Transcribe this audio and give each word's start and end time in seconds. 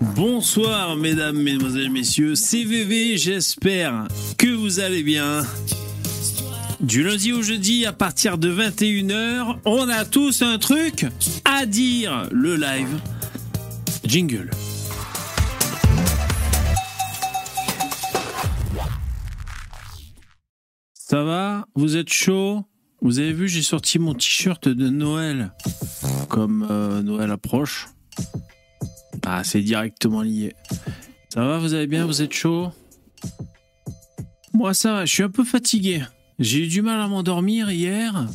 Bonsoir 0.00 0.96
mesdames, 0.96 1.36
mesdemoiselles, 1.36 1.90
messieurs, 1.90 2.34
CVV, 2.34 3.18
j'espère 3.18 4.08
que 4.38 4.46
vous 4.46 4.80
allez 4.80 5.02
bien. 5.02 5.42
Du 6.80 7.02
lundi 7.02 7.34
au 7.34 7.42
jeudi 7.42 7.84
à 7.84 7.92
partir 7.92 8.38
de 8.38 8.50
21h, 8.50 9.58
on 9.66 9.88
a 9.90 10.06
tous 10.06 10.40
un 10.40 10.56
truc 10.56 11.06
à 11.44 11.66
dire, 11.66 12.26
le 12.32 12.56
live. 12.56 12.98
Jingle. 14.02 14.50
Ça 20.94 21.24
va? 21.24 21.66
Vous 21.74 21.98
êtes 21.98 22.10
chaud? 22.10 22.64
Vous 23.02 23.18
avez 23.18 23.34
vu, 23.34 23.48
j'ai 23.48 23.62
sorti 23.62 23.98
mon 23.98 24.14
t-shirt 24.14 24.66
de 24.66 24.88
Noël. 24.88 25.52
Comme 26.30 26.66
euh, 26.70 27.02
Noël 27.02 27.30
approche. 27.30 27.88
Ah, 29.24 29.44
c'est 29.44 29.60
directement 29.62 30.22
lié. 30.22 30.54
Ça 31.32 31.44
va, 31.44 31.58
vous 31.58 31.74
allez 31.74 31.86
bien 31.86 32.06
Vous 32.06 32.22
êtes 32.22 32.32
chaud? 32.32 32.70
Moi, 34.52 34.74
ça 34.74 34.92
va, 34.92 35.04
je 35.06 35.12
suis 35.12 35.22
un 35.22 35.30
peu 35.30 35.44
fatigué. 35.44 36.02
J'ai 36.38 36.64
eu 36.64 36.66
du 36.66 36.82
mal 36.82 37.00
à 37.00 37.08
m'endormir 37.08 37.70
hier. 37.70 38.26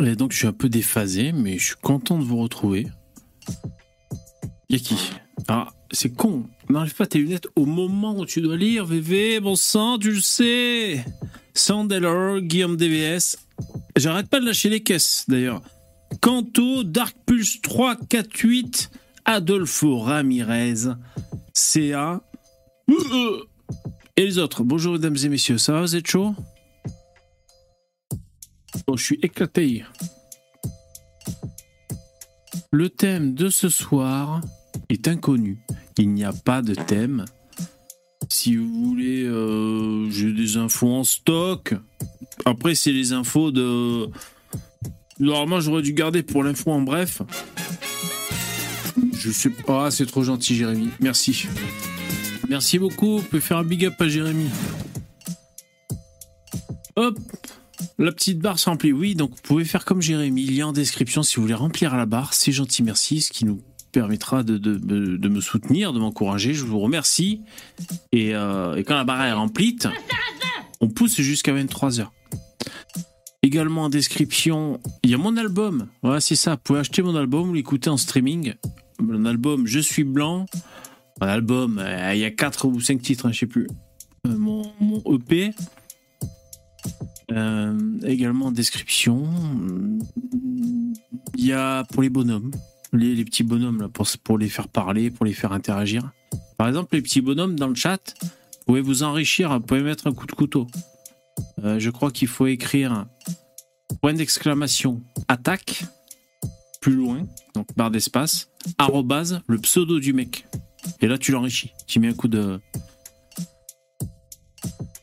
Et 0.00 0.16
donc, 0.16 0.32
je 0.32 0.38
suis 0.38 0.46
un 0.46 0.52
peu 0.52 0.68
déphasé, 0.68 1.32
mais 1.32 1.58
je 1.58 1.66
suis 1.66 1.76
content 1.80 2.18
de 2.18 2.24
vous 2.24 2.38
retrouver. 2.38 2.86
Y'a 4.70 4.78
qui 4.78 4.96
Ah, 5.48 5.68
c'est 5.92 6.14
con. 6.14 6.44
N'enlève 6.68 6.94
pas 6.94 7.06
tes 7.06 7.18
lunettes 7.18 7.48
au 7.56 7.66
moment 7.66 8.18
où 8.18 8.24
tu 8.26 8.40
dois 8.40 8.56
lire, 8.56 8.86
VV. 8.86 9.40
Bon 9.40 9.54
sang, 9.54 9.98
tu 9.98 10.12
le 10.12 10.20
sais. 10.20 11.04
Sandelor, 11.54 12.40
Guillaume 12.40 12.76
DVS. 12.76 13.36
J'arrête 13.96 14.28
pas 14.28 14.40
de 14.40 14.46
lâcher 14.46 14.70
les 14.70 14.82
caisses, 14.82 15.24
d'ailleurs. 15.28 15.62
Kanto, 16.20 16.82
Dark 16.82 17.16
Pulse 17.26 17.60
348, 17.60 18.90
Adolfo 19.24 19.98
Ramirez, 19.98 20.94
CA. 21.52 22.20
Et 24.16 24.24
les 24.24 24.38
autres. 24.38 24.62
Bonjour, 24.62 24.92
mesdames 24.92 25.16
et 25.24 25.28
messieurs. 25.28 25.58
Ça 25.58 25.72
va, 25.72 25.80
vous 25.82 25.98
chaud? 26.04 26.34
Bon, 28.86 28.96
je 28.96 29.04
suis 29.04 29.18
éclaté. 29.22 29.84
Le 32.70 32.90
thème 32.90 33.34
de 33.34 33.48
ce 33.48 33.68
soir 33.68 34.40
est 34.88 35.08
inconnu. 35.08 35.58
Il 35.96 36.10
n'y 36.10 36.24
a 36.24 36.32
pas 36.32 36.60
de 36.60 36.74
thème. 36.74 37.24
Si 38.28 38.56
vous 38.56 38.88
voulez, 38.88 39.24
euh, 39.24 40.10
j'ai 40.10 40.32
des 40.32 40.56
infos 40.56 40.92
en 40.92 41.04
stock. 41.04 41.74
Après, 42.44 42.74
c'est 42.74 42.92
les 42.92 43.12
infos 43.12 43.50
de. 43.50 44.08
Normalement, 45.18 45.60
j'aurais 45.60 45.82
dû 45.82 45.94
garder 45.94 46.22
pour 46.22 46.42
l'info 46.42 46.72
en 46.72 46.82
bref. 46.82 47.22
Je 49.24 49.30
sais 49.30 49.48
pas, 49.48 49.90
c'est 49.90 50.04
trop 50.04 50.22
gentil, 50.22 50.54
Jérémy. 50.54 50.90
Merci. 51.00 51.46
Merci 52.50 52.78
beaucoup. 52.78 53.16
Vous 53.16 53.24
pouvez 53.24 53.40
faire 53.40 53.56
un 53.56 53.64
big 53.64 53.86
up 53.86 53.94
à 53.98 54.06
Jérémy. 54.06 54.50
Hop, 56.96 57.18
la 57.98 58.12
petite 58.12 58.38
barre 58.40 58.58
se 58.58 58.68
remplit. 58.68 58.92
Oui, 58.92 59.14
donc 59.14 59.30
vous 59.30 59.40
pouvez 59.42 59.64
faire 59.64 59.86
comme 59.86 60.02
Jérémy. 60.02 60.42
Il 60.42 60.52
y 60.52 60.60
a 60.60 60.68
en 60.68 60.74
description 60.74 61.22
si 61.22 61.36
vous 61.36 61.42
voulez 61.42 61.54
remplir 61.54 61.96
la 61.96 62.04
barre. 62.04 62.34
C'est 62.34 62.52
gentil, 62.52 62.82
merci. 62.82 63.22
Ce 63.22 63.32
qui 63.32 63.46
nous 63.46 63.62
permettra 63.92 64.42
de, 64.42 64.58
me 65.26 65.40
soutenir, 65.40 65.94
de 65.94 66.00
m'encourager. 66.00 66.52
Je 66.52 66.66
vous 66.66 66.78
remercie. 66.78 67.40
Et, 68.12 68.34
euh, 68.34 68.76
et 68.76 68.84
quand 68.84 68.94
la 68.94 69.04
barre 69.04 69.24
est 69.24 69.32
remplie, 69.32 69.78
on 70.82 70.88
pousse 70.90 71.18
jusqu'à 71.18 71.54
23h. 71.54 72.08
Également 73.42 73.84
en 73.84 73.88
description, 73.88 74.80
il 75.02 75.08
y 75.08 75.14
a 75.14 75.18
mon 75.18 75.38
album. 75.38 75.86
Voilà, 76.02 76.20
c'est 76.20 76.36
ça. 76.36 76.56
Vous 76.56 76.60
pouvez 76.62 76.80
acheter 76.80 77.00
mon 77.00 77.16
album 77.16 77.48
ou 77.48 77.54
l'écouter 77.54 77.88
en 77.88 77.96
streaming. 77.96 78.52
Mon 79.00 79.24
album 79.24 79.66
Je 79.66 79.80
suis 79.80 80.04
blanc. 80.04 80.46
Un 81.20 81.28
album, 81.28 81.78
euh, 81.78 82.14
il 82.14 82.20
y 82.20 82.24
a 82.24 82.30
4 82.30 82.66
ou 82.66 82.80
5 82.80 83.00
titres, 83.00 83.26
hein, 83.26 83.32
je 83.32 83.40
sais 83.40 83.46
plus. 83.46 83.68
Euh, 84.26 84.36
mon, 84.36 84.64
EP. 85.12 85.52
Euh, 87.32 87.98
également 88.02 88.46
en 88.46 88.52
description, 88.52 89.26
il 91.36 91.46
y 91.46 91.52
a 91.52 91.84
pour 91.84 92.02
les 92.02 92.10
bonhommes, 92.10 92.50
les, 92.92 93.14
les 93.14 93.24
petits 93.24 93.42
bonhommes 93.42 93.80
là, 93.80 93.88
pour, 93.88 94.06
pour 94.22 94.38
les 94.38 94.48
faire 94.48 94.68
parler, 94.68 95.10
pour 95.10 95.24
les 95.24 95.32
faire 95.32 95.52
interagir. 95.52 96.12
Par 96.58 96.68
exemple, 96.68 96.94
les 96.94 97.02
petits 97.02 97.22
bonhommes 97.22 97.58
dans 97.58 97.68
le 97.68 97.74
chat, 97.74 98.14
vous 98.22 98.28
pouvez 98.66 98.80
vous 98.80 99.02
enrichir, 99.02 99.52
vous 99.52 99.60
pouvez 99.60 99.82
mettre 99.82 100.06
un 100.06 100.12
coup 100.12 100.26
de 100.26 100.32
couteau. 100.32 100.66
Euh, 101.64 101.78
je 101.78 101.90
crois 101.90 102.10
qu'il 102.10 102.28
faut 102.28 102.46
écrire 102.46 103.06
point 104.00 104.14
d'exclamation 104.14 105.02
attaque, 105.28 105.84
plus 106.84 106.96
loin, 106.96 107.26
donc 107.54 107.66
barre 107.76 107.90
d'espace, 107.90 108.50
arrobase, 108.76 109.40
le 109.46 109.56
pseudo 109.56 110.00
du 110.00 110.12
mec. 110.12 110.46
Et 111.00 111.06
là, 111.06 111.16
tu 111.16 111.32
l'enrichis. 111.32 111.72
Tu 111.86 111.98
mets 111.98 112.08
un 112.08 112.12
coup 112.12 112.28
de. 112.28 112.60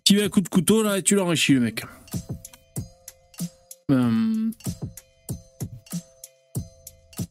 Tu 0.03 0.15
mets 0.15 0.21
un 0.21 0.29
coup 0.29 0.41
de 0.41 0.47
couteau 0.47 0.83
là 0.83 0.99
et 0.99 1.01
tu 1.01 1.15
l'enrichis, 1.15 1.53
le 1.55 1.61
mec. 1.61 1.83
Euh, 3.89 4.51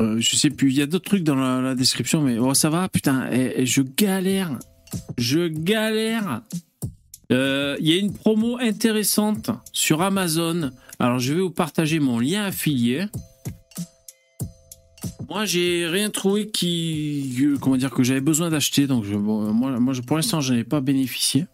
euh, 0.03 0.19
je 0.19 0.35
sais 0.35 0.51
plus, 0.51 0.71
il 0.71 0.79
y 0.79 0.83
a 0.83 0.87
d'autres 0.87 1.05
trucs 1.05 1.23
dans 1.23 1.37
la, 1.37 1.77
description, 1.77 2.21
mais 2.21 2.37
oh, 2.37 2.53
ça 2.53 2.71
va, 2.71 2.89
putain, 2.89 3.31
je 3.31 3.83
galère. 3.83 4.59
Je 5.17 5.47
galère. 5.47 6.43
Euh, 7.31 7.77
Il 7.79 7.89
y 7.89 7.93
a 7.93 8.01
une 8.01 8.13
promo 8.13 8.59
intéressante 8.59 9.53
sur 9.73 10.03
Amazon. 10.03 10.73
Alors, 10.99 11.21
je 11.21 11.35
vais 11.35 11.41
vous 11.41 11.51
partager 11.51 12.01
mon 12.01 12.19
lien 12.19 12.43
affilié. 12.43 13.07
Moi, 15.31 15.45
j'ai 15.45 15.87
rien 15.87 16.11
trouvé 16.11 16.51
qui, 16.51 17.39
comment 17.61 17.77
dire, 17.77 17.91
que 17.91 18.03
j'avais 18.03 18.21
besoin 18.21 18.51
d'acheter. 18.51 18.89
Donc, 18.89 19.05
je- 19.05 19.15
bon, 19.15 19.53
moi, 19.53 19.93
je- 19.93 20.01
pour 20.03 20.17
l'instant, 20.17 20.41
je 20.41 20.53
n'en 20.53 20.59
ai 20.59 20.65
pas 20.65 20.81
bénéficié. 20.81 21.47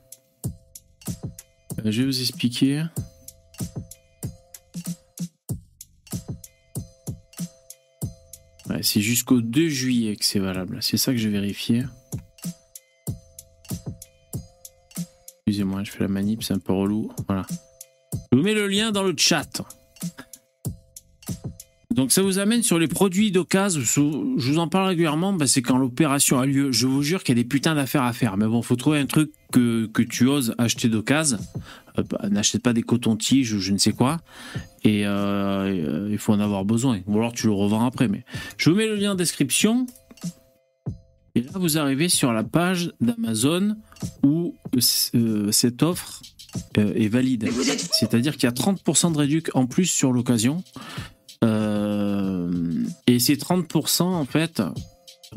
Euh, 1.84 1.91
je 1.92 2.00
vais 2.00 2.06
vous 2.06 2.20
expliquer. 2.22 2.84
Ouais, 8.69 8.82
c'est 8.82 9.00
jusqu'au 9.00 9.41
2 9.41 9.69
juillet 9.69 10.16
que 10.16 10.25
c'est 10.25 10.38
valable. 10.41 10.78
C'est 10.81 10.97
ça 10.97 11.12
que 11.12 11.19
j'ai 11.19 11.28
vérifié. 11.28 11.84
Excusez-moi, 15.47 15.84
je 15.84 15.91
fais 15.92 16.00
la 16.00 16.09
manip, 16.09 16.42
c'est 16.42 16.54
un 16.54 16.59
peu 16.59 16.72
relou. 16.72 17.12
Voilà. 17.28 17.47
Je 18.32 18.36
vous 18.38 18.42
mets 18.42 18.54
le 18.54 18.66
lien 18.66 18.91
dans 18.91 19.04
le 19.04 19.15
chat. 19.16 19.62
Donc 21.97 22.12
ça 22.12 22.21
vous 22.21 22.39
amène 22.39 22.62
sur 22.62 22.79
les 22.79 22.89
produits 22.89 23.33
d'occasion. 23.33 23.81
Je 24.37 24.53
vous 24.53 24.59
en 24.59 24.69
parle 24.69 24.89
régulièrement, 24.89 25.33
bah, 25.33 25.47
c'est 25.47 25.62
quand 25.62 25.79
l'opération 25.79 26.39
a 26.39 26.45
lieu. 26.45 26.71
Je 26.71 26.87
vous 26.87 27.03
jure 27.03 27.25
qu'il 27.25 27.37
y 27.37 27.41
a 27.41 27.43
des 27.43 27.49
putains 27.49 27.75
d'affaires 27.75 28.03
à 28.03 28.12
faire. 28.12 28.37
Mais 28.37 28.47
bon, 28.47 28.61
faut 28.61 28.77
trouver 28.77 28.99
un 28.99 29.07
truc 29.07 29.33
que, 29.51 29.87
que 29.87 30.03
tu 30.03 30.27
oses 30.27 30.55
acheter 30.59 30.91
d'occasion. 30.91 31.39
Euh, 31.99 32.03
bah, 32.03 32.29
N'achète 32.29 32.62
pas 32.62 32.75
des 32.75 32.83
cotons-tiges 32.83 33.55
ou 33.55 33.61
je 33.61 33.73
ne 33.73 33.79
sais 33.79 33.93
quoi. 33.93 34.19
Et 34.84 35.07
euh, 35.07 36.09
il 36.11 36.19
faut 36.19 36.34
en 36.34 36.41
avoir 36.41 36.67
besoin. 36.67 37.01
Ou 37.07 37.19
alors 37.19 37.33
tu 37.33 37.47
le 37.47 37.55
revends 37.55 37.87
après. 37.87 38.09
Mais 38.09 38.25
je 38.59 38.69
vous 38.69 38.77
mets 38.77 38.87
le 38.87 38.97
lien 38.97 39.13
en 39.13 39.17
description. 39.17 39.87
Et 41.34 41.41
là, 41.41 41.51
vous 41.55 41.78
arrivez 41.78 42.11
sur 42.11 42.33
la 42.33 42.45
page 42.45 42.93
d'Amazon 43.01 43.77
où 44.23 44.55
euh, 45.15 45.51
cette 45.51 45.83
offre 45.83 46.21
euh, 46.78 46.95
est 46.95 47.09
valide. 47.09 47.49
C'est-à-dire 47.93 48.34
qu'il 48.37 48.45
y 48.45 48.47
a 48.47 48.55
30% 48.55 49.13
de 49.13 49.19
réduc 49.19 49.55
en 49.55 49.67
plus 49.67 49.87
sur 49.87 50.13
l'occasion. 50.13 50.63
Et 53.06 53.19
ces 53.19 53.37
30%, 53.37 54.03
en 54.03 54.25
fait, 54.25 54.62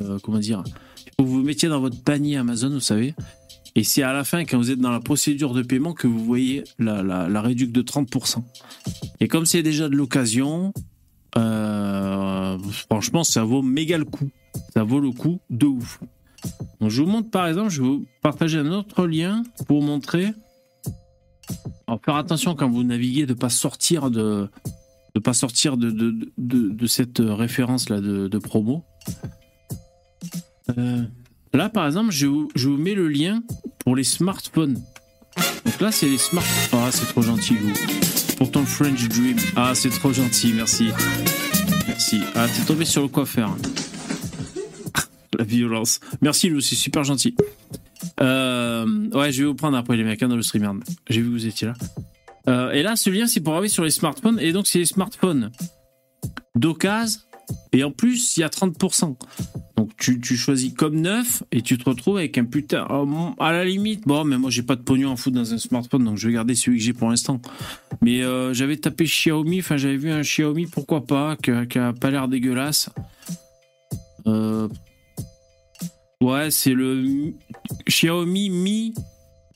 euh, 0.02 0.18
comment 0.24 0.40
dire, 0.40 0.63
que 1.18 1.24
vous 1.24 1.44
mettiez 1.44 1.69
dans 1.69 1.80
votre 1.80 2.02
panier 2.02 2.38
Amazon, 2.38 2.69
vous 2.69 2.80
savez. 2.80 3.13
Et 3.75 3.84
c'est 3.84 4.02
à 4.03 4.13
la 4.13 4.24
fin, 4.24 4.46
quand 4.46 4.57
vous 4.57 4.72
êtes 4.72 4.80
dans 4.80 4.91
la 4.91 5.00
procédure 5.00 5.53
de 5.53 5.62
paiement, 5.62 5.94
que 5.94 6.08
vous 6.08 6.24
voyez 6.24 6.63
la, 6.79 7.03
la, 7.03 7.29
la 7.29 7.41
réduc 7.41 7.72
de 7.72 7.81
30%. 7.81 8.44
Et 9.19 9.28
comme 9.28 9.46
c'est 9.46 9.63
déjà 9.63 9.88
de 9.88 9.96
l'occasion, 9.96 10.74
euh, 11.38 12.58
franchement, 12.90 13.24
ça 13.24 13.44
vaut 13.44 13.62
méga 13.62 13.97
le 13.97 14.06
coup. 14.06 14.29
Ça 14.74 14.84
vaut 14.84 15.00
le 15.00 15.12
coup 15.12 15.40
de 15.50 15.68
ouf. 15.68 15.99
Donc, 16.79 16.90
je 16.90 17.02
vous 17.02 17.09
montre 17.09 17.29
par 17.29 17.47
exemple, 17.47 17.70
je 17.70 17.82
vais 17.82 17.88
vous 17.88 18.05
partager 18.22 18.58
un 18.58 18.72
autre 18.72 19.05
lien 19.05 19.43
pour 19.67 19.82
vous 19.82 19.85
montrer. 19.85 20.34
Alors, 21.88 21.99
faire 22.03 22.16
attention 22.16 22.55
quand 22.55 22.70
vous 22.70 22.84
naviguez 22.84 23.26
de 23.26 23.34
pas 23.34 23.49
sortir 23.49 24.09
de 24.09 24.49
de 25.16 25.20
pas 25.20 25.34
sortir 25.34 25.78
de, 25.78 25.90
de, 25.90 26.29
de, 26.38 26.88
cette 26.88 27.20
référence 27.20 27.90
là 27.90 28.00
de, 28.00 28.38
promo. 28.38 28.84
Euh, 30.78 31.03
là, 31.53 31.70
par 31.70 31.88
exemple, 31.88 32.11
je 32.11 32.28
vous, 32.28 32.50
je 32.56 32.70
vous 32.70 32.78
mets 32.78 32.94
le 32.94 33.08
lien 33.08 33.41
pour 33.79 33.96
les 33.96 34.03
smartphones. 34.03 34.82
Donc 35.66 35.82
là, 35.82 35.91
c'est 35.91 36.08
les 36.08 36.17
smartphones. 36.17 36.79
Ah, 36.84 36.91
c'est 36.91 37.08
trop 37.08 37.22
gentil, 37.22 37.56
vous. 37.56 37.73
Pour 38.38 38.52
ton 38.52 38.66
French 38.66 39.08
Dream. 39.08 39.38
Ah, 39.56 39.73
c'est 39.73 39.90
trop 39.90 40.14
gentil, 40.14 40.53
merci. 40.53 40.90
Merci. 41.88 42.22
Ah, 42.35 42.46
t'es 42.47 42.66
tombé 42.66 42.85
sur 42.85 43.02
le 43.02 43.08
coiffeur. 43.08 43.55
La 45.38 45.44
violence. 45.44 46.00
Merci, 46.22 46.50
Lou, 46.50 46.62
c'est 46.62 46.76
super 46.76 47.03
gentil. 47.03 47.35
Euh, 48.22 49.09
ouais, 49.12 49.32
je 49.32 49.41
vais 49.41 49.47
vous 49.47 49.55
prendre 49.55 49.78
après 49.78 49.97
les 49.97 50.03
mecs 50.03 50.22
hein, 50.22 50.28
dans 50.28 50.35
le 50.35 50.41
streamer. 50.41 50.72
J'ai 51.09 51.22
vu 51.22 51.28
que 51.28 51.34
vous 51.34 51.47
étiez 51.47 51.67
là. 51.67 51.73
Euh, 52.47 52.72
et 52.72 52.84
là, 52.84 52.96
ce 52.96 53.09
lien, 53.09 53.28
c'est 53.28 53.41
pour 53.41 53.53
arriver 53.53 53.70
sur 53.70 53.84
les 53.84 53.91
smartphones. 53.91 54.40
Et 54.40 54.52
donc, 54.52 54.68
c'est 54.68 54.80
les 54.80 54.86
smartphones 54.86 55.52
d'occasion 56.56 57.22
Et 57.74 57.84
en 57.84 57.91
plus, 57.91 58.38
il 58.38 58.41
y 58.41 58.44
a 58.44 58.50
30%. 58.50 59.16
Donc 59.78 59.96
tu, 59.97 60.20
tu, 60.20 60.36
choisis 60.36 60.74
comme 60.74 61.00
neuf 61.00 61.41
et 61.53 61.62
tu 61.62 61.78
te 61.78 61.90
retrouves 61.90 62.18
avec 62.18 62.38
un 62.38 62.44
putain. 62.44 62.86
Oh, 62.90 63.08
à 63.40 63.53
la 63.53 63.64
limite, 63.64 64.06
bon, 64.06 64.26
mais 64.26 64.38
moi 64.38 64.50
j'ai 64.50 64.62
pas 64.62 64.76
de 64.76 64.82
pognon 64.82 65.12
en 65.12 65.16
foot 65.16 65.34
dans 65.34 65.53
un 65.53 65.58
smartphone, 65.58 66.03
donc 66.03 66.18
je 66.18 66.28
vais 66.28 66.34
garder 66.34 66.53
celui 66.53 66.80
que 66.80 66.84
j'ai 66.84 66.91
pour 66.91 67.09
l'instant. 67.09 67.40
Mais 68.02 68.22
euh, 68.22 68.53
j'avais 68.53 68.76
tapé 68.76 69.06
Xiaomi, 69.06 69.59
enfin 69.59 69.78
j'avais 69.78 69.96
vu 69.96 70.12
un 70.12 70.20
Xiaomi, 70.20 70.66
pourquoi 70.66 71.06
pas, 71.06 71.38
qui, 71.38 71.80
a 71.80 71.94
pas 71.94 72.12
l'air 72.12 72.28
dégueulasse. 72.28 72.90
Euh, 74.28 74.68
ouais, 76.20 76.52
c'est 76.52 76.74
le 76.74 77.34
Xiaomi 77.88 78.50
Mi 78.50 78.94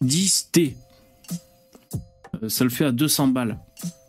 10T. 0.02 0.76
Euh, 2.44 2.50
ça 2.50 2.64
le 2.64 2.70
fait 2.70 2.86
à 2.86 2.92
200 2.92 3.28
balles. 3.28 3.60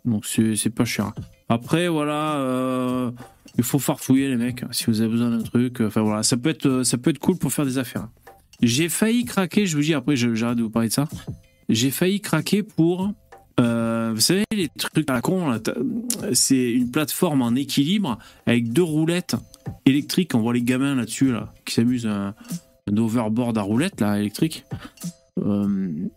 Donc 0.03 0.25
c'est 0.25 0.69
pas 0.69 0.85
cher. 0.85 1.13
Après, 1.49 1.87
voilà, 1.87 2.35
euh, 2.35 3.11
il 3.57 3.63
faut 3.63 3.79
farfouiller 3.79 4.27
les 4.29 4.35
mecs. 4.35 4.63
Si 4.71 4.85
vous 4.85 5.01
avez 5.01 5.09
besoin 5.09 5.31
d'un 5.31 5.41
truc, 5.41 5.81
enfin 5.81 6.01
voilà, 6.01 6.23
ça 6.23 6.37
peut 6.37 6.49
être, 6.49 6.83
ça 6.83 6.97
peut 6.97 7.09
être 7.09 7.19
cool 7.19 7.37
pour 7.37 7.51
faire 7.51 7.65
des 7.65 7.77
affaires. 7.77 8.07
J'ai 8.61 8.89
failli 8.89 9.25
craquer, 9.25 9.65
je 9.65 9.75
vous 9.75 9.83
dis, 9.83 9.93
après 9.93 10.15
j'arrête 10.15 10.57
de 10.57 10.63
vous 10.63 10.69
parler 10.69 10.89
de 10.89 10.93
ça. 10.93 11.07
J'ai 11.67 11.91
failli 11.91 12.21
craquer 12.21 12.63
pour, 12.63 13.11
euh, 13.59 14.11
vous 14.13 14.21
savez, 14.21 14.43
les 14.51 14.69
trucs 14.69 15.09
à 15.09 15.13
la 15.13 15.21
con, 15.21 15.59
c'est 16.33 16.71
une 16.71 16.91
plateforme 16.91 17.41
en 17.41 17.55
équilibre 17.55 18.17
avec 18.45 18.71
deux 18.71 18.83
roulettes 18.83 19.35
électriques. 19.85 20.35
On 20.35 20.39
voit 20.39 20.53
les 20.53 20.61
gamins 20.61 20.95
là-dessus, 20.95 21.31
là, 21.31 21.51
qui 21.65 21.73
s'amusent 21.73 22.07
un, 22.07 22.35
un, 22.89 22.97
overboard 22.97 23.57
à 23.57 23.61
roulettes, 23.61 23.99
là, 24.01 24.19
électrique. 24.19 24.65
Euh, 25.39 26.07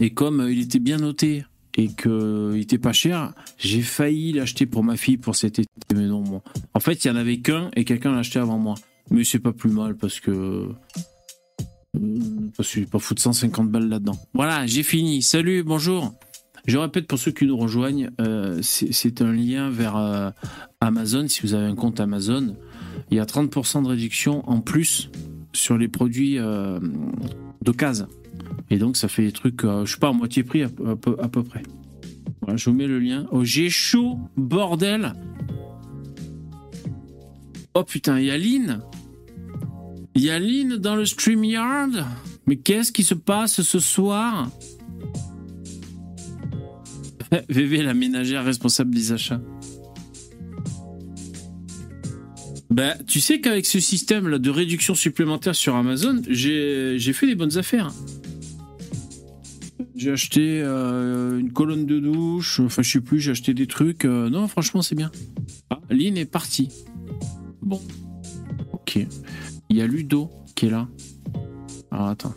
et 0.00 0.10
comme 0.10 0.46
il 0.50 0.60
était 0.60 0.78
bien 0.78 0.96
noté 0.96 1.44
et 1.76 1.88
qu'il 1.88 2.58
était 2.58 2.78
pas 2.78 2.92
cher, 2.92 3.32
j'ai 3.58 3.82
failli 3.82 4.32
l'acheter 4.32 4.66
pour 4.66 4.82
ma 4.82 4.96
fille 4.96 5.18
pour 5.18 5.36
cet 5.36 5.58
été. 5.58 5.68
Mais 5.94 6.06
non, 6.06 6.22
bon. 6.22 6.42
En 6.74 6.80
fait, 6.80 7.04
il 7.04 7.08
y 7.08 7.10
en 7.10 7.16
avait 7.16 7.38
qu'un 7.38 7.70
et 7.76 7.84
quelqu'un 7.84 8.12
l'a 8.12 8.18
acheté 8.18 8.38
avant 8.38 8.58
moi. 8.58 8.74
Mais 9.10 9.24
c'est 9.24 9.38
pas 9.38 9.52
plus 9.52 9.70
mal 9.70 9.96
parce 9.96 10.18
que. 10.20 10.68
Parce 12.56 12.72
que 12.72 12.80
je 12.80 12.86
pas 12.86 12.98
foutre 12.98 13.20
150 13.20 13.70
balles 13.70 13.88
là-dedans. 13.88 14.16
Voilà, 14.32 14.66
j'ai 14.66 14.82
fini. 14.82 15.22
Salut, 15.22 15.62
bonjour. 15.62 16.14
Je 16.66 16.78
répète 16.78 17.06
pour 17.06 17.18
ceux 17.18 17.32
qui 17.32 17.46
nous 17.46 17.56
rejoignent, 17.56 18.10
euh, 18.20 18.60
c'est 18.62 19.22
un 19.22 19.32
lien 19.32 19.70
vers 19.70 19.96
euh, 19.96 20.30
Amazon. 20.80 21.26
Si 21.26 21.42
vous 21.42 21.54
avez 21.54 21.66
un 21.66 21.74
compte 21.74 22.00
Amazon, 22.00 22.56
il 23.10 23.16
y 23.16 23.20
a 23.20 23.24
30% 23.24 23.82
de 23.82 23.88
réduction 23.88 24.48
en 24.48 24.60
plus 24.60 25.10
sur 25.52 25.78
les 25.78 25.88
produits 25.88 26.38
euh, 26.38 26.78
d'occasion. 27.62 28.08
Et 28.70 28.78
donc, 28.78 28.96
ça 28.96 29.08
fait 29.08 29.22
des 29.22 29.32
trucs, 29.32 29.64
euh, 29.64 29.84
je 29.84 29.92
sais 29.92 29.98
pas, 29.98 30.08
à 30.08 30.12
moitié 30.12 30.42
prix 30.42 30.62
à, 30.62 30.68
peu, 30.68 31.42
près. 31.42 31.62
Je 32.54 32.70
vous 32.70 32.76
mets 32.76 32.86
le 32.86 32.98
lien. 32.98 33.26
Oh, 33.30 33.44
j'ai 33.44 33.70
chaud, 33.70 34.18
bordel 34.36 35.12
Oh 37.74 37.84
putain, 37.84 38.18
il 38.18 38.26
y 38.26 38.30
a 38.30 38.38
Lynn 38.38 38.80
Il 40.14 40.78
dans 40.80 40.96
le 40.96 41.06
StreamYard 41.06 42.06
Mais 42.46 42.56
qu'est-ce 42.56 42.90
qui 42.90 43.04
se 43.04 43.14
passe 43.14 43.62
ce 43.62 43.78
soir 43.78 44.50
VV, 47.48 47.82
la 47.82 47.94
ménagère 47.94 48.44
responsable 48.44 48.94
des 48.94 49.12
achats. 49.12 49.40
Bah, 52.70 52.94
tu 53.06 53.20
sais 53.20 53.40
qu'avec 53.40 53.66
ce 53.66 53.80
système 53.80 54.28
là 54.28 54.38
de 54.38 54.50
réduction 54.50 54.94
supplémentaire 54.94 55.54
sur 55.54 55.74
Amazon, 55.74 56.22
j'ai 56.28 57.12
fait 57.12 57.26
des 57.26 57.34
bonnes 57.34 57.58
affaires. 57.58 57.92
J'ai 60.00 60.12
acheté 60.12 60.62
euh, 60.62 61.38
une 61.38 61.52
colonne 61.52 61.84
de 61.84 62.00
douche, 62.00 62.58
enfin 62.60 62.80
je 62.80 62.90
sais 62.90 63.02
plus, 63.02 63.20
j'ai 63.20 63.32
acheté 63.32 63.52
des 63.52 63.66
trucs. 63.66 64.06
Euh, 64.06 64.30
non, 64.30 64.48
franchement, 64.48 64.80
c'est 64.80 64.94
bien. 64.94 65.10
Ah, 65.68 65.78
Lynn 65.90 66.16
est 66.16 66.24
partie. 66.24 66.70
Bon. 67.60 67.82
Ok. 68.72 68.98
Il 69.68 69.76
y 69.76 69.82
a 69.82 69.86
Ludo 69.86 70.30
qui 70.54 70.68
est 70.68 70.70
là. 70.70 70.88
Alors 71.90 72.06
attends. 72.06 72.32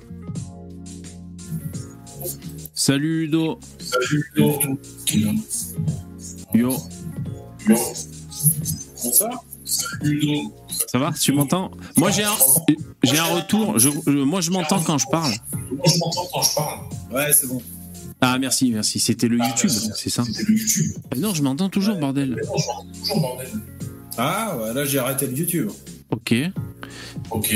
Salut 2.74 3.28
Ludo. 3.28 3.60
Salut 3.80 4.26
Ludo. 4.36 4.60
Yo. 6.54 6.74
Yo. 7.66 7.80
Bonsoir. 9.02 9.46
Salut 9.64 10.20
Ludo. 10.20 10.63
Ça 10.92 11.00
va 11.00 11.12
Tu 11.12 11.32
m'entends 11.32 11.72
Moi 11.98 12.12
j'ai 12.12 12.24
un, 12.24 12.34
j'ai 13.04 13.18
un 13.18 13.26
retour. 13.26 13.80
Je, 13.80 13.90
moi 14.10 14.42
je 14.42 14.52
m'entends 14.52 14.82
quand 14.82 14.98
je 14.98 15.08
parle. 15.08 15.34
Moi 15.72 15.86
je 15.86 16.00
m'entends 16.00 16.28
quand 16.34 16.42
je 16.42 16.56
parle. 16.56 16.80
Ouais, 17.12 17.34
c'est 17.34 17.48
bon. 17.48 17.62
Ah 18.22 18.38
merci, 18.40 18.72
merci. 18.72 19.00
C'était 19.00 19.28
le 19.28 19.38
YouTube, 19.38 19.70
c'est 19.70 20.10
ça 20.10 20.24
C'était 20.24 20.44
le 20.44 20.58
YouTube. 20.58 20.92
Ah, 21.12 21.16
non, 21.18 21.34
je 21.34 21.42
m'entends 21.44 21.70
toujours, 21.70 21.98
bordel. 21.98 22.30
Non, 22.30 22.58
je 22.58 22.68
m'entends 22.68 23.00
toujours, 23.00 23.20
bordel. 23.22 23.50
Ah, 24.18 24.58
ouais, 24.58 24.74
là 24.74 24.86
j'ai 24.86 25.00
arrêté 25.00 25.28
le 25.28 25.34
YouTube. 25.34 25.70
Ok. 26.12 26.34
Ok. 27.32 27.56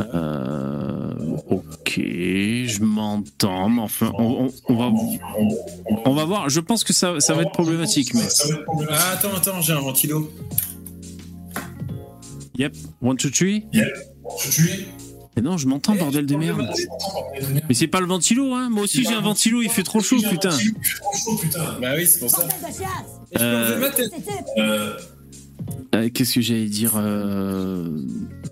Euh, 0.00 1.36
ok, 1.48 1.94
je 1.96 2.82
m'entends, 2.82 3.70
mais 3.70 3.80
enfin, 3.80 4.12
on, 4.18 4.48
on, 4.68 4.74
va, 4.76 4.92
on 6.04 6.14
va 6.14 6.24
voir. 6.24 6.50
Je 6.50 6.60
pense 6.60 6.84
que 6.84 6.92
ça, 6.92 7.18
ça 7.20 7.32
va 7.34 7.42
être 7.42 7.52
problématique, 7.52 8.12
mais. 8.14 8.26
Ah, 8.90 9.12
attends, 9.12 9.34
attends, 9.34 9.60
j'ai 9.62 9.72
un 9.72 9.80
ventilo. 9.80 10.30
Yep, 12.58 12.74
one, 13.02 13.16
two, 13.16 13.30
three. 13.30 13.66
Yep, 13.72 13.86
one, 14.22 14.36
two, 14.38 14.50
three. 14.50 14.86
Mais 15.36 15.42
non, 15.42 15.58
je 15.58 15.66
m'entends, 15.66 15.94
bordel 15.94 16.24
de 16.24 16.34
merde. 16.34 16.66
Mais 17.68 17.74
c'est 17.74 17.88
pas 17.88 18.00
le 18.00 18.06
ventilo, 18.06 18.54
hein. 18.54 18.70
Moi 18.70 18.84
aussi 18.84 19.04
j'ai 19.04 19.12
un 19.12 19.20
ventilo, 19.20 19.60
il 19.60 19.68
fait 19.68 19.82
trop 19.82 20.00
chaud, 20.00 20.16
putain. 20.30 20.56
Bah 21.80 21.92
oui, 21.96 22.06
c'est 22.06 22.20
pour 22.20 22.30
ça. 22.30 22.48
Euh... 23.38 24.96
Euh, 25.96 26.10
Qu'est-ce 26.12 26.34
que 26.34 26.40
j'allais 26.40 26.66
dire 26.66 26.92
euh... 26.96 27.88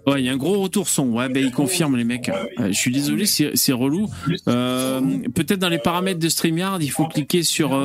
Ouais, 0.06 0.20
il 0.20 0.26
y 0.26 0.28
a 0.28 0.32
un 0.32 0.36
gros 0.36 0.60
retour 0.60 0.88
son. 0.88 1.08
Ouais, 1.08 1.28
ben 1.28 1.44
il 1.44 1.50
confirme 1.50 1.96
les 1.96 2.04
mecs. 2.04 2.28
Euh, 2.28 2.68
je 2.68 2.72
suis 2.72 2.92
désolé, 2.92 3.26
c'est 3.26 3.72
relou. 3.72 4.08
Peut-être 4.46 5.58
dans 5.58 5.68
les 5.68 5.78
paramètres 5.78 6.20
de 6.20 6.28
StreamYard, 6.28 6.82
il 6.82 6.90
faut 6.90 7.06
cliquer 7.06 7.42
sur 7.42 7.78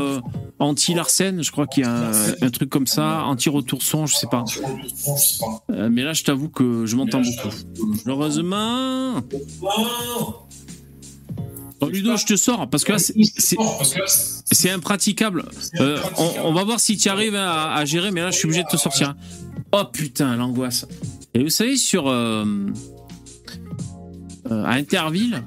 anti-Larsen. 0.60 1.44
Je 1.44 1.52
crois 1.52 1.68
qu'il 1.68 1.84
y 1.84 1.86
a 1.86 1.92
un, 1.92 2.12
un, 2.42 2.50
truc 2.50 2.70
comme 2.70 2.88
ça, 2.88 3.24
anti-retour 3.26 3.82
son, 3.82 4.06
je 4.06 4.16
sais 4.16 4.28
pas. 4.28 4.44
Mais 5.90 6.04
là, 6.04 6.14
je 6.14 6.24
t'avoue 6.24 6.50
que 6.50 6.86
je 6.86 6.96
m'entends 6.96 7.22
beaucoup. 7.22 7.56
Heureusement. 8.06 9.22
Oh, 11.82 11.90
Ludo, 11.90 12.18
je 12.18 12.26
te 12.26 12.36
sors 12.36 12.70
parce 12.70 12.84
que 12.84 12.94
là, 12.94 13.00
c'est 13.00 14.70
impraticable. 14.70 15.46
Euh, 15.80 16.00
on, 16.18 16.54
va 16.54 16.64
voir 16.64 16.80
si 16.80 16.98
tu 16.98 17.10
arrives 17.10 17.36
à, 17.36 17.84
gérer, 17.86 18.12
mais 18.12 18.22
là, 18.22 18.32
je 18.32 18.38
suis 18.38 18.46
obligé 18.46 18.64
de 18.64 18.68
te 18.68 18.78
sortir. 18.78 19.16
Oh 19.72 19.84
putain, 19.92 20.36
l'angoisse. 20.36 20.86
Et 21.34 21.44
vous 21.44 21.50
savez, 21.50 21.78
sur. 21.78 22.08
Euh, 22.08 22.46
euh, 24.52 24.64
à 24.64 24.72
Interville, 24.72 25.44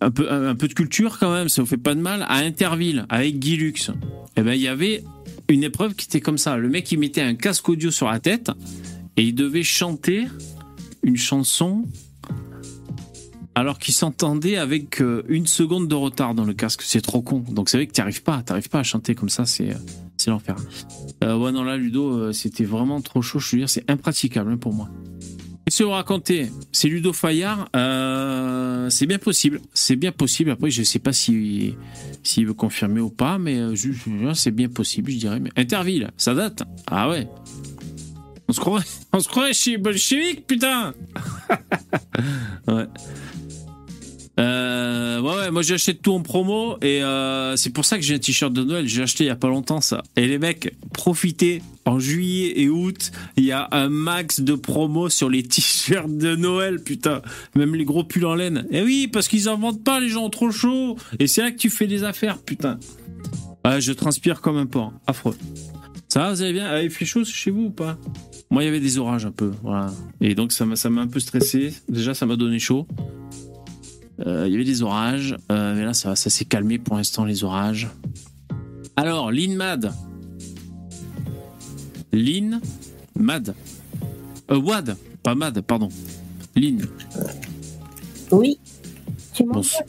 un 0.00 0.10
peu, 0.10 0.30
un, 0.30 0.54
peu 0.54 0.68
de 0.68 0.74
culture 0.74 1.18
quand 1.18 1.32
même, 1.32 1.48
ça 1.48 1.62
vous 1.62 1.68
fait 1.68 1.76
pas 1.76 1.94
de 1.94 2.00
mal. 2.00 2.24
À 2.28 2.36
Interville, 2.36 3.06
avec 3.08 3.38
Guy 3.38 3.56
Lux, 3.56 3.90
eh 4.36 4.42
ben, 4.42 4.52
il 4.52 4.60
y 4.60 4.68
avait 4.68 5.02
une 5.48 5.64
épreuve 5.64 5.94
qui 5.94 6.06
était 6.06 6.20
comme 6.20 6.38
ça. 6.38 6.56
Le 6.56 6.68
mec, 6.68 6.90
il 6.92 6.98
mettait 6.98 7.22
un 7.22 7.34
casque 7.34 7.68
audio 7.68 7.90
sur 7.90 8.08
la 8.08 8.20
tête 8.20 8.50
et 9.16 9.24
il 9.24 9.34
devait 9.34 9.64
chanter 9.64 10.26
une 11.02 11.16
chanson 11.16 11.84
alors 13.54 13.78
qu'il 13.78 13.94
s'entendait 13.94 14.56
avec 14.56 15.00
euh, 15.00 15.22
une 15.28 15.46
seconde 15.46 15.88
de 15.88 15.94
retard 15.94 16.34
dans 16.34 16.44
le 16.44 16.54
casque. 16.54 16.82
C'est 16.82 17.00
trop 17.00 17.22
con. 17.22 17.44
Donc 17.50 17.68
c'est 17.68 17.76
vrai 17.76 17.86
que 17.86 17.92
tu 17.92 18.00
arrives 18.00 18.22
pas, 18.22 18.42
t'arrives 18.42 18.68
pas 18.68 18.80
à 18.80 18.82
chanter 18.82 19.14
comme 19.14 19.28
ça, 19.28 19.46
c'est 19.46 19.70
c'est 20.22 20.30
l'enfer. 20.30 20.56
Euh, 21.24 21.36
ouais 21.36 21.50
non 21.52 21.64
là 21.64 21.76
Ludo, 21.76 22.12
euh, 22.12 22.32
c'était 22.32 22.64
vraiment 22.64 23.00
trop 23.00 23.22
chaud. 23.22 23.38
Je 23.40 23.50
veux 23.50 23.58
dire, 23.58 23.68
c'est 23.68 23.90
impraticable 23.90 24.52
hein, 24.52 24.56
pour 24.56 24.72
moi. 24.72 24.88
Qu'est-ce 25.64 25.78
que 25.78 25.84
vous 25.84 25.90
racontez 25.90 26.50
C'est 26.70 26.88
Ludo 26.88 27.12
Fayard. 27.12 27.68
Euh, 27.74 28.88
c'est 28.90 29.06
bien 29.06 29.18
possible. 29.18 29.60
C'est 29.74 29.96
bien 29.96 30.12
possible. 30.12 30.50
Après, 30.50 30.70
je 30.70 30.82
sais 30.82 30.98
pas 30.98 31.12
s'il 31.12 31.72
si, 31.72 31.76
s'il 32.22 32.46
veut 32.46 32.54
confirmer 32.54 33.00
ou 33.00 33.10
pas, 33.10 33.38
mais 33.38 33.58
c'est 34.34 34.50
bien 34.50 34.68
possible, 34.68 35.10
je 35.10 35.16
dirais. 35.16 35.40
Mais 35.40 35.50
Interville, 35.56 36.10
ça 36.16 36.34
date. 36.34 36.62
Ah 36.86 37.08
ouais. 37.08 37.28
On 38.48 38.52
se 38.52 38.60
croirait, 38.60 38.84
on 39.12 39.20
se 39.20 39.28
croirait 39.28 39.54
chez 39.54 39.78
bolchevique, 39.78 40.46
putain. 40.46 40.94
ouais. 42.68 42.86
Euh, 44.40 45.20
ouais, 45.20 45.34
ouais, 45.36 45.50
moi 45.50 45.60
j'achète 45.60 46.00
tout 46.00 46.12
en 46.12 46.20
promo 46.20 46.78
et 46.80 47.02
euh, 47.02 47.54
c'est 47.56 47.68
pour 47.68 47.84
ça 47.84 47.98
que 47.98 48.02
j'ai 48.02 48.14
un 48.14 48.18
t-shirt 48.18 48.52
de 48.52 48.64
Noël. 48.64 48.88
J'ai 48.88 49.02
acheté 49.02 49.24
il 49.24 49.26
y 49.26 49.30
a 49.30 49.36
pas 49.36 49.48
longtemps 49.48 49.80
ça. 49.80 50.02
Et 50.16 50.26
les 50.26 50.38
mecs, 50.38 50.74
profitez. 50.92 51.62
En 51.84 51.98
juillet 51.98 52.60
et 52.60 52.68
août, 52.68 53.10
il 53.36 53.42
y 53.42 53.50
a 53.50 53.66
un 53.72 53.88
max 53.88 54.38
de 54.40 54.54
promo 54.54 55.08
sur 55.08 55.28
les 55.28 55.42
t-shirts 55.48 56.16
de 56.16 56.36
Noël, 56.36 56.80
putain. 56.80 57.22
Même 57.56 57.74
les 57.74 57.84
gros 57.84 58.04
pulls 58.04 58.24
en 58.24 58.36
laine. 58.36 58.68
Et 58.70 58.82
oui, 58.82 59.08
parce 59.12 59.26
qu'ils 59.26 59.48
en 59.48 59.58
vendent 59.58 59.82
pas, 59.82 59.98
les 59.98 60.08
gens 60.08 60.24
ont 60.24 60.30
trop 60.30 60.52
chaud. 60.52 60.96
Et 61.18 61.26
c'est 61.26 61.42
là 61.42 61.50
que 61.50 61.56
tu 61.56 61.70
fais 61.70 61.88
des 61.88 62.04
affaires, 62.04 62.38
putain. 62.38 62.78
Ouais, 63.64 63.80
je 63.80 63.92
transpire 63.92 64.40
comme 64.40 64.56
un 64.58 64.66
porc. 64.66 64.92
Affreux. 65.08 65.36
Ça 66.08 66.20
va, 66.20 66.32
vous 66.32 66.42
allez 66.42 66.52
bien? 66.52 66.68
Ah, 66.70 66.82
Il 66.82 66.90
fait 66.90 67.04
chaud 67.04 67.24
chez 67.24 67.50
vous 67.50 67.64
ou 67.64 67.70
pas? 67.70 67.98
Moi, 68.50 68.62
il 68.62 68.66
y 68.66 68.68
avait 68.68 68.78
des 68.78 68.98
orages 68.98 69.26
un 69.26 69.32
peu. 69.32 69.50
Voilà. 69.64 69.92
Et 70.20 70.36
donc, 70.36 70.52
ça 70.52 70.64
m'a 70.64 71.00
un 71.00 71.08
peu 71.08 71.18
stressé. 71.18 71.74
Déjà, 71.88 72.14
ça 72.14 72.26
m'a 72.26 72.36
donné 72.36 72.60
chaud. 72.60 72.86
Euh, 74.20 74.44
il 74.46 74.52
y 74.52 74.54
avait 74.54 74.64
des 74.64 74.82
orages, 74.82 75.36
euh, 75.50 75.74
mais 75.74 75.84
là 75.84 75.94
ça, 75.94 76.14
ça 76.16 76.30
s'est 76.30 76.44
calmé 76.44 76.78
pour 76.78 76.96
l'instant 76.96 77.24
les 77.24 77.44
orages. 77.44 77.88
Alors, 78.96 79.32
Lynn 79.32 79.54
Mad. 79.56 79.92
Lynn 82.12 82.60
Mad. 83.18 83.54
Euh, 84.50 84.58
Wad, 84.58 84.96
pas 85.22 85.34
Mad, 85.34 85.60
pardon. 85.62 85.88
Lynn. 86.54 86.86
Oui. 88.30 88.58
Tu 89.32 89.44
m'entends 89.44 89.60
Bonso- 89.60 89.82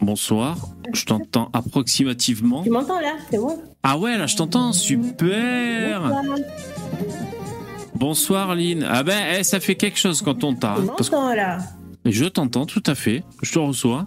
Bonsoir. 0.00 0.68
Je 0.94 1.04
t'entends 1.04 1.50
approximativement. 1.52 2.62
Tu 2.62 2.70
m'entends 2.70 3.00
là? 3.00 3.12
C'est 3.30 3.38
bon? 3.38 3.58
Ah 3.82 3.98
ouais, 3.98 4.16
là 4.16 4.26
je 4.26 4.36
t'entends. 4.36 4.72
Super. 4.72 6.00
Bonsoir. 6.00 6.24
Bonsoir 7.94 8.54
Lynn. 8.54 8.86
Ah 8.88 9.02
ben, 9.02 9.36
eh, 9.38 9.44
ça 9.44 9.60
fait 9.60 9.74
quelque 9.74 9.98
chose 9.98 10.22
quand 10.22 10.42
on 10.44 10.54
t'a. 10.54 10.76
Tu 10.80 10.86
Parce 10.86 11.10
que 11.10 11.14
m'entends 11.14 11.34
là? 11.34 11.58
Je 12.12 12.24
t'entends 12.24 12.66
tout 12.66 12.82
à 12.86 12.94
fait. 12.94 13.22
Je 13.42 13.52
te 13.52 13.58
reçois. 13.58 14.06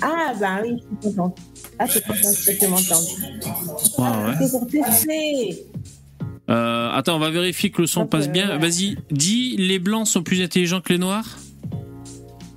Ah 0.00 0.32
bah 0.40 0.60
oui, 0.62 0.76
je 0.76 1.08
suis 1.08 1.16
contente. 1.16 1.38
Ah, 1.78 1.86
c'est 1.88 2.04
contente 2.04 2.20
que 2.22 2.58
tu 2.58 2.66
m'entendes. 2.68 3.06
Ouais, 3.98 4.26
ouais. 4.26 4.34
C'est 4.40 4.50
pour 4.50 4.66
tester. 4.66 5.64
Euh, 6.50 6.90
attends, 6.92 7.16
on 7.16 7.20
va 7.20 7.30
vérifier 7.30 7.70
que 7.70 7.80
le 7.82 7.86
son 7.86 8.06
passe 8.06 8.28
bien. 8.28 8.50
ouais. 8.50 8.58
Vas-y, 8.58 8.96
dis 9.10 9.56
les 9.56 9.78
blancs 9.78 10.06
sont 10.06 10.22
plus 10.22 10.42
intelligents 10.42 10.80
que 10.80 10.92
les 10.92 10.98
noirs? 10.98 11.38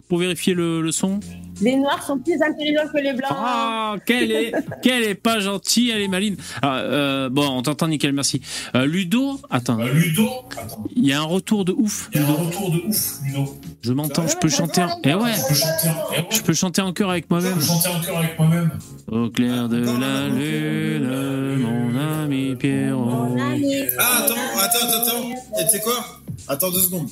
Pour 0.08 0.18
vérifier 0.20 0.54
le, 0.54 0.82
le 0.82 0.92
son? 0.92 1.20
Les 1.62 1.76
noirs 1.78 2.04
sont 2.06 2.18
plus 2.20 2.42
intelligents 2.42 2.88
que 2.92 2.98
les 3.00 3.14
blancs. 3.14 3.32
Ah, 3.32 3.96
qu'elle 4.06 4.32
est, 4.32 4.52
qu'elle 4.82 5.04
est 5.04 5.16
pas 5.16 5.40
gentille, 5.40 5.90
elle 5.90 6.02
est 6.02 6.08
maline. 6.08 6.36
Ah, 6.62 6.80
euh, 6.80 7.30
bon, 7.30 7.48
on 7.48 7.62
t'entend 7.62 7.88
nickel, 7.88 8.12
merci. 8.14 8.42
Euh, 8.76 8.86
Ludo, 8.86 9.40
attends, 9.50 9.80
Euh, 9.80 9.92
Ludo, 9.94 10.28
attends, 10.58 10.84
il 10.96 11.06
y 11.06 11.14
a 11.14 11.20
un 11.22 11.24
retour 11.24 11.64
de 11.64 11.72
ouf. 11.72 12.10
il 12.14 12.22
y 12.22 12.24
a 12.24 12.28
un 12.28 12.34
retour 12.34 12.72
de 12.72 12.78
ouf, 12.88 13.14
Ludo. 13.26 13.56
Je 13.82 13.94
m'entends, 13.94 14.28
je 14.28 14.36
peux 14.38 14.50
chanter. 14.50 14.84
En... 14.84 15.00
Eh 15.04 15.14
ouais, 15.14 15.32
Je 15.34 15.48
peux 15.48 15.54
chanter, 15.56 15.90
en- 15.90 15.94
eh 16.14 16.18
ouais, 16.20 16.28
je 16.32 16.42
peux 16.42 16.54
chanter 16.54 16.82
en 16.82 16.92
chœur 16.94 17.10
avec 17.12 17.26
je 17.30 17.34
moi-même. 17.34 17.56
peux 17.56 17.62
chanter 17.62 17.90
encore 17.90 18.18
avec 18.18 18.40
moi-même. 18.40 18.72
Au 19.12 19.30
clair 19.30 19.70
de 19.70 19.78
la 19.78 20.28
lune, 20.28 21.58
mon 21.60 22.24
ami 22.24 22.56
Pierrot. 22.56 23.06
Mon 23.06 23.40
ami. 23.42 23.76
Ah, 23.98 24.24
attends, 24.24 24.36
attends, 24.60 25.02
attends, 25.02 25.30
tu 25.60 25.68
sais 25.70 25.80
quoi? 25.82 26.06
Attends 26.48 26.72
deux 26.72 26.80
secondes. 26.82 27.08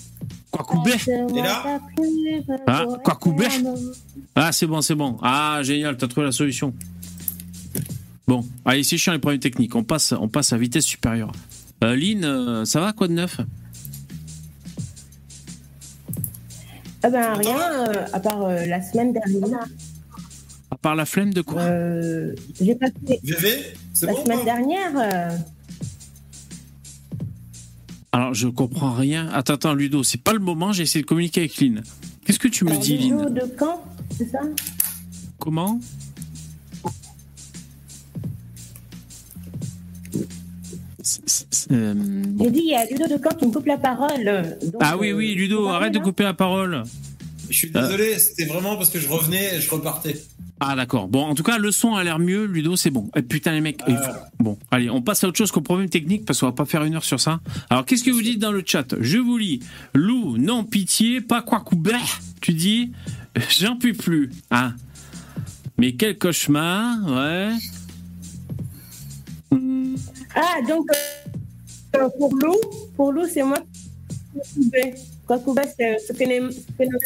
Quoi 0.53 0.65
couper 0.65 0.93
Et 1.09 1.41
là 1.41 1.79
Ah, 2.67 2.85
quoi 3.03 3.15
couper 3.15 3.47
Ah, 4.35 4.51
c'est 4.51 4.67
bon, 4.67 4.81
c'est 4.81 4.93
bon. 4.95 5.17
Ah, 5.23 5.59
génial, 5.63 5.97
t'as 5.97 6.07
trouvé 6.07 6.27
la 6.27 6.31
solution. 6.31 6.73
Bon, 8.27 8.45
allez, 8.63 8.83
c'est 8.83 8.97
chiant 8.97 9.13
les 9.13 9.19
problèmes 9.19 9.39
techniques. 9.39 9.75
On 9.75 9.83
passe, 9.83 10.13
on 10.13 10.29
passe 10.29 10.53
à 10.53 10.57
vitesse 10.57 10.85
supérieure. 10.85 11.31
Euh, 11.83 11.95
Lynn, 11.95 12.23
euh, 12.23 12.65
ça 12.65 12.79
va 12.79 12.93
quoi 12.93 13.07
de 13.07 13.13
neuf? 13.13 13.39
Ah 17.05 17.09
ben 17.09 17.33
rien, 17.33 17.57
euh, 17.89 18.05
à 18.13 18.19
part 18.21 18.43
euh, 18.45 18.65
la 18.65 18.81
semaine 18.81 19.11
dernière. 19.11 19.65
À 20.71 20.77
part 20.77 20.95
la 20.95 21.05
flemme 21.05 21.33
de 21.33 21.41
quoi? 21.41 21.61
Euh, 21.63 22.33
J'ai 22.61 22.75
passé 22.75 22.93
VV, 23.23 23.73
la 24.03 24.13
bon 24.13 24.23
semaine 24.23 24.45
dernière. 24.45 24.91
Euh, 28.13 28.17
Alors, 28.17 28.33
je 28.33 28.47
comprends 28.47 28.93
rien. 28.93 29.29
Attends, 29.33 29.53
attends, 29.53 29.73
Ludo, 29.73 30.03
c'est 30.03 30.21
pas 30.21 30.33
le 30.33 30.39
moment, 30.39 30.71
j'ai 30.71 30.83
essayé 30.83 31.01
de 31.01 31.07
communiquer 31.07 31.41
avec 31.41 31.57
Lynn. 31.57 31.83
Qu'est-ce 32.25 32.39
que 32.39 32.47
tu 32.47 32.65
me 32.65 32.77
dis, 32.77 32.97
Lynn 32.97 33.33
de 33.33 33.45
camp, 33.57 33.83
c'est 34.17 34.29
ça? 34.29 34.39
Comment? 35.39 35.79
Euh, 41.71 41.93
bon. 41.95 42.45
J'ai 42.45 42.51
dit, 42.51 42.61
il 42.63 42.69
y 42.69 42.75
a 42.75 42.85
Ludo 42.85 43.07
de 43.07 43.21
camp 43.21 43.35
qui 43.35 43.45
me 43.45 43.51
coupe 43.51 43.65
la 43.65 43.77
parole. 43.77 44.57
donc, 44.61 44.75
Ah 44.79 44.97
oui, 44.97 45.09
euh, 45.09 45.15
oui, 45.15 45.31
c'est 45.33 45.39
Ludo, 45.39 45.67
arrête 45.67 45.93
de 45.93 45.97
vrai, 45.97 46.05
couper 46.05 46.23
la 46.23 46.33
parole. 46.33 46.83
Je 47.49 47.57
suis 47.57 47.71
désolé, 47.71 48.17
c'était 48.19 48.45
vraiment 48.45 48.77
parce 48.77 48.89
que 48.89 48.99
je 48.99 49.07
revenais 49.09 49.55
et 49.55 49.61
je 49.61 49.69
repartais. 49.69 50.15
Ah 50.65 50.77
d'accord. 50.77 51.09
Bon, 51.09 51.25
en 51.25 51.35
tout 51.35 51.43
cas, 51.43 51.57
le 51.57 51.71
son 51.71 51.95
a 51.95 52.05
l'air 52.05 52.19
mieux. 52.19 52.45
Ludo, 52.45 52.77
c'est 52.77 52.89
bon. 52.89 53.09
Eh, 53.17 53.21
putain, 53.21 53.51
les 53.51 53.59
mecs. 53.59 53.81
Ah. 53.85 54.29
Bon, 54.39 54.57
allez, 54.71 54.89
on 54.89 55.01
passe 55.01 55.21
à 55.25 55.27
autre 55.27 55.37
chose 55.37 55.51
qu'au 55.51 55.59
problème 55.59 55.89
technique 55.89 56.23
parce 56.23 56.39
qu'on 56.39 56.45
va 56.45 56.53
pas 56.53 56.63
faire 56.63 56.85
une 56.85 56.95
heure 56.95 57.03
sur 57.03 57.19
ça. 57.19 57.41
Alors, 57.69 57.83
qu'est-ce 57.83 58.01
que 58.01 58.11
vous 58.11 58.21
dites 58.21 58.39
dans 58.39 58.53
le 58.53 58.63
chat? 58.65 58.95
Je 59.01 59.17
vous 59.17 59.37
lis. 59.37 59.59
Lou, 59.93 60.37
non 60.37 60.63
pitié, 60.63 61.19
pas 61.19 61.41
quoi 61.41 61.59
couper. 61.59 61.97
Tu 62.39 62.53
dis, 62.53 62.93
j'en 63.59 63.75
puis 63.75 63.91
plus. 63.91 64.31
Ah. 64.51 64.71
Mais 65.77 65.95
quel 65.95 66.17
cauchemar, 66.17 66.97
ouais. 67.07 67.49
Ah, 70.33 70.61
donc, 70.65 70.87
euh, 71.97 72.07
pour 72.17 72.33
Lou, 72.37 72.55
pour 72.95 73.11
Lou, 73.11 73.25
c'est 73.27 73.43
moi. 73.43 73.59
Quoi 75.27 75.39
couper, 75.39 75.63
c'est 75.77 75.99
ce 75.99 76.13
phénomène 76.13 76.53
ce 76.53 76.71
phénomène 76.77 76.99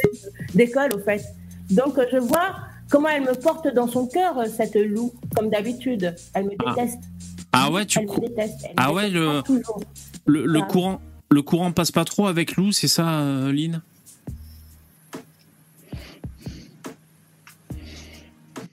d'école, 0.53 0.93
au 0.93 0.99
fait. 0.99 1.23
Donc, 1.71 1.97
euh, 1.97 2.05
je 2.11 2.17
vois 2.17 2.66
comment 2.89 3.09
elle 3.09 3.23
me 3.23 3.33
porte 3.33 3.67
dans 3.73 3.87
son 3.87 4.07
cœur, 4.07 4.37
euh, 4.39 4.45
cette 4.45 4.75
Lou, 4.75 5.13
comme 5.35 5.49
d'habitude. 5.49 6.15
Elle 6.33 6.45
me 6.45 6.51
Ah. 6.65 6.73
déteste. 6.75 6.99
Ah 7.53 7.71
ouais, 7.71 7.85
tu 7.85 7.99
Elle 7.99 8.05
me 8.05 8.09
cou- 8.11 8.21
déteste. 8.21 8.59
Elle 8.63 8.69
me 8.71 8.75
Ah 8.77 8.93
ouais, 8.93 9.09
le- 9.09 9.41
toujours. 9.43 9.81
le, 10.25 10.45
le 10.45 10.59
Ah. 10.61 10.67
courant, 10.67 11.01
le 11.29 11.41
courant 11.41 11.71
passe 11.71 11.91
pas 11.91 12.05
trop 12.05 12.27
avec 12.27 12.55
Lou, 12.55 12.71
c'est 12.71 12.87
ça, 12.87 13.19
euh, 13.21 13.51
Lynn? 13.51 13.81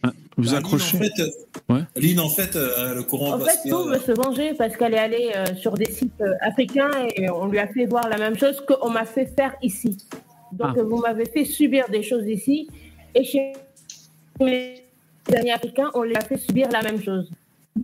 Ah, 0.03 0.13
Vous 0.37 0.51
Bah, 0.51 0.59
accrochez 0.59 0.99
Lynn, 0.99 1.07
en 1.07 1.09
fait, 1.17 1.23
euh, 1.23 1.75
Ouais. 1.75 1.81
Lynn, 1.97 2.21
en 2.21 2.29
fait, 2.29 2.57
euh, 2.57 2.95
le 2.95 3.03
courant 3.05 3.35
En 3.35 3.39
passe 3.39 3.63
fait, 3.63 3.69
Lou 3.71 3.85
veut 3.85 3.99
se 4.01 4.13
venger 4.13 4.55
parce 4.55 4.77
qu'elle 4.77 4.95
est 4.95 4.99
allée 4.99 5.31
euh, 5.35 5.55
sur 5.57 5.73
des 5.75 5.91
sites 5.91 6.21
euh, 6.21 6.35
africains 6.41 6.91
et 7.17 7.31
on 7.31 7.47
lui 7.47 7.59
a 7.59 7.67
fait 7.69 7.87
voir 7.87 8.09
la 8.09 8.19
même 8.19 8.37
chose 8.37 8.63
qu'on 8.67 8.91
m'a 8.91 9.05
fait 9.05 9.27
faire 9.27 9.55
ici. 9.63 9.97
Donc, 10.53 10.77
Ah. 10.79 10.83
vous 10.83 10.99
m'avez 10.99 11.27
fait 11.27 11.45
subir 11.45 11.89
des 11.91 12.03
choses 12.03 12.27
ici 12.29 12.69
et 13.15 13.25
chez 13.25 13.53
mes 14.41 14.83
amis 15.37 15.51
africains, 15.51 15.91
on 15.95 16.03
lui 16.03 16.15
a 16.17 16.21
fait 16.21 16.37
subir 16.39 16.69
la 16.71 16.83
même 16.83 17.03
chose. 17.03 17.29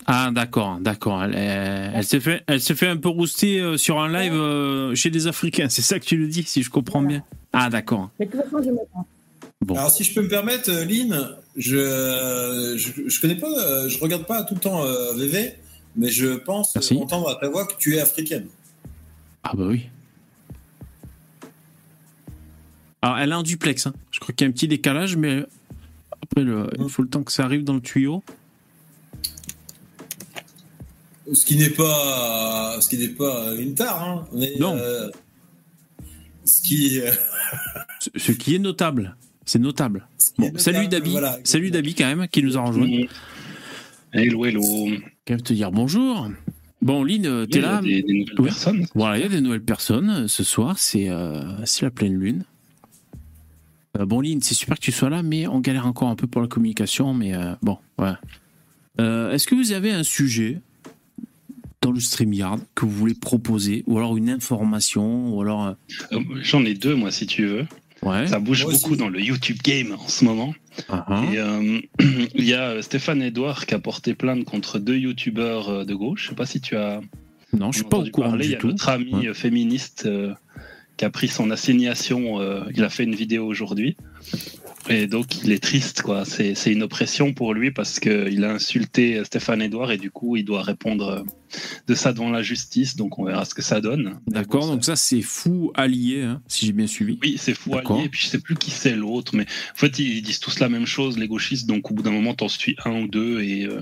Ah 0.06 0.30
d'accord, 0.32 0.78
d'accord. 0.80 1.24
Elle, 1.24 1.34
elle- 1.34 1.92
elle 1.96 2.04
s'est 2.04 2.20
fait, 2.20 2.42
elle 2.46 2.60
s'est 2.60 2.74
fait 2.76 2.86
un 2.86 2.96
peu 2.96 3.08
rouster 3.08 3.60
euh, 3.60 3.76
sur 3.76 3.98
un 4.00 4.08
live 4.12 4.34
euh, 4.34 4.94
chez 4.94 5.10
des 5.10 5.26
Africains. 5.26 5.68
C'est 5.68 5.82
ça 5.82 5.98
que 5.98 6.04
tu 6.04 6.16
le 6.16 6.28
dis, 6.28 6.44
si 6.44 6.62
je 6.62 6.70
comprends 6.70 7.00
Voilà. 7.02 7.18
bien. 7.18 7.24
Ah 7.52 7.70
d'accord. 7.70 8.10
Mais 8.20 8.26
de 8.26 8.30
toute 8.30 8.42
façon, 8.42 8.62
je 8.62 8.70
me 8.70 8.78
prends. 8.92 9.06
Bon. 9.62 9.74
Alors, 9.74 9.90
si 9.90 10.04
je 10.04 10.14
peux 10.14 10.22
me 10.22 10.28
permettre, 10.28 10.70
euh, 10.70 10.84
Lynn, 10.84 11.30
je, 11.56 12.76
je, 12.78 13.08
je 13.08 13.20
connais 13.20 13.34
pas, 13.34 13.88
je 13.88 13.98
regarde 13.98 14.24
pas 14.26 14.44
tout 14.44 14.54
le 14.54 14.60
temps 14.60 14.84
euh, 14.84 15.12
VV, 15.14 15.54
mais 15.96 16.08
je 16.08 16.36
pense 16.36 16.74
Merci. 16.76 16.96
entendre 17.02 17.28
à 17.28 17.34
ta 17.34 17.48
voix 17.48 17.66
que 17.66 17.74
tu 17.78 17.96
es 17.96 18.00
africaine. 18.00 18.46
Ah 19.42 19.52
bah 19.54 19.64
oui. 19.66 19.88
Alors 23.02 23.18
elle 23.18 23.32
a 23.32 23.36
un 23.38 23.42
duplex. 23.42 23.86
hein. 23.86 23.94
Je 24.12 24.20
crois 24.20 24.34
qu'il 24.34 24.46
y 24.46 24.48
a 24.48 24.50
un 24.50 24.52
petit 24.52 24.68
décalage, 24.68 25.16
mais 25.16 25.44
après 26.30 26.44
le- 26.44 26.68
il 26.78 26.88
faut 26.88 27.02
le 27.02 27.08
temps 27.08 27.22
que 27.22 27.32
ça 27.32 27.44
arrive 27.44 27.64
dans 27.64 27.74
le 27.74 27.80
tuyau. 27.80 28.22
Ce 31.32 31.44
qui 31.44 31.56
n'est 31.56 31.70
pas, 31.70 32.78
ce 32.80 32.88
qui 32.88 32.98
n'est 32.98 33.08
pas 33.08 33.54
une 33.58 33.74
tare, 33.74 34.02
hein, 34.02 34.26
mais 34.32 34.52
Non. 34.58 34.76
euh, 34.76 35.08
ce 36.44 36.62
qui, 36.62 37.00
euh, 37.00 37.10
Ce, 38.00 38.10
ce 38.16 38.32
qui 38.32 38.54
est 38.54 38.58
notable. 38.58 39.16
C'est 39.44 39.58
notable. 39.58 40.06
Bon, 40.38 40.52
salut 40.56 40.88
Dabi. 40.88 41.10
voilà. 41.10 41.38
salut 41.44 41.70
Dabi 41.70 41.94
quand 41.94 42.06
même 42.06 42.28
qui 42.28 42.42
nous 42.42 42.56
a 42.56 42.62
rejoint. 42.62 42.88
Hello, 44.12 44.44
hello. 44.44 44.62
Quand 45.26 45.34
même 45.34 45.42
te 45.42 45.52
dire 45.52 45.70
bonjour. 45.70 46.28
Bon 46.82 47.04
Lynn, 47.04 47.26
euh, 47.26 47.46
t'es 47.46 47.58
Il 47.58 47.62
y 47.62 47.64
a 47.64 47.72
là. 47.72 47.80
Des, 47.82 48.02
des 48.02 48.12
nouvelles 48.12 48.34
Oui. 48.38 48.44
personnes. 48.46 48.86
Voilà, 48.94 49.18
il 49.18 49.22
y 49.22 49.26
a 49.26 49.28
des 49.28 49.40
nouvelles 49.40 49.62
personnes. 49.62 50.26
Ce 50.28 50.42
soir, 50.44 50.78
c'est 50.78 51.10
euh, 51.10 51.42
c'est 51.66 51.84
la 51.84 51.90
pleine 51.90 52.14
lune. 52.14 52.44
Euh, 53.98 54.06
bon, 54.06 54.20
Lynn, 54.20 54.40
c'est 54.40 54.54
super 54.54 54.76
que 54.78 54.82
tu 54.84 54.92
sois 54.92 55.10
là, 55.10 55.22
mais 55.22 55.46
on 55.46 55.60
galère 55.60 55.86
encore 55.86 56.08
un 56.08 56.16
peu 56.16 56.26
pour 56.26 56.40
la 56.42 56.48
communication. 56.48 57.12
Mais 57.14 57.34
euh, 57.34 57.54
bon, 57.62 57.78
voilà. 57.98 58.20
Euh, 59.00 59.32
Est-ce 59.32 59.46
que 59.46 59.54
vous 59.54 59.72
avez 59.72 59.90
un 59.90 60.02
sujet 60.04 60.60
dans 61.82 61.90
le 61.92 62.00
StreamYard 62.00 62.60
que 62.74 62.84
vous 62.84 62.92
voulez 62.92 63.14
proposer 63.14 63.82
Ou 63.86 63.98
alors 63.98 64.16
une 64.16 64.30
information 64.30 65.34
Ou 65.34 65.40
alors. 65.42 65.66
euh, 65.66 65.72
Euh, 66.12 66.20
J'en 66.42 66.64
ai 66.64 66.74
deux, 66.74 66.94
moi, 66.94 67.10
si 67.10 67.26
tu 67.26 67.46
veux. 67.46 67.66
ouais. 68.02 68.26
Ça 68.28 68.38
bouge 68.38 68.62
Moi 68.64 68.72
aussi. 68.72 68.82
beaucoup 68.82 68.96
dans 68.96 69.08
le 69.08 69.20
YouTube 69.20 69.58
game 69.64 69.92
en 69.92 70.06
ce 70.08 70.24
moment. 70.24 70.54
Ah, 70.88 71.04
ah. 71.08 71.24
Et 71.32 71.38
euh, 71.38 71.80
il 72.34 72.44
y 72.44 72.54
a 72.54 72.80
Stéphane 72.82 73.22
Edouard 73.22 73.66
qui 73.66 73.74
a 73.74 73.78
porté 73.80 74.14
plainte 74.14 74.44
contre 74.44 74.78
deux 74.78 74.96
youtubeurs 74.98 75.84
de 75.84 75.94
gauche. 75.94 76.24
Je 76.24 76.28
sais 76.28 76.34
pas 76.36 76.46
si 76.46 76.60
tu 76.60 76.76
as 76.76 77.00
non, 77.58 77.72
je 77.72 77.78
suis 77.78 77.88
pas 77.88 77.98
au 77.98 78.08
courant 78.10 78.28
parler. 78.28 78.44
Il 78.44 78.48
y 78.48 78.50
du 78.50 78.56
a 78.56 78.60
tout. 78.60 78.68
notre 78.68 78.88
ami 78.90 79.12
Ouais. 79.12 79.34
féministe 79.34 80.04
euh, 80.06 80.32
qui 81.00 81.06
a 81.06 81.10
pris 81.10 81.28
son 81.28 81.50
assignation. 81.50 82.42
euh, 82.42 82.60
il 82.74 82.84
a 82.84 82.90
fait 82.90 83.04
une 83.04 83.14
vidéo 83.14 83.46
aujourd'hui. 83.46 83.96
Et 84.90 85.06
donc, 85.06 85.42
il 85.42 85.50
est 85.50 85.62
triste, 85.62 86.02
quoi. 86.02 86.26
C'est 86.26 86.54
c'est 86.54 86.70
une 86.72 86.82
oppression 86.82 87.32
pour 87.32 87.54
lui 87.54 87.70
parce 87.70 87.98
qu'il 88.00 88.44
a 88.44 88.52
insulté 88.52 89.24
Stéphane 89.24 89.62
Edouard 89.62 89.92
et 89.92 89.96
du 89.96 90.10
coup, 90.10 90.36
il 90.36 90.44
doit 90.44 90.62
répondre 90.62 91.08
euh, 91.08 91.22
de 91.86 91.94
ça 91.94 92.12
devant 92.12 92.28
la 92.28 92.42
justice. 92.42 92.96
Donc, 92.96 93.18
on 93.18 93.24
verra 93.24 93.46
ce 93.46 93.54
que 93.54 93.62
ça 93.62 93.80
donne. 93.80 94.20
D'accord, 94.26 94.66
donc 94.66 94.84
ça, 94.84 94.94
c'est 94.94 95.22
fou 95.22 95.72
allié, 95.74 96.20
hein, 96.20 96.42
si 96.48 96.66
j'ai 96.66 96.72
bien 96.72 96.86
suivi. 96.86 97.18
Oui, 97.22 97.36
c'est 97.38 97.54
fou 97.54 97.70
D'accord. 97.70 97.96
allié. 97.96 98.04
Et 98.06 98.08
puis 98.10 98.20
je 98.20 98.26
sais 98.26 98.40
plus 98.40 98.56
qui 98.56 98.70
c'est 98.70 98.94
l'autre, 98.94 99.34
mais 99.34 99.44
en 99.44 99.78
fait 99.78 99.98
ils 99.98 100.20
disent 100.20 100.40
tous 100.40 100.58
la 100.60 100.68
même 100.68 100.86
chose, 100.86 101.16
les 101.16 101.28
gauchistes. 101.28 101.66
Donc 101.66 101.90
au 101.90 101.94
bout 101.94 102.02
d'un 102.02 102.10
moment, 102.12 102.34
t'en 102.34 102.48
suis 102.48 102.76
un 102.84 103.00
ou 103.04 103.08
deux 103.08 103.40
et 103.40 103.64
euh, 103.64 103.80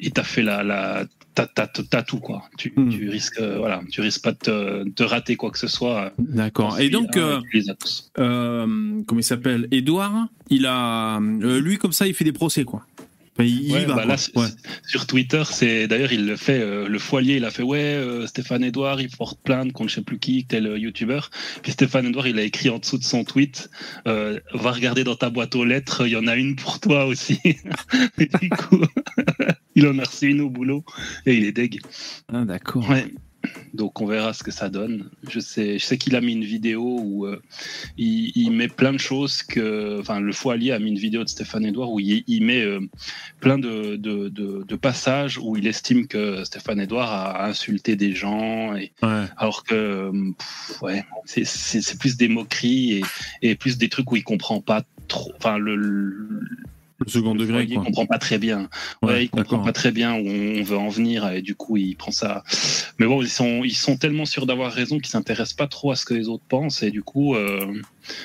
et 0.00 0.10
t'as 0.10 0.24
fait 0.24 0.42
la 0.42 0.62
la 0.62 1.04
t'as 1.44 2.02
tout 2.02 2.18
quoi. 2.20 2.44
Tu, 2.56 2.72
Hmm. 2.76 2.88
tu 2.88 3.08
risques 3.10 3.38
euh, 3.40 3.58
voilà, 3.58 3.82
tu 3.90 4.00
risques 4.00 4.22
pas 4.22 4.32
de 4.32 4.38
te, 4.38 4.84
de 4.88 5.04
rater 5.04 5.36
quoi 5.36 5.50
que 5.50 5.58
ce 5.58 5.66
soit. 5.68 6.12
D'accord. 6.18 6.70
T'en 6.76 6.78
Et 6.78 6.88
donc, 6.88 7.16
un 7.16 7.20
euh, 7.20 7.40
euh, 8.18 9.02
comment 9.06 9.20
il 9.20 9.24
s'appelle? 9.24 9.68
Edouard, 9.70 10.28
il 10.48 10.66
a. 10.66 11.18
euh, 11.18 11.60
lui, 11.60 11.76
comme 11.78 11.92
ça, 11.92 12.06
il 12.06 12.14
fait 12.14 12.24
des 12.24 12.32
procès, 12.32 12.64
quoi. 12.64 12.86
il, 13.38 13.70
Ouais, 13.72 13.84
va, 13.84 13.94
bah 13.96 14.02
quoi. 14.04 14.14
là, 14.14 14.16
Ouais. 14.36 14.48
Sur 14.86 15.06
Twitter, 15.06 15.42
c'est 15.50 15.86
d'ailleurs 15.88 16.12
il 16.12 16.26
le 16.26 16.36
fait. 16.36 16.58
euh, 16.60 16.88
le 16.88 16.98
foilier, 16.98 17.36
il 17.36 17.44
a 17.44 17.50
fait 17.50 17.62
ouais, 17.62 17.80
euh, 17.80 18.26
Stéphane 18.26 18.64
Edouard, 18.64 19.00
il 19.00 19.10
porte 19.10 19.38
plainte 19.42 19.72
contre 19.72 19.90
je 19.90 19.96
sais 19.96 20.02
plus 20.02 20.18
qui, 20.18 20.46
tel 20.46 20.66
euh, 20.66 20.78
youtubeur. 20.78 21.30
Puis 21.62 21.72
Stéphane 21.72 22.06
Edouard, 22.06 22.26
il 22.28 22.38
a 22.38 22.42
écrit 22.42 22.70
en 22.70 22.78
dessous 22.78 22.96
de 22.98 23.04
son 23.04 23.24
tweet 23.24 23.68
euh, 24.08 24.40
va 24.54 24.72
regarder 24.72 25.04
dans 25.04 25.16
ta 25.16 25.28
boîte 25.28 25.54
aux 25.54 25.64
lettres, 25.66 26.06
il 26.06 26.12
y 26.12 26.16
en 26.16 26.26
a 26.26 26.34
une 26.36 26.56
pour 26.56 26.80
toi 26.80 27.04
aussi. 27.04 27.38
et 28.18 28.26
du 28.40 28.48
coup, 28.48 28.80
il 29.76 29.86
en 29.86 29.96
a 30.00 30.04
reçu 30.04 30.26
une 30.28 30.40
au 30.40 30.50
boulot 30.50 30.84
et 31.26 31.34
il 31.36 31.44
est 31.44 31.52
deg. 31.52 31.80
Ah, 32.32 32.44
d'accord. 32.44 32.88
Ouais. 32.90 33.06
Donc 33.74 34.00
on 34.00 34.06
verra 34.06 34.32
ce 34.32 34.42
que 34.42 34.50
ça 34.50 34.68
donne. 34.68 35.08
Je 35.30 35.38
sais, 35.38 35.78
je 35.78 35.84
sais 35.84 35.98
qu'il 35.98 36.16
a 36.16 36.20
mis 36.20 36.32
une 36.32 36.42
vidéo 36.42 36.98
où 37.00 37.26
euh, 37.26 37.40
il, 37.96 38.32
il 38.34 38.50
met 38.50 38.66
plein 38.66 38.92
de 38.92 38.98
choses 38.98 39.44
que, 39.44 40.00
enfin 40.00 40.18
le 40.18 40.32
foilier 40.32 40.72
a 40.72 40.80
mis 40.80 40.88
une 40.90 40.98
vidéo 40.98 41.22
de 41.22 41.28
Stéphane 41.28 41.64
Edouard 41.64 41.92
où 41.92 42.00
il, 42.00 42.24
il 42.26 42.42
met 42.44 42.62
euh, 42.62 42.80
plein 43.38 43.56
de, 43.56 43.94
de, 43.94 44.28
de- 44.30 44.64
de 44.66 44.76
passages 44.76 45.38
où 45.38 45.56
il 45.56 45.68
estime 45.68 46.08
que 46.08 46.42
Stéphane 46.42 46.80
Edouard 46.80 47.12
a 47.12 47.46
insulté 47.46 47.94
des 47.94 48.14
gens 48.14 48.74
et 48.74 48.90
Ouais. 49.02 49.24
alors 49.36 49.62
que 49.62 50.10
pff, 50.36 50.82
ouais, 50.82 51.04
c'est- 51.24 51.44
c'est 51.46 51.82
c'est 51.82 51.98
plus 52.00 52.16
des 52.16 52.26
moqueries 52.28 52.94
et, 52.94 53.02
et 53.42 53.54
plus 53.54 53.78
des 53.78 53.88
trucs 53.88 54.10
où 54.10 54.16
il 54.16 54.24
comprend 54.24 54.60
pas 54.60 54.82
trop. 55.06 55.30
Enfin 55.36 55.56
le, 55.58 55.76
le- 55.76 56.40
Le 57.04 57.10
second 57.10 57.34
le 57.34 57.40
degré, 57.40 57.66
quoi. 57.66 57.84
comprend 57.84 58.06
pas 58.06 58.18
très 58.18 58.38
bien. 58.38 58.68
Ouais, 59.02 59.08
Ouais, 59.12 59.24
il 59.24 59.28
comprend 59.30 59.58
pas 59.58 59.72
très 59.72 59.92
bien 59.92 60.14
où 60.14 60.26
on 60.26 60.62
veut 60.62 60.78
en 60.78 60.88
venir 60.88 61.28
et 61.30 61.42
du 61.42 61.54
coup 61.54 61.76
il 61.76 61.94
prend 61.94 62.10
ça. 62.10 62.42
Mais 62.98 63.04
bon, 63.06 63.20
ils 63.22 63.28
sont 63.28 63.62
ils 63.64 63.74
sont 63.76 63.98
tellement 63.98 64.24
sûrs 64.24 64.46
d'avoir 64.46 64.72
raison 64.72 64.96
qu'ils 64.98 65.08
s'intéressent 65.10 65.52
pas 65.56 65.66
trop 65.66 65.90
à 65.90 65.96
ce 65.96 66.06
que 66.06 66.14
les 66.14 66.28
autres 66.28 66.44
pensent 66.48 66.82
et 66.82 66.90
du 66.90 67.02
coup 67.02 67.34
euh, 67.34 67.58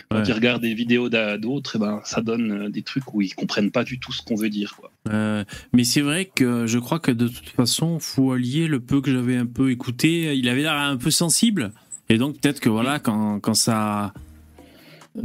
quand 0.10 0.18
Ouais. 0.20 0.24
ils 0.26 0.32
regardent 0.34 0.62
des 0.62 0.74
vidéos 0.74 1.10
d'a- 1.10 1.38
d'autres, 1.38 1.76
et 1.76 1.80
ben 1.80 2.00
ça 2.06 2.22
donne 2.22 2.52
euh, 2.68 2.70
des 2.70 2.82
trucs 2.84 3.14
où 3.14 3.22
ils 3.22 3.34
comprennent 3.36 3.72
pas 3.72 3.84
du 3.84 4.00
tout 4.00 4.14
ce 4.14 4.22
qu'on 4.22 4.36
veut 4.36 4.50
dire 4.50 4.76
quoi. 4.80 4.92
Euh, 5.12 5.44
mais 5.74 5.84
c'est 5.84 6.02
vrai 6.02 6.26
que 6.34 6.66
je 6.68 6.80
crois 6.80 7.00
que 7.00 7.12
de 7.12 7.28
toute 7.28 7.50
façon, 7.50 8.00
Foualier, 8.00 8.68
le 8.68 8.80
peu 8.80 9.02
que 9.02 9.12
j'avais 9.12 9.36
un 9.36 9.46
peu 9.48 9.72
écouté, 9.72 10.34
il 10.38 10.48
avait 10.48 10.62
l'air 10.62 10.76
un 10.78 10.96
peu 10.98 11.12
sensible. 11.12 11.72
Et 12.10 12.18
donc 12.18 12.40
peut-être 12.40 12.60
que 12.60 12.70
voilà, 12.70 13.00
quand, 13.00 13.40
quand 13.40 13.54
ça, 13.54 14.14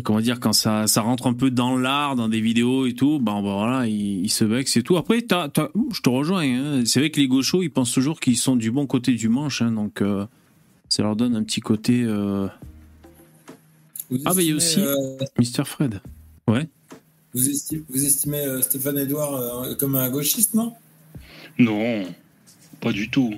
comment 0.03 0.21
dire, 0.21 0.41
quand 0.41 0.53
ça, 0.53 0.87
ça 0.87 1.01
rentre 1.01 1.27
un 1.27 1.33
peu 1.35 1.51
dans 1.51 1.77
l'art, 1.77 2.17
dans 2.17 2.29
des 2.29 2.41
vidéos 2.41 2.87
et 2.87 2.95
tout, 2.95 3.19
ben, 3.21 3.35
ben 3.43 3.57
voilà, 3.57 3.87
il, 3.87 4.25
il 4.25 4.29
se 4.31 4.45
vexe 4.45 4.77
et 4.77 4.83
tout. 4.83 4.97
Après, 4.97 5.23
t'as- 5.23 5.49
t'as- 5.49 5.71
je 5.93 6.01
te 6.01 6.09
rejoins. 6.09 6.43
hein. 6.43 6.83
C'est 6.85 7.01
vrai 7.01 7.11
que 7.11 7.21
les 7.21 7.29
gauchos, 7.29 7.63
ils 7.63 7.71
pensent 7.71 7.93
toujours 7.93 8.19
qu'ils 8.21 8.37
sont 8.37 8.57
du 8.57 8.71
bon 8.71 8.87
côté 8.87 9.13
du 9.15 9.29
manche, 9.29 9.63
hein, 9.63 9.71
donc 9.73 10.03
euh, 10.03 10.27
ça 10.89 11.03
leur 11.03 11.15
donne 11.17 11.37
un 11.37 11.43
petit 11.45 11.61
côté. 11.61 12.03
Euh, 12.05 12.49
Vous 14.11 14.19
Ah, 14.25 14.35
bah, 14.35 14.43
il 14.43 14.49
y 14.49 14.53
a 14.53 14.57
aussi- 14.57 14.81
euh, 14.81 14.95
Mister 15.39 15.65
Fred. 15.65 16.01
vous 16.47 17.49
estimez, 17.51 17.83
vous 17.89 18.05
estimez, 18.05 18.41
euh, 18.41 18.63
Stéphane 18.63 18.99
Edouard 18.99 19.35
euh, 19.35 19.75
comme 19.75 19.95
un 19.97 20.09
gauchiste, 20.11 20.55
non? 20.55 20.73
Non, 21.59 22.05
pas 22.81 22.93
du 22.93 23.11
tout. 23.11 23.35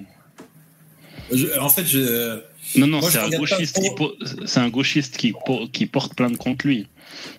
Je- 1.32 1.58
En 1.58 1.68
fait, 1.68 1.84
je, 1.84 2.40
Non, 2.76 2.86
non, 2.86 3.00
c'est 3.02 3.18
un 3.18 3.30
gauchiste 3.30 3.80
qui 3.80 3.90
po- 3.96 4.12
un 4.56 4.68
gauchiste 4.68 5.16
qui, 5.16 5.32
po- 5.46 5.66
qui 5.72 5.86
porte 5.86 6.14
plainte 6.14 6.36
contre 6.36 6.66
lui. 6.66 6.86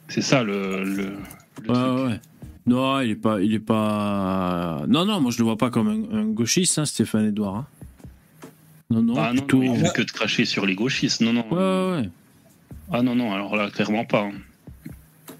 C'est 0.07 0.21
ça 0.21 0.43
le, 0.43 0.83
le, 0.83 1.03
le 1.61 1.69
Ouais, 1.69 1.73
truc. 1.75 2.07
ouais. 2.09 2.19
Non, 2.65 2.99
il 3.01 3.11
est 3.11 3.15
pas, 3.15 3.39
il 3.41 3.53
est 3.53 3.59
pas. 3.59 4.83
Non, 4.87 5.05
non, 5.05 5.21
moi 5.21 5.31
je 5.31 5.37
le 5.39 5.43
vois 5.43 5.57
pas 5.57 5.69
comme 5.69 5.87
un, 5.87 6.17
un 6.17 6.25
gauchiste, 6.25 6.77
hein, 6.79 6.85
Stéphane 6.85 7.27
Edouard. 7.27 7.55
hein. 7.55 7.67
Non, 8.91 9.01
non, 9.03 9.13
Ah 9.17 9.27
non, 9.33 9.41
plutôt. 9.41 9.63
non, 9.63 9.73
il 9.75 9.79
fait 9.79 9.93
que 9.93 10.01
de 10.01 10.11
cracher 10.11 10.45
sur 10.45 10.65
les 10.65 10.73
gauchistes. 10.75 11.21
Non, 11.21 11.31
non. 11.33 11.45
Ouais, 11.51 11.57
ouais, 11.57 12.01
ouais. 12.01 12.09
Ah 12.91 13.01
non, 13.03 13.15
non, 13.15 13.33
alors 13.33 13.55
là, 13.55 13.69
clairement 13.69 14.05
pas. 14.05 14.23
hein. 14.23 14.31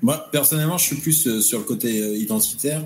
moi, 0.04 0.30
personnellement, 0.32 0.78
je 0.78 0.86
suis 0.86 0.96
plus 0.98 1.28
euh, 1.28 1.42
sur 1.42 1.58
le 1.58 1.66
côté 1.66 2.00
euh, 2.02 2.16
identitaire. 2.16 2.84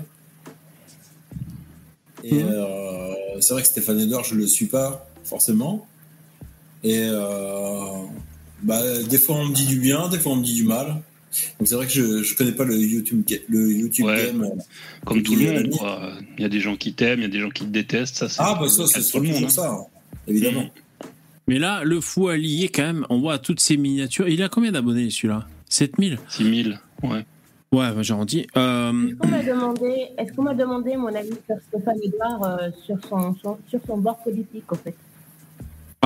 Et 2.22 2.32
Mhm. 2.42 2.48
euh, 2.50 3.12
c'est 3.40 3.52
vrai 3.52 3.62
que 3.62 3.68
Stéphane 3.68 4.00
Edouard, 4.00 4.24
je 4.24 4.34
le 4.34 4.46
suis 4.46 4.66
pas 4.66 5.06
forcément. 5.24 5.86
Et 6.84 6.98
euh, 7.00 8.04
bah, 8.62 8.80
des 9.08 9.18
fois, 9.18 9.36
on 9.36 9.46
me 9.48 9.54
dit 9.54 9.66
du 9.66 9.78
bien, 9.80 10.08
des 10.08 10.18
fois, 10.18 10.32
on 10.32 10.36
me 10.36 10.44
dit 10.44 10.54
du 10.54 10.64
mal. 10.64 10.86
Donc 11.58 11.66
c'est 11.66 11.74
vrai 11.74 11.86
que 11.86 11.92
je, 11.92 12.22
je 12.22 12.36
connais 12.36 12.52
pas 12.52 12.64
le 12.64 12.76
YouTube, 12.76 13.22
le 13.48 13.72
YouTube 13.72 14.06
Ouais. 14.06 14.26
game. 14.26 14.48
Comme 15.04 15.22
tout 15.22 15.34
le 15.34 15.50
monde, 15.52 15.70
quoi. 15.70 16.12
Il 16.38 16.42
y 16.42 16.44
a 16.44 16.48
des 16.48 16.60
gens 16.60 16.76
qui 16.76 16.92
t'aiment, 16.92 17.18
il 17.20 17.22
y 17.22 17.26
a 17.26 17.28
des 17.30 17.40
gens 17.40 17.50
qui 17.50 17.64
te 17.64 17.70
détestent. 17.70 18.16
Ça, 18.16 18.28
c'est 18.28 18.40
Ah, 18.40 18.56
bah 18.60 18.68
ça, 18.68 18.86
c'est 18.86 19.00
de 19.00 19.04
tout 19.10 19.18
le 19.20 19.28
monde. 19.30 19.44
hein. 19.44 19.48
ça, 19.48 19.70
hein, 19.72 19.84
évidemment. 20.28 20.66
Mais 21.48 21.58
là, 21.58 21.82
le 21.84 22.00
fou 22.00 22.28
allié, 22.28 22.68
quand 22.68 22.82
même, 22.84 23.06
on 23.10 23.18
voit 23.20 23.38
toutes 23.38 23.60
ces 23.60 23.76
miniatures. 23.76 24.28
Il 24.28 24.42
a 24.42 24.48
combien 24.48 24.70
d'abonnés 24.72 25.10
celui-là? 25.10 25.46
7000 25.68 26.18
6000, 26.28 26.80
ouais. 27.02 27.10
Ouais, 27.10 27.90
bah, 27.92 28.02
j'en 28.02 28.24
dis. 28.24 28.46
Euh, 28.56 28.92
Est-ce 30.16 30.32
qu'on 30.34 30.42
m'a 30.42 30.54
demandé, 30.54 30.96
mon 30.96 31.08
avis 31.12 31.30
sur 31.46 31.56
Stéphane 31.68 31.96
Edouard 32.04 32.42
euh, 32.44 32.68
sur 32.86 32.96
son, 33.08 33.34
son- 33.42 33.58
sur 33.68 33.80
son 33.86 33.96
bord 33.98 34.18
politique 34.22 34.70
en 34.72 34.76
fait? 34.76 34.94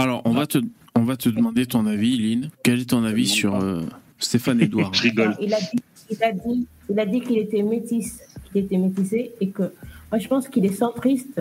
Alors, 0.03 0.23
on 0.25 0.33
va, 0.33 0.47
te, 0.47 0.59
on 0.95 1.03
va 1.03 1.17
te 1.17 1.29
demander 1.29 1.67
ton 1.67 1.87
avis, 1.87 2.17
Lynn. 2.19 2.51
Quel 2.63 2.81
est 2.81 2.91
ton 2.91 3.05
avis 3.05 3.27
sur 3.27 3.57
euh, 3.57 3.83
Stéphane 4.19 4.61
Edouard? 4.61 4.93
Je 4.95 5.03
rigole. 5.05 5.37
Il 5.41 5.53
a 5.55 5.59
dit, 5.61 5.79
il 6.11 6.23
a 6.23 6.33
dit, 6.33 6.67
il 6.91 7.01
a 7.01 7.07
dit 7.07 7.21
qu'il 7.21 7.39
était 7.39 7.63
métis, 7.63 8.21
qu'il 8.53 8.65
était 8.65 8.79
métissé 8.79 9.33
et 9.41 9.49
que 9.49 9.73
moi 10.11 10.19
je 10.19 10.29
pense 10.29 10.49
qu'il 10.49 10.65
est 10.65 10.73
centriste 10.73 11.41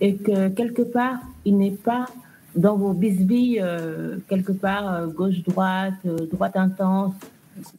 et 0.00 0.14
que 0.16 0.48
quelque 0.48 0.82
part 0.82 1.18
il 1.44 1.56
n'est 1.56 1.70
pas 1.70 2.06
dans 2.54 2.76
vos 2.76 2.92
bisbilles 2.92 3.60
euh, 3.62 4.18
quelque 4.28 4.52
part 4.52 4.92
euh, 4.92 5.06
gauche 5.06 5.42
droite, 5.42 5.94
euh, 6.06 6.26
droite 6.30 6.56
intense, 6.56 7.14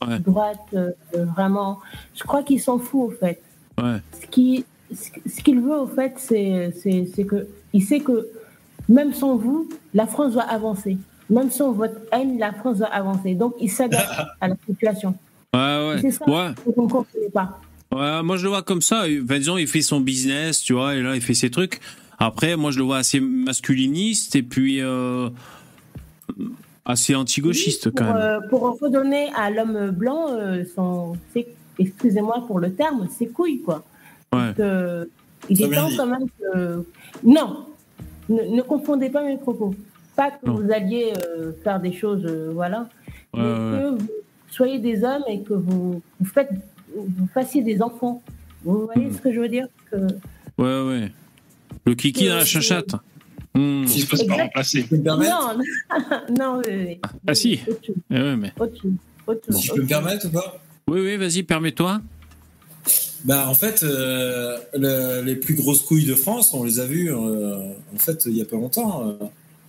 Ouais. 0.08 0.19
droite 0.19 0.60
euh, 0.73 0.91
vraiment. 1.13 1.80
Je 2.15 2.23
crois 2.23 2.43
qu'il 2.43 2.62
s'en 2.62 2.80
fout 2.80 3.10
au 3.10 3.12
fait. 3.12 3.41
Ouais, 3.82 3.97
ce 4.21 4.25
qui 4.28 4.63
ce 4.93 5.41
qu'il 5.43 5.60
veut 5.60 5.78
au 5.78 5.88
fait 5.88 6.13
c'est 6.17 6.71
c'est 6.82 7.06
c'est 7.13 7.25
que 7.25 7.45
il 7.73 7.84
sait 7.84 7.99
que 7.99 8.25
même 8.89 9.13
sans 9.13 9.35
vous 9.35 9.69
la 9.93 10.05
France 10.07 10.33
va 10.33 10.43
avancer 10.43 10.97
même 11.29 11.49
sans 11.51 11.71
votre 11.71 11.99
haine 12.11 12.37
la 12.39 12.53
France 12.53 12.77
va 12.77 12.87
avancer 12.87 13.33
donc 13.35 13.55
il 13.59 13.69
s'adapte 13.71 14.07
à 14.41 14.47
la 14.47 14.55
situation 14.67 15.15
ouais, 15.53 15.59
ouais. 15.89 15.97
C'est 16.01 16.11
ça. 16.11 16.25
Ouais, 16.29 16.49
qu'on 16.63 16.69
ne 16.69 16.75
comprend 16.75 17.05
pas 17.33 17.59
Ouais, 17.91 18.23
moi 18.23 18.35
je 18.35 18.43
le 18.43 18.49
vois 18.49 18.63
comme 18.63 18.81
ça. 18.81 19.05
Enfin, 19.23 19.37
disons, 19.37 19.57
il 19.57 19.67
fait 19.67 19.81
son 19.83 20.01
business, 20.01 20.59
tu 20.59 20.73
vois, 20.73 20.95
et 20.95 21.01
là 21.01 21.15
il 21.15 21.21
fait 21.21 21.35
ses 21.35 21.49
trucs. 21.49 21.79
Après, 22.17 22.57
moi 22.57 22.71
je 22.71 22.79
le 22.79 22.83
vois 22.83 22.97
assez 22.97 23.21
masculiniste 23.21 24.35
et 24.35 24.41
puis 24.43 24.81
euh, 24.81 25.29
assez 26.83 27.15
anti-gauchiste 27.15 27.91
quand 27.95 28.05
même. 28.05 28.15
euh, 28.17 28.39
pour 28.49 28.77
redonner 28.81 29.29
à 29.35 29.49
l'homme 29.49 29.91
blanc 29.91 30.27
euh, 30.31 30.63
son 30.75 31.15
excusez-moi 31.79 32.43
pour 32.47 32.59
le 32.59 32.73
terme 32.73 33.07
ses 33.17 33.27
couilles 33.27 33.61
quoi 33.61 33.83
Ouais. 34.33 34.53
que 34.57 35.09
il 35.49 35.61
est 35.61 35.69
temps 35.73 35.87
dit. 35.87 35.95
quand 35.97 36.07
même 36.07 36.25
que 36.41 36.85
non 37.23 37.65
ne, 38.29 38.55
ne 38.55 38.61
confondez 38.61 39.09
pas 39.09 39.23
mes 39.23 39.38
propos 39.38 39.73
pas 40.15 40.31
que 40.31 40.45
Non. 40.45 40.55
vous 40.55 40.71
alliez 40.71 41.11
euh, 41.38 41.51
faire 41.63 41.79
des 41.79 41.91
choses 41.93 42.25
euh, 42.25 42.51
voilà 42.53 42.88
Ouais, 43.33 43.41
mais 43.41 43.49
ouais. 43.49 43.79
que 43.81 43.89
vous 44.01 44.07
soyez 44.49 44.79
des 44.79 45.03
hommes 45.03 45.23
et 45.27 45.41
que 45.41 45.53
vous, 45.53 46.01
vous 46.19 46.25
faites 46.25 46.49
vous 46.95 47.27
fassiez 47.33 47.61
des 47.61 47.81
enfants 47.81 48.21
vous 48.63 48.85
voyez 48.85 49.07
Mm. 49.09 49.13
ce 49.13 49.21
que 49.21 49.31
je 49.33 49.39
veux 49.41 49.49
dire? 49.49 49.67
Que 49.91 49.97
Ouais, 50.57 50.88
ouais. 50.88 51.11
Le 51.85 51.93
kiki 51.95 52.27
Euh, 52.27 52.31
dans 52.31 52.35
la 52.38 52.45
chachate. 52.45 52.95
Hmm. 53.53 53.85
Si 53.85 54.01
se 54.01 54.11
Exact. 54.15 54.27
pas 54.27 54.43
remplacer. 54.43 54.81
je 54.81 54.88
peux 54.88 54.97
me 54.97 55.03
permettre, 55.03 55.57
non 56.29 56.35
non 56.39 56.61
oui, 56.65 56.73
oui. 56.88 56.99
Ah, 57.27 57.35
si. 57.35 57.59
Eh 58.09 58.13
ouais, 58.21 58.35
mais... 58.35 58.51
autre 58.59 58.81
chose, 58.81 58.91
autre 59.27 59.45
chose, 59.45 59.55
si 59.57 59.67
je 59.67 59.73
peux 59.73 59.81
me 59.81 59.88
permettre 59.88 60.27
ou 60.27 60.31
pas? 60.31 60.57
Oui, 60.88 60.99
oui, 61.01 61.17
vas-y, 61.17 61.43
permets-toi. 61.43 62.01
Bah, 63.25 63.45
en 63.49 63.53
fait, 63.55 63.81
euh, 63.83 64.57
le- 64.75 65.21
les 65.25 65.35
plus 65.35 65.55
grosses 65.55 65.81
couilles 65.81 66.05
de 66.05 66.13
France, 66.15 66.53
on 66.53 66.63
les 66.63 66.79
a 66.79 66.85
vues, 66.85 67.11
euh, 67.11 67.71
en 67.93 67.97
fait, 67.97 68.25
il 68.27 68.38
y 68.38 68.41
a 68.41 68.45
pas 68.45 68.55
longtemps. 68.55 69.07
euh, 69.07 69.13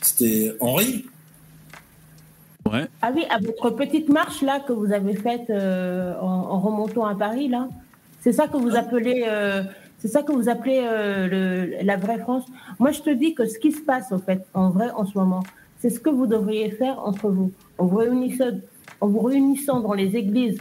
C'était 0.03 0.55
Henri. 0.61 1.07
Ouais. 2.71 2.87
Ah 3.01 3.11
oui, 3.14 3.25
à 3.31 3.38
votre 3.38 3.71
petite 3.71 4.09
marche 4.11 4.42
là 4.42 4.61
que 4.61 4.73
vous 4.75 4.92
avez 4.92 5.14
faite 5.14 5.49
euh, 5.49 6.14
en, 6.21 6.27
en 6.27 6.61
remontant 6.61 7.07
à 7.07 7.14
Paris 7.14 7.49
là, 7.49 7.69
c'est 8.21 8.33
ça 8.33 8.47
que 8.47 8.57
vous 8.59 8.77
appelez, 8.77 9.25
euh, 9.27 9.62
c'est 9.99 10.09
ça 10.09 10.23
que 10.23 10.33
vous 10.33 10.49
appelez 10.51 10.81
euh, 10.85 11.27
le- 11.29 11.85
la 11.85 11.97
vraie 11.97 12.19
France. 12.19 12.45
Moi, 12.79 12.90
je 12.92 13.01
te 13.01 13.11
dis 13.11 13.35
que 13.35 13.47
ce 13.47 13.59
qui 13.59 13.73
se 13.73 13.81
passe 13.81 14.12
au 14.12 14.19
fait 14.19 14.45
en 14.53 14.69
vrai 14.71 14.90
en 14.95 15.07
ce 15.07 15.16
moment, 15.16 15.42
c'est 15.81 15.90
ce 15.90 15.99
que 15.99 16.11
vous 16.11 16.27
devriez 16.27 16.71
faire 16.73 16.99
entre 17.05 17.31
vous, 17.31 17.53
en 17.79 17.87
vous 17.87 17.97
réunissant, 17.97 18.51
en 19.01 19.07
vous 19.07 19.21
réunissant 19.21 19.81
dans 19.81 19.95
les 19.95 20.14
églises, 20.16 20.59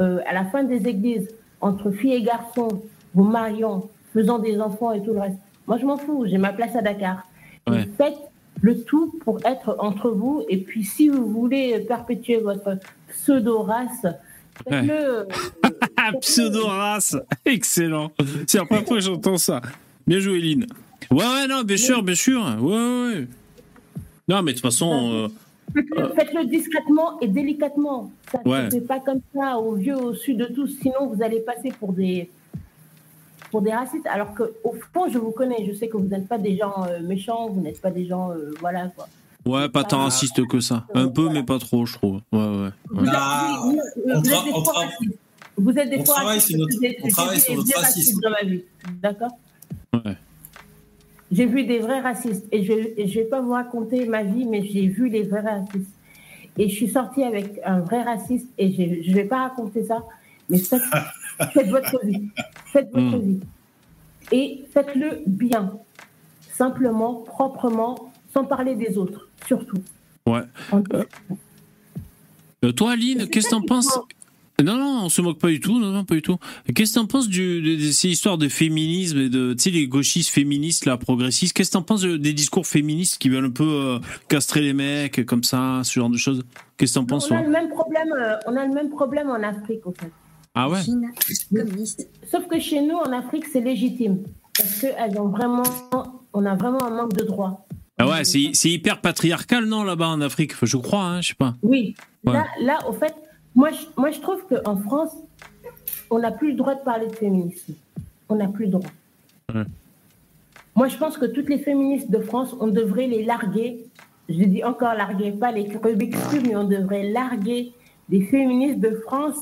euh, 0.00 0.18
à 0.26 0.32
la 0.34 0.44
fin 0.46 0.64
des 0.64 0.88
églises, 0.88 1.28
entre 1.60 1.90
filles 1.90 2.14
et 2.14 2.22
garçons, 2.22 2.82
vous 3.14 3.24
mariant, 3.24 3.88
faisant 4.14 4.38
des 4.38 4.60
enfants 4.60 4.92
et 4.92 5.02
tout 5.02 5.12
le 5.12 5.20
reste. 5.20 5.38
Moi, 5.66 5.78
je 5.78 5.86
m'en 5.86 5.96
fous, 5.96 6.24
j'ai 6.26 6.38
ma 6.38 6.52
place 6.52 6.74
à 6.76 6.82
Dakar. 6.82 7.26
Ouais. 7.68 7.88
Faites 7.96 8.18
le 8.60 8.82
tout 8.82 9.12
pour 9.24 9.38
être 9.46 9.76
entre 9.78 10.10
vous. 10.10 10.44
Et 10.48 10.58
puis, 10.58 10.84
si 10.84 11.08
vous 11.08 11.26
voulez 11.30 11.78
perpétuer 11.80 12.38
votre 12.38 12.78
pseudo-race, 13.08 14.06
faites-le. 14.68 14.92
euh, 14.92 15.24
pseudo-race 16.20 17.16
Excellent 17.44 18.10
C'est 18.46 18.58
la 18.58 18.64
première 18.64 18.84
fois 18.84 18.96
que 18.96 19.02
j'entends 19.02 19.38
ça. 19.38 19.60
Bien 20.06 20.18
joué, 20.18 20.40
Lynn. 20.40 20.66
Ouais, 21.10 21.24
ouais, 21.24 21.46
non, 21.48 21.62
bien 21.62 21.76
sûr, 21.76 22.02
bien 22.02 22.14
sûr. 22.14 22.40
Ouais, 22.60 22.72
ouais, 22.74 23.14
ouais. 23.14 23.28
Non, 24.28 24.42
mais 24.42 24.52
de 24.52 24.56
toute 24.58 24.62
façon... 24.66 25.10
euh, 25.12 25.28
Faites-le 25.74 26.08
faites-le 26.14 26.44
discrètement 26.46 27.18
et 27.20 27.28
délicatement. 27.28 28.10
Ça 28.32 28.40
ne 28.44 28.50
Ouais. 28.50 28.64
se 28.70 28.76
fait 28.76 28.80
pas 28.82 29.00
comme 29.00 29.20
ça, 29.34 29.58
au 29.58 29.74
vieux, 29.74 29.96
au 29.96 30.14
sud 30.14 30.38
de 30.38 30.46
tous. 30.46 30.68
Sinon, 30.82 31.06
vous 31.12 31.22
allez 31.22 31.40
passer 31.40 31.72
pour 31.78 31.92
des. 31.92 32.28
pour 33.50 33.62
des 33.62 33.72
racistes, 33.72 34.06
alors 34.06 34.32
qu'au 34.34 34.74
fond, 34.94 35.08
je 35.10 35.18
vous 35.18 35.32
connais, 35.32 35.66
je 35.66 35.72
sais 35.76 35.88
que 35.88 35.96
vous 35.96 36.06
n'êtes 36.06 36.28
pas 36.28 36.38
des 36.38 36.56
gens 36.56 36.84
euh, 36.88 37.00
méchants, 37.00 37.48
vous 37.48 37.60
n'êtes 37.60 37.80
pas 37.80 37.90
des 37.90 38.06
gens, 38.06 38.30
euh, 38.30 38.52
voilà 38.60 38.88
quoi. 38.94 39.08
Ouais, 39.44 39.68
pas 39.68 39.82
tant 39.82 40.00
Ah. 40.00 40.04
raciste 40.04 40.46
que 40.46 40.60
ça. 40.60 40.84
Un 40.94 41.08
peu, 41.08 41.28
mais 41.30 41.42
pas 41.42 41.58
trop, 41.58 41.84
je 41.84 41.94
trouve. 41.94 42.20
Ouais, 42.30 42.38
ouais. 42.38 42.68
Vous 42.90 43.04
êtes, 43.04 43.12
Ah, 43.12 43.60
vous 43.64 43.72
êtes 44.18 44.22
des 44.22 44.30
fois 44.50 44.62
tra- 44.62 44.72
racistes. 44.84 45.14
Vous 45.56 45.78
êtes 45.78 45.90
des 45.90 46.04
fois 46.04 46.14
racistes, 46.16 46.56
on 47.02 47.08
travaille 47.08 47.40
sur 47.40 47.56
notre 47.56 47.74
racisme. 47.74 47.80
racistes 47.80 48.20
dans 48.22 48.30
ma 48.30 48.42
vie, 48.42 48.62
d'accord? 49.02 49.30
Ouais. 49.94 50.16
J'ai 51.32 51.46
vu 51.46 51.64
des 51.64 51.78
vrais 51.78 52.00
racistes 52.00 52.46
et 52.50 52.64
je 52.64 52.72
ne 52.72 53.06
vais 53.14 53.24
pas 53.24 53.40
vous 53.40 53.52
raconter 53.52 54.04
ma 54.06 54.22
vie, 54.24 54.44
mais 54.46 54.62
j'ai 54.64 54.86
vu 54.88 55.08
les 55.08 55.22
vrais 55.22 55.40
racistes. 55.40 55.92
Et 56.58 56.68
je 56.68 56.74
suis 56.74 56.88
sortie 56.88 57.22
avec 57.22 57.60
un 57.64 57.80
vrai 57.80 58.02
raciste 58.02 58.48
et 58.58 58.70
je 58.72 59.10
ne 59.10 59.14
vais 59.14 59.24
pas 59.24 59.42
raconter 59.48 59.84
ça, 59.84 60.04
mais 60.48 60.58
faites, 60.58 60.82
faites 61.54 61.68
votre 61.68 62.04
vie. 62.04 62.28
Faites 62.66 62.90
votre 62.92 63.16
Mm. 63.16 63.20
vie. 63.20 63.40
Et 64.32 64.64
faites-le 64.72 65.22
bien, 65.26 65.72
simplement, 66.52 67.14
proprement, 67.14 68.12
sans 68.32 68.44
parler 68.44 68.74
des 68.74 68.98
autres, 68.98 69.28
surtout. 69.46 69.78
Ouais. 70.26 70.42
Euh, 72.64 72.72
toi, 72.72 72.92
Aline, 72.92 73.26
qu'est-ce 73.28 73.46
que 73.46 73.50
t'en 73.50 73.62
penses. 73.62 73.98
Non, 74.62 74.76
non, 74.76 75.02
on 75.04 75.08
se 75.08 75.20
moque 75.22 75.38
pas 75.38 75.48
du 75.48 75.60
tout, 75.60 75.78
non, 75.78 75.90
non, 75.90 76.04
pas 76.04 76.14
du 76.14 76.22
tout. 76.22 76.36
Qu'est-ce 76.74 76.94
que 76.94 76.98
t'en 77.00 77.06
penses 77.06 77.28
du, 77.28 77.60
de, 77.62 77.76
de 77.86 77.90
ces 77.92 78.08
histoires 78.08 78.38
de 78.38 78.48
féminisme 78.48 79.18
et 79.18 79.28
de, 79.28 79.54
tu 79.54 79.62
sais, 79.64 79.70
les 79.70 79.86
gauchistes 79.88 80.30
féministes, 80.30 80.86
là, 80.86 80.96
progressistes 80.96 81.54
Qu'est-ce 81.56 81.70
que 81.70 81.74
t'en 81.74 81.82
penses 81.82 82.02
de- 82.02 82.16
des 82.16 82.32
discours 82.32 82.66
féministes 82.66 83.18
qui 83.18 83.28
veulent 83.28 83.44
un 83.46 83.50
peu 83.50 83.64
euh, 83.64 83.98
castrer 84.28 84.60
les 84.60 84.72
mecs, 84.72 85.24
comme 85.26 85.44
ça, 85.44 85.80
ce 85.84 85.98
genre 85.98 86.10
de 86.10 86.16
choses? 86.16 86.42
Qu'est-ce 86.76 86.94
que 86.94 86.98
t'en 87.00 87.06
penses, 87.06 87.30
on, 87.30 87.36
a 87.36 87.42
le 87.42 87.50
même 87.50 87.68
problème, 87.70 88.08
euh, 88.18 88.36
on 88.46 88.56
a 88.56 88.66
le 88.66 88.72
même 88.74 88.90
problème 88.90 89.28
en 89.30 89.42
Afrique, 89.42 89.86
en 89.86 89.92
fait. 89.92 90.10
Ah 90.54 90.68
ouais? 90.68 90.82
Chine 90.82 91.10
communiste. 91.54 92.08
Sauf 92.30 92.46
que 92.48 92.58
chez 92.58 92.80
nous, 92.82 92.96
en 92.96 93.12
Afrique, 93.12 93.44
c'est 93.52 93.60
légitime. 93.60 94.24
Parce 94.56 94.80
qu'elles 94.80 95.18
ont 95.18 95.28
vraiment, 95.28 95.62
on 96.32 96.44
a 96.44 96.54
vraiment 96.54 96.82
un 96.82 96.90
manque 96.90 97.14
de 97.14 97.24
droits. 97.24 97.66
Ah 97.98 98.08
ouais, 98.08 98.24
c'est 98.24 98.50
c'est 98.54 98.70
hyper 98.70 99.00
patriarcal, 99.00 99.66
non, 99.66 99.84
là-bas, 99.84 100.08
en 100.08 100.20
Afrique? 100.22 100.52
Enfin, 100.54 100.66
Je 100.66 100.76
crois, 100.78 101.02
hein, 101.04 101.20
je 101.20 101.28
sais 101.28 101.34
pas. 101.34 101.54
Oui. 101.62 101.94
Ouais. 102.24 102.32
Là, 102.32 102.46
là, 102.62 102.78
au 102.88 102.92
fait, 102.92 103.14
moi, 103.54 103.70
je, 103.70 103.86
moi, 103.96 104.10
je 104.10 104.20
trouve 104.20 104.44
qu'en 104.46 104.76
France, 104.76 105.16
on 106.10 106.18
n'a 106.18 106.30
plus 106.30 106.50
le 106.52 106.56
droit 106.56 106.74
de 106.74 106.80
parler 106.82 107.06
de 107.06 107.14
féminisme. 107.16 107.74
On 108.28 108.36
n'a 108.36 108.48
plus 108.48 108.66
le 108.66 108.72
droit. 108.72 108.90
Ouais. 109.54 109.62
Moi, 110.76 110.88
je 110.88 110.96
pense 110.96 111.18
que 111.18 111.26
toutes 111.26 111.48
les 111.48 111.58
féministes 111.58 112.10
de 112.10 112.20
France, 112.20 112.54
on 112.60 112.68
devrait 112.68 113.06
les 113.06 113.24
larguer. 113.24 113.84
Je 114.28 114.44
dis 114.44 114.62
encore 114.62 114.94
larguer, 114.94 115.32
pas 115.32 115.50
les 115.50 115.68
Rubik's 115.82 116.18
Cube, 116.28 116.46
mais 116.46 116.56
on 116.56 116.64
devrait 116.64 117.10
larguer 117.10 117.72
des 118.08 118.22
féministes 118.22 118.78
de 118.80 118.94
France 119.06 119.38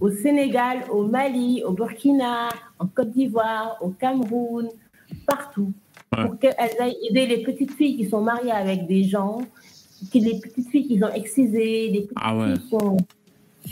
au 0.00 0.10
Sénégal, 0.10 0.84
au 0.90 1.04
Mali, 1.06 1.62
au 1.64 1.72
Burkina, 1.72 2.48
en 2.78 2.86
Côte 2.86 3.10
d'Ivoire, 3.12 3.78
au 3.80 3.88
Cameroun, 3.88 4.68
partout. 5.26 5.72
Ouais. 6.16 6.24
Pour 6.24 6.38
qu'elles 6.38 6.54
aillent 6.78 6.96
aider 7.10 7.26
les 7.26 7.42
petites 7.42 7.72
filles 7.72 7.96
qui 7.96 8.08
sont 8.08 8.20
mariées 8.20 8.52
avec 8.52 8.86
des 8.86 9.04
gens, 9.04 9.40
qui, 10.12 10.20
les 10.20 10.38
petites 10.38 10.68
filles 10.68 10.86
qui 10.86 11.02
ont 11.02 11.12
excisé, 11.12 11.88
les 11.88 12.00
petites 12.02 12.12
Ah 12.16 12.36
ouais. 12.36 12.54
filles 12.54 12.68
qui 12.68 12.74
ont. 12.76 12.96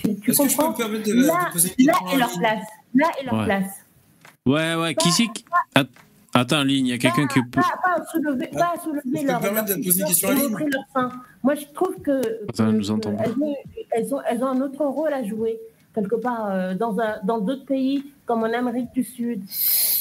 Tu, 0.00 0.16
tu 0.20 0.30
Est-ce 0.30 0.42
que 0.42 0.48
je 0.48 0.56
peux 0.56 0.68
me 0.68 0.76
permettre 0.76 1.04
de, 1.08 1.12
Là, 1.14 1.46
de 1.48 1.52
poser 1.52 1.74
une 1.78 1.86
là 1.86 1.92
question 1.92 2.08
est 2.10 2.14
à 2.14 2.18
leur 2.18 2.38
place. 2.38 2.64
Là 2.94 3.06
est 3.20 3.24
leur 3.24 3.34
Ouais. 3.34 3.44
place. 3.44 3.70
Ouais, 4.46 4.74
ouais, 4.76 4.94
qui 4.94 5.10
c'est 5.12 5.26
qui... 5.28 5.44
Att- 5.74 5.88
Attends, 6.34 6.62
ligne, 6.64 6.86
il 6.86 6.90
y 6.90 6.92
a 6.92 6.98
quelqu'un 6.98 7.26
Pas- 7.26 7.32
qui 7.32 7.40
peut... 7.42 7.60
Pas, 7.62 7.62
pas 7.82 8.02
à 8.02 8.06
soulever, 8.06 8.46
pas 8.48 8.74
à 8.76 8.78
soulever 8.82 9.00
Je 9.06 9.20
peux 9.20 9.26
leur, 9.26 9.36
me 9.40 9.42
permettre 9.42 9.68
leur 9.68 9.78
de 9.78 9.82
poser 9.84 9.94
une 9.94 9.98
leur- 10.00 10.08
question 10.08 10.28
à 10.28 10.32
leur 10.34 10.84
sein. 10.92 11.12
Moi, 11.42 11.54
je 11.54 11.64
trouve 11.74 11.96
que, 12.02 12.20
Attends, 12.50 12.68
elle 12.68 12.76
nous 12.76 12.84
que- 12.84 12.90
entend 12.90 13.12
pas. 13.16 13.24
elles, 13.24 13.32
ont, 13.40 13.56
elles, 13.90 14.14
ont, 14.14 14.20
elles 14.28 14.44
ont 14.44 14.46
un 14.48 14.60
autre 14.60 14.84
rôle 14.84 15.12
à 15.14 15.24
jouer 15.24 15.58
quelque 15.94 16.16
part 16.16 16.50
euh, 16.50 16.74
dans 16.74 16.98
un- 17.00 17.16
dans 17.24 17.38
d'autres 17.38 17.64
pays 17.64 18.04
comme 18.26 18.42
en 18.42 18.52
Amérique 18.52 18.92
du 18.94 19.02
Sud. 19.02 19.42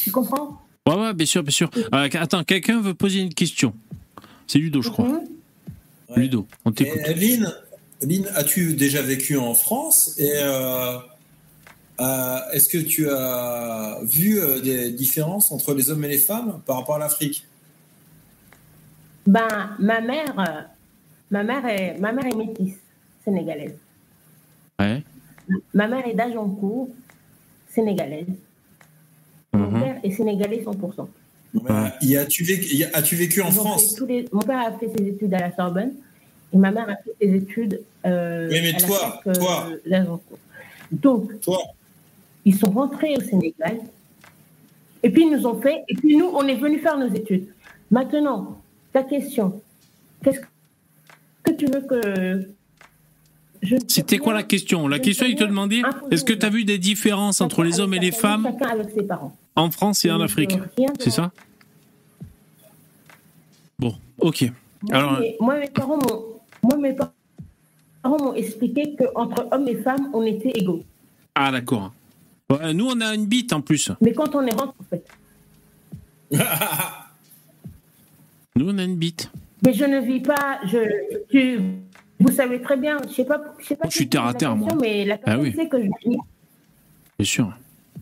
Tu 0.03 0.11
comprends? 0.11 0.61
Ouais, 0.87 0.95
ouais, 0.95 1.13
bien 1.13 1.25
sûr, 1.25 1.41
bien 1.41 1.51
sûr. 1.51 1.69
Euh, 1.93 2.09
attends, 2.19 2.43
quelqu'un 2.43 2.81
veut 2.81 2.93
poser 2.93 3.21
une 3.21 3.33
question. 3.33 3.73
C'est 4.45 4.59
Ludo, 4.59 4.81
je 4.81 4.89
crois. 4.89 5.05
Mhm. 5.07 5.21
Ouais. 6.09 6.17
Ludo, 6.17 6.45
on 6.65 6.71
t'écoute. 6.73 6.99
Et, 7.07 7.39
Lynn, 8.01 8.27
as-tu 8.35 8.73
déjà 8.75 9.01
vécu 9.01 9.37
en 9.37 9.53
France 9.53 10.15
et 10.19 10.31
euh, 10.35 10.97
euh, 12.01 12.37
est-ce 12.53 12.67
que 12.69 12.77
tu 12.77 13.09
as 13.09 13.99
vu 14.03 14.39
euh, 14.39 14.59
des 14.59 14.91
différences 14.91 15.51
entre 15.51 15.73
les 15.73 15.89
hommes 15.89 16.03
et 16.03 16.09
les 16.09 16.17
femmes 16.17 16.61
par 16.65 16.77
rapport 16.77 16.95
à 16.95 16.99
l'Afrique? 16.99 17.45
Ben, 19.25 19.47
ma 19.79 20.01
mère, 20.01 20.67
ma 21.31 21.43
mère 21.43 21.65
est, 21.65 21.97
ma 21.97 22.11
mère 22.11 22.25
est 22.25 22.35
métisse 22.35 22.75
sénégalaise. 23.23 23.73
Ouais. 24.79 25.03
Ma 25.73 25.87
mère 25.87 26.05
est 26.07 26.13
d'Agincourt, 26.13 26.89
sénégalaise. 27.73 28.27
Mon 29.53 29.71
Mhm. 29.71 29.79
père 29.81 29.95
est 30.03 30.11
sénégalais 30.11 30.61
100%. 30.63 31.07
Euh, 31.69 31.87
y 32.01 32.17
as-tu 32.17 32.43
vécu, 32.43 32.75
y 32.75 32.83
a- 32.83 32.89
as-tu 32.93 33.15
vécu 33.15 33.41
en 33.41 33.47
Ils 33.47 33.53
France? 33.53 33.99
les- 34.01 34.25
Mon 34.33 34.41
père 34.41 34.59
a 34.59 34.77
fait 34.77 34.89
ses 34.95 35.07
études 35.07 35.33
à 35.33 35.39
la 35.39 35.55
Sorbonne 35.55 35.93
et 36.55 36.57
ma 36.57 36.71
mère 36.71 36.89
a 36.89 36.95
fait 36.95 37.15
ses 37.21 37.35
études 37.35 37.81
euh, 38.07 38.47
mais 38.49 38.69
à 38.69 38.71
la 38.71 38.79
toi, 38.79 38.97
fac, 38.97 39.27
euh, 39.27 39.33
toi. 39.33 40.19
Donc, 40.91 41.39
Toi 41.41 41.59
ils 42.45 42.55
sont 42.55 42.71
rentrés 42.71 43.15
au 43.17 43.21
Sénégal 43.21 43.79
et 45.05 45.11
puis 45.11 45.21
ils 45.21 45.31
nous 45.31 45.45
ont 45.45 45.61
fait, 45.61 45.83
et 45.87 45.93
puis 45.93 46.17
nous, 46.17 46.25
on 46.33 46.47
est 46.47 46.55
venus 46.55 46.81
faire 46.81 46.97
nos 46.97 47.13
études. 47.13 47.45
Maintenant, 47.91 48.59
ta 48.91 49.03
question, 49.03 49.61
qu'est-ce 50.23 50.39
que 51.43 51.51
tu 51.51 51.67
veux 51.67 51.81
que. 51.81 52.49
C'était 53.87 54.17
quoi 54.17 54.33
la 54.33 54.41
question? 54.41 54.87
La 54.87 54.97
question, 54.97 55.27
il 55.27 55.35
te 55.35 55.43
demandait 55.43 55.83
est-ce 56.09 56.23
que 56.23 56.33
tu 56.33 56.43
as 56.43 56.49
vu 56.49 56.65
des 56.65 56.79
différences 56.79 57.39
entre 57.39 57.63
les 57.63 57.79
hommes 57.79 57.93
et 57.93 57.99
les 57.99 58.11
femmes 58.11 58.47
avec 58.67 58.89
ses 58.95 59.03
parents. 59.03 59.35
en 59.55 59.69
France 59.69 60.05
et 60.05 60.11
en 60.11 60.21
Afrique 60.21 60.57
C'est 60.99 61.11
ça? 61.11 61.31
Bon, 63.77 63.93
ok. 64.17 64.51
Moi, 64.81 64.97
Alors, 64.97 65.19
mes, 65.19 65.35
moi, 65.39 65.59
mes 65.59 65.69
parents 65.69 65.97
m'ont, 65.97 66.25
moi, 66.65 66.77
mes 66.77 66.93
parents 66.93 67.11
m'ont 68.23 68.33
expliqué 68.33 68.95
qu'entre 68.97 69.47
hommes 69.51 69.67
et 69.67 69.75
femmes, 69.75 70.09
on 70.13 70.23
était 70.23 70.51
égaux. 70.55 70.83
ah 71.35 71.51
d'accord. 71.51 71.93
Ouais, 72.49 72.73
nous, 72.73 72.85
on 72.87 73.01
a 73.01 73.15
une 73.15 73.25
bite 73.25 73.51
en 73.53 73.61
plus. 73.61 73.91
Mais 74.01 74.13
quand 74.13 74.35
on 74.35 74.41
est 74.45 74.53
rentré, 74.53 74.75
en 74.79 74.83
fait. 74.89 75.03
Nous, 78.55 78.69
on 78.69 78.77
a 78.77 78.83
une 78.83 78.95
bite. 78.95 79.29
Mais 79.65 79.73
je 79.73 79.83
ne 79.83 79.99
vis 79.99 80.21
pas. 80.21 80.59
Je, 80.65 80.77
tu, 81.29 81.59
vous 82.19 82.31
savez 82.31 82.61
très 82.61 82.77
bien. 82.77 82.97
Je 83.07 83.13
sais 83.13 83.25
pas. 83.25 83.41
Je 83.59 83.65
sais 83.65 83.75
pas. 83.75 83.87
Je 83.89 83.95
suis 83.95 84.07
terre 84.07 84.25
à 84.25 84.33
terre, 84.33 84.55
moi. 84.55 84.69
Mais 84.79 85.05
la 85.05 85.17
personne 85.17 85.39
Ah 85.39 85.43
oui. 85.43 85.53
sait 85.55 85.67
que 85.67 85.77
je 85.77 85.87
vis. 86.09 86.17
Bien 87.19 87.25
sûr. 87.25 87.51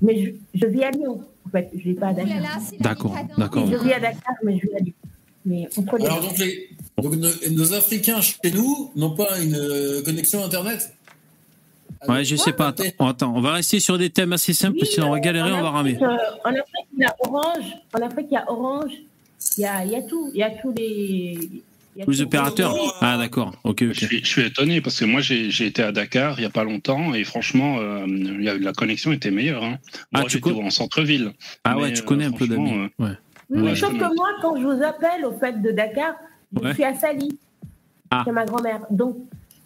Mais 0.01 0.23
je, 0.53 0.59
je 0.59 0.65
vis 0.67 0.83
à 0.83 0.91
Lyon. 0.91 1.21
En 1.45 1.49
fait, 1.49 1.69
je 1.73 1.79
vis 1.83 1.93
pas 1.93 2.07
à 2.07 2.13
Dakar. 2.13 2.39
D'accord, 2.79 3.15
d'accord. 3.37 3.67
Je 3.67 3.77
vis 3.77 3.93
à 3.93 3.99
Dakar, 3.99 4.35
mais 4.43 4.57
je 4.59 4.67
vis 4.67 4.75
à 4.75 4.79
Lyon. 4.79 4.93
Mais 5.45 5.67
entre 5.77 5.97
les 5.97 6.05
Alors 6.05 6.21
donc, 6.21 6.37
les- 6.37 6.69
donc 7.03 7.15
nos, 7.15 7.29
nos 7.51 7.73
Africains 7.73 8.21
chez 8.21 8.51
nous 8.53 8.91
n'ont 8.95 9.11
pas 9.15 9.39
une 9.41 9.55
euh, 9.55 10.01
connexion 10.03 10.43
Internet 10.43 10.93
Ouais, 12.07 12.25
je 12.25 12.35
sais 12.35 12.51
pas. 12.51 12.67
Attends, 12.69 13.07
attends, 13.07 13.33
on 13.35 13.39
va 13.39 13.53
rester 13.53 13.79
sur 13.79 13.97
des 13.97 14.09
thèmes 14.09 14.33
assez 14.33 14.53
simples, 14.53 14.79
Oui, 14.81 14.87
sinon 14.87 15.07
on 15.07 15.11
va 15.11 15.17
euh, 15.17 15.21
galérer, 15.21 15.51
en 15.53 15.59
on 15.59 15.61
va 15.61 15.69
ramer. 15.69 15.97
Euh, 16.01 16.05
en 16.43 16.49
Afrique, 16.49 16.87
il 16.97 16.99
y 17.01 17.05
a 17.05 17.15
Orange. 17.21 17.65
En 17.93 18.01
Afrique, 18.01 18.27
il 18.29 18.33
y 18.33 18.37
a 18.37 18.51
Orange. 18.51 18.91
Il 19.57 19.61
y 19.61 19.65
a, 19.65 19.85
il 19.85 19.91
y 19.91 19.95
a 19.95 20.01
tout. 20.01 20.29
Il 20.33 20.37
y 20.39 20.43
a 20.43 20.49
tous 20.49 20.73
les. 20.73 21.37
Tous 22.05 22.21
opérateurs. 22.21 22.75
Ah 23.01 23.17
d'accord, 23.17 23.53
ok, 23.63 23.83
Je 23.83 23.89
ok. 23.91 23.95
suis, 23.95 24.19
je 24.23 24.27
suis 24.27 24.41
étonné 24.41 24.81
parce 24.81 24.99
que 24.99 25.05
moi 25.05 25.21
j'ai 25.21 25.47
été 25.65 25.83
à 25.83 25.91
Dakar 25.91 26.39
il 26.39 26.43
y 26.43 26.45
a 26.45 26.49
pas 26.49 26.63
longtemps 26.63 27.13
et 27.13 27.23
franchement 27.23 27.77
euh, 27.79 28.07
la 28.07 28.73
connexion 28.73 29.11
était 29.13 29.29
meilleure. 29.29 29.63
Hein. 29.63 29.77
Ah, 30.11 30.23
tu 30.23 30.29
j'étais 30.39 30.51
co- 30.51 30.59
en 30.61 30.71
centre-ville. 30.71 31.33
Ah 31.63 31.77
ouais, 31.77 31.89
Mais, 31.89 31.93
tu 31.93 32.01
euh, 32.01 32.05
connais 32.05 32.25
un 32.25 32.31
peu 32.31 32.47
d'amis. 32.47 32.71
Ouais. 32.71 32.89
Oui, 32.97 33.07
Ouais, 33.51 33.61
mais 33.61 33.75
sauf 33.75 33.93
que 33.93 33.99
connais. 33.99 34.15
moi, 34.15 34.29
quand 34.41 34.57
je 34.59 34.63
vous 34.65 34.81
appelle 34.83 35.23
au 35.23 35.37
fait 35.37 35.61
de 35.61 35.69
Dakar, 35.71 36.15
je 36.55 36.59
Ouais. 36.67 36.73
suis 36.73 36.83
à 36.83 36.93
Sali, 36.95 37.37
Ah. 38.11 38.23
chez 38.25 38.31
ma 38.31 38.45
grand-mère. 38.45 38.85
Donc, 38.89 39.17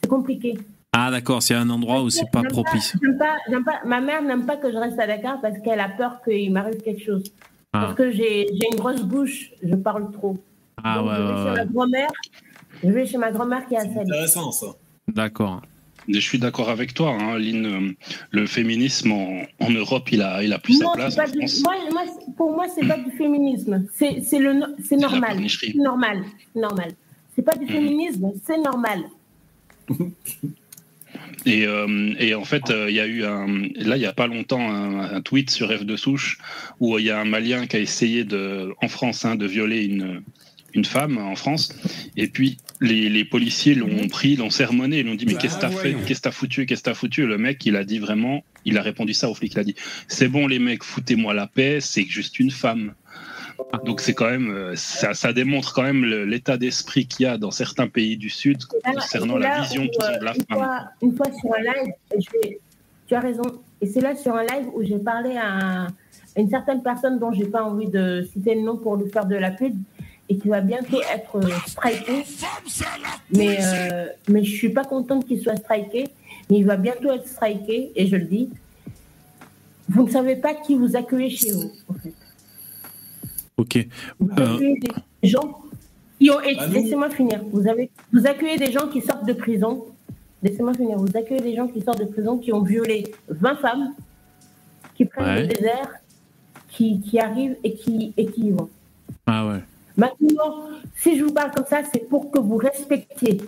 c'est 0.02 0.10
compliqué. 0.10 0.58
Ah 0.94 1.12
d'accord, 1.12 1.44
c'est 1.44 1.54
un 1.54 1.70
endroit 1.70 2.02
où 2.02 2.10
c'est 2.10 2.30
pas 2.32 2.42
propice. 2.44 2.96
j'aime 3.02 3.18
pas, 3.18 3.36
j'aime 3.50 3.64
pas- 3.64 3.82
ma 3.86 4.02
mère 4.02 4.24
n'aime 4.24 4.46
pas 4.46 4.56
que 4.58 4.72
je 4.72 4.78
reste 4.78 4.98
à 5.00 5.06
Dakar 5.06 5.40
parce 5.42 5.60
qu'elle 5.60 5.80
a 5.80 5.90
peur 5.90 6.22
qu'il 6.24 6.52
m'arrive 6.52 6.82
quelque 6.82 7.04
chose. 7.04 7.24
Ah, 7.74 7.82
Parce 7.82 7.94
que 7.96 8.10
j'ai 8.12 8.48
j'ai 8.54 8.68
une 8.72 8.78
grosse 8.80 9.02
bouche, 9.04 9.52
je 9.62 9.76
parle 9.76 10.10
trop. 10.12 10.38
ah 10.84 10.98
Donc, 10.98 11.08
ouais, 11.10 11.16
je 11.18 11.22
vais 11.22 11.28
ouais, 11.28 11.36
chez 11.44 11.56
ma 11.60 11.66
grand-mère. 11.66 12.08
Je 12.84 12.90
vais 12.90 13.06
chez 13.06 13.18
ma 13.18 13.32
grand-mère 13.32 13.68
qui 13.68 13.74
est 13.76 13.78
à 13.78 13.82
C'est 13.82 13.94
Sali. 13.94 14.10
intéressant 14.10 14.52
ça. 14.52 14.68
D'accord. 15.08 15.62
Je 16.08 16.20
suis 16.20 16.40
d'accord 16.40 16.70
avec 16.70 16.94
toi, 16.94 17.12
hein, 17.20 17.38
Lynn. 17.38 17.94
Le 18.32 18.46
féminisme 18.46 19.12
en, 19.12 19.42
en 19.60 19.70
Europe, 19.70 20.10
il 20.12 20.22
a, 20.22 20.42
il 20.44 20.54
a 20.54 20.60
plus 20.60 20.80
Non, 20.80 20.90
sa 20.92 20.96
place. 20.96 21.14
c'est 21.16 21.22
pas 21.24 21.28
en 21.28 21.32
du- 21.32 21.38
France. 21.40 21.64
moi, 21.64 21.76
moi, 21.92 22.04
pour 22.38 22.52
moi, 22.56 22.66
c'est 22.74 22.88
pas 22.88 22.98
du 22.98 23.12
féminisme. 23.12 23.86
C'est 23.94 24.12
normal. 24.40 24.74
C'est 24.84 24.96
normal. 25.76 26.24
C'est 26.54 26.60
normal. 26.60 26.92
C'est 27.36 27.42
pas 27.44 27.56
du 27.56 27.66
Mhm. 27.66 27.72
féminisme, 27.72 28.32
c'est 28.46 28.58
normal. 28.58 29.04
Et, 31.46 31.66
euh, 31.66 32.14
et 32.20 32.36
en 32.36 32.44
fait, 32.44 32.70
euh, 32.72 32.90
il 32.90 32.96
y 32.96 33.00
a 33.00 33.06
eu 33.08 33.24
un, 33.24 33.48
là, 33.76 33.96
il 33.96 34.02
y 34.02 34.06
a 34.06 34.12
pas 34.12 34.28
longtemps, 34.28 34.70
un, 34.70 35.00
un 35.16 35.22
tweet 35.22 35.50
sur 35.50 35.72
F 35.72 35.86
de 35.86 35.96
Souche 35.96 36.38
où 36.82 37.00
il 37.00 37.06
y 37.06 37.10
a 37.10 37.20
un 37.22 37.26
Malien 37.26 37.68
qui 37.68 37.78
a 37.78 37.80
essayé 37.80 38.26
de, 38.26 38.74
en 38.82 38.88
France, 38.90 39.24
hein, 39.24 39.36
de 39.36 39.46
violer 39.46 39.86
une, 39.86 40.24
une 40.78 40.86
femme 40.86 41.18
en 41.18 41.36
France. 41.36 41.76
Et 42.16 42.28
puis 42.28 42.58
les, 42.80 43.10
les 43.10 43.26
policiers 43.26 43.76
l'ont 43.76 44.08
pris, 44.08 44.36
l'ont 44.36 44.50
sermonné, 44.52 45.04
l'ont 45.04 45.16
dit 45.16 45.26
mais 45.26 45.34
Bah, 45.34 45.40
qu'est-ce 45.42 45.56
que 45.58 45.62
t'as 45.62 45.70
fait, 45.72 45.96
qu'est-ce 46.06 46.20
que 46.22 46.24
t'as 46.26 46.32
foutu, 46.32 46.66
qu'est-ce 46.66 46.82
que 46.84 46.90
t'as 46.90 46.94
foutu? 46.94 47.26
Le 47.26 47.38
mec, 47.38 47.66
il 47.66 47.76
a 47.76 47.84
dit 47.84 48.00
vraiment, 48.00 48.44
il 48.64 48.78
a 48.78 48.82
répondu 48.82 49.14
ça 49.14 49.30
au 49.30 49.34
flic, 49.34 49.54
il 49.54 49.60
a 49.60 49.64
dit 49.64 49.76
c'est 50.08 50.28
bon 50.30 50.48
les 50.48 50.60
mecs, 50.60 50.84
foutez-moi 50.84 51.34
la 51.34 51.48
paix, 51.48 51.80
c'est 51.82 52.06
juste 52.06 52.40
une 52.40 52.52
femme. 52.52 52.94
Donc 53.86 54.02
c'est 54.02 54.14
quand 54.14 54.30
même, 54.30 54.52
euh, 54.52 54.76
ça, 54.76 55.16
ça 55.16 55.34
démontre 55.34 55.74
quand 55.74 55.82
même 55.82 56.06
l'état 56.06 56.58
d'esprit 56.58 57.08
qu'il 57.08 57.26
y 57.26 57.28
a 57.28 57.38
dans 57.40 57.50
certains 57.52 57.88
pays 57.88 58.16
du 58.16 58.30
Sud 58.30 58.60
Là, 58.86 58.94
concernant 58.94 59.38
la 59.38 59.62
vision 59.62 59.88
qu'ils 59.88 60.04
ont 60.04 60.12
de 60.12 60.16
euh, 60.18 60.24
la 60.24 60.34
une 60.36 60.46
femme. 60.46 60.58
fois, 60.58 60.84
une 61.02 61.16
fois 61.18 61.26
sur 61.26 61.54
un 61.56 61.62
live, 61.62 61.94
je 62.14 62.30
vais- 62.48 62.60
tu 63.08 63.16
as 63.16 63.20
raison. 63.20 63.42
Et 63.82 63.88
c'est 63.88 64.02
là 64.02 64.16
sur 64.16 64.36
un 64.36 64.44
live 64.44 64.68
où 64.76 64.84
j'ai 64.84 65.00
parlé 65.00 65.36
à 65.38 65.88
une 66.38 66.50
certaine 66.50 66.84
personne 66.84 67.18
dont 67.20 67.32
j'ai 67.34 67.46
pas 67.48 67.64
envie 67.64 67.90
de 67.90 68.28
citer 68.32 68.54
le 68.54 68.62
nom 68.62 68.78
pour 68.78 68.96
lui 68.96 69.10
faire 69.10 69.26
de 69.26 69.36
la 69.36 69.50
pub 69.50 69.74
et 70.30 70.38
qui 70.38 70.48
va 70.50 70.62
bientôt 70.62 71.02
être 71.14 71.36
euh, 71.38 71.50
striké. 71.68 72.24
Mais, 73.32 73.58
euh, 73.62 74.08
mais 74.30 74.44
je 74.44 74.56
suis 74.56 74.70
pas 74.70 74.84
contente 74.84 75.26
qu'il 75.26 75.40
soit 75.42 75.56
striké. 75.56 76.06
Mais 76.50 76.58
il 76.60 76.66
va 76.66 76.78
bientôt 76.78 77.12
être 77.12 77.28
striké 77.28 77.92
et 77.96 78.08
je 78.08 78.16
le 78.16 78.26
dis. 78.26 78.50
Vous 79.90 80.04
ne 80.06 80.10
savez 80.10 80.36
pas 80.36 80.54
qui 80.54 80.76
vous 80.76 80.96
accueillez 80.96 81.30
chez 81.30 81.52
vous. 81.52 81.72
en 81.90 81.94
fait. 81.94 82.14
Ok. 83.58 83.88
Vous 84.20 84.30
Euh. 84.38 84.56
accueillez 84.56 84.80
des 85.24 85.30
gens 85.30 85.60
qui 86.20 86.30
ont 86.30 86.42
été. 86.42 86.56
Nous 86.68 86.74
Laissez-moi 86.74 87.10
finir. 87.10 87.42
Vous, 87.52 87.68
avez, 87.68 87.90
vous 88.14 88.28
accueillez 88.28 88.58
des 88.58 88.72
gens 88.72 88.88
qui 88.88 89.02
sortent 89.02 89.26
de 89.26 89.34
prison. 89.34 89.86
Laissez-moi 90.44 90.74
finir. 90.74 90.98
Vous 90.98 91.16
accueillez 91.18 91.42
des 91.42 91.56
gens 91.56 91.68
qui 91.68 91.82
sortent 91.82 92.00
de 92.00 92.06
prison, 92.06 92.38
qui 92.38 92.52
ont 92.54 92.62
violé 92.62 93.14
20 93.30 93.56
femmes, 93.56 93.94
qui 94.96 95.06
prennent 95.06 95.26
Ouais. 95.26 95.42
le 95.42 95.48
désert, 95.48 95.90
qui, 96.70 97.00
qui 97.02 97.20
arrivent 97.20 97.56
et 97.64 97.74
qui, 97.74 98.14
et 98.18 98.26
qui 98.28 98.42
y 98.48 98.52
vont. 98.52 98.70
Ah 99.26 99.48
ouais. 99.48 99.60
Maintenant, 99.98 100.70
si 100.96 101.18
je 101.18 101.24
vous 101.24 101.34
parle 101.34 101.52
comme 101.52 101.66
ça, 101.70 101.82
c'est 101.92 102.08
pour 102.08 102.30
que 102.32 102.40
vous 102.40 102.58
respectiez 102.58 103.40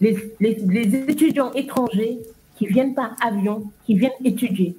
les, 0.00 0.16
les- 0.40 0.54
les 0.68 0.94
étudiants 1.10 1.52
étrangers 1.52 2.18
qui 2.58 2.66
viennent 2.66 2.94
par 2.94 3.14
avion, 3.24 3.70
qui 3.86 3.94
viennent 3.96 4.12
étudier. 4.24 4.76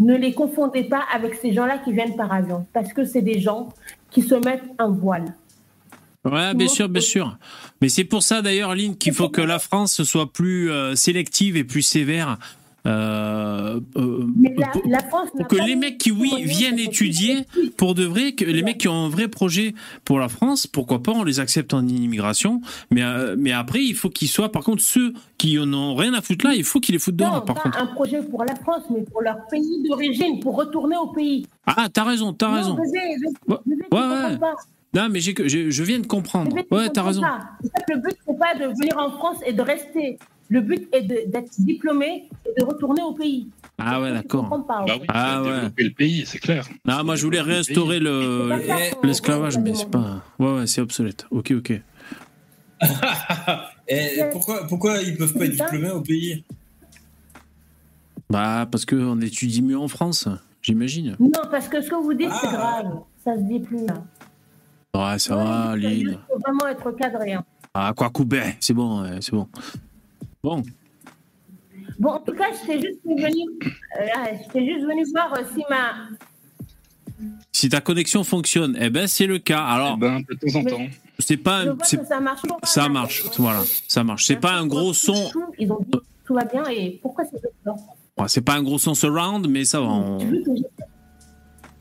Ne 0.00 0.16
les 0.16 0.32
confondez 0.32 0.84
pas 0.84 1.02
avec 1.12 1.34
ces 1.34 1.52
gens-là 1.52 1.78
qui 1.78 1.92
viennent 1.92 2.16
par 2.16 2.32
avion, 2.32 2.66
parce 2.72 2.92
que 2.92 3.04
c'est 3.04 3.22
des 3.22 3.40
gens 3.40 3.68
qui 4.10 4.22
se 4.22 4.34
mettent 4.36 4.64
un 4.78 4.88
voile. 4.88 5.34
Ouais, 6.24 6.54
bien 6.54 6.68
sûr, 6.68 6.88
bien 6.88 7.00
sûr. 7.00 7.38
Mais 7.80 7.88
c'est 7.88 8.04
pour 8.04 8.22
ça 8.22 8.42
d'ailleurs, 8.42 8.74
Lynn, 8.74 8.96
qu'il 8.96 9.12
faut 9.14 9.28
que 9.28 9.40
la 9.40 9.58
France 9.58 10.02
soit 10.02 10.30
plus 10.32 10.70
euh, 10.70 10.94
sélective 10.94 11.56
et 11.56 11.64
plus 11.64 11.82
sévère. 11.82 12.38
Euh, 12.88 13.80
euh, 13.96 14.26
la, 14.58 14.66
pour, 14.68 14.82
la 14.86 15.44
que 15.44 15.56
les 15.56 15.76
mecs 15.76 15.98
qui, 15.98 16.10
oui, 16.10 16.30
viennent 16.42 16.78
étudier, 16.78 17.44
pour 17.76 17.94
de 17.94 18.04
vrai, 18.04 18.32
que 18.32 18.44
les 18.44 18.62
mecs 18.62 18.78
qui 18.78 18.88
ont 18.88 19.04
un 19.06 19.08
vrai 19.08 19.28
projet 19.28 19.74
pour 20.04 20.18
la 20.18 20.28
France, 20.28 20.66
pourquoi 20.66 21.02
pas, 21.02 21.12
on 21.12 21.22
les 21.24 21.38
accepte 21.38 21.74
en 21.74 21.86
immigration. 21.86 22.60
Mais, 22.90 23.02
euh, 23.02 23.36
mais 23.38 23.52
après, 23.52 23.84
il 23.84 23.94
faut 23.94 24.08
qu'ils 24.08 24.28
soient, 24.28 24.50
par 24.50 24.62
contre, 24.62 24.82
ceux 24.82 25.12
qui 25.36 25.58
en 25.58 25.72
ont 25.72 25.94
rien 25.94 26.14
à 26.14 26.22
foutre 26.22 26.46
là, 26.46 26.54
il 26.54 26.64
faut 26.64 26.80
qu'ils 26.80 26.94
les 26.94 26.98
foutent 26.98 27.16
dehors, 27.16 27.34
Non, 27.34 27.40
par 27.42 27.56
pas 27.56 27.62
contre. 27.62 27.78
un 27.82 27.86
projet 27.86 28.22
pour 28.22 28.44
la 28.44 28.54
France, 28.56 28.82
mais 28.90 29.02
pour 29.02 29.20
leur 29.22 29.36
pays 29.50 29.82
d'origine, 29.86 30.40
pour 30.40 30.56
retourner 30.56 30.96
au 30.96 31.08
pays. 31.08 31.46
Ah, 31.66 31.88
t'as 31.92 32.04
raison, 32.04 32.32
t'as 32.32 32.50
raison. 32.54 32.76
Ouais, 33.46 33.56
ouais. 33.92 34.38
Non, 34.94 35.08
mais 35.10 35.20
j'ai- 35.20 35.34
je 35.70 35.82
viens 35.82 35.98
de 35.98 36.06
comprendre. 36.06 36.56
Ouais, 36.70 36.88
t'as 36.88 37.02
raison. 37.02 37.20
ça 37.20 37.38
le 37.90 38.00
but, 38.00 38.16
c'est 38.26 38.38
pas 38.38 38.54
de 38.54 38.64
venir 38.72 38.96
en 38.96 39.10
France 39.10 39.36
et 39.44 39.52
de 39.52 39.60
rester. 39.62 40.18
Le 40.50 40.60
but 40.62 40.88
est 40.92 41.02
d'être 41.02 41.52
diplômé 41.60 42.28
et 42.46 42.60
de 42.60 42.64
retourner 42.64 43.02
au 43.02 43.12
pays. 43.12 43.48
Ah 43.76 44.00
ouais, 44.00 44.10
d'accord. 44.12 44.48
Bah 44.66 44.84
oui, 44.86 45.04
Ah 45.08 45.42
ouais. 45.42 45.68
le 45.76 45.90
pays, 45.90 46.24
c'est 46.26 46.38
clair. 46.38 46.66
Non, 46.86 47.04
moi 47.04 47.16
je 47.16 47.24
voulais 47.24 47.40
réinstaurer 47.42 48.00
l'esclavage, 49.02 49.58
mais 49.58 49.74
c'est 49.74 49.90
pas. 49.90 50.22
Ouais, 50.38 50.52
ouais, 50.54 50.66
c'est 50.66 50.80
obsolète. 50.80 51.26
Ok, 51.30 51.52
ok. 51.56 51.80
Et 53.88 54.20
pourquoi, 54.32 54.66
pourquoi 54.66 54.98
ils 55.02 55.16
peuvent 55.16 55.32
pas 55.34 55.44
être 55.46 55.52
diplômés 55.56 55.90
au 55.90 56.00
pays? 56.00 56.44
Bah, 58.30 58.66
parce 58.70 58.84
qu'on 58.84 59.20
étudie 59.20 59.62
mieux 59.62 59.78
en 59.78 59.88
France, 59.88 60.28
j'imagine. 60.62 61.16
Non, 61.18 61.30
parce 61.50 61.68
que 61.68 61.80
ce 61.80 61.88
que 61.88 61.94
vous 61.94 62.12
dites, 62.14 62.30
c'est 62.40 62.48
Ah. 62.48 62.52
grave. 62.82 62.98
Ça 63.24 63.34
se 63.36 63.40
dit 63.42 63.60
plus 63.60 63.86
là. 63.86 63.94
Ouais, 64.94 65.18
ça 65.18 65.36
Ouais, 65.36 65.44
va, 65.44 65.76
il 65.76 66.18
faut 66.28 66.38
vraiment 66.38 66.66
être 66.68 66.90
cadré. 66.92 67.32
hein. 67.34 67.44
Ah, 67.74 67.92
quoi 67.96 68.10
couper 68.10 68.42
C'est 68.60 68.74
bon, 68.74 69.04
c'est 69.20 69.32
bon. 69.32 69.48
Bon, 70.48 70.62
Bon, 71.98 72.10
en 72.10 72.20
tout 72.20 72.32
cas, 72.32 72.46
j'étais 72.52 72.80
juste 72.80 73.00
venu, 73.04 73.42
euh, 74.00 74.34
juste 74.54 74.86
venu 74.86 75.04
voir 75.12 75.34
euh, 75.34 75.42
si 75.54 75.62
ma. 75.68 76.08
si 77.52 77.68
ta 77.68 77.80
connexion 77.80 78.22
fonctionne, 78.24 78.76
eh 78.80 78.88
ben 78.88 79.06
c'est 79.08 79.26
le 79.26 79.38
cas. 79.38 79.62
Alors, 79.64 79.94
Eh 79.96 80.00
ben, 80.00 80.20
de 80.20 80.34
temps 80.34 80.58
en 80.60 80.64
temps. 80.64 80.86
c'est 81.18 81.36
pas, 81.36 81.62
un- 81.64 81.76
ça 81.82 82.20
marche. 82.20 82.42
pas. 82.42 82.56
ça 82.62 82.88
marche, 82.88 83.24
voilà, 83.38 83.62
ça 83.88 84.04
marche. 84.04 84.24
C'est 84.26 84.36
pas 84.36 84.52
un 84.52 84.66
gros 84.66 84.94
son, 84.94 85.30
Ils 85.58 85.70
ont 85.72 85.80
dit 85.80 85.98
tout 86.24 86.34
va 86.34 86.44
bien 86.44 86.64
et 86.68 86.98
pourquoi 87.02 87.24
c'est 87.24 87.40
c'est 88.28 88.40
pas 88.42 88.54
un 88.54 88.62
gros 88.62 88.78
son 88.78 88.94
surround, 88.94 89.48
mais 89.48 89.64
ça 89.64 89.80
va, 89.80 89.86
on, 89.88 90.18
Tu 90.18 90.26
veux 90.26 90.42
que 90.44 90.56
je 90.56 90.62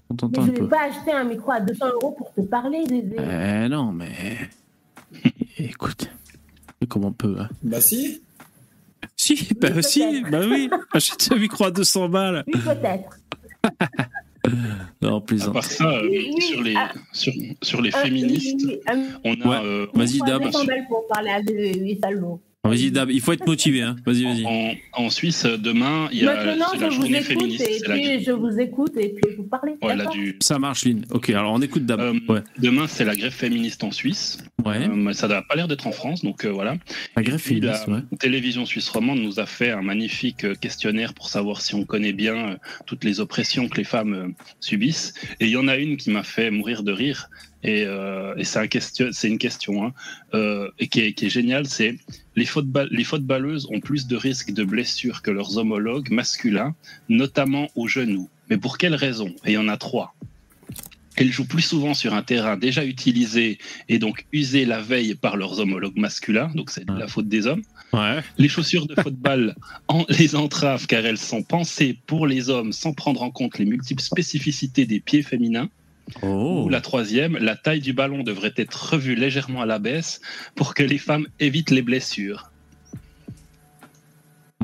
on 0.10 0.45
je 0.45 0.51
vais 0.51 0.67
pas 0.67 0.84
acheter 0.89 1.12
un 1.12 1.23
micro 1.25 1.51
à 1.51 1.60
200 1.62 1.86
euros 1.93 2.12
pour 2.17 2.34
te 2.34 2.41
parler. 2.41 2.86
Des- 2.86 3.03
Eh 3.17 3.69
non, 3.69 3.91
mais 3.91 4.12
écoute, 5.60 6.10
comment 6.89 7.10
on 7.10 7.12
peut 7.13 7.36
hein? 7.39 7.49
Bah 7.63 7.82
si. 7.82 8.21
Si, 9.36 9.48
bah 9.60 9.68
Oui, 9.76 9.84
si, 9.84 10.00
peut-être. 10.00 10.30
bah 10.32 10.40
oui. 10.50 10.70
Achète 10.94 11.30
un 11.32 11.38
micro 11.38 11.66
à 11.66 11.72
200 11.72 12.10
balles. 12.10 12.44
Oui, 12.48 12.60
peut-être. 12.63 13.20
Non, 15.02 15.18
À 15.18 15.22
plaisant. 15.22 15.52
part 15.52 15.66
ça, 15.66 15.84
euh, 15.90 16.08
Oui, 16.10 16.42
sur, 16.42 16.62
les, 16.63 16.74
ah. 16.78 16.90
sur, 17.12 17.34
sur 17.62 17.82
les 17.82 17.94
Euh, 17.94 17.98
féministes, 18.02 18.56
oui, 18.63 18.66
oui, 18.66 18.80
oui, 18.94 18.94
un- 18.96 19.20
on 19.26 19.34
a 19.42 19.48
Ouais. 19.62 19.66
euh, 19.66 19.86
Vas-y, 19.94 20.22
un 20.22 20.26
Dab. 20.26 20.42
micro 20.44 20.48
à 20.48 20.52
200 20.62 20.66
balles 20.66 20.86
pour 20.88 21.08
parler 21.08 21.30
à 21.32 21.42
des 21.42 21.72
des 21.74 22.00
salauds. 22.02 22.40
Vas-y, 22.69 22.91
Dab, 22.91 23.10
il 23.12 23.21
faut 23.21 23.34
être 23.34 23.45
motivé, 23.45 23.82
hein. 23.82 23.95
Vas-y, 24.06 24.23
vas-y. 24.23 24.45
en, 24.45 24.73
en 24.93 25.10
Suisse, 25.10 25.43
demain, 25.45 26.08
il 26.12 26.19
y 26.23 26.27
a 26.27 26.34
Maintenant, 26.45 26.65
c'est 26.71 26.77
je 26.80 26.84
la 26.84 26.89
vous 26.89 27.06
écoute 27.06 27.23
féministe. 27.23 27.62
et 27.62 27.88
la- 27.88 27.93
puis 27.95 28.23
je 28.23 28.32
vous 28.32 28.60
écoute 28.60 28.93
et 28.97 29.10
puis 29.10 29.36
vous 29.36 29.43
parlez. 29.43 29.73
du, 30.13 30.38
Ça 30.41 30.60
marche, 30.60 30.86
Lynn. 30.86 31.06
Ok, 31.12 31.30
alors 31.30 31.53
on 31.53 31.62
écoute 31.62 31.86
Dab. 31.86 31.99
Euh, 31.99 32.13
ouais. 32.30 32.41
Demain, 32.58 32.88
c'est 32.88 33.06
la 33.06 33.15
grève 33.15 33.32
féministe 33.34 33.84
en 33.84 33.91
Suisse. 33.91 34.38
Ouais. 34.65 34.84
Euh, 34.86 34.89
mais 34.95 35.13
ça 35.13 35.27
n'a 35.27 35.41
pas 35.41 35.56
l'air 35.56 35.67
d'être 35.67 35.88
en 35.88 35.91
France, 35.91 36.23
donc 36.23 36.43
euh, 36.45 36.49
voilà. 36.49 36.77
La 37.15 37.21
Puis 37.23 37.32
la 37.32 37.38
féministe, 37.38 37.88
ouais. 37.88 38.17
télévision 38.19 38.65
suisse 38.65 38.89
romande 38.89 39.19
nous 39.19 39.39
a 39.39 39.45
fait 39.45 39.71
un 39.71 39.82
magnifique 39.82 40.43
euh, 40.43 40.56
questionnaire 40.56 41.13
pour 41.13 41.30
savoir 41.30 41.62
si 41.62 41.75
on 41.75 41.86
connaît 41.86 42.13
bien 42.13 42.58
toutes 42.86 43.03
les 43.03 43.19
oppressions 43.19 43.67
que 43.69 43.77
les 43.77 43.84
femmes 43.84 44.34
subissent. 44.60 45.13
Et 45.39 45.45
il 45.45 45.51
y 45.51 45.58
en 45.58 45.67
a 45.67 45.77
une 45.77 45.97
qui 45.97 46.10
m'a 46.10 46.23
fait 46.23 46.51
mourir 46.51 46.84
de 46.84 46.91
rire. 46.91 47.30
Et, 47.63 47.86
euh, 47.86 48.36
et 48.38 48.43
c'est 48.43 48.60
un 48.60 48.67
question, 48.67 49.08
c'est 49.12 49.28
une 49.28 49.39
question, 49.39 49.86
hein, 49.86 49.93
euh, 50.34 50.70
et 50.80 50.88
qui 50.88 51.02
est, 51.02 51.13
qui 51.13 51.26
est 51.26 51.30
géniale. 51.30 51.65
C'est 51.65 51.98
les 52.36 52.46
football, 52.46 52.88
les 52.91 53.04
footballeuses 53.04 53.67
ont 53.72 53.80
plus 53.80 54.08
de 54.08 54.15
risques 54.15 54.52
de 54.52 54.63
blessures 54.63 55.22
que 55.22 55.32
leurs 55.32 55.58
homologues 55.58 56.12
masculins, 56.12 56.76
notamment 57.10 57.67
au 57.76 57.88
genou. 57.88 58.30
Mais 58.50 58.58
pour 58.58 58.78
quelles 58.78 58.96
raisons 58.96 59.34
Et 59.46 59.52
il 59.52 59.54
y 59.54 59.58
en 59.58 59.67
a 59.67 59.78
trois. 59.78 60.15
Elles 61.15 61.32
jouent 61.32 61.48
plus 61.48 61.63
souvent 61.63 61.96
sur 61.96 62.13
un 62.13 62.22
terrain 62.22 62.58
déjà 62.58 62.86
utilisé 62.86 63.58
et 63.89 63.98
donc 63.98 64.28
usé 64.32 64.65
la 64.65 64.80
veille 64.80 65.15
par 65.15 65.36
leurs 65.36 65.60
homologues 65.60 65.98
masculins, 65.98 66.52
donc 66.54 66.70
c'est 66.70 66.88
la 66.88 67.08
faute 67.08 67.28
des 67.28 67.48
hommes. 67.48 67.63
Ouais. 67.91 68.20
Les 68.38 68.48
chaussures 68.48 68.86
de 68.86 68.93
football 69.02 69.56
en, 69.88 70.06
les 70.10 70.36
entravent 70.36 70.86
car 70.86 71.04
elles 71.04 71.17
sont 71.17 71.41
pensées 71.41 71.98
pour 72.06 72.28
les 72.28 72.52
hommes 72.52 72.72
sans 72.72 72.93
prendre 72.93 73.24
en 73.24 73.32
compte 73.32 73.58
les 73.58 73.65
multiples 73.65 74.04
spécificités 74.04 74.86
des 74.86 75.00
pieds 75.00 75.24
féminins. 75.24 75.70
Oh. 76.22 76.63
Ou 76.65 76.70
la 76.70 76.82
troisième, 76.82 77.38
la 77.38 77.56
taille 77.56 77.82
du 77.82 77.93
ballon 77.93 78.24
devrait 78.24 78.54
être 78.56 78.93
revue 78.93 79.15
légèrement 79.15 79.62
à 79.62 79.65
la 79.65 79.80
baisse 79.80 80.22
pour 80.56 80.74
que 80.74 80.84
les 80.84 80.98
femmes 80.98 81.28
évitent 81.39 81.72
les 81.72 81.82
blessures. 81.82 82.52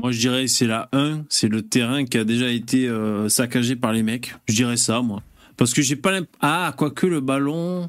Moi, 0.00 0.12
je 0.12 0.18
dirais 0.18 0.46
c'est 0.48 0.66
la 0.66 0.88
1, 0.92 1.24
c'est 1.28 1.48
le 1.48 1.62
terrain 1.62 2.04
qui 2.04 2.18
a 2.18 2.24
déjà 2.24 2.48
été 2.48 2.88
euh, 2.88 3.28
saccagé 3.28 3.76
par 3.76 3.92
les 3.92 4.02
mecs. 4.02 4.34
Je 4.48 4.54
dirais 4.54 4.76
ça, 4.76 5.00
moi. 5.00 5.22
Parce 5.56 5.72
que 5.72 5.82
j'ai 5.82 5.96
pas 5.96 6.10
l'imp... 6.10 6.28
Ah, 6.40 6.74
quoique 6.76 7.06
le 7.06 7.20
ballon. 7.20 7.88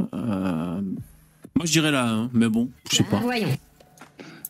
Euh, 0.00 0.80
Moi, 1.54 1.66
je 1.66 1.72
dirais 1.72 1.90
la 1.90 2.08
1, 2.08 2.30
mais 2.32 2.48
bon, 2.48 2.70
je 2.90 2.96
sais 2.96 3.04
pas. 3.04 3.18
Voyons. 3.18 3.56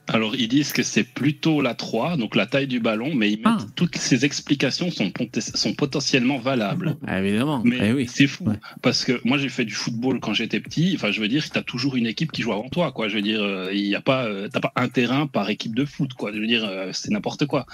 Alors 0.07 0.37
ils 0.37 0.49
disent 0.49 0.73
que 0.75 0.83
c'est 0.83 1.03
plutôt 1.05 1.63
la 1.63 1.75
3, 1.75 2.19
donc 2.19 2.37
la 2.37 2.45
taille 2.45 2.67
du 2.67 2.79
ballon, 2.79 3.15
mais 3.15 3.31
ils 3.33 3.37
mettent 3.39 3.47
Ah. 3.47 3.67
toutes 3.75 3.97
ces 3.97 4.27
explications 4.27 4.91
sont, 4.91 5.11
pot- 5.11 5.41
sont 5.41 5.73
potentiellement 5.73 6.39
valables. 6.39 6.97
Ah, 7.07 7.21
évidemment. 7.23 7.63
Mais 7.65 7.79
Eh 7.81 7.93
oui. 7.95 8.07
c'est 8.07 8.27
fou 8.27 8.45
Ouais. 8.45 8.57
parce 8.83 9.03
que 9.05 9.19
moi 9.25 9.39
j'ai 9.39 9.49
fait 9.49 9.65
du 9.65 9.73
football 9.73 10.21
quand 10.21 10.35
j'étais 10.35 10.61
petit. 10.61 10.93
Enfin, 10.95 11.11
je 11.11 11.21
veux 11.23 11.29
dire, 11.29 11.49
t'as 11.51 11.63
toujours 11.63 11.97
une 11.97 12.07
équipe 12.07 12.33
qui 12.33 12.43
joue 12.43 12.53
avant 12.53 12.69
toi, 12.69 12.93
quoi. 12.93 13.09
Je 13.09 13.17
veux 13.17 13.23
dire, 13.23 13.43
euh, 13.43 13.71
il 13.73 13.87
y 13.87 13.95
a 13.95 14.03
pas, 14.03 14.27
euh, 14.27 14.49
t'as 14.53 14.61
pas 14.61 14.73
un 14.77 14.89
terrain 14.89 15.27
par 15.27 15.49
équipe 15.49 15.75
de 15.75 15.87
foot, 15.87 16.13
quoi. 16.13 16.33
Je 16.35 16.39
veux 16.39 16.47
dire, 16.47 16.65
euh, 16.67 16.91
c'est 16.93 17.11
n'importe 17.11 17.47
quoi. 17.47 17.65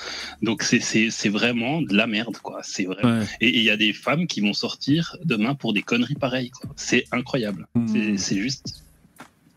Donc 0.40 0.62
c'est 0.62 0.79
c'est 0.81 1.11
c'est 1.11 1.31
vraiment 1.31 1.83
de 1.83 1.97
la 1.97 2.07
merde, 2.07 2.37
quoi. 2.38 2.61
C'est 2.62 2.85
vrai. 2.85 3.05
Ouais. 3.05 3.25
Et 3.40 3.59
il 3.59 3.64
y 3.64 3.71
a 3.71 3.77
des 3.77 3.93
femmes 3.93 4.29
qui 4.29 4.40
vont 4.40 4.53
sortir 4.53 5.16
demain 5.25 5.57
pour 5.57 5.73
des 5.73 5.83
conneries 5.83 6.14
pareilles. 6.14 6.53
C'est 6.77 7.07
incroyable. 7.11 7.66
Hmm. 7.75 8.16
C'est 8.16 8.38
juste. 8.38 8.85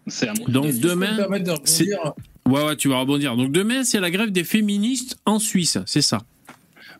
C'est. 0.07 0.27
Donc 0.49 0.65
Et 0.65 0.71
si 0.71 0.77
je 0.81 0.87
peux 0.87 0.95
me 0.95 1.05
demain. 1.05 1.15
permettre 1.17 1.45
de 1.45 1.59
c'est- 1.65 1.85
Ouais, 2.47 2.63
ouais, 2.65 2.75
tu 2.75 2.89
vas 2.89 2.99
rebondir. 2.99 3.35
Donc 3.37 3.51
demain, 3.51 3.83
c'est 3.83 3.99
la 3.99 4.11
grève 4.11 4.31
des 4.31 4.43
féministes 4.43 5.17
en 5.25 5.39
Suisse, 5.39 5.77
c'est 5.85 6.01
ça? 6.01 6.19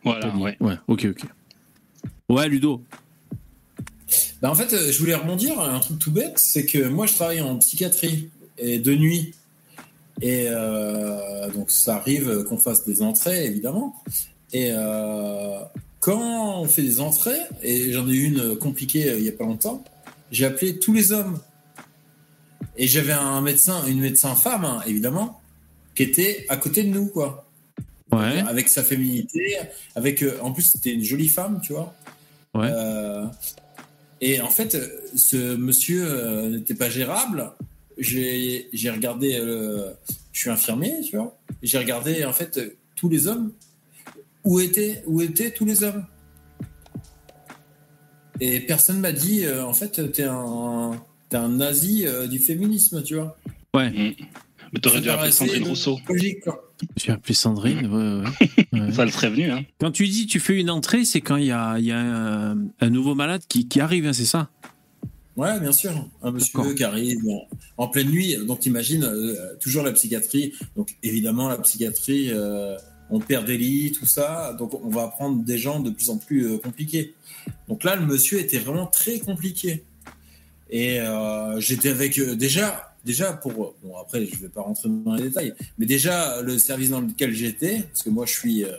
Voilà, 0.02 0.34
ouais. 0.36 0.56
Ouais, 0.60 0.74
ok, 0.88 1.06
ok. 1.10 1.28
Ouais, 2.28 2.48
Ludo. 2.48 2.82
Bah, 4.40 4.50
en 4.50 4.54
fait, 4.54 4.72
euh, 4.72 4.92
je 4.92 4.98
voulais 4.98 5.14
rebondir 5.14 5.60
un 5.60 5.78
truc 5.80 5.98
tout 5.98 6.12
bête, 6.12 6.38
c'est 6.38 6.66
que 6.66 6.88
moi, 6.88 7.06
je 7.06 7.14
travaille 7.14 7.40
en 7.40 7.56
psychiatrie 7.56 8.28
et 8.58 8.78
de 8.78 8.94
nuit. 8.94 9.34
Et 10.20 10.46
euh, 10.48 11.50
donc, 11.50 11.70
ça 11.70 11.96
arrive 11.96 12.44
qu'on 12.44 12.58
fasse 12.58 12.84
des 12.84 13.02
entrées, 13.02 13.46
évidemment. 13.46 13.96
Et 14.52 14.70
euh, 14.72 15.58
quand 16.00 16.60
on 16.60 16.68
fait 16.68 16.82
des 16.82 17.00
entrées, 17.00 17.40
et 17.62 17.92
j'en 17.92 18.08
ai 18.08 18.12
eu 18.12 18.24
une 18.24 18.56
compliquée 18.56 19.14
il 19.16 19.24
y 19.24 19.28
a 19.28 19.32
pas 19.32 19.44
longtemps, 19.44 19.82
j'ai 20.30 20.44
appelé 20.44 20.78
tous 20.78 20.92
les 20.92 21.12
hommes. 21.12 21.40
Et 22.76 22.86
j'avais 22.86 23.12
un 23.12 23.40
médecin, 23.40 23.84
une 23.86 24.00
médecin 24.00 24.34
femme, 24.34 24.64
hein, 24.64 24.82
évidemment, 24.86 25.40
qui 25.94 26.02
était 26.02 26.44
à 26.48 26.56
côté 26.56 26.82
de 26.82 26.88
nous, 26.88 27.06
quoi. 27.06 27.48
Ouais. 28.12 28.40
Avec 28.46 28.68
sa 28.68 28.82
féminité, 28.82 29.58
avec. 29.94 30.22
euh, 30.22 30.38
en 30.42 30.52
plus, 30.52 30.62
c'était 30.62 30.92
une 30.92 31.04
jolie 31.04 31.28
femme, 31.28 31.60
tu 31.62 31.72
vois. 31.72 31.94
Ouais. 32.54 32.68
Euh, 32.70 33.26
et 34.20 34.40
en 34.40 34.48
fait, 34.48 34.76
ce 35.16 35.56
monsieur 35.56 36.04
euh, 36.06 36.48
n'était 36.48 36.74
pas 36.74 36.90
gérable. 36.90 37.52
J'ai 37.98 38.68
regardé. 38.90 39.34
je 40.32 40.40
suis 40.40 40.50
infirmier, 40.50 41.00
tu 41.02 41.16
vois. 41.16 41.36
J'ai 41.62 41.78
regardé, 41.78 42.24
en 42.24 42.32
fait, 42.32 42.60
tous 42.96 43.08
les 43.08 43.26
hommes. 43.26 43.52
Où 44.42 44.60
étaient, 44.60 45.02
où 45.06 45.22
étaient 45.22 45.50
tous 45.52 45.64
les 45.64 45.84
hommes? 45.84 46.04
Et 48.40 48.60
personne 48.60 48.98
m'a 48.98 49.12
dit, 49.12 49.48
en 49.48 49.72
fait, 49.72 50.12
t'es 50.12 50.24
un, 50.24 51.00
t'es 51.28 51.36
un 51.36 51.48
nazi 51.48 52.06
euh, 52.06 52.26
du 52.26 52.38
féminisme, 52.38 53.02
tu 53.02 53.14
vois. 53.16 53.36
Ouais. 53.74 53.90
Mm. 53.90 54.14
Mais 54.72 54.80
t'aurais 54.80 55.00
dû 55.00 55.08
appeler 55.08 55.30
paraissait 55.30 55.46
Sandrine 55.46 55.68
Rousseau. 55.68 55.98
logique, 56.08 56.40
quoi. 56.40 56.72
J'ai 56.96 57.12
appelé 57.12 57.34
Sandrine. 57.34 57.86
ouais, 57.86 58.24
ouais. 58.24 58.66
Ouais. 58.80 58.92
Ça 58.92 59.04
le 59.04 59.12
serait 59.12 59.30
venu, 59.30 59.50
hein. 59.52 59.64
Quand 59.78 59.92
tu 59.92 60.08
dis 60.08 60.26
tu 60.26 60.40
fais 60.40 60.58
une 60.58 60.68
entrée, 60.68 61.04
c'est 61.04 61.20
quand 61.20 61.36
il 61.36 61.46
y 61.46 61.52
a, 61.52 61.78
y 61.78 61.92
a 61.92 61.98
un, 61.98 62.58
un 62.80 62.90
nouveau 62.90 63.14
malade 63.14 63.42
qui, 63.48 63.68
qui 63.68 63.80
arrive, 63.80 64.04
hein, 64.06 64.12
c'est 64.12 64.24
ça? 64.24 64.50
Ouais, 65.36 65.58
bien 65.60 65.72
sûr. 65.72 65.92
Un 66.22 66.30
monsieur 66.32 66.74
qui 66.74 66.82
arrive 66.84 67.18
en, 67.28 67.48
en 67.84 67.88
pleine 67.88 68.10
nuit. 68.10 68.36
Donc, 68.46 68.66
imagine, 68.66 69.04
euh, 69.04 69.54
toujours 69.60 69.82
la 69.84 69.92
psychiatrie. 69.92 70.52
Donc, 70.76 70.96
évidemment, 71.02 71.48
la 71.48 71.58
psychiatrie, 71.58 72.30
euh, 72.30 72.76
on 73.10 73.20
perd 73.20 73.46
des 73.46 73.58
lits, 73.58 73.92
tout 73.92 74.06
ça. 74.06 74.54
Donc, 74.58 74.74
on 74.74 74.90
va 74.90 75.08
prendre 75.08 75.42
des 75.44 75.58
gens 75.58 75.80
de 75.80 75.90
plus 75.90 76.10
en 76.10 76.18
plus 76.18 76.46
euh, 76.46 76.58
compliqués. 76.58 77.14
Donc 77.68 77.84
là, 77.84 77.96
le 77.96 78.06
monsieur 78.06 78.38
était 78.40 78.58
vraiment 78.58 78.86
très 78.86 79.18
compliqué. 79.18 79.84
Et 80.76 80.98
euh, 81.00 81.60
j'étais 81.60 81.90
avec 81.90 82.18
euh, 82.18 82.34
déjà, 82.34 82.96
déjà 83.04 83.32
pour 83.32 83.76
bon 83.80 83.96
après 84.02 84.26
je 84.26 84.34
vais 84.40 84.48
pas 84.48 84.62
rentrer 84.62 84.88
dans 84.88 85.14
les 85.14 85.22
détails, 85.28 85.54
mais 85.78 85.86
déjà 85.86 86.42
le 86.42 86.58
service 86.58 86.90
dans 86.90 87.00
lequel 87.00 87.32
j'étais, 87.32 87.82
parce 87.84 88.02
que 88.02 88.10
moi 88.10 88.26
je 88.26 88.32
suis, 88.32 88.64
euh, 88.64 88.72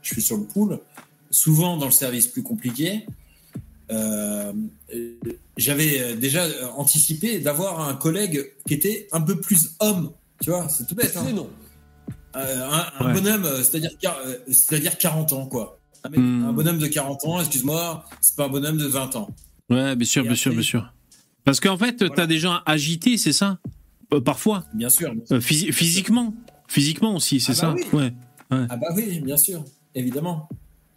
je 0.00 0.14
suis 0.14 0.22
sur 0.22 0.38
le 0.38 0.44
pool, 0.44 0.78
souvent 1.30 1.76
dans 1.76 1.84
le 1.86 1.92
service 1.92 2.26
plus 2.26 2.42
compliqué. 2.42 3.04
euh, 3.90 4.50
j'avais 5.58 6.14
déjà 6.16 6.46
anticipé 6.76 7.38
d'avoir 7.38 7.86
un 7.86 7.94
collègue 7.94 8.52
qui 8.66 8.72
était 8.74 9.06
un 9.12 9.20
peu 9.20 9.38
plus 9.38 9.74
homme, 9.80 10.12
tu 10.40 10.48
vois, 10.50 10.68
c'est 10.70 10.86
tout 10.86 10.94
bête. 10.94 11.14
Hein. 11.16 11.32
non. 11.34 11.50
Euh, 12.36 12.68
un, 12.70 12.86
un 12.98 13.06
Ouais. 13.06 13.12
bonhomme, 13.20 13.46
c'est-à-dire 13.62 13.90
c'est-à-dire 14.48 14.96
40 14.98 15.32
ans, 15.34 15.46
quoi. 15.46 15.78
Un, 16.04 16.08
mec- 16.10 16.20
Hmm. 16.20 16.44
un 16.48 16.52
bonhomme 16.52 16.78
de 16.78 16.86
40 16.86 17.24
ans, 17.26 17.40
excuse-moi, 17.40 18.04
c'est 18.20 18.36
pas 18.36 18.44
un 18.46 18.48
bonhomme 18.48 18.76
de 18.78 18.86
20 18.86 19.16
ans. 19.16 19.28
Ouais, 19.70 19.96
bien 19.96 20.06
sûr, 20.06 20.22
Et 20.24 20.26
bien 20.28 20.34
sûr, 20.36 20.52
bien 20.52 20.62
sûr. 20.62 20.92
Parce 21.46 21.60
qu'en 21.60 21.78
fait, 21.78 21.96
Voilà. 22.00 22.14
t'as 22.14 22.26
des 22.26 22.38
gens 22.38 22.58
agités, 22.66 23.16
c'est 23.16 23.32
ça? 23.32 23.58
Euh, 24.12 24.20
Parfois. 24.20 24.64
Bien 24.74 24.90
sûr. 24.90 25.14
bien 25.14 25.24
sûr. 25.24 25.36
Euh, 25.36 25.40
physi- 25.40 25.72
physiquement. 25.72 26.34
Physiquement 26.68 27.14
aussi, 27.16 27.40
c'est 27.40 27.52
Ah 27.62 27.72
bah 27.72 27.76
ça? 27.80 27.86
oui. 27.96 27.98
Ouais. 27.98 28.12
Ah 28.50 28.76
bah 28.76 28.88
oui, 28.94 29.20
bien 29.20 29.36
sûr, 29.36 29.64
évidemment. 29.94 30.48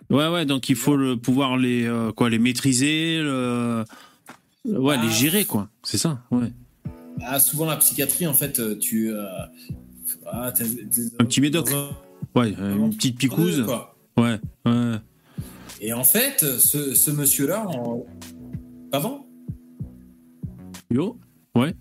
Ouais, 0.10 0.28
ouais, 0.28 0.46
donc 0.46 0.68
il 0.70 0.76
faut 0.76 0.96
le, 0.96 1.16
pouvoir 1.18 1.56
les, 1.58 1.86
euh, 1.86 2.12
quoi, 2.12 2.30
les 2.32 2.40
maîtriser, 2.40 3.20
le- 3.22 3.86
ouais, 4.66 4.96
Ah. 5.00 5.04
les 5.06 5.12
gérer, 5.12 5.46
quoi. 5.46 5.70
C'est 5.84 5.98
ça, 6.00 6.20
ouais. 6.32 6.52
Ah, 7.22 7.40
souvent 7.40 7.66
la 7.66 7.78
psychiatrie, 7.78 8.26
en 8.28 8.34
fait, 8.34 8.80
tu. 8.80 9.12
ah, 10.26 10.52
t'es- 10.52 10.64
t'es- 10.66 11.02
Un 11.20 11.26
petit 11.26 11.42
médoc. 11.42 11.70
Ouais, 12.36 12.50
une 12.58 12.90
petite 12.96 13.18
picouse. 13.18 13.66
Ouais, 14.18 14.40
ouais. 14.66 14.96
Et 15.82 15.94
en 15.94 16.04
fait, 16.04 16.44
ce, 16.60 16.94
ce 16.96 17.12
monsieur-là, 17.12 17.68
en... 17.68 18.06
pardon? 18.92 19.26
Yo 20.92 21.18
Ouais. 21.56 21.74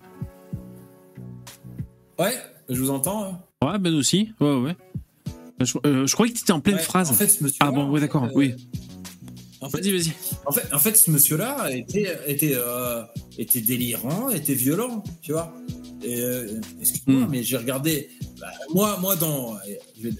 Ouais, 2.17 2.33
je 2.69 2.79
vous 2.79 2.89
entends. 2.89 3.23
hein. 3.25 3.39
Ouais, 3.63 3.79
Ben 3.79 3.93
aussi. 3.95 4.31
Ouais, 4.39 4.55
ouais. 4.55 4.75
Je, 5.61 5.77
euh, 5.85 6.07
je 6.07 6.13
croyais 6.13 6.31
que 6.31 6.37
tu 6.37 6.43
étais 6.43 6.51
en 6.53 6.59
pleine 6.61 6.75
Ouais, 6.75 6.81
phrase. 6.81 7.09
En 7.09 7.13
fait, 7.13 7.27
ce 7.27 7.43
ah 7.59 7.71
bon, 7.71 7.89
ouais, 7.89 7.99
d'accord, 7.99 8.27
oui. 8.33 8.55
En 9.61 9.69
fait, 9.69 9.81
Vas-y, 9.81 9.91
vas-y. 9.97 10.11
en 10.45 10.51
fait, 10.51 10.73
en 10.73 10.79
fait, 10.79 10.95
ce 10.95 11.11
monsieur-là 11.11 11.69
était, 11.71 12.17
était, 12.27 12.53
euh, 12.55 13.03
était 13.37 13.59
délirant, 13.61 14.29
était 14.29 14.53
violent, 14.53 15.03
tu 15.21 15.33
vois. 15.33 15.53
Euh, 16.05 16.61
excuse-moi, 16.79 17.25
Hmm. 17.25 17.29
mais 17.29 17.43
j'ai 17.43 17.57
regardé. 17.57 18.09
bah, 18.39 18.47
moi, 18.73 18.97
moi, 19.01 19.15
dans. 19.17 19.55
euh, 19.55 20.11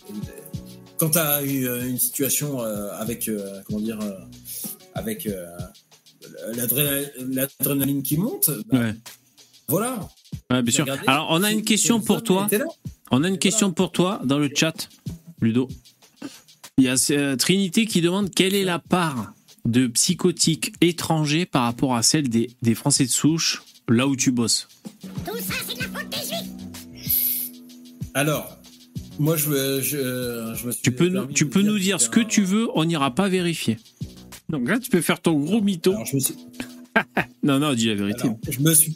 quand 0.97 1.11
tu 1.11 1.17
as 1.19 1.41
eu 1.43 1.65
euh, 1.67 1.87
une 1.87 1.97
situation 1.99 2.61
euh, 2.61 2.91
avec, 2.97 3.29
euh, 3.29 3.61
comment 3.65 3.79
dire, 3.79 3.99
euh, 4.01 4.11
avec 4.93 5.25
euh, 5.25 5.47
l'adrénaline 6.55 7.09
l'adrénaline 7.29 8.03
qui 8.03 8.17
monte, 8.17 8.49
bah, 8.71 8.79
Ouais. 8.79 8.93
voilà. 9.67 10.09
Ouais, 10.51 10.61
bien 10.61 10.73
sûr. 10.73 10.85
Alors, 11.07 11.27
on 11.31 11.43
a 11.43 11.51
une 11.51 11.63
question 11.63 11.99
pour 12.01 12.23
toi. 12.23 12.47
On 13.11 13.23
a 13.23 13.27
une 13.27 13.39
question 13.39 13.71
pour 13.71 13.91
toi 13.91 14.21
dans 14.23 14.37
le 14.39 14.49
chat, 14.55 14.89
Ludo. 15.41 15.67
Il 16.77 16.85
y 16.85 16.87
a 16.89 16.95
euh, 17.11 17.35
Trinité 17.35 17.85
qui 17.85 18.01
demande 18.01 18.29
quelle 18.33 18.53
est 18.55 18.63
la 18.63 18.79
part 18.79 19.33
de 19.65 19.87
psychotiques 19.87 20.73
étrangers 20.81 21.45
par 21.45 21.63
rapport 21.63 21.95
à 21.95 22.03
celle 22.03 22.29
des, 22.29 22.49
des 22.61 22.75
Français 22.75 23.05
de 23.05 23.09
souche 23.09 23.63
là 23.89 24.07
où 24.07 24.15
tu 24.15 24.31
bosses? 24.31 24.67
Tout 25.25 25.35
ça, 25.37 25.55
c'est 25.67 25.75
de 25.75 25.79
la 25.81 25.87
faute 25.87 26.09
des 26.09 26.17
juifs 26.17 27.51
Alors, 28.13 28.57
moi, 29.17 29.35
je, 29.35 29.81
je, 29.81 30.53
je 30.55 30.67
me 30.67 30.71
suis 30.71 30.81
Tu 30.81 30.91
peux, 30.93 31.09
nous, 31.09 31.25
tu 31.25 31.49
peux 31.49 31.61
nous 31.61 31.77
dire 31.79 31.99
ce 31.99 32.09
que 32.09 32.21
tu 32.21 32.43
veux, 32.43 32.69
on 32.75 32.85
n'ira 32.85 33.13
pas 33.13 33.27
vérifier. 33.27 33.77
Donc 34.49 34.67
là, 34.67 34.79
tu 34.79 34.89
peux 34.89 35.01
faire 35.01 35.21
ton 35.21 35.39
gros 35.39 35.61
mytho. 35.61 35.91
Alors, 35.91 36.05
je 36.05 36.15
me 36.15 36.19
suis, 36.19 36.35
Non, 37.43 37.59
non, 37.59 37.73
dis 37.73 37.87
la 37.87 37.95
vérité. 37.95 38.21
alors, 38.23 38.37
je 38.49 38.59
me 38.59 38.73
suis 38.73 38.93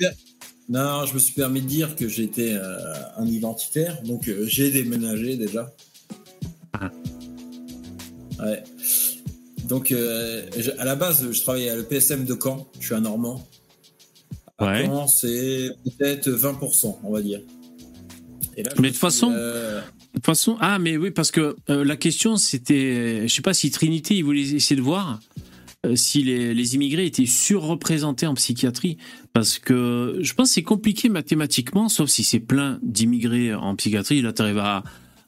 Non, 0.69 1.05
je 1.05 1.13
me 1.13 1.19
suis 1.19 1.33
permis 1.33 1.61
de 1.61 1.67
dire 1.67 1.95
que 1.95 2.07
j'étais 2.07 2.53
euh, 2.53 2.93
un 3.17 3.25
identitaire, 3.27 4.01
donc 4.03 4.27
euh, 4.27 4.45
j'ai 4.47 4.71
déménagé 4.71 5.35
déjà. 5.37 5.71
Ah. 6.73 6.89
Ouais. 8.39 8.63
Donc, 9.67 9.91
euh, 9.91 10.41
à 10.79 10.85
la 10.85 10.95
base, 10.95 11.31
je 11.31 11.41
travaillais 11.41 11.69
à 11.69 11.75
l'EPSM 11.75 12.25
de 12.25 12.35
Caen. 12.41 12.67
Je 12.79 12.85
suis 12.87 12.95
un 12.95 13.01
Normand. 13.01 13.47
À 14.57 14.65
Ouais. 14.65 14.85
Caen, 14.85 15.07
c'est 15.07 15.69
peut-être 15.97 16.29
20%, 16.29 16.97
on 17.03 17.11
va 17.11 17.21
dire. 17.21 17.41
Et 18.57 18.63
là, 18.63 18.71
je 18.75 18.81
Mais 18.81 18.89
de 18.89 18.93
toute 18.93 19.01
façon- 19.01 19.31
De 20.13 20.19
toute 20.19 20.25
façon, 20.25 20.57
ah, 20.59 20.77
mais 20.77 20.95
oui, 20.95 21.09
parce 21.09 21.31
que 21.31 21.55
euh, 21.69 21.83
la 21.83 21.95
question, 21.95 22.37
c'était, 22.37 23.27
je 23.27 23.33
sais 23.33 23.41
pas 23.41 23.55
si 23.55 23.71
Trinité, 23.71 24.15
il 24.15 24.23
voulait 24.23 24.41
essayer 24.41 24.75
de 24.75 24.81
voir 24.81 25.19
euh, 25.87 25.95
si 25.95 26.23
les, 26.23 26.53
les 26.53 26.75
immigrés 26.75 27.07
étaient 27.07 27.25
surreprésentés 27.25 28.27
en 28.27 28.35
psychiatrie, 28.35 28.97
parce 29.33 29.57
que 29.57 30.19
je 30.21 30.33
pense 30.35 30.49
que 30.49 30.53
c'est 30.53 30.63
compliqué 30.63 31.09
mathématiquement, 31.09 31.89
sauf 31.89 32.09
si 32.09 32.23
c'est 32.23 32.39
plein 32.39 32.77
d'immigrés 32.83 33.55
en 33.55 33.75
psychiatrie, 33.75 34.21
là, 34.21 34.33
tu 34.33 34.43
arrives 34.43 34.59
à, 34.59 34.83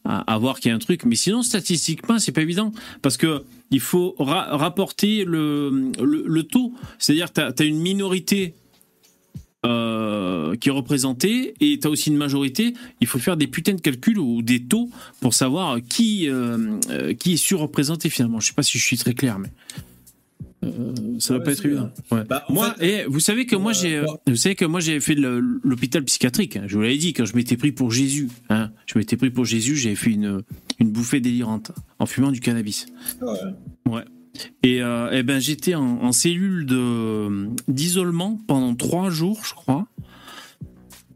à, 0.05 0.37
voir 0.37 0.59
qu'il 0.59 0.69
y 0.69 0.71
a 0.71 0.75
un 0.75 0.79
truc, 0.79 1.03
mais 1.05 1.15
sinon, 1.15 1.41
statistiquement, 1.41 2.19
c'est 2.19 2.31
pas 2.31 2.43
évident, 2.43 2.71
parce 3.01 3.17
que 3.17 3.43
il 3.71 3.79
faut 3.79 4.13
ra- 4.19 4.55
rapporter 4.55 5.25
le, 5.25 5.91
le, 5.99 6.23
le 6.27 6.43
taux, 6.43 6.73
c'est-à-dire 6.99 7.33
tu 7.33 7.41
as, 7.41 7.65
une 7.65 7.79
minorité 7.79 8.53
euh, 9.65 10.55
qui 10.55 10.69
est 10.69 10.71
représentée 10.71 11.53
et 11.59 11.79
tu 11.79 11.87
as 11.87 11.89
aussi 11.89 12.09
une 12.09 12.17
majorité, 12.17 12.73
il 13.01 13.07
faut 13.07 13.19
faire 13.19 13.35
des 13.35 13.47
putains 13.47 13.73
de 13.73 13.81
calculs 13.81 14.19
ou 14.19 14.41
des 14.41 14.63
taux 14.63 14.89
pour 15.21 15.33
savoir 15.33 15.79
qui, 15.89 16.29
euh, 16.29 16.77
euh, 16.89 17.13
qui 17.13 17.33
est 17.33 17.37
surreprésenté 17.37 18.09
finalement. 18.09 18.39
Je 18.39 18.47
sais 18.47 18.53
pas 18.53 18.63
si 18.63 18.77
je 18.77 18.83
suis 18.83 18.97
très 18.97 19.13
clair, 19.13 19.39
mais 19.39 19.49
euh, 20.63 20.93
ça 21.19 21.33
va 21.33 21.39
Ouais, 21.39 21.45
pas 21.45 21.51
être 21.51 21.65
évident. 21.65 21.89
Ouais. 22.11 22.23
Bah, 22.23 22.45
moi, 22.49 22.73
fait, 22.77 23.01
et 23.01 23.05
vous 23.05 23.19
savez 23.19 23.45
que 23.45 23.55
moi 23.55 23.73
j'ai, 23.73 24.01
vous 24.27 24.35
savez 24.35 24.55
que 24.55 24.65
moi 24.65 24.79
j'ai 24.79 24.99
fait 24.99 25.15
l'hôpital 25.15 26.03
psychiatrique. 26.05 26.57
hein. 26.57 26.63
Je 26.67 26.75
vous 26.75 26.81
l'avais 26.81 26.97
dit 26.97 27.13
quand 27.13 27.25
je 27.25 27.35
m'étais 27.35 27.57
pris 27.57 27.71
pour 27.71 27.91
Jésus. 27.91 28.29
Hein. 28.49 28.71
Je 28.85 28.97
m'étais 28.97 29.17
pris 29.17 29.29
pour 29.29 29.45
Jésus, 29.45 29.75
j'avais 29.75 29.95
fait 29.95 30.11
une 30.11 30.41
une 30.79 30.89
bouffée 30.91 31.21
délirante 31.21 31.71
en 31.99 32.05
fumant 32.05 32.31
du 32.31 32.39
cannabis. 32.41 32.87
ouais. 33.85 34.03
Et, 34.63 34.81
euh, 34.81 35.09
eh 35.11 35.23
ben, 35.23 35.39
j'étais 35.39 35.75
en, 35.75 36.11
cellule 36.11 36.65
d'isolement 37.67 38.39
pendant 38.47 38.75
trois 38.75 39.09
jours, 39.09 39.41
je 39.43 39.53
crois. 39.53 39.87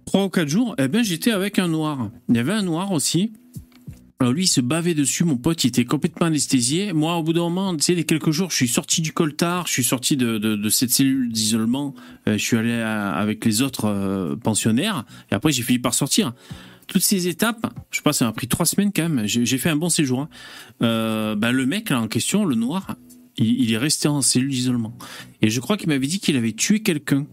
Trois 0.05 0.25
ou 0.25 0.29
quatre 0.29 0.49
jours. 0.49 0.75
Eh 0.79 0.87
ben, 0.87 1.03
j'étais 1.03 1.31
avec 1.31 1.59
un 1.59 1.67
noir. 1.67 2.09
Il 2.29 2.35
y 2.35 2.39
avait 2.39 2.53
un 2.53 2.63
noir 2.63 2.91
aussi. 2.91 3.31
Alors 4.21 4.33
lui, 4.33 4.43
il 4.43 4.47
se 4.47 4.59
bavait 4.59 4.95
dessus. 4.95 5.23
Mon 5.23 5.37
pote, 5.37 5.63
il 5.63 5.67
était 5.67 5.85
complètement 5.85 6.27
anesthésié. 6.27 6.91
Moi, 6.91 7.15
au 7.15 7.23
bout 7.23 7.31
d'un 7.31 7.41
moment, 7.43 7.73
tu 7.77 7.83
sais, 7.83 7.95
les 7.95 8.03
quelques 8.03 8.31
jours, 8.31 8.49
je 8.51 8.55
suis 8.57 8.67
sorti 8.67 9.01
du 9.01 9.13
coltard. 9.13 9.67
Je 9.67 9.71
suis 9.71 9.83
sorti 9.83 10.17
de, 10.17 10.69
cette 10.69 10.89
cellule 10.89 11.31
d'isolement. 11.31 11.95
Euh, 12.27 12.33
je 12.33 12.43
suis 12.43 12.57
allé 12.57 12.73
à- 12.73 13.11
avec 13.13 13.45
les 13.45 13.61
autres 13.61 13.85
euh, 13.85 14.35
pensionnaires. 14.35 15.05
Et 15.31 15.35
après, 15.35 15.53
j'ai 15.53 15.63
fini 15.63 15.79
par 15.79 15.93
sortir. 15.93 16.33
Toutes 16.87 17.03
ces 17.03 17.27
étapes, 17.27 17.71
je 17.91 17.97
sais 17.97 18.03
pas, 18.03 18.11
ça 18.11 18.25
m'a 18.25 18.33
pris 18.33 18.47
trois 18.47 18.65
semaines 18.65 18.91
quand 18.93 19.07
même. 19.07 19.25
J'ai, 19.25 19.57
fait 19.57 19.69
un 19.69 19.75
bon 19.75 19.89
séjour. 19.89 20.21
hein. 20.21 20.29
Euh, 20.81 21.35
ben, 21.35 21.51
le 21.51 21.65
mec 21.65 21.91
là 21.91 22.01
en 22.01 22.07
question, 22.07 22.43
le 22.45 22.55
noir, 22.55 22.95
Il, 23.39 23.61
il 23.61 23.73
est 23.73 23.77
resté 23.77 24.07
en 24.07 24.21
cellule 24.21 24.51
d'isolement. 24.51 24.95
Et 25.41 25.49
je 25.49 25.59
crois 25.59 25.77
qu'il 25.77 25.89
m'avait 25.89 26.07
dit 26.07 26.19
qu'il 26.19 26.37
avait 26.37 26.53
tué 26.53 26.81
quelqu'un. 26.81 27.25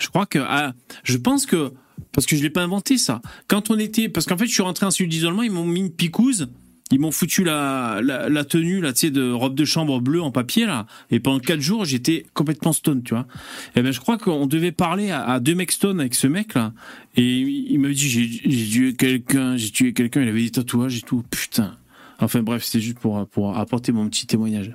Je 0.00 0.08
crois 0.08 0.26
que, 0.26 0.38
ah, 0.38 0.74
je 1.04 1.16
pense 1.16 1.46
que, 1.46 1.72
parce 2.12 2.26
que 2.26 2.34
je 2.36 2.42
l'ai 2.42 2.50
pas 2.50 2.62
inventé 2.62 2.98
ça. 2.98 3.20
Quand 3.46 3.70
on 3.70 3.78
était, 3.78 4.08
parce 4.08 4.26
qu'en 4.26 4.36
fait, 4.36 4.46
je 4.46 4.52
suis 4.52 4.62
rentré 4.62 4.86
en 4.86 4.90
cellule 4.90 5.10
d'isolement, 5.10 5.42
ils 5.42 5.52
m'ont 5.52 5.66
mis 5.66 5.80
une 5.80 5.92
picouse. 5.92 6.48
Ils 6.92 6.98
m'ont 6.98 7.12
foutu 7.12 7.44
la, 7.44 8.00
la, 8.02 8.44
tenue 8.44 8.80
là, 8.80 8.92
tu 8.92 9.00
sais, 9.00 9.10
de 9.12 9.30
robe 9.30 9.54
de 9.54 9.64
chambre 9.64 10.00
bleue 10.00 10.20
en 10.20 10.32
papier 10.32 10.66
là, 10.66 10.86
et 11.12 11.20
pendant 11.20 11.38
quatre 11.38 11.60
jours 11.60 11.84
j'étais 11.84 12.26
complètement 12.34 12.72
stone, 12.72 13.04
tu 13.04 13.14
vois. 13.14 13.28
Et 13.76 13.82
ben 13.82 13.92
je 13.92 14.00
crois 14.00 14.18
qu'on 14.18 14.46
devait 14.46 14.72
parler 14.72 15.12
à, 15.12 15.38
deux 15.38 15.54
mecs 15.54 15.70
stone 15.70 16.00
avec 16.00 16.16
ce 16.16 16.26
mec 16.26 16.54
là, 16.54 16.72
et 17.16 17.24
il 17.24 17.78
m'avait 17.78 17.94
dit 17.94 18.08
j'ai 18.08 18.28
tué 18.50 18.94
quelqu'un, 18.94 19.56
j'ai 19.56 19.70
tué 19.70 19.92
quelqu'un, 19.92 20.22
il 20.22 20.28
avait 20.28 20.42
des 20.42 20.50
tatouages 20.50 20.98
et 20.98 21.02
tout, 21.02 21.22
putain. 21.30 21.76
Enfin 22.18 22.42
bref, 22.42 22.64
c'était 22.64 22.80
juste 22.80 22.98
pour 22.98 23.24
pour 23.28 23.56
apporter 23.56 23.92
mon 23.92 24.08
petit 24.08 24.26
témoignage. 24.26 24.72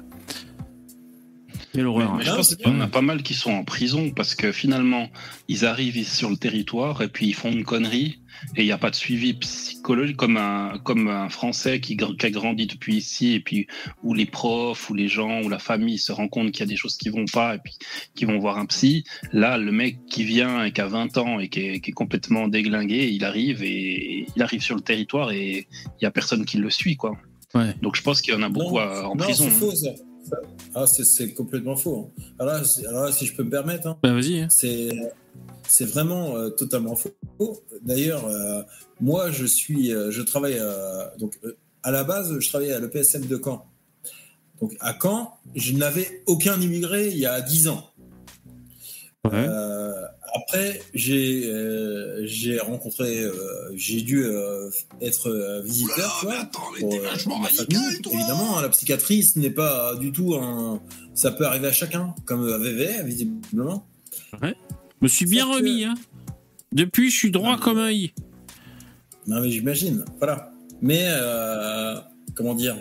Quelle 1.75 1.87
horreur. 1.87 2.15
Mais 2.15 2.23
je 2.23 2.29
Non, 2.29 2.35
pense 2.37 2.49
c'est 2.49 2.55
qu'il 2.61 2.71
y 2.71 2.75
en 2.75 2.81
a 2.81 2.87
pas 2.87 3.01
mal 3.01 3.21
qui 3.23 3.33
sont 3.33 3.51
en 3.51 3.63
prison 3.63 4.11
parce 4.11 4.33
que 4.35 4.51
finalement, 4.51 5.09
ils 5.47 5.65
arrivent 5.65 6.07
sur 6.07 6.29
le 6.29 6.37
territoire 6.37 7.01
et 7.01 7.07
puis 7.07 7.27
ils 7.27 7.33
font 7.35 7.51
une 7.51 7.63
connerie 7.63 8.19
et 8.57 8.61
il 8.63 8.65
n'y 8.65 8.71
a 8.71 8.77
pas 8.77 8.89
de 8.89 8.95
suivi 8.95 9.33
psychologique 9.33 10.17
comme 10.17 10.37
un, 10.37 10.77
comme 10.83 11.07
un 11.07 11.29
Français 11.29 11.79
qui, 11.79 11.97
a 12.01 12.29
grandi 12.29 12.67
depuis 12.67 12.95
ici 12.97 13.33
et 13.33 13.39
puis 13.39 13.67
où 14.03 14.13
les 14.13 14.25
profs 14.25 14.89
ou 14.89 14.93
les 14.93 15.07
gens 15.07 15.41
ou 15.41 15.49
la 15.49 15.59
famille 15.59 15.97
se 15.97 16.11
rendent 16.11 16.29
compte 16.29 16.51
qu'il 16.51 16.59
y 16.59 16.63
a 16.63 16.65
des 16.67 16.75
choses 16.75 16.97
qui 16.97 17.09
vont 17.09 17.25
pas 17.31 17.55
et 17.55 17.59
puis 17.59 17.73
qui 18.13 18.25
vont 18.25 18.37
voir 18.39 18.57
un 18.57 18.65
psy. 18.65 19.03
Là, 19.31 19.57
le 19.57 19.71
mec 19.71 20.05
qui 20.09 20.23
vient 20.23 20.63
et 20.65 20.71
qui 20.71 20.81
a 20.81 20.87
20 20.87 21.17
ans 21.17 21.39
et 21.39 21.47
qui 21.49 21.61
est, 21.61 21.79
qui 21.79 21.91
est 21.91 21.93
complètement 21.93 22.47
déglingué, 22.47 23.09
il 23.09 23.23
arrive 23.23 23.63
et 23.63 24.25
il 24.35 24.41
arrive 24.43 24.61
sur 24.61 24.75
le 24.75 24.81
territoire 24.81 25.31
et 25.31 25.67
il 25.99 26.03
y 26.03 26.05
a 26.05 26.11
personne 26.11 26.43
qui 26.45 26.57
le 26.57 26.69
suit, 26.69 26.97
quoi. 26.97 27.17
Ouais. 27.53 27.73
Donc 27.81 27.95
je 27.95 28.01
pense 28.01 28.21
qu'il 28.21 28.33
y 28.33 28.37
en 28.37 28.41
a 28.43 28.49
beaucoup 28.49 28.75
Non, 28.75 28.81
à- 28.81 29.03
en 29.07 29.15
non, 29.15 29.23
prison. 29.23 29.45
c'est 29.47 29.55
hein. 29.55 29.59
faux 29.59 29.71
ça. 29.75 29.89
Ah, 30.73 30.85
c'est- 30.87 31.33
complètement 31.33 31.75
faux. 31.75 32.11
hein. 32.17 32.23
Alors 32.39 32.53
là, 32.55 32.63
c'est- 32.63 32.85
alors 32.85 33.05
là, 33.05 33.11
si 33.11 33.25
je 33.25 33.35
peux 33.35 33.43
me 33.43 33.49
permettre, 33.49 33.87
hein, 33.87 33.97
Bah 34.03 34.13
vas-y. 34.13 34.41
hein. 34.41 34.47
c'est 34.49 34.89
c'est 35.67 35.85
vraiment 35.85 36.35
euh, 36.37 36.49
totalement 36.49 36.95
faux. 36.95 37.11
D'ailleurs, 37.81 38.25
euh, 38.27 38.61
moi, 39.01 39.31
je 39.31 39.45
suis, 39.45 39.93
euh, 39.93 40.11
je 40.11 40.21
travaille 40.21 40.61
donc 41.19 41.39
à 41.83 41.91
la 41.91 42.03
base, 42.03 42.37
je 42.39 42.47
travaillais 42.49 42.73
à 42.73 42.79
l'EPSM 42.79 43.25
de 43.25 43.39
Caen. 43.43 43.65
Donc 44.61 44.75
à 44.79 44.95
Caen, 45.01 45.33
je 45.55 45.73
n'avais 45.73 46.23
aucun 46.27 46.59
immigré 46.61 47.07
il 47.09 47.17
y 47.17 47.25
a 47.25 47.41
10 47.41 47.67
ans. 47.67 47.83
Ouais. 49.25 49.47
Après, 50.35 50.81
j'ai 50.93 51.45
euh, 51.45 52.25
j'ai 52.25 52.59
rencontré, 52.59 53.19
euh, 53.21 53.31
j'ai 53.75 54.01
dû 54.01 54.23
euh, 54.25 54.69
être 55.01 55.29
euh, 55.29 55.61
visiteur, 55.61 56.25
pour 56.81 56.93
euh, 56.93 57.15
famille. 57.15 57.99
Évidemment, 58.13 58.57
hein, 58.57 58.61
la 58.61 58.69
psychiatrie, 58.69 59.23
ce 59.23 59.39
n'est 59.39 59.49
pas 59.49 59.95
du 59.95 60.11
tout 60.11 60.35
un. 60.35 60.81
Ça 61.13 61.31
peut 61.31 61.45
arriver 61.45 61.67
à 61.67 61.71
chacun, 61.71 62.13
comme 62.25 62.45
à 62.51 62.57
VV, 62.57 63.03
visiblement. 63.03 63.87
Je 64.41 64.53
me 65.01 65.07
suis 65.07 65.25
bien 65.25 65.45
que- 65.45 65.55
remis, 65.55 65.85
hein. 65.85 65.93
Depuis, 66.73 67.09
je 67.09 67.15
suis 67.17 67.31
droit 67.31 67.55
mais- 67.55 67.61
comme 67.63 67.77
un 67.77 67.91
i. 67.91 68.13
Non, 69.27 69.39
mais 69.41 69.49
j'imagine. 69.51 70.03
Voilà. 70.17 70.51
Mais, 70.81 71.05
euh, 71.07 71.95
comment 72.35 72.53
dire 72.55 72.75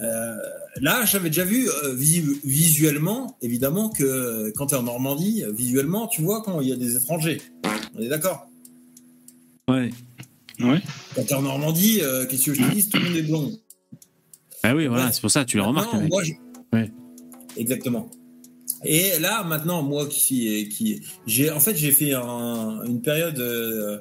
euh, 0.00 0.36
Là, 0.80 1.04
j'avais 1.04 1.28
déjà 1.28 1.44
vu 1.44 1.68
euh, 1.68 1.94
visu- 1.94 2.40
visuellement, 2.44 3.36
évidemment, 3.42 3.90
que 3.90 4.50
quand 4.56 4.66
tu 4.68 4.74
es 4.74 4.78
en 4.78 4.82
Normandie, 4.84 5.44
visuellement, 5.52 6.06
tu 6.08 6.22
vois 6.22 6.42
quand 6.42 6.60
il 6.60 6.68
y 6.68 6.72
a 6.72 6.76
des 6.76 6.96
étrangers. 6.96 7.40
On 7.94 8.00
est 8.00 8.08
d'accord? 8.08 8.48
Ouais. 9.68 9.90
Ouais. 10.60 10.80
Quand 11.14 11.24
tu 11.24 11.32
es 11.32 11.34
en 11.34 11.42
Normandie, 11.42 12.00
euh, 12.02 12.26
qu'est-ce 12.26 12.46
que 12.46 12.54
je 12.54 12.62
te 12.62 12.70
dis? 12.74 12.88
Tout 12.88 12.98
le 12.98 13.04
monde 13.04 13.16
est 13.16 13.22
blond. 13.22 13.58
Ah 14.62 14.74
oui, 14.74 14.86
voilà, 14.86 15.06
Ouais. 15.06 15.12
c'est 15.12 15.20
pour 15.20 15.30
ça, 15.30 15.44
tu 15.44 15.56
le 15.58 15.62
remarques. 15.62 15.92
Moi, 16.08 16.22
je- 16.24 16.32
Ouais. 16.72 16.90
Exactement. 17.56 18.08
Et 18.84 19.18
là, 19.20 19.44
maintenant, 19.44 19.82
moi 19.82 20.06
qui 20.06 20.20
suis, 20.20 20.68
qui, 20.70 21.02
j'ai, 21.26 21.50
en 21.50 21.60
fait, 21.60 21.76
j'ai 21.76 21.92
fait 21.92 22.14
un- 22.14 22.82
une 22.84 23.02
période, 23.02 23.38
euh, 23.38 23.98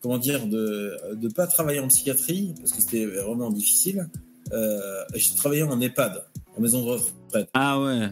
comment 0.00 0.16
dire, 0.18 0.46
de, 0.46 0.96
de 1.14 1.28
pas 1.28 1.46
travailler 1.46 1.78
en 1.80 1.88
psychiatrie 1.88 2.54
parce 2.58 2.72
que 2.72 2.80
c'était 2.80 3.04
vraiment 3.06 3.50
difficile. 3.50 4.08
Euh, 4.52 5.04
j'ai 5.14 5.34
travaillé 5.34 5.62
en 5.62 5.80
EHPAD, 5.80 6.24
en 6.56 6.60
maison 6.60 6.84
de 6.84 6.90
retraite. 6.90 7.48
Ah 7.54 7.80
ouais. 7.80 8.08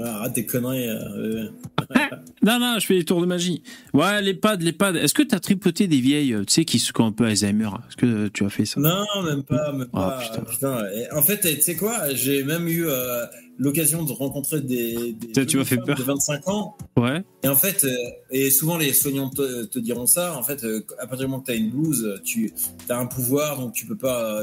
Ah, 0.00 0.16
arrête 0.20 0.32
tes 0.34 0.46
conneries. 0.46 0.88
euh, 0.88 1.50
Non, 2.42 2.58
non, 2.58 2.76
je 2.78 2.86
fais 2.86 2.94
des 2.98 3.04
tours 3.04 3.20
de 3.20 3.26
magie. 3.26 3.62
Ouais, 3.92 4.22
l'EHPAD, 4.22 4.62
l'EHPAD. 4.62 4.96
Est-ce 4.96 5.12
que 5.12 5.22
tu 5.22 5.34
as 5.34 5.40
tripoté 5.40 5.88
des 5.88 6.00
vieilles, 6.00 6.32
euh, 6.32 6.44
tu 6.44 6.54
sais, 6.54 6.64
qui 6.64 6.78
se 6.78 6.90
qui 6.92 7.00
ont 7.02 7.06
un 7.06 7.12
peu 7.12 7.24
Alzheimer? 7.26 7.68
Est-ce 7.88 7.96
que 7.96 8.28
tu 8.28 8.44
as 8.44 8.48
fait 8.48 8.64
ça? 8.64 8.80
Non, 8.80 9.04
même 9.24 9.42
pas, 9.42 9.72
même 9.72 9.88
Ah, 9.92 10.20
pas. 10.34 10.40
putain. 10.50 10.84
en 11.14 11.22
fait, 11.22 11.40
tu 11.40 11.60
sais 11.60 11.76
quoi? 11.76 12.14
J'ai 12.14 12.42
même 12.44 12.66
eu 12.66 12.86
euh, 12.86 13.26
l'occasion 13.58 14.04
de 14.04 14.12
rencontrer 14.12 14.62
des, 14.62 15.12
des 15.34 15.44
tu 15.46 15.58
m'as 15.58 15.64
fait 15.64 15.76
peur. 15.76 15.96
de 15.96 16.02
25 16.02 16.48
ans 16.48 16.78
Ouais. 16.96 17.22
Et 17.42 17.48
en 17.48 17.56
fait, 17.56 17.84
euh, 17.84 17.94
et 18.30 18.50
souvent 18.50 18.78
les 18.78 18.94
soignants 18.94 19.28
te, 19.28 19.64
te 19.64 19.78
diront 19.78 20.06
ça, 20.06 20.34
en 20.34 20.42
fait, 20.42 20.64
euh, 20.64 20.80
à 20.98 21.06
partir 21.06 21.26
du 21.26 21.30
moment 21.30 21.40
que 21.42 21.46
tu 21.46 21.52
as 21.52 21.56
une 21.56 21.70
blouse, 21.70 22.20
tu 22.24 22.50
as 22.88 22.98
un 22.98 23.06
pouvoir, 23.06 23.58
donc 23.60 23.74
tu 23.74 23.84
peux 23.84 23.96
pas. 23.98 24.42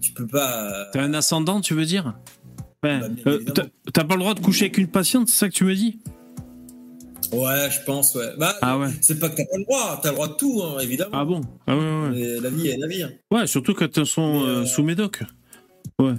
tu 0.00 0.12
peux 0.12 0.26
pas. 0.26 0.88
T'as 0.92 1.02
un 1.02 1.14
ascendant, 1.14 1.60
tu 1.60 1.74
veux 1.74 1.84
dire? 1.86 2.14
Ouais. 2.82 2.98
Bah, 2.98 3.06
Euh, 3.28 3.38
t'as- 3.54 3.66
T'as 3.92 4.04
pas 4.04 4.14
le 4.14 4.20
droit 4.20 4.34
de 4.34 4.40
coucher 4.40 4.64
avec 4.64 4.78
une 4.78 4.88
patiente, 4.88 5.28
c'est 5.28 5.36
ça 5.38 5.48
que 5.48 5.54
tu 5.54 5.64
me 5.64 5.74
dis? 5.74 6.00
Ouais, 7.32 7.70
je 7.70 7.82
pense, 7.84 8.14
ouais. 8.14 8.28
Bah, 8.38 8.54
Ah 8.60 8.78
ouais. 8.78 8.88
c'est 9.00 9.18
pas 9.18 9.28
que 9.30 9.36
t'as 9.36 9.44
pas 9.44 9.56
le 9.56 9.64
droit, 9.64 10.00
t'as 10.02 10.10
le 10.10 10.14
droit 10.14 10.28
de 10.28 10.34
tout, 10.34 10.62
hein, 10.62 10.78
évidemment. 10.80 11.10
Ah 11.14 11.24
bon? 11.24 11.40
Ah 11.66 11.76
ouais, 11.76 11.82
ouais. 11.82 12.10
Mais 12.10 12.40
la 12.40 12.50
vie 12.50 12.68
est 12.68 12.76
la 12.76 12.86
vie. 12.86 13.02
hein. 13.02 13.10
Ouais, 13.30 13.46
surtout 13.46 13.72
quand 13.74 13.96
elles 13.96 14.06
sont 14.06 14.42
euh, 14.44 14.46
euh, 14.62 14.66
sous 14.66 14.82
médoc. 14.82 15.22
Ouais. 15.98 16.14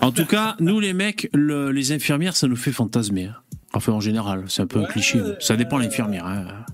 En 0.00 0.10
tout 0.12 0.26
cas, 0.26 0.56
nous 0.60 0.80
les 0.80 0.92
mecs, 0.92 1.28
le- 1.32 1.70
les 1.70 1.92
infirmières, 1.92 2.36
ça 2.36 2.46
nous 2.48 2.56
fait 2.56 2.72
fantasmer. 2.72 3.26
hein. 3.26 3.36
Enfin, 3.72 3.92
en 3.92 4.00
général, 4.00 4.44
c'est 4.48 4.62
un 4.62 4.66
peu 4.66 4.80
un 4.80 4.84
cliché. 4.84 5.20
Ça 5.40 5.56
dépend 5.56 5.78
l'infirmière. 5.78 6.26
hein. 6.26 6.64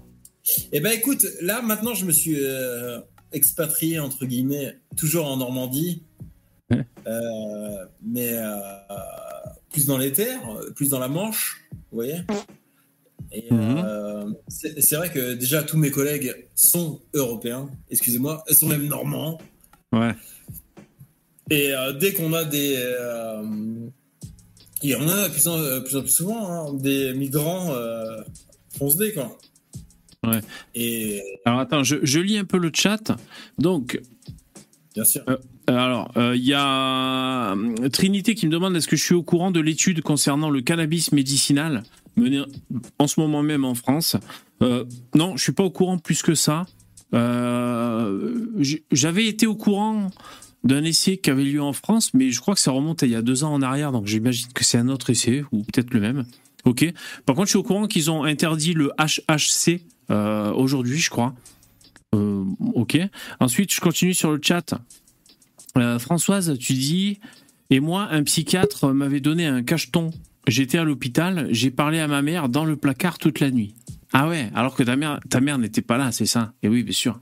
Eh 0.72 0.80
ben 0.80 0.90
écoute, 0.92 1.24
là 1.42 1.62
maintenant 1.62 1.94
je 1.94 2.04
me 2.04 2.10
suis 2.12 2.36
euh, 2.40 2.98
expatrié 3.32 4.00
entre 4.00 4.24
guillemets, 4.26 4.78
toujours 4.96 5.26
en 5.26 5.36
Normandie, 5.36 6.02
Ouais. 6.70 6.84
Euh, 7.06 7.84
mais 8.02 8.30
euh, 8.32 8.56
plus 9.72 9.86
dans 9.86 9.98
les 9.98 10.12
terres, 10.12 10.40
plus 10.76 10.90
dans 10.90 10.98
la 10.98 11.08
Manche, 11.08 11.62
vous 11.72 11.96
voyez. 11.96 12.20
Et 13.32 13.44
Mhm. 13.52 13.82
euh, 13.84 14.24
c'est 14.48 14.96
vrai 14.96 15.10
que 15.10 15.34
déjà 15.34 15.62
tous 15.62 15.76
mes 15.76 15.90
collègues 15.90 16.34
sont 16.54 17.00
européens, 17.14 17.68
excusez-moi, 17.90 18.44
ils 18.50 18.56
sont 18.56 18.66
même 18.68 18.86
normands. 18.86 19.38
Ouais. 19.92 20.14
Et 21.50 21.72
euh, 21.72 21.92
dès 21.92 22.12
qu'on 22.12 22.32
a 22.32 22.44
des, 22.44 22.74
euh, 22.76 23.42
il 24.82 24.90
y 24.90 24.94
en 24.94 25.08
a 25.08 25.28
plus 25.28 25.46
en, 25.48 25.58
de 25.58 25.80
plus, 25.80 25.96
en 25.96 26.00
plus 26.02 26.10
souvent 26.10 26.48
hein, 26.50 26.74
des 26.74 27.12
migrants 27.14 27.72
euh, 27.72 28.20
foncedés 28.76 29.12
quoi. 29.12 29.36
Ouais. 30.26 30.40
Et 30.74 31.22
Alors 31.44 31.60
attends, 31.60 31.82
je, 31.82 31.96
je 32.02 32.20
lis 32.20 32.36
un 32.38 32.44
peu 32.44 32.58
le 32.58 32.70
chat. 32.74 33.12
Donc, 33.58 34.00
bien 34.94 35.04
sûr. 35.04 35.22
Euh, 35.28 35.36
Alors, 35.66 36.10
euh, 36.16 36.34
il 36.36 36.44
y 36.44 36.52
a 36.52 37.54
euh, 37.54 37.88
Trinité 37.90 38.34
qui 38.34 38.46
me 38.46 38.50
demande 38.52 38.76
est-ce 38.76 38.88
que 38.88 38.96
je 38.96 39.04
suis 39.04 39.14
au 39.14 39.22
courant 39.22 39.50
de 39.50 39.60
l'étude 39.60 40.02
concernant 40.02 40.50
le 40.50 40.60
cannabis 40.62 41.12
médicinal? 41.12 41.84
En 42.98 43.06
ce 43.06 43.20
moment 43.20 43.42
même 43.42 43.64
en 43.64 43.74
France. 43.74 44.16
Euh, 44.62 44.84
non, 45.14 45.36
je 45.36 45.42
suis 45.42 45.52
pas 45.52 45.64
au 45.64 45.70
courant 45.70 45.98
plus 45.98 46.22
que 46.22 46.34
ça. 46.34 46.66
Euh, 47.14 48.46
J'avais 48.92 49.26
été 49.26 49.46
au 49.46 49.54
courant 49.56 50.10
d'un 50.62 50.84
essai 50.84 51.16
qui 51.16 51.30
avait 51.30 51.44
lieu 51.44 51.62
en 51.62 51.72
France, 51.72 52.12
mais 52.14 52.30
je 52.30 52.40
crois 52.40 52.54
que 52.54 52.60
ça 52.60 52.70
remonte 52.70 53.02
à 53.02 53.06
il 53.06 53.12
y 53.12 53.16
a 53.16 53.22
deux 53.22 53.44
ans 53.44 53.52
en 53.52 53.62
arrière, 53.62 53.92
donc 53.92 54.06
j'imagine 54.06 54.52
que 54.52 54.64
c'est 54.64 54.78
un 54.78 54.88
autre 54.88 55.10
essai, 55.10 55.42
ou 55.52 55.62
peut-être 55.62 55.94
le 55.94 56.00
même. 56.00 56.26
Ok. 56.64 56.84
Par 57.24 57.34
contre, 57.34 57.46
je 57.46 57.50
suis 57.52 57.58
au 57.58 57.62
courant 57.62 57.86
qu'ils 57.86 58.10
ont 58.10 58.24
interdit 58.24 58.74
le 58.74 58.92
HHC 58.98 59.80
euh, 60.10 60.52
aujourd'hui, 60.52 60.98
je 60.98 61.10
crois. 61.10 61.34
Ok. 62.74 62.98
Ensuite, 63.38 63.72
je 63.72 63.80
continue 63.80 64.14
sur 64.14 64.32
le 64.32 64.40
chat. 64.42 64.74
Françoise, 65.98 66.58
tu 66.58 66.72
dis, 66.72 67.20
et 67.70 67.78
moi, 67.78 68.08
un 68.10 68.24
psychiatre 68.24 68.92
m'avait 68.92 69.20
donné 69.20 69.46
un 69.46 69.62
cacheton. 69.62 70.10
J'étais 70.46 70.78
à 70.78 70.84
l'hôpital, 70.84 71.48
j'ai 71.50 71.70
parlé 71.70 71.98
à 71.98 72.08
ma 72.08 72.22
mère 72.22 72.48
dans 72.48 72.64
le 72.64 72.76
placard 72.76 73.18
toute 73.18 73.40
la 73.40 73.50
nuit. 73.50 73.74
Ah 74.12 74.28
ouais, 74.28 74.50
alors 74.54 74.74
que 74.74 74.82
ta 74.82 74.96
mère, 74.96 75.20
ta 75.28 75.40
mère 75.40 75.58
n'était 75.58 75.82
pas 75.82 75.96
là, 75.96 76.10
c'est 76.12 76.26
ça. 76.26 76.52
Et 76.62 76.68
oui, 76.68 76.82
bien 76.82 76.94
sûr. 76.94 77.20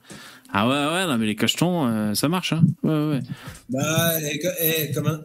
Ah 0.52 0.66
ouais, 0.66 0.94
ouais, 0.94 1.06
non, 1.06 1.18
mais 1.18 1.26
les 1.26 1.36
cachetons, 1.36 1.86
euh, 1.86 2.14
ça 2.14 2.28
marche, 2.28 2.54
hein. 2.54 2.62
Ouais, 2.82 3.10
ouais. 3.10 3.20
Bah, 3.68 4.12
et 4.22 4.86
et 4.86 4.92
comme, 4.92 5.06
un, 5.06 5.20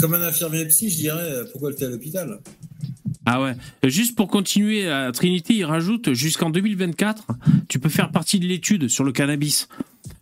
comme 0.00 0.14
un 0.14 0.22
infirmier 0.22 0.64
psy, 0.66 0.88
je 0.88 0.96
dirais 0.96 1.20
euh, 1.22 1.44
pourquoi 1.52 1.68
elle 1.68 1.74
était 1.74 1.84
à 1.84 1.90
l'hôpital? 1.90 2.40
Ah 3.26 3.42
ouais. 3.42 3.54
Juste 3.84 4.16
pour 4.16 4.28
continuer, 4.28 4.88
à 4.88 5.10
Trinité, 5.12 5.52
il 5.54 5.64
rajoute 5.64 6.14
jusqu'en 6.14 6.48
2024, 6.48 7.26
tu 7.68 7.78
peux 7.80 7.88
faire 7.88 8.10
partie 8.10 8.38
de 8.38 8.46
l'étude 8.46 8.88
sur 8.88 9.04
le 9.04 9.12
cannabis. 9.12 9.68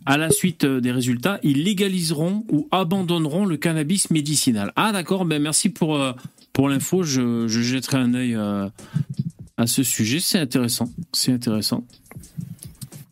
À 0.07 0.19
la 0.19 0.31
suite 0.31 0.65
euh, 0.65 0.81
des 0.81 0.91
résultats, 0.91 1.39
ils 1.43 1.63
légaliseront 1.63 2.45
ou 2.51 2.67
abandonneront 2.73 3.45
le 3.45 3.57
cannabis 3.57 4.11
médicinal. 4.11 4.73
Ah 4.75 4.93
d'accord, 4.93 5.25
ben 5.25 5.41
merci 5.41 5.69
pour, 5.69 5.97
euh, 5.97 6.13
pour 6.55 6.71
l'info, 6.71 7.03
je, 7.03 7.47
je 7.47 7.61
jetterai 7.61 7.99
un 7.99 8.15
œil 8.15 8.35
à 9.57 9.67
ce 9.67 9.83
sujet, 9.83 10.21
c'est 10.21 10.39
intéressant, 10.39 10.91
c'est 11.13 11.33
intéressant. 11.33 11.85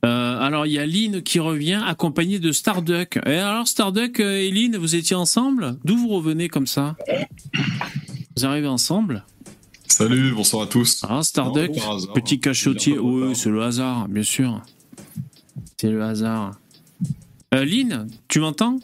Euh, 0.05 0.40
alors, 0.40 0.66
il 0.66 0.72
y 0.72 0.78
a 0.80 0.86
Lynn 0.86 1.22
qui 1.22 1.38
revient, 1.38 1.80
accompagnée 1.86 2.40
de 2.40 2.51
Starduck. 2.51 3.20
Et 3.24 3.36
alors, 3.36 3.68
Starduck 3.68 4.18
euh, 4.18 4.40
et 4.40 4.51
Lynn, 4.51 4.76
vous 4.76 4.97
étiez 4.97 5.14
ensemble? 5.14 5.76
D'où 5.84 5.97
vous 5.97 6.09
revenez 6.09 6.49
comme 6.49 6.66
ça? 6.66 6.97
Vous 8.36 8.45
arrivez 8.45 8.66
ensemble? 8.66 9.24
Salut, 9.86 10.32
bonsoir 10.32 10.64
à 10.64 10.66
tous. 10.66 11.05
Ah, 11.09 11.22
Starduck, 11.22 11.70
Non, 11.76 11.97
hasard. 11.97 12.14
petit 12.14 12.40
cachotier. 12.40 12.99
Oui, 12.99 13.36
c'est 13.36 13.51
le 13.51 13.62
hasard, 13.62 14.09
bien 14.09 14.24
sûr. 14.24 14.61
C'est 15.80 15.90
le 15.90 16.03
hasard. 16.03 16.59
Euh, 17.55 17.64
Lynn, 17.64 18.09
tu 18.26 18.40
m'entends? 18.40 18.80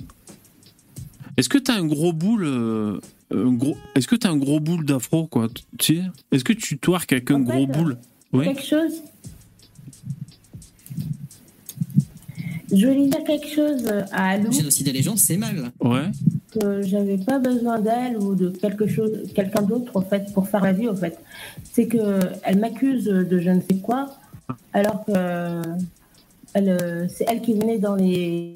Est-ce 1.37 1.49
que 1.49 1.59
t'as 1.59 1.75
un 1.75 1.85
gros 1.85 2.13
boule 2.13 3.01
gros... 3.31 3.77
Est-ce 3.95 4.09
que 4.09 4.17
t'as 4.17 4.31
un 4.31 4.37
gros 4.37 4.61
boule 4.61 4.85
d'afro, 4.85 5.27
quoi? 5.27 5.49
Tu 5.79 5.97
sais 5.97 6.03
Est-ce 6.33 6.45
que 6.45 6.53
tu 6.53 6.79
twerk 6.79 7.13
avec 7.13 7.31
un 7.31 7.37
En 7.37 7.41
gros 7.41 7.67
fait, 7.67 7.73
boule? 7.73 7.99
Oui 8.33 8.45
Quelque 8.45 8.63
chose. 8.65 9.03
Je 12.71 12.87
voulais 12.87 13.09
dire 13.09 13.25
quelque 13.25 13.49
chose 13.49 13.87
à 14.13 14.31
Alou, 14.31 14.53
Génocider 14.53 14.93
les 14.93 15.03
gens, 15.03 15.17
c'est 15.17 15.39
mal. 15.39 15.71
Ouais. 15.81 16.11
que 16.53 16.83
j'avais 16.83 17.17
pas 17.17 17.39
besoin 17.39 17.81
d'elle 17.81 18.19
ou 18.19 18.35
de 18.35 18.51
quelque 18.51 18.87
chose, 18.87 19.11
quelqu'un 19.35 19.63
d'autre 19.63 19.97
en 19.97 20.03
fait 20.03 20.33
pour 20.35 20.49
faire 20.49 20.63
la 20.63 20.73
vie 20.73 20.89
en 20.89 20.95
fait. 20.95 21.19
C'est 21.73 21.87
que 21.87 22.21
elle 22.43 22.59
m'accuse 22.59 23.05
de 23.05 23.39
je 23.39 23.51
ne 23.51 23.61
sais 23.61 23.79
quoi, 23.79 24.15
alors 24.75 25.05
que 25.07 25.63
elle, 26.55 26.69
euh, 26.69 27.07
c'est 27.09 27.25
elle 27.29 27.41
qui 27.41 27.55
venait 27.55 27.79
dans 27.79 27.95
les, 27.95 28.53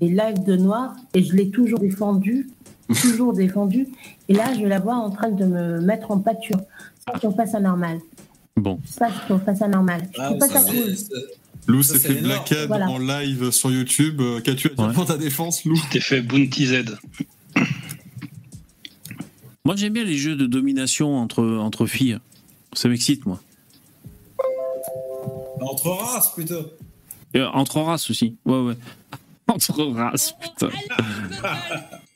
les 0.00 0.08
lives 0.08 0.44
de 0.44 0.56
Noir 0.56 0.94
et 1.12 1.22
je 1.22 1.34
l'ai 1.34 1.50
toujours 1.50 1.80
défendue, 1.80 2.48
toujours 3.00 3.32
défendue. 3.32 3.88
Et 4.28 4.34
là, 4.34 4.52
je 4.58 4.64
la 4.66 4.78
vois 4.78 4.94
en 4.96 5.10
train 5.10 5.30
de 5.30 5.44
me 5.44 5.80
mettre 5.80 6.10
en 6.10 6.18
pâture. 6.18 6.60
C'est 6.98 7.12
pas 7.12 7.18
qu'on 7.18 7.32
fasse 7.34 7.54
anormal. 7.54 7.98
Bon. 8.56 8.78
C'est 8.84 8.98
pas 9.00 9.10
qu'on 9.28 9.38
fasse 9.38 9.62
anormal. 9.62 10.02
Je 10.14 10.20
Ah, 10.20 10.26
trouve 10.26 10.38
pas 10.38 10.48
ça, 10.48 10.60
cool. 10.62 10.94
Lou 11.66 11.82
s'est 11.82 11.98
c'est 11.98 12.12
fait 12.14 12.20
blackhead 12.20 12.68
Voilà. 12.68 12.88
en 12.90 12.98
live 12.98 13.50
sur 13.50 13.70
YouTube. 13.70 14.20
Euh, 14.20 14.40
Qu'as-tu 14.40 14.68
à 14.68 14.74
dire 14.74 14.86
Ouais. 14.88 14.92
pour 14.92 15.06
ta 15.06 15.16
défense, 15.16 15.64
Lou? 15.64 15.76
T'es 15.90 16.00
fait 16.00 16.20
Bounty 16.20 16.66
Z. 16.66 16.84
Moi, 19.64 19.76
j'aime 19.76 19.94
bien 19.94 20.04
les 20.04 20.16
jeux 20.18 20.36
de 20.36 20.46
domination 20.46 21.16
entre, 21.16 21.42
entre 21.42 21.86
filles. 21.86 22.18
Ça 22.74 22.88
m'excite, 22.88 23.24
moi. 23.24 23.40
Entre 25.60 25.88
races, 25.88 26.32
plutôt. 26.34 26.70
Et 27.32 27.40
entre 27.42 27.80
races 27.80 28.10
aussi. 28.10 28.36
Ouais, 28.44 28.60
ouais. 28.60 28.74
Entre 29.48 29.82
races, 29.84 30.34
putain. 30.40 30.70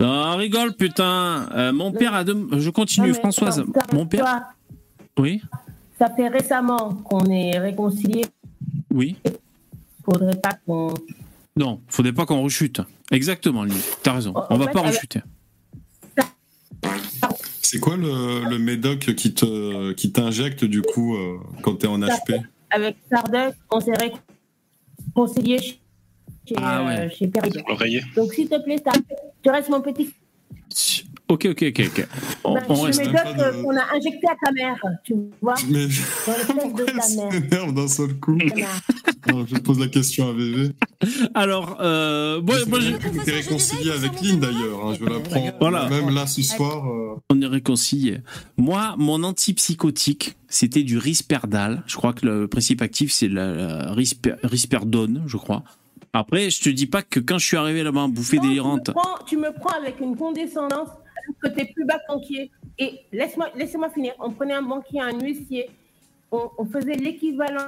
Non, 0.01 0.37
rigole, 0.37 0.75
putain. 0.75 1.49
Euh, 1.55 1.73
mon 1.73 1.93
père 1.93 2.15
a 2.15 2.25
deux... 2.25 2.49
Je 2.59 2.71
continue, 2.71 3.09
Non, 3.09 3.15
Françoise. 3.15 3.65
Mon 3.93 4.07
père... 4.07 4.43
Oui 5.19 5.43
Ça 5.99 6.09
fait 6.15 6.29
récemment 6.29 6.95
qu'on 7.05 7.25
est 7.27 7.59
réconciliés. 7.59 8.25
Oui 8.93 9.17
Faudrait 10.05 10.37
pas 10.41 10.57
qu'on. 10.65 10.95
Non, 11.57 11.81
faudrait 11.89 12.13
pas 12.13 12.25
qu'on 12.25 12.41
rechute. 12.43 12.81
Exactement, 13.11 13.65
Lily. 13.65 13.81
T'as 14.03 14.13
raison. 14.15 14.33
En- 14.35 14.47
On 14.49 14.55
en 14.55 14.59
va 14.59 14.67
fait, 14.67 14.73
pas 14.73 14.81
rechuter. 14.83 15.21
C'est 17.63 17.81
quoi 17.81 17.97
le, 17.97 18.49
le 18.49 18.59
médoc 18.59 19.01
qui 19.15 19.35
te 19.35 19.93
qui 19.93 20.11
t'injecte 20.13 20.65
du 20.65 20.81
coup 20.81 21.17
euh, 21.17 21.37
quand 21.63 21.75
t'es 21.75 21.87
en 21.87 21.99
HP 21.99 22.41
Avec 22.71 22.97
Sardeuk, 23.11 23.55
on 23.71 23.81
s'est 23.81 23.93
réconciliés 25.15 25.79
chez, 26.49 26.55
Ah 26.59 26.85
ouais. 26.85 26.99
euh, 27.01 27.09
chez. 27.11 27.27
Donc, 28.17 28.33
s'il 28.33 28.49
te 28.49 28.63
plaît, 28.63 28.83
tu 29.43 29.51
restes 29.51 29.69
mon 29.71 29.81
petit. 29.81 30.11
Ok, 31.31 31.45
ok, 31.51 31.63
ok, 31.69 31.81
ok. 31.89 32.07
On, 32.45 32.55
Bah, 32.55 32.61
on 32.71 32.75
je 32.77 32.83
reste. 32.87 33.01
de- 33.03 33.63
qu'on 33.63 33.77
a 33.77 33.83
injecté 33.95 34.27
à 34.29 34.35
ta 34.43 34.51
mère, 34.53 34.77
tu 35.05 35.15
vois, 35.43 35.55
Mais 35.69 35.85
le 35.85 35.89
test 36.25 36.75
de 36.75 36.87
elle 36.89 37.03
s'énerve 37.03 37.75
d'un 37.75 37.89
seul 37.89 38.15
coup. 38.15 38.39
Alors, 39.27 39.47
je 39.47 39.57
pose 39.57 39.79
la 39.79 39.89
question 39.89 40.31
à 40.31 40.33
VV. 40.33 40.71
Alors, 41.35 41.77
euh, 41.81 42.41
moi, 42.41 42.57
moi, 42.67 42.81
je- 42.81 42.95
était 43.21 43.31
réconcilié 43.33 43.91
avec 43.91 44.23
Lynn 44.23 44.41
d'ailleurs. 44.41 44.87
hein, 44.87 44.95
je 44.99 45.05
l'apprends. 45.05 45.51
Voilà. 45.61 45.89
Même 45.91 46.15
là 46.15 46.27
ce 46.27 46.43
soir. 46.43 46.87
euh, 46.89 47.17
on 47.29 47.43
est 47.43 47.47
réconciliés. 47.47 48.21
Moi, 48.57 48.95
mon 48.97 49.23
antipsychotique, 49.23 50.35
c'était 50.49 50.83
du 50.83 50.97
risperdal. 50.97 51.83
Je 51.87 51.97
crois 51.97 52.15
que 52.15 52.25
le 52.25 52.49
principe 52.49 52.81
actif, 52.81 53.13
c'est 53.13 53.29
la, 53.29 53.53
la 53.53 53.93
risper- 53.95 54.37
risperdone, 54.45 55.25
je 55.27 55.37
crois. 55.37 55.63
Après, 56.13 56.51
je 56.51 56.61
te 56.63 56.69
dis 56.71 56.87
pas 56.87 57.03
que 57.03 57.21
quand 57.21 57.39
je 57.39 57.47
suis 57.47 57.57
arrivé 57.57 57.83
là-bas 57.83 58.01
en 58.03 58.09
bouffée 58.09 58.37
Non, 58.37 58.43
tu 58.43 58.47
me 58.47 58.51
délirante. 58.51 58.91
prends- 58.93 59.25
Tu 59.27 59.37
me 59.37 59.53
prends 59.53 59.79
avec 59.79 60.01
une 60.01 60.17
condescendance 60.17 60.89
alors 60.89 61.41
que 61.43 61.49
t'es 61.49 61.67
plus 61.67 61.85
bas 61.85 61.99
banquier. 62.09 62.51
Et 62.79 63.01
laisse-moi 63.13 63.49
laissez-moi 63.57 63.91
finir. 63.91 64.15
On 64.19 64.31
prenait 64.33 64.55
un 64.55 64.63
banquier, 64.63 65.01
un 65.01 65.19
huissier. 65.21 65.69
On, 66.33 66.49
on 66.59 66.65
faisait 66.67 66.95
l'équivalent 66.95 67.65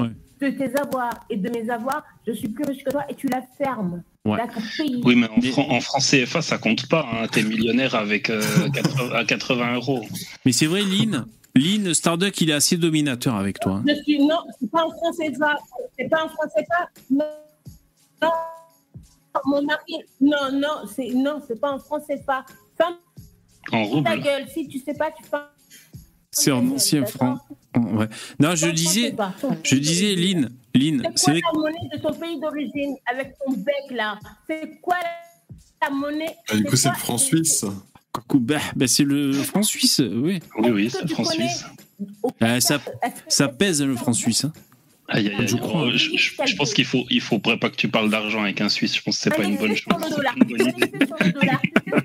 Ouais. 0.00 0.08
de 0.40 0.50
tes 0.50 0.76
avoirs 0.78 1.14
et 1.28 1.36
de 1.36 1.48
mes 1.50 1.68
avoirs. 1.70 2.04
Je 2.26 2.32
suis 2.32 2.48
plus 2.48 2.64
riche 2.64 2.82
que 2.84 2.90
toi 2.90 3.04
et 3.08 3.14
tu 3.14 3.28
la 3.28 3.42
fermes. 3.58 4.02
Ouais. 4.24 4.38
Oui, 5.04 5.14
mais 5.16 5.28
en, 5.28 5.40
fran- 5.40 5.70
en 5.70 5.80
franc 5.80 5.98
CFA, 6.00 6.42
ça 6.42 6.58
compte 6.58 6.88
pas. 6.88 7.06
Hein. 7.12 7.26
T'es 7.30 7.42
millionnaire 7.42 7.94
avec 7.94 8.28
euh, 8.30 8.40
80, 8.74 9.10
à 9.14 9.24
80 9.24 9.74
euros. 9.74 10.04
Mais 10.44 10.52
c'est 10.52 10.66
vrai, 10.66 10.82
Lynn. 10.82 11.26
Lynn, 11.56 11.92
Starduck, 11.94 12.40
il 12.40 12.50
est 12.50 12.54
assez 12.54 12.76
dominateur 12.76 13.34
avec 13.34 13.58
toi. 13.58 13.76
hein. 13.76 13.84
Je 13.86 13.94
suis 14.02 14.18
non, 14.24 14.38
c'est 14.58 14.70
pas 14.70 14.84
en 14.86 14.90
français 14.90 15.32
pas. 15.38 15.58
C'est 15.98 16.08
pas 16.08 16.24
en 16.24 16.28
français 16.28 16.64
pas. 16.68 16.88
Non, 17.10 17.24
non. 18.22 18.30
Mon 19.46 19.62
mari, 19.62 19.96
non, 20.20 20.52
non, 20.52 20.86
c'est 20.94 21.10
non, 21.10 21.40
c'est 21.46 21.60
pas 21.60 21.72
en 21.72 21.78
français 21.78 22.22
pas. 22.26 22.44
Ferme 22.76 22.96
En 23.72 24.02
ta 24.02 24.10
rouble. 24.12 24.22
gueule. 24.22 24.48
Si 24.52 24.68
tu 24.68 24.78
sais 24.78 24.94
pas, 24.94 25.10
tu 25.10 25.22
fermes 25.24 25.44
C'est 26.32 26.50
en 26.52 26.68
ancien 26.70 27.04
franc. 27.06 27.38
Ouais. 27.76 28.08
Non, 28.38 28.54
je 28.56 28.68
disais, 28.68 29.14
je 29.64 29.76
disais, 29.76 30.14
Lynn, 30.16 30.50
Lynn, 30.74 31.02
C'est 31.14 31.34
c'est 31.34 31.40
quoi 31.42 31.52
la 31.54 31.58
monnaie 31.60 31.88
de 31.96 31.98
ton 32.00 32.12
pays 32.12 32.40
d'origine 32.40 32.96
avec 33.06 33.34
ton 33.44 33.52
bec 33.52 33.74
là? 33.90 34.18
C'est 34.48 34.80
quoi 34.80 34.96
la 35.82 35.90
monnaie? 35.90 36.36
Ah, 36.48 36.56
du 36.56 36.64
coup, 36.64 36.76
c'est 36.76 36.88
le 36.90 36.94
franc 36.96 37.18
suisse. 37.18 37.64
Coucou, 38.12 38.40
bah, 38.40 38.58
bah, 38.74 38.86
c'est 38.88 39.04
le 39.04 39.32
franc 39.32 39.62
suisse, 39.62 40.00
oui. 40.04 40.40
Oui, 40.58 40.70
oui, 40.70 40.90
c'est 40.90 41.04
tu 41.06 41.14
franc 41.14 41.24
suisse. 41.24 41.64
Ah, 42.40 42.60
ça- 42.60 42.80
Ça 43.28 43.48
pèse 43.48 43.82
le 43.82 43.94
franc 43.94 44.12
suisse. 44.12 44.44
hein. 44.44 44.52
Aïe, 45.08 45.28
aïe, 45.28 45.34
aïe. 45.40 45.48
Je 45.48 45.56
crois. 45.56 45.90
Je, 45.92 46.16
je- 46.16 46.32
je 46.46 46.56
pense 46.56 46.72
qu'il 46.72 46.84
faut, 46.84 47.04
il 47.10 47.20
faudrait 47.20 47.58
pas 47.58 47.68
que 47.70 47.76
tu 47.76 47.88
parles 47.88 48.10
d'argent 48.10 48.42
avec 48.44 48.60
un 48.60 48.68
Suisse. 48.68 48.96
Je 48.96 49.02
pense 49.02 49.16
que 49.16 49.22
c'est 49.24 49.30
pas 49.30 49.42
Allez, 49.42 49.52
une 49.54 49.58
bonne 49.58 49.74
chose. 49.74 49.92
le 49.92 50.06
C'est 50.08 50.22
pas 50.22 50.32
une 50.36 50.44
bonne 50.44 50.68
idée. 50.68 50.92
Le 51.86 51.98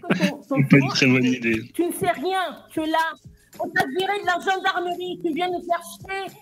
C'est 0.47 0.79
pas 0.79 0.87
très 0.89 1.07
bonne 1.07 1.23
idée. 1.25 1.71
Tu 1.73 1.85
ne 1.85 1.91
sais 1.91 2.09
rien. 2.11 2.57
Tu 2.71 2.81
es 2.81 2.87
là. 2.87 3.13
On 3.59 3.69
t'a 3.69 3.85
viré 3.85 4.19
de 4.21 4.25
la 4.25 4.39
gendarmerie. 4.39 5.19
Tu 5.23 5.33
viens 5.35 5.47
nous 5.47 5.63
faire 5.63 5.81
chier. 5.83 6.35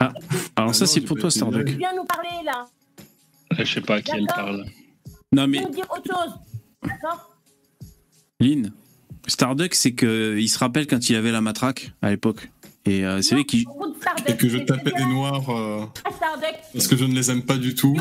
Alors 0.00 0.12
Ah 0.56 0.72
ça, 0.72 0.84
non, 0.86 0.90
c'est 0.90 1.00
pour 1.02 1.16
pas 1.16 1.20
toi, 1.22 1.28
été 1.30 1.38
Starduck. 1.38 1.66
Tu 1.66 1.76
viens 1.76 1.92
nous 1.94 2.04
parler 2.04 2.28
là. 2.44 2.66
Je 3.58 3.64
sais 3.64 3.80
pas 3.82 3.96
à 3.96 4.02
qui 4.02 4.12
elle 4.16 4.26
parle. 4.26 4.64
Non, 5.32 5.44
Tu 5.44 5.50
mais 5.50 5.58
viens 5.58 5.66
nous 5.68 5.74
dire 5.74 5.86
autre 5.90 6.06
chose? 6.06 6.34
D'accord 6.82 7.29
Lynn, 8.40 8.72
Starduck, 9.26 9.74
c'est 9.74 9.92
que 9.92 10.36
il 10.38 10.48
se 10.48 10.58
rappelle 10.58 10.86
quand 10.86 11.08
il 11.10 11.16
avait 11.16 11.32
la 11.32 11.40
matraque 11.40 11.92
à 12.02 12.10
l'époque. 12.10 12.50
Et 12.86 13.04
euh, 13.04 13.20
c'est 13.20 13.34
vrai 13.34 13.44
qu'il. 13.44 13.64
Beaucoup 13.64 13.90
de 13.92 13.96
Starduck. 14.00 14.28
Et 14.30 14.36
que 14.36 14.48
je 14.48 14.58
tapais 14.58 14.92
des 14.92 15.04
noirs 15.04 15.50
euh, 15.50 15.84
Starduck. 16.16 16.54
parce 16.72 16.88
que 16.88 16.96
je 16.96 17.04
ne 17.04 17.14
les 17.14 17.30
aime 17.30 17.42
pas 17.42 17.58
du 17.58 17.74
tout. 17.74 17.94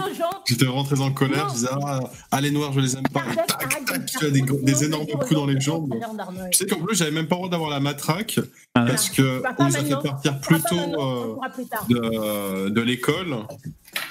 J'étais 0.48 0.66
rentré 0.66 0.98
en 1.00 1.12
colère, 1.12 1.46
Non. 1.46 1.50
je 1.50 1.56
disais 1.56 1.68
ah, 1.86 2.00
ah, 2.32 2.42
les 2.42 2.52
noirs 2.52 2.72
je 2.74 2.80
les 2.80 2.96
aime 2.96 3.04
pas. 3.14 3.24
Et 3.32 3.36
tac 3.36 3.86
tac, 3.86 4.06
tu 4.06 4.26
as 4.26 4.30
des, 4.30 4.84
énormes 4.86 5.06
coups 5.06 5.34
dans 5.34 5.46
les 5.46 5.60
jambes. 5.60 5.94
Tu 6.52 6.58
sais 6.58 6.66
qu'en 6.66 6.80
plus 6.80 6.96
j'avais 6.96 7.12
même 7.12 7.28
pas 7.28 7.36
le 7.36 7.40
droit 7.42 7.50
d'avoir 7.50 7.70
la 7.70 7.82
matraque 7.82 8.40
Ah 8.74 8.86
parce 8.88 9.10
que 9.10 9.44
on 9.60 9.66
nous 9.66 9.76
a 9.76 9.80
fait 9.84 10.02
partir 10.02 10.40
plus 10.40 10.62
tôt 10.62 10.76
euh, 10.78 11.36
de, 11.90 12.70
de 12.70 12.82
l'école. 12.82 13.36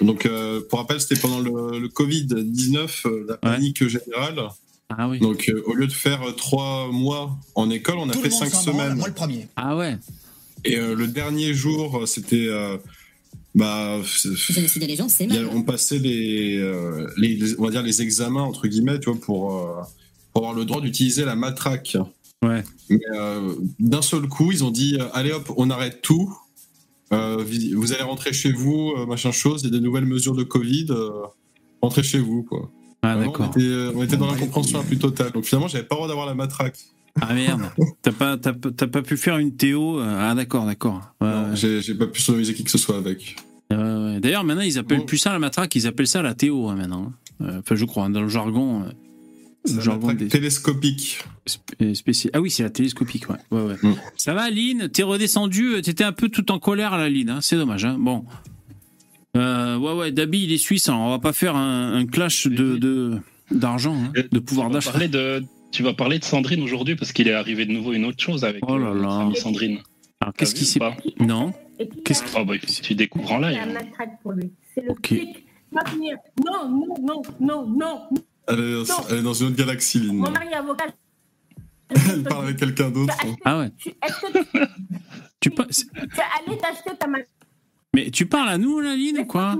Donc 0.03 0.27
euh, 0.27 0.61
pour 0.69 0.81
rappel 0.81 1.01
c'était 1.01 1.19
pendant 1.19 1.41
le, 1.41 1.79
le 1.79 1.89
Covid 1.89 2.27
19 2.27 3.07
la 3.27 3.37
panique 3.39 3.89
générale. 3.89 4.51
Ah 4.91 5.09
oui. 5.09 5.19
Donc 5.21 5.49
euh, 5.49 5.63
au 5.67 5.75
lieu 5.75 5.87
de 5.87 5.93
faire 5.93 6.23
euh, 6.23 6.33
trois 6.33 6.91
mois 6.91 7.37
en 7.55 7.69
école, 7.71 7.97
on 7.99 8.09
a 8.09 8.13
Tout 8.13 8.21
fait 8.23 8.31
cinq 8.31 8.51
semaines. 8.55 8.95
Moi 8.97 9.09
le 9.09 9.15
premier. 9.15 9.49
Ah 9.57 9.77
ouais. 9.77 9.97
Et 10.65 10.77
euh, 10.77 10.95
le 10.95 11.07
dernier 11.07 11.53
jour, 11.55 12.03
c'était. 12.07 12.47
euh, 12.49 12.77
bah, 13.55 13.99
les 13.99 14.97
gens, 14.97 15.09
a- 15.37 15.55
on 15.55 15.63
passait 15.63 15.99
les, 15.99 16.59
euh, 16.59 17.07
les, 17.17 17.35
les- 17.37 17.59
on 17.59 17.65
va 17.65 17.71
dire 17.71 17.83
les 17.83 18.03
examens 18.03 18.43
entre 18.43 18.67
guillemets, 18.69 18.99
tu 19.01 19.11
vois, 19.11 19.21
pour, 19.21 19.57
euh, 19.57 19.83
pour 20.33 20.43
avoir 20.43 20.55
le 20.55 20.65
droit 20.65 20.81
d'utiliser 20.81 21.25
la 21.25 21.35
matraque. 21.35 21.97
Ouais. 22.43 22.63
Mais 22.89 23.01
euh, 23.15 23.55
d'un 23.81 24.03
seul 24.03 24.29
coup, 24.29 24.53
ils 24.53 24.63
ont 24.65 24.71
dit 24.71 24.97
euh, 25.01 25.07
allez 25.13 25.33
hop, 25.33 25.53
on 25.57 25.71
arrête 25.71 26.03
tout. 26.03 26.37
Euh, 27.13 27.43
vous 27.75 27.93
allez 27.93 28.03
rentrer 28.03 28.33
chez 28.33 28.53
vous, 28.53 28.93
euh, 28.97 29.07
machin 29.07 29.33
chose. 29.33 29.63
Il 29.63 29.67
y 29.73 29.75
a 29.75 29.79
des 29.79 29.85
nouvelles 29.85 30.05
mesures 30.07 30.35
de 30.35 30.45
Covid. 30.45 30.87
euh, 30.91 31.11
rentrez 31.83 32.03
chez 32.03 32.19
vous, 32.19 32.43
quoi. 32.43 32.71
Ah 33.03 33.17
d'accord. 33.17 33.47
On 33.55 33.59
était, 33.59 33.67
euh, 33.69 33.93
on 33.95 34.03
était 34.03 34.17
dans 34.17 34.27
l'incompréhension 34.31 34.79
la 34.79 34.85
plus 34.85 34.99
totale. 34.99 35.31
Donc 35.33 35.45
finalement, 35.45 35.69
j'avais 35.69 35.85
pas 35.85 35.95
le 35.95 35.99
droit 35.99 36.09
d'avoir 36.09 36.27
la 36.27 36.35
matraque. 36.35 36.79
Ah 37.21 37.33
merde. 37.35 37.63
T'as 38.03 38.13
pas, 38.13 38.37
t'as, 38.37 38.53
t'as 38.53 38.87
pas 38.87 39.03
pu 39.03 39.17
faire 39.17 39.39
une 39.39 39.57
Théo. 39.57 40.01
euh, 40.01 40.17
Ah 40.31 40.35
d'accord, 40.35 40.67
d'accord. 40.67 41.13
Ouais, 41.21 41.29
Non, 41.29 41.51
ouais. 41.51 41.57
J'ai 41.57 41.81
j'ai 41.81 41.95
pas 41.95 42.07
pu 42.07 42.21
sodommiser 42.21 42.55
qui 42.55 42.65
que 42.65 42.71
ce 42.71 42.79
soit 42.79 42.97
avec. 42.97 43.37
Ouais. 43.71 44.21
D'ailleurs, 44.21 44.45
maintenant, 44.45 44.63
ils 44.63 44.79
appellent 44.79 44.99
Bon. 45.01 45.05
plus 45.07 45.19
ça 45.19 45.33
la 45.33 45.39
matraque, 45.39 45.75
ils 45.75 45.87
appellent 45.87 46.07
ça 46.07 46.23
la 46.23 46.35
Théo 46.35 46.69
hein, 46.69 46.77
maintenant. 46.77 47.13
Euh, 47.43 47.59
Enfin, 47.61 47.75
je 47.77 47.85
crois, 47.85 48.05
hein, 48.05 48.11
dans 48.11 48.23
le 48.23 48.29
jargon. 48.29 48.83
euh. 48.85 48.91
C'est 49.65 49.85
la 49.85 49.97
traque 49.99 50.17
des- 50.17 50.29
télescopique. 50.29 51.23
spécial. 51.95 52.31
Ah 52.35 52.41
oui, 52.41 52.51
c'est 52.51 52.63
la 52.63 52.71
télescopique, 52.71 53.29
ouais. 53.29 53.37
ouais, 53.51 53.63
ouais. 53.63 53.77
Mm. 53.83 53.95
Ça 54.17 54.33
va, 54.33 54.49
Lynn? 54.51 54.89
T'es 54.89 55.03
redescendu, 55.03 55.83
t'étais 55.83 56.05
un 56.05 56.13
peu 56.13 56.29
tout 56.29 56.51
en 56.53 56.59
colère, 56.59 56.97
là, 56.97 57.09
Lynn. 57.09 57.29
hein, 57.31 57.39
c'est 57.43 57.57
dommage, 57.57 57.85
hein. 57.85 57.97
Bon. 57.99 58.25
Euh, 59.39 59.77
ouais, 59.79 59.93
ouais, 59.95 60.13
Dabi, 60.13 60.45
il 60.45 60.53
est 60.53 60.59
suisse, 60.59 60.89
alors 60.89 61.01
on 61.03 61.11
va 61.11 61.19
pas 61.19 61.33
faire 61.33 61.55
un, 61.57 61.95
un 61.95 62.07
clash 62.07 62.47
de 62.47 62.77
de- 62.77 63.19
d'argent, 63.51 63.95
hein, 63.97 64.13
de 64.31 64.39
pouvoir 64.41 64.69
d'achat. 64.71 64.93
tu 65.71 65.83
vas 65.83 65.95
parler 65.95 66.19
de 66.19 66.25
Sandrine 66.25 66.63
aujourd'hui 66.63 66.97
parce 66.97 67.13
qu'il 67.13 67.29
est 67.29 67.33
arrivé 67.35 67.65
de 67.67 67.73
nouveau 67.73 67.93
une 67.93 68.05
autre 68.05 68.23
chose 68.23 68.45
avec 68.45 68.63
Oh 68.67 68.77
là 68.79 68.89
euh, 68.89 69.01
là. 69.03 69.31
Sandrine. 69.37 69.79
Alors, 70.21 70.35
qu'est-ce 70.35 70.55
qui 70.55 70.65
s'est. 70.65 70.79
pas 70.81 70.97
Non. 71.21 71.53
Qui 71.79 71.89
Qu'est-ce 72.05 72.25
a- 72.37 72.41
Oh 72.41 72.45
bah, 72.45 72.59
que 72.59 72.67
tu 72.67 72.95
découvres 72.95 73.33
en 73.33 73.39
live. 73.39 73.59
C'est. 74.75 74.75
C'est 74.75 74.81
le 74.83 75.91
venir. 75.93 76.17
Non, 76.45 76.69
non, 76.69 76.95
non, 77.01 77.23
non, 77.41 77.67
non. 77.69 78.09
Elle 78.49 78.59
est, 78.59 78.89
Non. 78.89 78.95
elle 79.11 79.19
est 79.19 79.23
dans 79.23 79.35
une 79.35 79.47
autre 79.49 79.57
galaxie, 79.57 80.01
Lynn. 80.01 80.17
Mon 80.17 80.31
mari 80.31 80.49
est 80.51 80.55
avocat. 80.55 80.87
Elle 82.11 82.23
parle 82.23 82.45
avec 82.47 82.57
quelqu'un 82.59 82.91
d'autre. 82.91 83.15
Ah 83.45 83.59
ouais. 83.61 83.71
tu- 83.79 83.91
que 83.91 83.97
tu 85.41 85.51
Tu 85.51 85.51
tu 85.51 85.55
es 85.55 86.51
allé 86.51 86.59
t'acheter 86.59 86.91
ta 86.99 87.07
matraque 87.07 87.29
Mais 87.95 88.11
tu 88.11 88.27
parles 88.27 88.49
à 88.51 88.59
nous, 88.59 88.81
là, 88.81 88.95
Lynn, 88.97 89.19
ou 89.21 89.25
quoi 89.25 89.57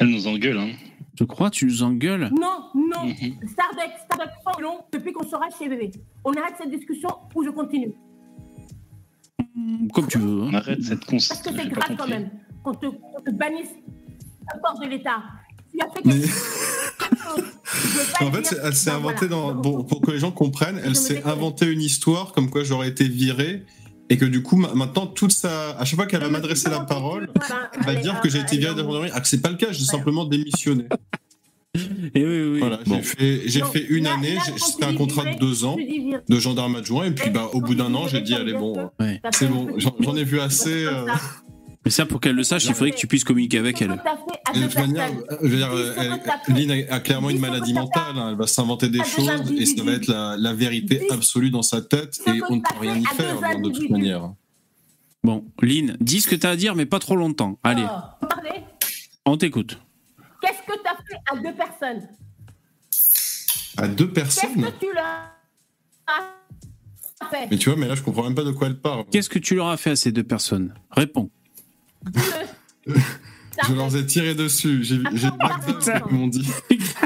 Elle 0.00 0.08
nous 0.08 0.26
engueule. 0.26 0.58
Hein. 0.58 0.70
Je 1.18 1.24
crois, 1.24 1.50
tu 1.50 1.66
nous 1.66 1.82
engueules. 1.82 2.30
Non, 2.32 2.70
non. 2.74 3.06
Mhm. 3.06 3.14
Stardeck, 3.48 3.92
Stardeck, 4.04 4.30
sans 4.44 4.60
long, 4.60 4.78
depuis 4.92 5.12
qu'on 5.12 5.24
sera 5.28 5.46
chez 5.56 5.68
bébé. 5.68 5.92
On 6.24 6.32
arrête 6.32 6.54
cette 6.60 6.70
discussion 6.70 7.08
ou 7.34 7.44
je 7.44 7.50
continue. 7.50 7.92
Comme 9.94 10.08
tu 10.08 10.18
veux. 10.18 10.42
hein. 10.42 10.48
On 10.50 10.54
arrête 10.54 10.82
cette 10.82 11.04
cons. 11.04 11.12
Parce 11.16 11.40
que 11.42 11.50
c'est 11.50 11.62
J'ai 11.62 11.70
pas 11.70 11.80
grave 11.80 11.88
quand 11.90 11.96
compris. 11.96 12.10
même 12.10 12.30
qu'on 12.64 12.74
te, 12.74 12.86
qu'on 12.86 13.20
te 13.24 13.30
bannisse 13.30 13.68
la 14.52 14.58
porte 14.58 14.82
de 14.82 14.88
l'État. 14.88 15.22
Tu 15.72 15.80
as 15.80 15.88
fait 15.90 16.00
Mais- 16.04 16.12
quelque 16.14 16.26
chose. 16.26 17.44
Je 17.64 17.98
veux 17.98 18.12
pas 18.18 18.24
En 18.26 18.32
fait, 18.32 18.42
dire. 18.42 18.58
elle 18.64 18.74
s'est 18.74 18.90
Ben 18.90 18.96
inventée 18.96 19.26
voilà. 19.26 19.52
dans. 19.52 19.54
Bon, 19.54 19.84
pour 19.84 20.00
que 20.00 20.10
les 20.10 20.18
gens 20.18 20.32
comprennent, 20.32 20.80
elle 20.84 20.96
s'est 20.96 21.14
déconnecte. 21.14 21.38
inventé 21.38 21.66
une 21.72 21.80
histoire 21.80 22.32
comme 22.32 22.50
quoi 22.50 22.64
j'aurais 22.64 22.88
été 22.88 23.06
viré 23.08 23.64
et 24.10 24.16
que 24.18 24.24
du 24.24 24.42
coup, 24.42 24.56
ma- 24.56 24.74
maintenant, 24.74 25.06
toute 25.06 25.32
sa. 25.32 25.70
À 25.78 25.84
chaque 25.84 25.96
fois 25.96 26.06
qu'elle 26.06 26.20
va 26.20 26.28
m'adresser 26.28 26.68
la 26.70 26.80
parole, 26.80 27.30
elle 27.78 27.84
va 27.86 27.94
dire 27.94 28.20
que 28.20 28.28
j'ai 28.28 28.40
été 28.40 28.56
viré 28.58 28.72
de 28.74 28.78
la 28.78 28.84
gendarmerie. 28.84 29.10
Ah, 29.14 29.20
que 29.20 29.28
c'est 29.28 29.40
pas 29.40 29.50
le 29.50 29.56
cas, 29.56 29.68
j'ai 29.72 29.84
simplement 29.84 30.24
démissionné. 30.24 30.84
Et 32.14 32.24
oui, 32.24 32.42
oui. 32.52 32.58
Voilà, 32.60 32.78
Bon. 32.86 32.96
j'ai 32.96 33.02
fait, 33.02 33.42
j'ai 33.46 33.60
Donc, 33.60 33.72
fait 33.72 33.84
une 33.88 34.04
là- 34.04 34.14
année, 34.14 34.36
c'était 34.58 34.84
un 34.84 34.94
contrat 34.94 35.24
de 35.24 35.38
deux 35.40 35.64
ans 35.64 35.76
de 36.28 36.38
gendarme 36.38 36.76
adjoint, 36.76 37.06
et 37.06 37.10
puis 37.10 37.30
bah, 37.30 37.48
au 37.52 37.60
bout 37.60 37.74
d'un 37.74 37.92
an, 37.94 38.06
j'ai 38.06 38.20
dit, 38.20 38.34
allez, 38.34 38.52
bon, 38.52 38.90
Ouais. 39.00 39.20
c'est 39.32 39.48
bon, 39.48 39.68
j'en 39.78 39.94
j'en 39.98 40.14
ai 40.14 40.22
vu 40.22 40.38
assez. 40.38 40.84
euh, 40.84 41.04
Mais 41.84 41.90
ça, 41.90 42.06
pour 42.06 42.20
qu'elle 42.20 42.34
le 42.34 42.44
sache, 42.44 42.64
il 42.64 42.72
faudrait 42.74 42.92
que 42.92 42.96
tu 42.96 43.06
puisses 43.06 43.24
communiquer 43.24 43.58
avec 43.58 43.82
elle. 43.82 44.00
Et 44.54 44.60
de 44.60 44.66
toute 44.66 44.78
manière, 44.78 45.10
je 45.42 45.48
veux 45.48 45.56
dire, 45.56 45.70
euh, 45.72 45.94
elle-. 45.98 46.54
Lynn 46.54 46.70
a, 46.90 46.94
a 46.94 47.00
clairement 47.00 47.28
une 47.30 47.40
maladie 47.40 47.74
mentale. 47.74 48.16
hein, 48.16 48.28
Elle 48.30 48.36
va 48.36 48.46
s'inventer 48.46 48.88
des 48.88 49.04
choses 49.04 49.52
et 49.58 49.66
ça 49.66 49.82
va 49.82 49.92
être 49.92 50.06
la, 50.06 50.36
la 50.38 50.54
vérité 50.54 51.06
absolue 51.10 51.50
dans 51.50 51.62
sa 51.62 51.82
tête 51.82 52.18
et 52.26 52.40
on 52.48 52.56
ne 52.56 52.60
peut 52.62 52.78
rien 52.80 52.96
y 52.96 53.04
faire 53.04 53.36
hein, 53.42 53.58
de 53.58 53.64
toute 53.64 53.66
individus. 53.76 53.92
manière. 53.92 54.32
Bon, 55.22 55.44
Lynn, 55.62 55.96
dis 56.00 56.20
ce 56.20 56.28
que 56.28 56.36
tu 56.36 56.46
as 56.46 56.50
à 56.50 56.56
dire, 56.56 56.74
mais 56.74 56.86
pas 56.86 56.98
trop 56.98 57.16
longtemps. 57.16 57.58
Allez, 57.62 57.84
Oh, 57.86 58.26
parlez. 58.26 58.62
on 59.26 59.36
t'écoute. 59.36 59.78
Qu'est-ce 60.40 60.62
que 60.66 60.78
tu 60.78 60.86
as 60.88 60.96
fait 60.96 61.18
à 61.32 61.36
deux 61.36 61.54
personnes? 61.56 62.08
À 63.76 63.88
deux 63.88 64.06
Qu'est-ce 64.08 64.40
personnes 64.40 64.62
que 64.64 64.78
tu 64.78 64.86
leur 64.94 65.04
as 66.06 67.30
fait? 67.30 67.48
Mais 67.50 67.56
tu 67.58 67.68
vois, 67.70 67.78
mais 67.78 67.88
là, 67.88 67.94
je 67.94 68.02
comprends 68.02 68.22
même 68.24 68.34
pas 68.34 68.44
de 68.44 68.52
quoi 68.52 68.68
elle 68.68 68.78
parle. 68.78 69.04
Qu'est-ce 69.10 69.28
que 69.28 69.38
tu 69.38 69.54
leur 69.54 69.68
as 69.68 69.76
fait 69.76 69.90
à 69.90 69.96
ces 69.96 70.12
deux 70.12 70.22
personnes? 70.22 70.74
Réponds. 70.90 71.30
Je 72.86 73.72
leur 73.74 73.94
ai 73.96 74.04
tiré 74.04 74.34
dessus. 74.34 74.82
J'ai 74.84 74.96
Attends, 75.04 75.36
McDump, 75.38 76.02
comme 76.02 76.22
on 76.22 76.26
dit. 76.26 76.46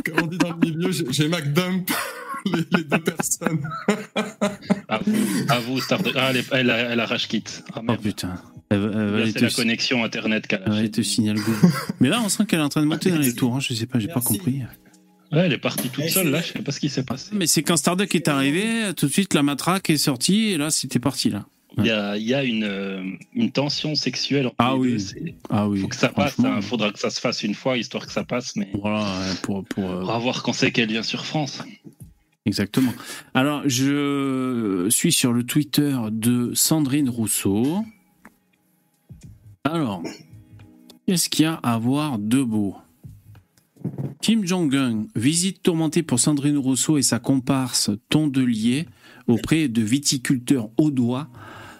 Comme 0.04 0.24
on 0.24 0.26
dit 0.26 0.38
dans 0.38 0.50
le 0.50 0.56
milieu, 0.58 0.90
j'ai 1.10 1.28
McDump 1.28 1.90
les, 2.46 2.64
les 2.76 2.84
deux 2.84 2.98
personnes. 2.98 3.60
À 4.88 4.98
vous, 4.98 5.14
à 5.48 5.58
vous 5.60 5.80
Stardeck. 5.80 6.14
Ah, 6.16 6.30
elle, 6.34 6.44
elle, 6.52 6.70
a- 6.70 6.78
elle 6.92 7.00
arrache 7.00 7.28
kit. 7.28 7.44
Ah, 7.72 7.78
Oh 7.78 7.82
merde. 7.82 8.00
putain. 8.02 8.40
Elle, 8.70 8.90
elle 8.94 9.32
c'est 9.32 9.40
la 9.42 9.50
connexion 9.50 10.04
internet 10.04 10.46
qu'elle 10.46 10.62
elle 10.66 10.72
a. 10.72 10.76
aller 10.76 10.90
te 10.90 11.00
signaler 11.02 11.38
le 11.38 11.44
goût. 11.44 11.72
Mais 12.00 12.08
là, 12.08 12.20
on 12.24 12.28
sent 12.28 12.44
qu'elle 12.46 12.60
est 12.60 12.62
en 12.62 12.68
train 12.68 12.82
de 12.82 12.86
monter 12.86 13.10
dans 13.10 13.18
les 13.18 13.34
tours. 13.34 13.54
hein, 13.56 13.60
Je 13.60 13.74
sais 13.74 13.86
pas, 13.86 13.98
j'ai 13.98 14.08
pas 14.08 14.20
compris. 14.20 14.62
Ouais, 15.30 15.40
elle 15.40 15.52
est 15.52 15.58
partie 15.58 15.90
toute 15.90 16.04
Elle 16.04 16.10
seule 16.10 16.30
là. 16.30 16.40
Je 16.40 16.52
sais 16.54 16.58
pas 16.62 16.72
ce 16.72 16.80
qui 16.80 16.88
s'est 16.88 17.02
passé. 17.02 17.28
Mais 17.32 17.46
c'est 17.46 17.62
quand 17.62 17.76
Starduck 17.76 18.14
est 18.14 18.28
arrivé, 18.28 18.92
tout 18.96 19.06
de 19.06 19.12
suite 19.12 19.34
la 19.34 19.42
matraque 19.42 19.90
est 19.90 19.98
sortie 19.98 20.48
et 20.52 20.56
là, 20.56 20.70
c'était 20.70 20.98
parti 20.98 21.28
là. 21.28 21.44
Il 21.78 21.86
y 21.86 21.90
a, 21.90 22.16
il 22.16 22.24
y 22.24 22.34
a 22.34 22.42
une, 22.42 22.64
euh, 22.64 23.02
une 23.34 23.52
tension 23.52 23.94
sexuelle 23.94 24.46
entre 24.46 24.56
Ah 24.58 24.72
les 24.74 24.78
oui. 24.80 24.96
deux. 24.96 25.32
Ah 25.48 25.68
oui. 25.68 25.80
faut 25.80 25.88
que 25.88 25.96
ça 25.96 26.08
passe. 26.08 26.34
Il 26.38 26.62
faudra 26.62 26.90
que 26.90 26.98
ça 26.98 27.10
se 27.10 27.20
fasse 27.20 27.42
une 27.44 27.54
fois 27.54 27.76
histoire 27.78 28.04
que 28.06 28.12
ça 28.12 28.24
passe. 28.24 28.56
Mais 28.56 28.68
Voilà, 28.74 29.06
pour, 29.42 29.64
pour, 29.64 29.84
euh, 29.84 30.02
on 30.02 30.06
va 30.06 30.18
voir 30.18 30.42
quand 30.42 30.52
c'est 30.52 30.72
qu'elle 30.72 30.88
vient 30.90 31.02
sur 31.02 31.24
France. 31.24 31.62
Exactement. 32.46 32.92
Alors, 33.34 33.62
je 33.66 34.86
suis 34.90 35.12
sur 35.12 35.32
le 35.32 35.44
Twitter 35.44 35.96
de 36.10 36.52
Sandrine 36.54 37.08
Rousseau. 37.08 37.84
Alors, 39.64 40.02
qu'est-ce 41.06 41.28
qu'il 41.28 41.44
y 41.44 41.46
a 41.46 41.54
à 41.54 41.78
voir 41.78 42.18
de 42.18 42.42
beau 42.42 42.76
Kim 44.20 44.44
Jong-un, 44.44 45.06
visite 45.14 45.62
tourmentée 45.62 46.02
pour 46.02 46.18
Sandrine 46.18 46.56
Rousseau 46.58 46.98
et 46.98 47.02
sa 47.02 47.18
comparse 47.18 47.90
Tondelier 48.08 48.86
auprès 49.28 49.68
de 49.68 49.82
viticulteurs 49.82 50.70
audois. 50.76 51.28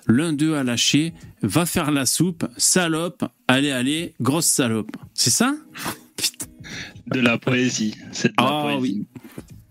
L'un 0.08 0.32
d'eux 0.32 0.56
a 0.56 0.64
lâché 0.64 1.12
Va 1.42 1.66
faire 1.66 1.90
la 1.90 2.06
soupe, 2.06 2.46
salope, 2.56 3.24
allez, 3.46 3.70
allez, 3.70 4.14
grosse 4.20 4.46
salope. 4.46 4.90
C'est 5.14 5.30
ça? 5.30 5.54
De 7.06 7.20
la 7.20 7.38
poésie. 7.38 7.94
C'est 8.12 8.28
de 8.28 8.34
la 8.38 8.46
Ah 8.48 8.62
poésie. 8.62 8.80
oui. 8.80 9.06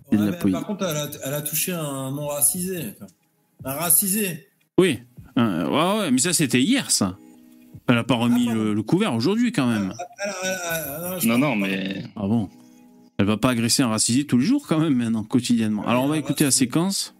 C'est 0.09 0.17
de 0.17 0.21
Ouais, 0.21 0.25
la 0.25 0.31
mais 0.31 0.39
poésie. 0.39 0.53
par 0.53 0.65
contre, 0.65 0.85
elle 0.89 0.97
a, 0.97 1.09
elle 1.25 1.33
a 1.33 1.41
touché 1.41 1.71
un 1.73 2.11
non 2.11 2.27
racisé. 2.27 2.93
Un 3.65 3.73
racisé. 3.73 4.47
Oui, 4.79 4.99
Euh, 5.37 5.67
ouais, 5.67 5.99
ouais, 5.99 6.11
mais 6.11 6.17
ça 6.19 6.33
c'était 6.33 6.61
hier, 6.61 6.89
ça. 6.89 7.17
Elle 7.87 7.97
a 7.99 8.03
pas 8.03 8.15
remis 8.15 8.47
Ah, 8.49 8.53
le, 8.55 8.73
le 8.73 8.81
couvert 8.83 9.13
aujourd'hui 9.13 9.51
quand 9.51 9.67
même. 9.67 9.93
Elle 10.23 10.29
a- 10.29 10.35
elle 10.43 10.49
a- 10.49 10.97
elle 11.07 11.13
a- 11.13 11.19
je 11.19 11.27
Non, 11.27 11.37
non, 11.37 11.55
mais 11.55 12.03
Ah 12.15 12.21
bon? 12.27 12.49
Elle 13.19 13.25
va 13.27 13.37
pas 13.37 13.49
agresser 13.51 13.83
un 13.83 13.87
racisé 13.89 14.25
tous 14.25 14.37
les 14.39 14.45
jours 14.45 14.65
quand 14.67 14.79
même 14.79 14.95
maintenant, 14.95 15.23
quotidiennement. 15.23 15.85
Alors 15.87 16.03
on 16.03 16.07
va 16.07 16.17
écouter 16.17 16.43
la 16.45 16.51
séquence. 16.51 17.13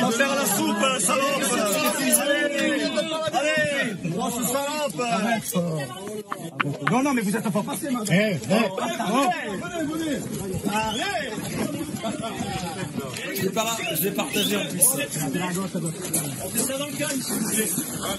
Va 0.00 0.10
faire 0.10 0.34
la 0.34 0.46
soupe, 0.46 1.00
salope. 1.00 1.24
Allez 1.52 1.73
Salope 4.30 5.02
Non, 6.90 7.02
non, 7.02 7.14
mais 7.14 7.22
vous 7.22 7.36
êtes 7.36 7.48
pas 7.50 7.62
passé, 7.62 7.90
madame 7.90 8.06
Eh, 8.10 8.34
Venez, 8.34 8.68
venez 9.92 10.18
Allez 10.74 11.30
Je 13.36 13.42
l'ai 13.42 13.50
par- 13.50 13.76
je 13.96 14.02
l'ai 14.04 14.10
partagé 14.10 14.56
en 14.56 14.66
plus. 14.66 14.82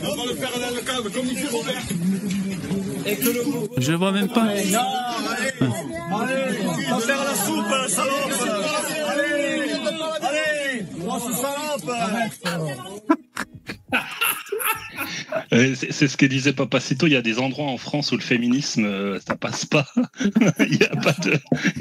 On 0.04 0.16
va 0.16 0.26
le 0.26 0.36
faire 0.36 0.60
dans 0.60 0.76
le 0.76 0.82
calme, 0.82 1.10
comme 1.14 1.26
dit 1.26 1.48
Robert 1.52 1.84
Et 3.06 3.16
que 3.16 3.30
le 3.30 3.44
mot. 3.46 3.68
Je 3.78 3.92
le 3.92 3.98
vois 3.98 4.12
même 4.12 4.30
pas. 4.30 4.44
Allez 4.44 4.76
Allez 4.76 6.58
Va 6.90 7.00
faire 7.00 7.24
la 7.24 7.36
soupe, 7.36 7.90
salope 7.90 8.32
Allez 9.10 9.72
Allez 10.22 10.86
Grosse 11.00 11.32
salope 11.42 11.92
c'est 15.52 15.92
c'est 15.92 16.08
ce 16.08 16.18
que 16.18 16.26
disait 16.26 16.54
Papacito. 16.54 17.08
Il 17.08 17.14
y 17.14 17.16
a 17.16 17.22
des 17.22 17.40
endroits 17.40 17.68
en 17.68 17.78
France 17.78 18.12
où 18.12 18.16
le 18.16 18.22
féminisme, 18.22 18.86
euh, 18.86 19.20
ça 19.26 19.36
passe 19.36 19.66
pas. 19.66 19.86
Il 20.60 20.78
n'y 20.80 20.86
a 20.86 20.96
pas 20.96 21.14
de, 21.24 21.34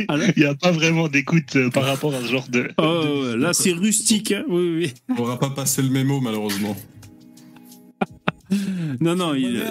Alors 0.08 0.28
il 0.36 0.42
y 0.42 0.46
a 0.46 0.54
pas 0.54 0.70
vraiment 0.72 1.08
d'écoute 1.08 1.56
euh, 1.56 1.70
par 1.70 1.84
rapport 1.84 2.14
à 2.14 2.20
ce 2.20 2.26
genre 2.26 2.48
de. 2.48 2.70
Oh, 2.78 3.36
là 3.36 3.52
c'est 3.52 3.72
rustique. 3.72 4.32
hein. 4.32 4.44
Oui, 4.48 4.74
oui. 4.76 4.94
On 5.10 5.14
n'aura 5.14 5.38
pas 5.38 5.50
passé 5.50 5.82
le 5.82 5.88
mémo, 5.90 6.20
malheureusement. 6.20 6.76
Non, 9.00 9.16
non, 9.16 9.34
il. 9.34 9.64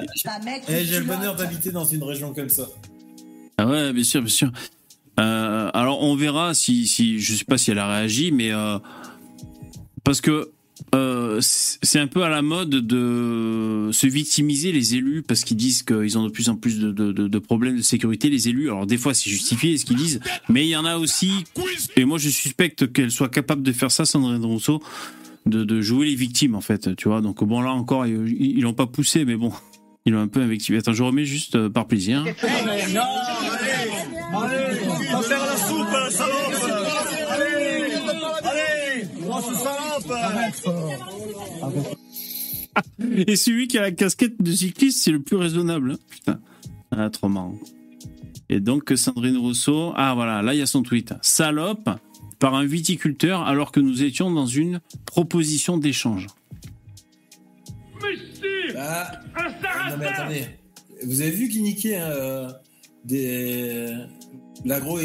Eh, 0.67 0.85
J'ai 0.85 0.99
le 0.99 1.05
bonheur 1.05 1.35
d'habiter 1.35 1.71
dans 1.71 1.85
une 1.85 2.03
région 2.03 2.33
comme 2.33 2.49
ça. 2.49 2.67
Ah 3.57 3.67
ouais, 3.67 3.93
bien 3.93 4.03
sûr, 4.03 4.21
bien 4.21 4.29
sûr. 4.29 4.51
Euh, 5.19 5.69
alors 5.75 6.01
on 6.01 6.15
verra 6.15 6.55
si, 6.55 6.87
si, 6.87 7.19
je 7.19 7.35
sais 7.35 7.45
pas 7.45 7.59
si 7.59 7.69
elle 7.69 7.77
a 7.77 7.87
réagi, 7.87 8.31
mais 8.31 8.51
euh, 8.51 8.79
parce 10.03 10.21
que 10.21 10.51
euh, 10.95 11.39
c'est 11.41 11.99
un 11.99 12.07
peu 12.07 12.23
à 12.23 12.29
la 12.29 12.41
mode 12.41 12.69
de 12.69 13.89
se 13.91 14.07
victimiser 14.07 14.71
les 14.71 14.95
élus 14.95 15.23
parce 15.23 15.43
qu'ils 15.43 15.57
disent 15.57 15.83
qu'ils 15.83 16.17
ont 16.17 16.23
de 16.23 16.29
plus 16.29 16.49
en 16.49 16.55
plus 16.55 16.79
de, 16.79 17.39
problèmes 17.39 17.77
de 17.77 17.81
sécurité 17.81 18.29
les 18.29 18.49
élus. 18.49 18.69
Alors 18.69 18.85
des 18.85 18.97
fois 18.97 19.13
c'est 19.13 19.29
justifié 19.29 19.77
ce 19.77 19.85
qu'ils 19.85 19.97
disent, 19.97 20.19
mais 20.49 20.65
il 20.65 20.69
y 20.69 20.75
en 20.75 20.85
a 20.85 20.97
aussi. 20.97 21.31
Et 21.95 22.05
moi 22.05 22.17
je 22.17 22.29
suspecte 22.29 22.91
qu'elle 22.91 23.11
soit 23.11 23.29
capable 23.29 23.63
de 23.63 23.71
faire 23.71 23.91
ça, 23.91 24.05
Sandrine 24.05 24.45
Rousseau, 24.45 24.81
de, 25.45 25.63
de 25.63 25.81
jouer 25.81 26.07
les 26.07 26.15
victimes 26.15 26.55
en 26.55 26.61
fait. 26.61 26.95
Tu 26.95 27.07
vois. 27.07 27.21
Donc 27.21 27.43
bon 27.43 27.61
là 27.61 27.71
encore 27.71 28.05
ils 28.05 28.61
l'ont 28.61 28.73
pas 28.73 28.87
poussé, 28.87 29.25
mais 29.25 29.35
bon. 29.35 29.51
Ils 30.05 30.11
l'ont 30.11 30.21
un 30.21 30.27
peu 30.27 30.41
invectivé. 30.41 30.79
Attends, 30.79 30.91
je 30.91 31.01
remets 31.01 31.23
juste 31.23 31.55
euh, 31.55 31.69
par 31.69 31.87
plaisir. 31.87 32.25
Non, 32.25 33.01
allez 33.53 33.83
Allez 34.35 34.79
Va 35.11 35.21
faire 35.21 35.45
la 35.45 35.55
soupe, 35.55 36.11
salope 36.11 36.53
Allez 37.29 37.93
Allez 38.43 39.07
Grosse 39.21 39.45
salope 39.45 39.82
Et 43.27 43.35
celui 43.35 43.67
qui 43.67 43.77
a 43.77 43.81
la 43.81 43.91
casquette 43.91 44.41
de 44.41 44.51
cycliste, 44.51 45.03
c'est 45.03 45.11
le 45.11 45.21
plus 45.21 45.37
raisonnable. 45.37 45.91
hein. 45.93 45.99
Putain. 46.09 46.39
Ah, 46.91 47.09
trop 47.09 47.29
marrant. 47.29 47.55
Et 48.49 48.59
donc 48.59 48.91
Sandrine 48.95 49.37
Rousseau, 49.37 49.93
ah 49.95 50.13
voilà, 50.13 50.41
là 50.41 50.53
il 50.53 50.59
y 50.59 50.61
a 50.61 50.65
son 50.67 50.83
tweet. 50.83 51.13
Salope 51.21 51.89
par 52.39 52.55
un 52.55 52.65
viticulteur 52.65 53.41
alors 53.41 53.71
que 53.71 53.79
nous 53.79 54.03
étions 54.03 54.29
dans 54.31 54.45
une 54.45 54.79
proposition 55.05 55.77
d'échange. 55.77 56.27
Ah, 58.77 59.11
non 59.89 59.97
mais 59.97 60.07
attendez, 60.07 60.45
vous 61.05 61.21
avez 61.21 61.31
vu 61.31 61.47
qu'il 61.47 61.63
niquait 61.63 61.99
euh, 61.99 62.49
des 63.05 63.91
l'agro 64.65 64.99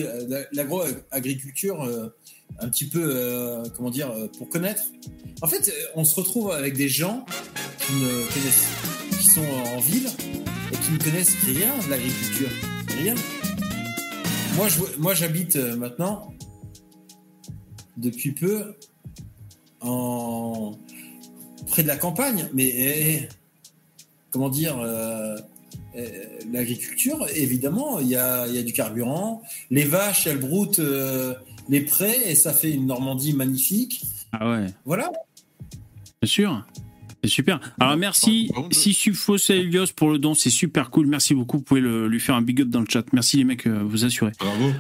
l'agro-agriculture 0.53 1.83
euh, 1.83 2.09
un 2.61 2.69
petit 2.69 2.87
peu 2.87 3.03
euh, 3.03 3.65
comment 3.77 3.91
dire 3.91 4.11
euh, 4.11 4.29
pour 4.39 4.49
connaître. 4.49 4.85
En 5.43 5.47
fait, 5.47 5.69
euh, 5.69 5.73
on 5.95 6.05
se 6.05 6.17
retrouve 6.17 6.51
avec 6.51 6.77
des 6.77 6.89
gens 6.89 7.25
qui 7.79 7.93
ne 7.95 8.33
connaissent, 8.33 9.33
sont 9.33 9.77
en 9.77 9.81
ville 9.81 10.09
et 10.73 10.77
qui 10.77 10.93
ne 10.93 10.99
connaissent 10.99 11.37
rien 11.45 11.71
de 11.85 11.91
l'agriculture, 11.91 12.49
rien. 12.99 13.15
Moi, 14.57 14.69
je, 14.69 14.79
moi, 14.99 15.15
j'habite 15.15 15.57
maintenant 15.57 16.35
depuis 17.97 18.33
peu 18.33 18.75
en 19.81 20.73
près 21.69 21.83
de 21.83 21.89
la 21.89 21.97
campagne, 21.97 22.49
mais 22.55 22.67
eh, 22.67 23.13
eh, 23.13 23.29
comment 24.31 24.49
dire, 24.49 24.79
euh, 25.97 26.15
l'agriculture, 26.53 27.27
évidemment, 27.35 27.99
il 27.99 28.09
y 28.09 28.17
a, 28.17 28.47
y 28.47 28.59
a 28.59 28.63
du 28.63 28.73
carburant. 28.73 29.43
Les 29.71 29.85
vaches, 29.85 30.27
elles 30.27 30.39
broutent 30.39 30.81
les 31.69 31.81
prés 31.83 32.17
et 32.27 32.35
ça 32.35 32.53
fait 32.53 32.71
une 32.73 32.87
Normandie 32.87 33.33
magnifique. 33.33 34.03
Ah 34.33 34.51
ouais, 34.51 34.67
Voilà. 34.85 35.11
bien 36.23 36.29
sûr. 36.29 36.65
C'est 37.25 37.31
super. 37.31 37.59
Alors 37.81 37.97
merci 37.97 38.49
Sissufos 38.71 39.37
Elios 39.51 39.87
pour 39.97 40.11
le 40.11 40.19
don, 40.19 40.35
c'est 40.35 40.51
super 40.51 40.91
cool. 40.91 41.07
Merci 41.09 41.35
beaucoup. 41.35 41.57
Vous 41.59 41.63
pouvez 41.65 41.81
le- 41.81 42.07
lui 42.07 42.21
faire 42.21 42.37
un 42.37 42.43
big 42.43 42.61
up 42.63 42.69
dans 42.69 42.81
le 42.81 42.87
chat. 42.89 43.03
Merci 43.13 43.39
les 43.39 43.45
mecs, 43.45 43.67
euh, 43.67 43.83
vous 43.85 44.05
assurez. 44.05 44.31
Bravo. 44.39 44.71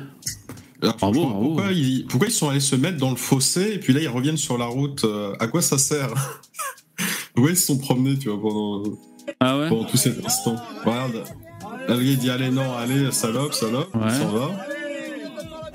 Alors, 0.81 0.97
Bravo, 0.97 1.25
bravo. 1.27 1.45
Pourquoi, 1.47 1.73
ils, 1.73 2.07
pourquoi 2.07 2.29
ils 2.29 2.33
sont 2.33 2.49
allés 2.49 2.61
se 2.61 2.77
mettre 2.77 2.99
dans 2.99 3.11
le 3.11 3.17
fossé 3.17 3.73
et 3.75 3.79
puis 3.79 3.93
là 3.93 4.01
ils 4.01 4.09
reviennent 4.09 4.37
sur 4.37 4.57
la 4.57 4.67
route? 4.67 5.03
Euh, 5.05 5.35
À 5.41 5.49
quoi 5.49 5.61
ça 5.63 5.79
sert? 5.79 6.15
Pourquoi 7.35 7.51
ils 7.53 7.57
se 7.57 7.67
sont 7.67 7.79
promenés, 7.79 8.17
tu 8.19 8.29
vois, 8.29 8.41
pendant, 8.41 8.83
Ah 9.41 9.59
ouais? 9.59 9.69
pendant 9.69 9.85
tout 9.85 9.97
cet 9.97 10.25
instant 10.25 10.57
Regarde, 10.85 11.25
il 12.01 12.19
dit 12.19 12.31
allez 12.31 12.51
non, 12.51 12.73
allez 12.77 13.11
salope, 13.13 13.53
salope, 13.55 13.93
Ouais. 13.95 14.03
il 14.09 14.15
s'en 14.15 14.29
va. 14.29 14.67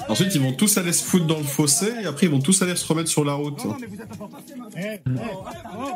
Ensuite 0.09 0.35
ils 0.35 0.41
vont 0.41 0.53
tous 0.53 0.77
aller 0.77 0.93
se 0.93 1.03
foutre 1.03 1.25
dans 1.25 1.37
le 1.37 1.43
fossé 1.43 1.91
et 2.01 2.05
après 2.05 2.27
ils 2.27 2.31
vont 2.31 2.39
tous 2.39 2.61
aller 2.61 2.75
se 2.75 2.85
remettre 2.85 3.09
sur 3.09 3.23
la 3.23 3.33
route. 3.33 3.61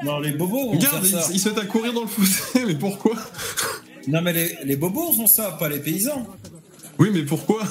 Non, 0.03 0.19
les 0.19 0.31
bobos 0.31 0.71
Regarde, 0.71 1.05
ils, 1.05 1.35
ils 1.35 1.39
se 1.39 1.49
mettent 1.49 1.59
à 1.59 1.65
courir 1.65 1.93
dans 1.93 2.01
le 2.01 2.07
fossé, 2.07 2.63
mais 2.67 2.75
pourquoi? 2.75 3.15
Non, 4.07 4.21
mais 4.21 4.33
les, 4.33 4.57
les 4.63 4.75
bobos 4.75 5.11
font 5.13 5.27
ça, 5.27 5.51
pas 5.59 5.69
les 5.69 5.79
paysans. 5.79 6.25
Oui, 6.99 7.09
mais 7.13 7.23
pourquoi? 7.23 7.61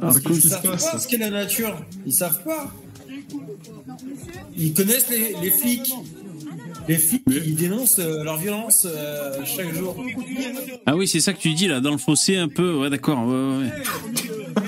Parce 0.00 0.18
qu'est-ce 0.18 0.26
qu'ils 0.26 0.40
qui 0.40 0.40
se 0.42 0.48
savent 0.48 0.62
passe 0.62 0.90
pas 0.90 0.98
ce 0.98 1.08
qu'est 1.08 1.16
la 1.18 1.30
nature. 1.30 1.74
Ils 2.04 2.12
savent 2.12 2.42
pas. 2.42 2.72
Ils 4.56 4.74
connaissent 4.74 5.08
les, 5.10 5.34
les 5.42 5.50
flics. 5.50 5.94
Les 6.88 6.98
flics, 6.98 7.22
ils 7.26 7.56
dénoncent 7.56 7.98
euh, 7.98 8.22
leur 8.22 8.36
violence 8.36 8.86
euh, 8.88 9.44
chaque 9.44 9.74
jour. 9.74 9.96
Ah 10.86 10.96
oui, 10.96 11.08
c'est 11.08 11.20
ça 11.20 11.32
que 11.32 11.40
tu 11.40 11.52
dis 11.54 11.66
là, 11.66 11.80
dans 11.80 11.90
le 11.90 11.98
fossé 11.98 12.36
un 12.36 12.48
peu. 12.48 12.76
Ouais, 12.76 12.90
d'accord. 12.90 13.26
Ouais, 13.26 13.34
ouais, 13.34 13.58
ouais. 13.64 14.62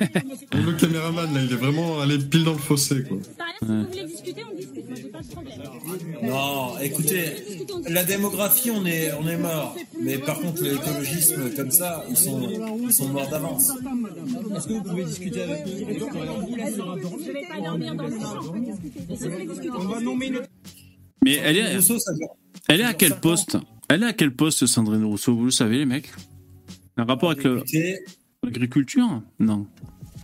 Le 0.00 0.72
caméraman 0.78 1.32
là, 1.34 1.42
il 1.42 1.52
est 1.52 1.56
vraiment 1.56 2.00
allé 2.00 2.18
pile 2.18 2.44
dans 2.44 2.52
le 2.52 2.58
fossé 2.58 3.02
quoi. 3.04 3.18
Si 3.60 3.64
vous 3.66 3.84
voulez 3.84 4.04
discuter, 4.04 4.42
on 4.50 4.54
discute, 4.56 4.86
moi 4.88 4.96
j'ai 4.96 5.08
pas 5.08 5.20
de 5.22 5.28
problème. 5.28 5.60
Non, 6.22 6.78
écoutez, 6.80 7.24
la 7.88 8.04
démographie, 8.04 8.70
on 8.70 8.84
est, 8.86 9.12
on 9.20 9.26
est 9.28 9.36
mort. 9.36 9.74
Mais 10.00 10.18
par 10.18 10.38
contre, 10.40 10.62
l'écologisme, 10.62 11.50
comme 11.56 11.70
ça, 11.70 12.04
ils 12.08 12.16
sont, 12.16 12.48
ils 12.82 12.92
sont 12.92 13.08
morts 13.08 13.28
d'avance. 13.28 13.70
Est-ce 14.56 14.68
que 14.68 14.72
vous 14.74 14.82
pouvez 14.82 15.04
discuter 15.04 15.42
avec 15.42 15.66
eux 15.66 15.72
Je 15.78 17.32
vais 17.32 17.48
pas 17.48 17.60
dormir 17.60 17.94
dans 17.96 18.06
le 18.06 18.18
champ, 18.20 18.54
on 19.76 19.84
va 19.88 20.00
nommer 20.00 20.26
une 20.28 20.40
Mais 21.24 21.34
elle 21.44 21.56
est, 21.56 21.76
Rousseau, 21.76 21.98
ça 21.98 22.12
dure- 22.14 22.28
elle 22.68 22.80
est 22.80 22.84
à 22.84 22.94
quel 22.94 23.14
poste? 23.18 23.56
Elle 23.88 24.02
est 24.02 24.06
à 24.06 24.12
quel 24.12 24.34
poste, 24.34 24.66
Sandrine 24.66 25.04
Rousseau? 25.04 25.34
Vous 25.34 25.46
le 25.46 25.50
savez, 25.50 25.78
les 25.78 25.86
mecs? 25.86 26.10
Un 26.96 27.04
rapport 27.04 27.30
avec 27.30 27.42
le- 27.44 27.62
l'agriculture 28.44 29.22
Non. 29.38 29.66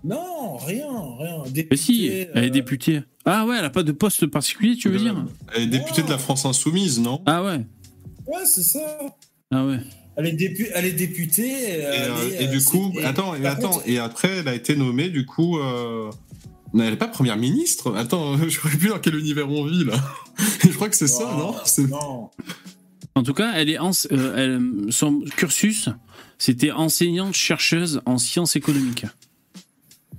Non, 0.05 0.57
rien, 0.59 0.87
rien. 1.19 1.43
Mais 1.71 1.77
si, 1.77 2.07
elle 2.07 2.45
est 2.45 2.49
euh, 2.49 2.51
députée. 2.51 3.03
Ah 3.25 3.47
ouais, 3.47 3.57
elle 3.59 3.65
a 3.65 3.71
pas 3.71 3.83
de 3.83 3.93
poste 3.93 4.27
particulier, 4.27 4.77
tu 4.77 4.89
veux 4.91 4.99
dire? 4.99 5.25
Elle 5.55 5.63
est 5.63 5.67
députée 5.67 6.03
de 6.03 6.11
la 6.11 6.19
France 6.19 6.45
Insoumise, 6.45 7.01
non? 7.01 7.23
Ah 7.27 7.43
ouais. 7.43 7.65
Ouais, 8.27 8.45
c'est 8.45 8.63
ça. 8.63 8.81
Ah 9.51 9.65
ouais. 9.65 9.79
Elle 10.17 10.27
est, 10.27 10.33
dépu- 10.33 10.71
elle 10.75 10.85
est 10.85 10.93
députée. 10.93 11.49
Et, 11.49 11.71
elle 11.81 12.11
euh, 12.11 12.29
est, 12.31 12.43
et 12.45 12.49
euh, 12.49 12.51
du 12.51 12.63
coup, 12.65 12.93
attends, 13.03 13.35
et 13.35 13.47
attends, 13.47 13.71
contre, 13.71 13.89
et 13.89 13.99
après, 13.99 14.29
elle 14.39 14.49
a 14.49 14.55
été 14.55 14.77
nommée, 14.77 15.09
du 15.09 15.25
coup, 15.27 15.59
euh... 15.59 16.11
non, 16.75 16.85
elle 16.85 16.91
n'est 16.91 16.97
pas 16.97 17.09
première 17.09 17.37
ministre? 17.39 17.97
Attends, 17.97 18.37
je 18.39 18.45
ne 18.45 18.51
sais 18.51 18.79
plus 18.79 18.91
dans 18.91 18.99
quel 18.99 19.17
univers 19.17 19.51
on 19.51 19.65
vit 19.65 19.85
là. 19.85 19.95
je 20.63 20.69
crois 20.69 20.89
que 20.91 20.97
c'est 20.97 21.09
ça, 21.09 21.25
non 21.25 21.55
Non? 21.89 22.31
En 23.17 23.23
tout 23.23 23.35
cas, 23.35 23.53
elle 23.55 23.71
est 23.71 23.79
euh, 23.81 24.35
elle- 24.37 24.93
son 24.93 25.21
cursus, 25.37 25.89
c'était 26.39 26.71
enseignante-chercheuse 26.73 28.01
en 28.07 28.19
sciences 28.19 28.57
économiques. 28.57 29.07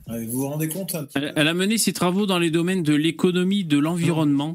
Vous 0.07 0.31
vous 0.39 0.47
rendez 0.47 0.67
compte 0.69 0.91
petit 0.91 1.07
Elle, 1.15 1.33
elle 1.35 1.47
a 1.47 1.53
mené 1.53 1.77
ses 1.77 1.91
travaux 1.93 2.25
dans 2.25 2.37
les 2.37 2.51
domaines 2.51 2.83
de 2.83 2.93
l'économie, 2.93 3.65
de 3.65 3.77
l'environnement, 3.79 4.53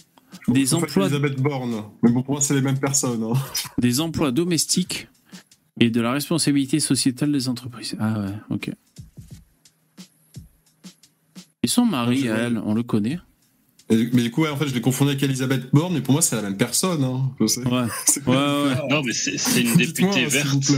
des 0.48 0.74
emplois, 0.74 1.06
Elisabeth 1.06 1.40
Borne. 1.40 1.82
Mais 2.02 2.12
bon, 2.12 2.22
pour 2.22 2.34
moi, 2.34 2.40
c'est 2.40 2.54
les 2.54 2.60
mêmes 2.62 2.78
personnes. 2.78 3.22
hein. 3.24 3.32
des 3.78 4.00
emplois 4.00 4.30
domestiques 4.30 5.08
et 5.80 5.90
de 5.90 6.00
la 6.00 6.12
responsabilité 6.12 6.78
sociétale 6.78 7.32
des 7.32 7.48
entreprises. 7.48 7.96
Ah 7.98 8.20
ouais, 8.20 8.32
ok. 8.50 8.70
Et 11.62 11.66
son 11.66 11.84
mari, 11.84 12.26
elle, 12.26 12.60
on 12.64 12.74
le 12.74 12.82
connaît. 12.82 13.18
Et- 13.90 14.08
mais 14.12 14.22
du 14.22 14.30
coup, 14.30 14.42
ouais, 14.42 14.48
en 14.50 14.56
fait, 14.56 14.68
je 14.68 14.74
l'ai 14.74 14.80
confondu 14.80 15.10
avec 15.10 15.22
Elisabeth 15.22 15.62
Borne, 15.72 15.94
mais 15.94 16.00
pour 16.00 16.12
moi, 16.12 16.22
c'est 16.22 16.36
la 16.36 16.42
même 16.42 16.56
personne. 16.56 17.02
Hein. 17.04 17.22
Je 17.40 17.46
sais. 17.46 17.60
Ouais, 17.66 17.82
C'est 18.06 18.26
ouais, 18.26 18.36
ouais. 18.36 18.74
Non, 18.88 19.02
mais 19.04 19.12
c'est 19.12 19.60
une 19.60 19.74
députée 19.76 20.24
verte. 20.26 20.72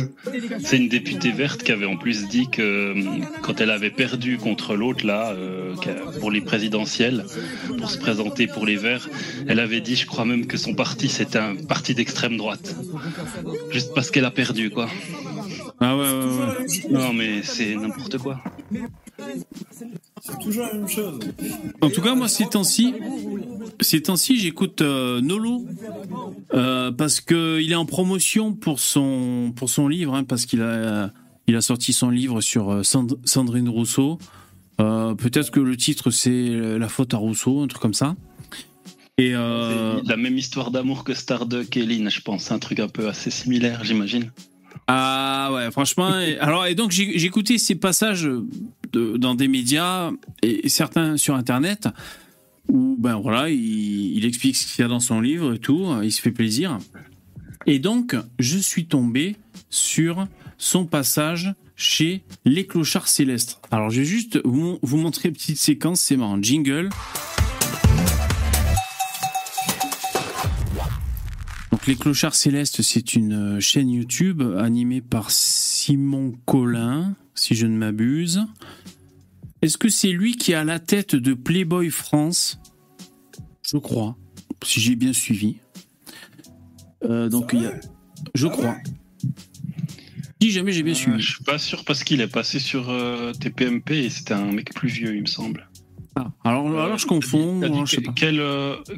C'est 0.64 0.76
une 0.78 0.88
députée 0.88 1.30
verte 1.32 1.62
qui 1.62 1.72
avait 1.72 1.86
en 1.86 1.96
plus 1.96 2.26
dit 2.28 2.48
que 2.50 2.94
quand 3.42 3.60
elle 3.60 3.70
avait 3.70 3.90
perdu 3.90 4.38
contre 4.38 4.74
l'autre 4.76 5.06
là 5.06 5.32
euh, 5.32 5.74
pour 6.20 6.30
les 6.30 6.40
présidentielles, 6.40 7.26
pour 7.78 7.90
se 7.90 7.98
présenter 7.98 8.46
pour 8.46 8.64
les 8.66 8.76
Verts, 8.76 9.08
elle 9.46 9.60
avait 9.60 9.80
dit, 9.80 9.96
je 9.96 10.06
crois 10.06 10.24
même 10.24 10.46
que 10.46 10.56
son 10.56 10.74
parti 10.74 11.08
c'était 11.08 11.38
un 11.38 11.54
parti 11.56 11.94
d'extrême 11.94 12.36
droite, 12.36 12.74
juste 13.70 13.92
parce 13.94 14.10
qu'elle 14.10 14.24
a 14.24 14.30
perdu 14.30 14.70
quoi. 14.70 14.88
Ah 15.80 15.96
ouais, 15.96 16.02
ouais, 16.02 16.08
ouais. 16.08 16.66
Non 16.90 17.12
mais 17.12 17.42
c'est 17.42 17.74
n'importe 17.76 18.18
quoi. 18.18 18.40
C'est 20.20 20.38
toujours 20.38 20.66
la 20.66 20.74
même 20.74 20.88
chose. 20.88 21.18
En 21.80 21.90
tout 21.90 22.00
cas, 22.00 22.14
moi, 22.14 22.28
ces 22.28 22.46
temps-ci, 22.46 22.94
ces 23.80 24.02
temps-ci, 24.02 24.38
j'écoute 24.38 24.80
euh, 24.82 25.20
Nolo 25.20 25.66
euh, 26.54 26.92
parce 26.92 27.20
que 27.20 27.60
il 27.60 27.72
est 27.72 27.76
en 27.76 27.86
promotion 27.86 28.52
pour 28.54 28.78
son 28.80 29.52
pour 29.56 29.68
son 29.68 29.88
livre, 29.88 30.14
hein, 30.14 30.24
parce 30.24 30.46
qu'il 30.46 30.62
a 30.62 31.10
il 31.48 31.56
a 31.56 31.60
sorti 31.60 31.92
son 31.92 32.10
livre 32.10 32.40
sur 32.40 32.70
euh, 32.70 32.82
Sand- 32.82 33.18
Sandrine 33.24 33.68
Rousseau. 33.68 34.18
Euh, 34.80 35.14
Peut-être 35.14 35.50
que 35.50 35.60
le 35.60 35.76
titre 35.76 36.10
c'est 36.10 36.48
La 36.78 36.88
faute 36.88 37.14
à 37.14 37.16
Rousseau, 37.16 37.62
un 37.62 37.66
truc 37.66 37.82
comme 37.82 37.94
ça. 37.94 38.14
Et 39.18 39.34
euh, 39.34 39.98
C'est 40.00 40.08
La 40.08 40.16
même 40.16 40.38
histoire 40.38 40.70
d'amour 40.70 41.04
que 41.04 41.14
Starduck 41.14 41.76
et 41.76 41.84
Lynn, 41.84 42.08
je 42.10 42.20
pense, 42.20 42.50
un 42.52 42.58
truc 42.58 42.78
un 42.80 42.88
peu 42.88 43.08
assez 43.08 43.30
similaire, 43.30 43.82
j'imagine. 43.84 44.30
Ah 44.86 45.50
ouais, 45.52 45.70
franchement. 45.70 46.18
et, 46.18 46.38
alors 46.38 46.66
et 46.66 46.74
donc 46.74 46.90
j'ai 46.92 47.18
j'ai 47.18 47.26
écouté 47.26 47.58
ces 47.58 47.74
passages 47.74 48.28
dans 48.92 49.34
des 49.34 49.48
médias 49.48 50.10
et, 50.42 50.68
certains 50.68 51.16
sur 51.16 51.34
Internet 51.34 51.88
où 52.68 52.96
ben 52.98 53.16
voilà, 53.16 53.50
il, 53.50 54.24
explique 54.24 54.56
ce 54.56 54.72
qu'il 54.72 54.82
y 54.82 54.84
a 54.84 54.88
dans 54.88 55.00
son 55.00 55.20
livre 55.20 55.54
et 55.54 55.58
tout, 55.58 55.84
il 56.02 56.12
se 56.12 56.20
fait 56.20 56.30
plaisir. 56.30 56.78
Et 57.66 57.78
donc 57.78 58.16
je 58.38 58.58
suis 58.58 58.86
tombé 58.86 59.36
sur 59.68 60.26
son 60.58 60.86
passage 60.86 61.54
chez 61.74 62.22
les 62.44 62.66
clochards 62.66 63.08
célestes. 63.08 63.60
Alors 63.70 63.90
je 63.90 64.00
vais 64.00 64.06
juste 64.06 64.40
vous, 64.44 64.78
vous 64.82 64.96
montrer 64.96 65.28
une 65.28 65.34
petite 65.34 65.58
séquence, 65.58 66.00
c'est 66.00 66.16
marrant. 66.16 66.40
Jingle. 66.40 66.88
Donc 71.82 71.88
les 71.88 71.96
Clochards 71.96 72.36
Célestes, 72.36 72.80
c'est 72.82 73.14
une 73.14 73.58
chaîne 73.58 73.90
YouTube 73.90 74.40
animée 74.56 75.00
par 75.00 75.32
Simon 75.32 76.32
Collin, 76.44 77.16
si 77.34 77.54
je 77.54 77.66
ne 77.66 77.76
m'abuse. 77.76 78.42
Est-ce 79.62 79.78
que 79.78 79.88
c'est 79.88 80.10
lui 80.10 80.36
qui 80.36 80.54
à 80.54 80.64
la 80.64 80.78
tête 80.80 81.14
de 81.14 81.34
Playboy 81.34 81.90
France? 81.90 82.58
Je 83.62 83.76
crois, 83.78 84.16
si 84.64 84.80
j'ai 84.80 84.96
bien 84.96 85.12
suivi. 85.12 85.56
Euh, 87.04 87.28
donc 87.28 87.50
il 87.52 87.62
y 87.62 87.66
a... 87.66 87.72
Je 88.34 88.46
crois. 88.46 88.76
Si 90.40 90.50
jamais 90.50 90.72
j'ai 90.72 90.82
bien 90.82 90.92
Euh, 90.92 90.96
suivi. 90.96 91.20
je 91.20 91.34
suis 91.34 91.44
pas 91.44 91.58
sûr 91.58 91.84
parce 91.84 92.02
qu'il 92.02 92.20
est 92.20 92.26
passé 92.28 92.58
sur 92.58 92.90
euh, 92.90 93.32
TPMP 93.32 93.92
et 93.92 94.10
c'était 94.10 94.34
un 94.34 94.50
mec 94.50 94.74
plus 94.74 94.88
vieux, 94.88 95.14
il 95.14 95.22
me 95.22 95.26
semble. 95.26 95.68
Ah, 96.16 96.30
alors, 96.44 96.66
alors 96.80 96.98
je 96.98 97.06
confonds. 97.06 97.60
T'as 97.60 97.68
dit 97.68 97.74
alors, 97.74 97.86
je 97.86 97.96
sais 97.96 98.02
que- 98.02 98.06
pas. 98.06 98.12
quel, 98.14 98.42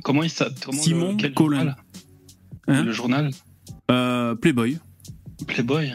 comment 0.02 0.22
il 0.22 0.30
s'appelle 0.30 0.74
Simon 0.74 1.10
le, 1.12 1.16
quel 1.16 1.34
journal? 1.36 1.76
Hein? 2.66 2.82
Le 2.82 2.92
journal? 2.92 3.30
Playboy. 4.40 4.78
Playboy 5.46 5.92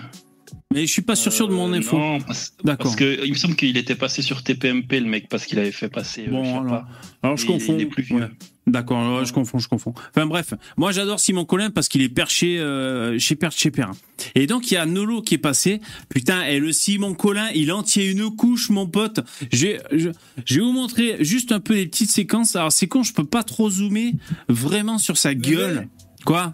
Mais 0.72 0.86
je 0.86 0.92
suis 0.92 1.02
pas 1.02 1.16
sûr 1.16 1.34
sûr 1.34 1.48
de 1.48 1.54
mon 1.54 1.74
Euh, 1.74 1.78
info. 1.78 1.98
Non, 1.98 2.22
parce, 2.22 2.54
D'accord. 2.64 2.84
parce 2.84 2.96
que 2.96 3.26
il 3.26 3.32
me 3.32 3.38
semble 3.38 3.56
qu'il 3.56 3.76
était 3.76 3.96
passé 3.96 4.22
sur 4.22 4.44
TPMP, 4.44 5.00
le 5.00 5.08
mec, 5.08 5.28
parce 5.28 5.48
qu'il 5.48 5.58
avait 5.58 5.72
fait 5.72 5.90
passer. 5.90 6.26
euh, 6.28 6.32
Bon, 6.32 6.44
je 6.44 6.50
sais 6.50 6.56
alors, 6.58 6.68
pas. 6.68 6.88
alors 7.24 7.38
je 7.38 7.46
confonds. 7.48 7.76
il 7.76 7.82
est 7.82 7.86
plus 7.88 8.04
vieux. 8.04 8.18
Ouais. 8.18 8.30
D'accord, 8.68 9.18
ouais, 9.20 9.26
je 9.26 9.34
confonds, 9.34 9.58
je 9.58 9.68
confonds. 9.68 9.96
Enfin 10.12 10.28
bref, 10.28 10.54
moi 10.78 10.92
j'adore 10.92 11.20
Simon 11.20 11.44
Collin 11.44 11.72
parce 11.72 11.88
qu'il 11.88 12.04
est 12.04 12.10
perché 12.10 12.60
euh, 12.60 13.18
chez 13.18 13.36
Père 13.36 13.52
chez 13.52 13.72
Père. 13.72 13.90
Et 14.36 14.46
donc 14.46 14.70
il 14.70 14.76
y 14.76 14.78
a 14.78 14.86
Nolo 14.86 15.24
qui 15.24 15.34
est 15.34 15.40
passé. 15.40 15.82
Putain, 16.08 16.44
et 16.46 16.60
le 16.60 16.72
Simon 16.72 17.16
Collin, 17.16 17.50
il 17.56 17.72
entier 17.72 18.06
une 18.06 18.30
couche, 18.30 18.70
mon 18.70 18.86
pote. 18.86 19.22
Je 19.52 19.66
vais, 19.66 19.80
je, 19.92 20.10
je 20.46 20.56
vais 20.56 20.62
vous 20.62 20.72
montrer 20.72 21.16
juste 21.26 21.52
un 21.52 21.60
peu 21.60 21.74
les 21.74 21.88
petites 21.88 22.12
séquences. 22.12 22.56
Alors 22.56 22.72
c'est 22.72 22.86
con, 22.88 23.02
je 23.02 23.12
peux 23.14 23.26
pas 23.26 23.42
trop 23.42 23.72
zoomer 23.72 24.14
vraiment 24.50 25.00
sur 25.00 25.18
sa 25.18 25.34
gueule. 25.34 25.88
Quoi? 26.28 26.54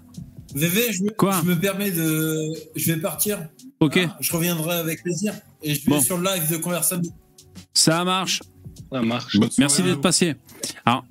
VV, 0.55 0.93
je 0.93 1.03
me, 1.03 1.09
Quoi? 1.09 1.37
je 1.43 1.49
me 1.49 1.59
permets 1.59 1.91
de. 1.91 2.39
Je 2.77 2.93
vais 2.93 3.01
partir. 3.01 3.39
Ok, 3.79 3.97
hein, 3.97 4.15
je 4.19 4.31
reviendrai 4.33 4.75
avec 4.77 5.03
plaisir. 5.03 5.33
Et 5.61 5.75
je 5.75 5.81
vais 5.85 5.91
Bon. 5.91 6.01
sur 6.01 6.17
le 6.17 6.23
live 6.23 6.49
de 6.49 6.57
conversation. 6.57 7.01
ça 7.73 8.03
marche. 8.03 8.41
Ça 8.91 9.01
marche. 9.01 9.37
Merci 9.57 9.83
d'être 9.83 10.01
passé. 10.01 10.35
Alors, 10.85 11.05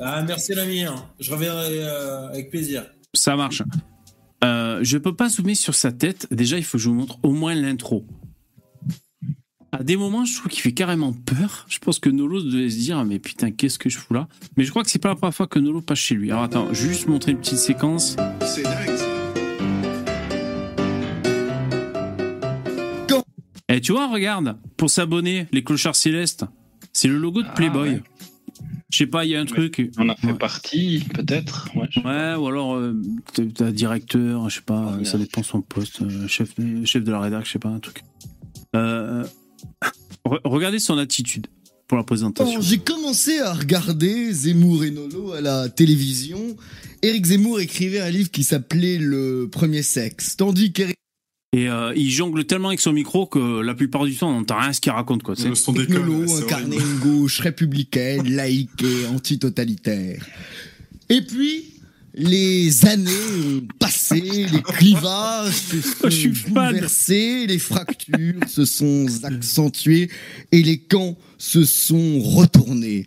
Ah, 0.00 0.22
merci 0.22 0.54
l'ami. 0.54 0.82
hein. 0.84 0.94
Je 1.20 1.30
reviendrai 1.32 1.68
euh, 1.82 2.28
avec 2.28 2.50
plaisir. 2.50 2.84
ça 3.14 3.34
marche. 3.36 3.62
Euh, 4.44 4.80
je 4.82 4.98
peux 4.98 5.14
pas 5.14 5.28
zoomer 5.30 5.54
sur 5.54 5.74
sa 5.74 5.90
tête. 5.92 6.26
Déjà, 6.30 6.58
il 6.58 6.64
faut 6.64 6.76
que 6.78 6.82
je 6.84 6.88
vous 6.90 6.94
montre 6.94 7.18
au 7.22 7.32
moins 7.32 7.54
l'intro. 7.54 8.04
À 9.72 9.82
des 9.82 9.96
moments, 9.96 10.24
je 10.24 10.34
trouve 10.38 10.50
qu'il 10.50 10.60
fait 10.62 10.72
carrément 10.72 11.12
peur. 11.12 11.66
Je 11.68 11.78
pense 11.78 11.98
que 11.98 12.08
Nolo 12.08 12.40
devait 12.42 12.70
se 12.70 12.76
dire, 12.76 13.02
mais 13.04 13.18
putain, 13.18 13.50
qu'est-ce 13.50 13.78
que 13.78 13.88
je 13.90 13.98
fous 13.98 14.14
là? 14.14 14.28
Mais 14.56 14.64
je 14.64 14.70
crois 14.70 14.82
que 14.84 14.90
c'est 14.90 14.98
pas 14.98 15.08
la 15.08 15.16
première 15.16 15.34
fois 15.34 15.46
que 15.46 15.58
Nolo 15.58 15.80
passe 15.82 15.98
chez 15.98 16.14
lui. 16.14 16.30
Alors 16.30 16.44
attends, 16.44 16.72
juste 16.72 17.08
montrer 17.08 17.32
une 17.32 17.38
petite 17.38 17.58
séquence. 17.58 18.16
C'est 18.46 18.62
dingue. 18.62 19.05
Et 23.68 23.80
tu 23.80 23.92
vois, 23.92 24.08
regarde, 24.12 24.56
pour 24.76 24.90
s'abonner, 24.90 25.46
les 25.52 25.64
clochards 25.64 25.96
célestes, 25.96 26.44
c'est 26.92 27.08
le 27.08 27.18
logo 27.18 27.42
de 27.42 27.48
Ah, 27.50 27.54
Playboy. 27.54 27.88
ouais. 27.90 28.02
Je 28.92 28.98
sais 28.98 29.06
pas, 29.06 29.24
il 29.24 29.32
y 29.32 29.36
a 29.36 29.40
un 29.40 29.44
truc. 29.46 29.90
On 29.98 30.08
a 30.08 30.14
fait 30.14 30.28
Ouais. 30.28 30.34
partie, 30.34 31.02
peut-être. 31.12 31.68
Ouais, 31.76 32.34
ou 32.36 32.46
alors 32.46 32.76
euh, 32.76 32.94
t'as- 33.54 33.72
directeur, 33.72 34.48
je 34.48 34.54
sais 34.56 34.60
pas, 34.64 34.98
ça 35.02 35.18
dépend 35.18 35.42
son 35.42 35.60
poste, 35.60 36.02
euh, 36.02 36.28
chef, 36.28 36.54
de, 36.54 36.84
chef 36.84 37.02
de 37.02 37.10
la 37.10 37.20
rédac, 37.20 37.44
je 37.44 37.50
sais 37.52 37.58
pas, 37.58 37.68
un 37.68 37.80
truc. 37.80 38.04
Euh, 38.76 39.24
re- 40.24 40.40
regardez 40.44 40.78
son 40.78 40.96
attitude 40.98 41.48
pour 41.88 41.98
la 41.98 42.04
présentation. 42.04 42.54
Quand 42.54 42.60
j'ai 42.62 42.78
commencé 42.78 43.40
à 43.40 43.52
regarder 43.52 44.32
Zemmour 44.32 44.84
et 44.84 44.92
Nolo 44.92 45.32
à 45.32 45.40
la 45.40 45.68
télévision, 45.68 46.56
Éric 47.02 47.26
Zemmour 47.26 47.58
écrivait 47.60 48.00
un 48.00 48.10
livre 48.10 48.30
qui 48.30 48.44
s'appelait 48.44 48.98
Le 48.98 49.48
premier 49.50 49.82
sexe, 49.82 50.36
tandis 50.36 50.72
qu'Éric 50.72 50.96
Et 51.56 51.70
euh, 51.70 51.94
il 51.96 52.10
jongle 52.10 52.44
tellement 52.44 52.68
avec 52.68 52.80
son 52.80 52.92
micro 52.92 53.24
que 53.24 53.62
la 53.62 53.74
plupart 53.74 54.04
du 54.04 54.14
temps 54.14 54.28
on 54.28 54.34
n'entend 54.40 54.58
rien 54.58 54.68
à 54.68 54.72
ce 54.74 54.80
qu'il 54.82 54.92
raconte 54.92 55.22
quoi. 55.22 55.34
C'est- 55.36 55.48
Le 55.48 55.54
son 55.54 55.74
horrible. 55.74 55.94
une 56.74 56.98
gauche 56.98 57.40
républicaine, 57.40 58.28
laïque 58.36 58.82
et 58.82 59.06
antitotalitaire. 59.06 60.22
Et 61.08 61.22
puis, 61.22 61.64
les 62.12 62.84
années 62.84 63.10
ont 63.46 63.62
passé, 63.78 64.20
les 64.20 64.62
clivages 64.76 65.54
se 65.54 65.80
sont 66.10 66.50
bouleversés, 66.50 67.46
les 67.46 67.58
fractures 67.58 68.40
se 68.46 68.66
sont 68.66 69.06
accentuées 69.22 70.10
et 70.52 70.62
les 70.62 70.76
camps 70.76 71.16
se 71.38 71.64
sont 71.64 72.20
retournés. 72.20 73.06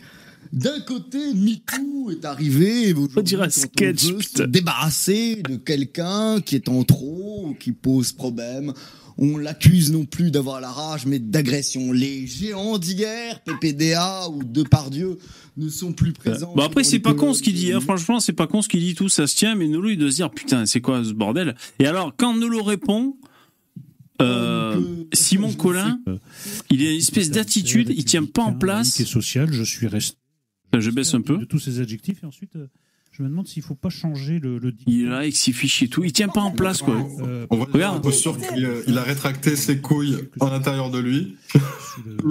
D'un 0.51 0.79
côté, 0.81 1.33
MeToo 1.33 2.11
est 2.11 2.25
arrivé. 2.25 2.93
On 3.15 3.21
dirait 3.21 3.47
un 3.47 3.49
sketch, 3.49 4.05
veut 4.05 4.21
se 4.21 4.43
débarrasser 4.43 5.43
de 5.47 5.57
quelqu'un 5.57 6.41
qui 6.41 6.55
est 6.55 6.69
en 6.69 6.83
trop, 6.83 7.55
qui 7.59 7.71
pose 7.71 8.11
problème. 8.11 8.73
On 9.17 9.37
l'accuse 9.37 9.91
non 9.91 10.05
plus 10.05 10.31
d'avoir 10.31 10.61
la 10.61 10.71
rage, 10.71 11.05
mais 11.05 11.19
d'agression. 11.19 11.91
Les 11.91 12.25
géants 12.25 12.77
d'hier, 12.77 13.41
PPDA 13.43 14.29
ou 14.29 14.43
Depardieu, 14.43 15.17
ne 15.57 15.69
sont 15.69 15.91
plus 15.91 16.13
présents. 16.13 16.53
Bon 16.55 16.63
après 16.63 16.85
c'est 16.85 16.99
pas 16.99 17.13
con 17.13 17.33
ce 17.33 17.43
qu'il 17.43 17.53
dit, 17.53 17.73
hein. 17.73 17.81
franchement 17.81 18.21
c'est 18.21 18.33
pas 18.33 18.47
con 18.47 18.61
ce 18.61 18.69
qu'il 18.69 18.79
dit 18.79 18.95
tout, 18.95 19.09
ça 19.09 19.27
se 19.27 19.35
tient, 19.35 19.55
mais 19.55 19.67
Nolo 19.67 19.89
il 19.89 19.97
doit 19.97 20.09
se 20.09 20.15
dire 20.15 20.31
putain 20.31 20.65
c'est 20.65 20.79
quoi 20.79 21.03
ce 21.03 21.11
bordel? 21.11 21.55
Et 21.79 21.85
alors 21.85 22.13
quand 22.15 22.33
Nolo 22.33 22.63
répond, 22.63 23.17
euh, 24.21 24.77
euh, 24.77 25.05
Simon 25.11 25.49
je 25.49 25.57
Collin, 25.57 25.99
il 26.69 26.85
a 26.85 26.91
une 26.91 26.97
espèce 26.97 27.29
d'attitude, 27.29 27.93
il 27.95 28.05
tient 28.05 28.23
pas 28.23 28.43
en 28.43 28.53
place. 28.53 28.99
Et 29.01 29.05
social, 29.05 29.51
je 29.51 29.63
suis 29.63 29.87
resté. 29.87 30.17
Je 30.77 30.89
baisse 30.91 31.13
un 31.13 31.21
peu. 31.21 31.37
De 31.37 31.45
tous 31.45 31.59
ces 31.59 31.79
adjectifs 31.79 32.23
et 32.23 32.25
ensuite, 32.25 32.55
euh, 32.55 32.67
je 33.11 33.23
me 33.23 33.29
demande 33.29 33.47
s'il 33.47 33.63
faut 33.63 33.75
pas 33.75 33.89
changer 33.89 34.39
le. 34.39 34.59
le 34.59 34.73
Il 34.87 35.01
est 35.05 35.09
là 35.09 35.17
avec 35.19 35.35
ses 35.35 35.51
fichiers 35.51 35.87
et 35.87 35.89
tout, 35.89 36.03
il 36.03 36.13
tient 36.13 36.27
pas 36.29 36.41
en 36.41 36.51
place 36.51 36.81
quoi. 36.81 36.95
Euh, 37.21 37.47
On 37.49 37.57
voit 37.57 37.67
Regarde. 37.71 38.03
peu 38.03 38.11
sûr 38.11 38.37
qu'il 38.37 38.65
euh, 38.65 38.83
il 38.87 38.97
a 38.97 39.03
rétracté 39.03 39.55
ses 39.55 39.79
couilles 39.81 40.17
en 40.39 40.49
l'intérieur 40.49 40.91
de 40.91 40.99
lui. 40.99 41.35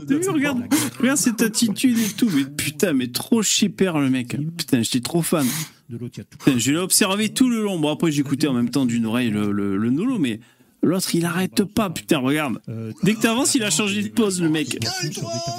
T'as 0.07 0.19
vu, 0.19 0.29
regarde, 0.31 0.63
regarde 0.99 1.19
cette 1.19 1.43
attitude 1.43 1.99
et 1.99 2.13
tout, 2.17 2.31
mais 2.35 2.45
putain, 2.45 2.93
mais 2.93 3.09
trop 3.09 3.43
père 3.77 3.99
le 3.99 4.09
mec. 4.09 4.37
Putain, 4.57 4.83
j'étais 4.83 5.01
trop 5.01 5.23
fan. 5.23 5.47
de 5.91 5.97
l'autre, 5.99 6.15
il 6.17 6.19
y 6.19 6.21
a 6.21 6.25
tout. 6.25 6.39
Putain, 6.39 6.59
Je 6.59 6.71
l'ai 6.73 6.79
observé 6.79 7.31
tout 7.31 7.51
le 7.51 7.63
long. 7.63 7.79
Bon, 7.79 7.91
après, 7.93 8.11
j'écoutais 8.13 8.47
en 8.47 8.55
même 8.55 8.71
temps 8.71 8.87
d'une 8.87 9.05
oreille 9.07 9.31
le, 9.31 9.51
le, 9.53 9.77
le 9.77 9.91
Nolo, 9.91 10.19
mais 10.19 10.41
l'autre, 10.83 11.15
il 11.15 11.25
arrête 11.25 11.65
pas. 11.65 11.91
Putain, 11.91 12.19
regarde. 12.19 12.61
Dès 13.03 13.15
que 13.15 13.21
t'avances, 13.21 13.55
il 13.55 13.63
a 13.63 13.71
changé 13.71 14.03
de 14.03 14.09
pose, 14.09 14.41
le 14.41 14.49
mec. 14.49 14.79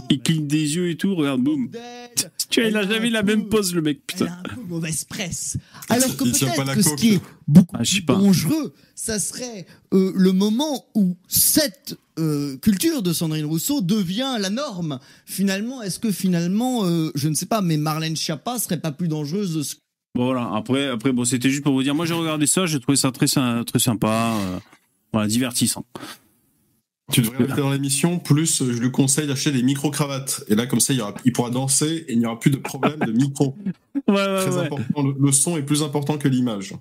Il 0.09 0.19
cligne 0.21 0.47
des 0.47 0.75
yeux 0.75 0.89
et 0.89 0.97
tout, 0.97 1.15
regarde, 1.15 1.41
boum. 1.41 1.69
Tu 2.49 2.61
vois, 2.61 2.69
il 2.69 2.77
a 2.77 2.87
jamais 2.87 3.09
la 3.09 3.21
même 3.21 3.47
pose, 3.47 3.75
le 3.75 3.81
mec, 3.81 4.05
putain. 4.07 4.25
a 4.25 4.39
un 4.39 4.55
peu 4.55 4.61
mauvaise 4.67 5.03
presse. 5.03 5.57
Alors 5.87 6.15
que 6.17 6.23
peut-être 6.23 6.73
que 6.73 6.81
ce 6.81 6.95
qui 6.95 7.15
est 7.15 7.21
beaucoup 7.47 7.75
Ah, 7.77 7.85
sais 7.85 8.01
plus 8.01 8.15
dangereux, 8.15 8.73
ça 8.95 9.19
serait 9.19 9.65
euh, 9.93 10.11
le 10.15 10.31
moment 10.31 10.85
où 10.95 11.15
cette 11.27 11.97
euh, 12.17 12.57
culture 12.57 13.01
de 13.01 13.13
Sandrine 13.13 13.45
Rousseau 13.45 13.81
devient 13.81 14.37
la 14.39 14.49
norme. 14.49 14.99
Finalement, 15.25 15.81
est-ce 15.81 15.99
que 15.99 16.11
finalement, 16.11 16.85
euh, 16.85 17.11
je 17.15 17.29
ne 17.29 17.35
sais 17.35 17.45
pas, 17.45 17.61
mais 17.61 17.77
Marlène 17.77 18.15
Schiappa 18.15 18.57
serait 18.57 18.79
pas 18.79 18.91
plus 18.91 19.07
dangereuse 19.07 19.55
de 19.55 19.63
ce 19.63 19.75
Bon, 20.15 20.25
voilà. 20.25 20.49
Après, 20.55 20.87
après 20.87 21.11
bon, 21.11 21.23
c'était 21.23 21.49
juste 21.49 21.63
pour 21.63 21.73
vous 21.73 21.83
dire, 21.83 21.93
moi, 21.93 22.07
j'ai 22.07 22.15
regardé 22.15 22.47
ça, 22.47 22.65
j'ai 22.65 22.79
trouvé 22.79 22.95
ça 22.95 23.11
très, 23.11 23.27
très 23.27 23.79
sympa. 23.79 24.33
Voilà, 25.13 25.27
divertissant. 25.27 25.85
Tu 27.11 27.21
devrais 27.21 27.39
l'inviter 27.39 27.61
dans 27.61 27.71
l'émission, 27.71 28.19
plus 28.19 28.61
euh, 28.61 28.71
je 28.71 28.79
lui 28.79 28.91
conseille 28.91 29.25
d'acheter 29.25 29.51
des 29.51 29.63
micro-cravates. 29.63 30.43
Et 30.47 30.53
là, 30.53 30.67
comme 30.67 30.79
ça, 30.79 30.93
il, 30.93 30.99
y 30.99 31.01
aura- 31.01 31.15
il 31.25 31.33
pourra 31.33 31.49
danser 31.49 32.05
et 32.07 32.13
il 32.13 32.19
n'y 32.19 32.25
aura 32.27 32.39
plus 32.39 32.51
de 32.51 32.57
problème 32.57 32.99
de 32.99 33.11
micro. 33.11 33.55
Ouais, 34.07 34.15
ouais, 34.15 34.41
Très 34.45 34.55
ouais. 34.57 34.65
important. 34.65 35.03
Le, 35.03 35.15
le 35.19 35.31
son 35.31 35.57
est 35.57 35.61
plus 35.63 35.83
important 35.83 36.17
que 36.17 36.27
l'image. 36.27 36.73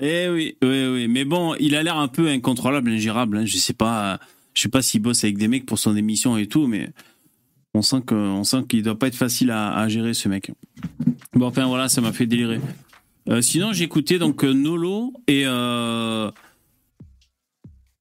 Eh 0.00 0.28
oui, 0.28 0.56
oui, 0.62 0.86
oui. 0.86 1.08
Mais 1.08 1.24
bon, 1.24 1.54
il 1.58 1.74
a 1.74 1.82
l'air 1.82 1.96
un 1.96 2.06
peu 2.08 2.28
incontrôlable, 2.28 2.90
ingérable. 2.90 3.38
Hein. 3.38 3.44
Je 3.46 3.56
sais 3.56 3.72
pas, 3.72 4.20
je 4.54 4.62
sais 4.62 4.68
pas 4.68 4.80
s'il 4.82 5.00
bosse 5.02 5.24
avec 5.24 5.38
des 5.38 5.48
mecs 5.48 5.66
pour 5.66 5.78
son 5.78 5.96
émission 5.96 6.36
et 6.36 6.46
tout, 6.46 6.66
mais 6.68 6.90
on 7.74 7.82
sent 7.82 8.02
que, 8.06 8.14
on 8.14 8.44
sent 8.44 8.64
qu'il 8.68 8.82
doit 8.82 8.98
pas 8.98 9.08
être 9.08 9.16
facile 9.16 9.50
à, 9.50 9.74
à 9.76 9.88
gérer 9.88 10.14
ce 10.14 10.28
mec. 10.28 10.52
Bon, 11.34 11.46
enfin 11.46 11.66
voilà, 11.66 11.88
ça 11.88 12.00
m'a 12.00 12.12
fait 12.12 12.26
délirer. 12.26 12.60
Euh, 13.28 13.40
sinon, 13.42 13.72
écouté 13.72 14.18
donc 14.18 14.44
euh, 14.44 14.52
Nolo 14.52 15.12
et 15.26 15.42
euh, 15.46 16.30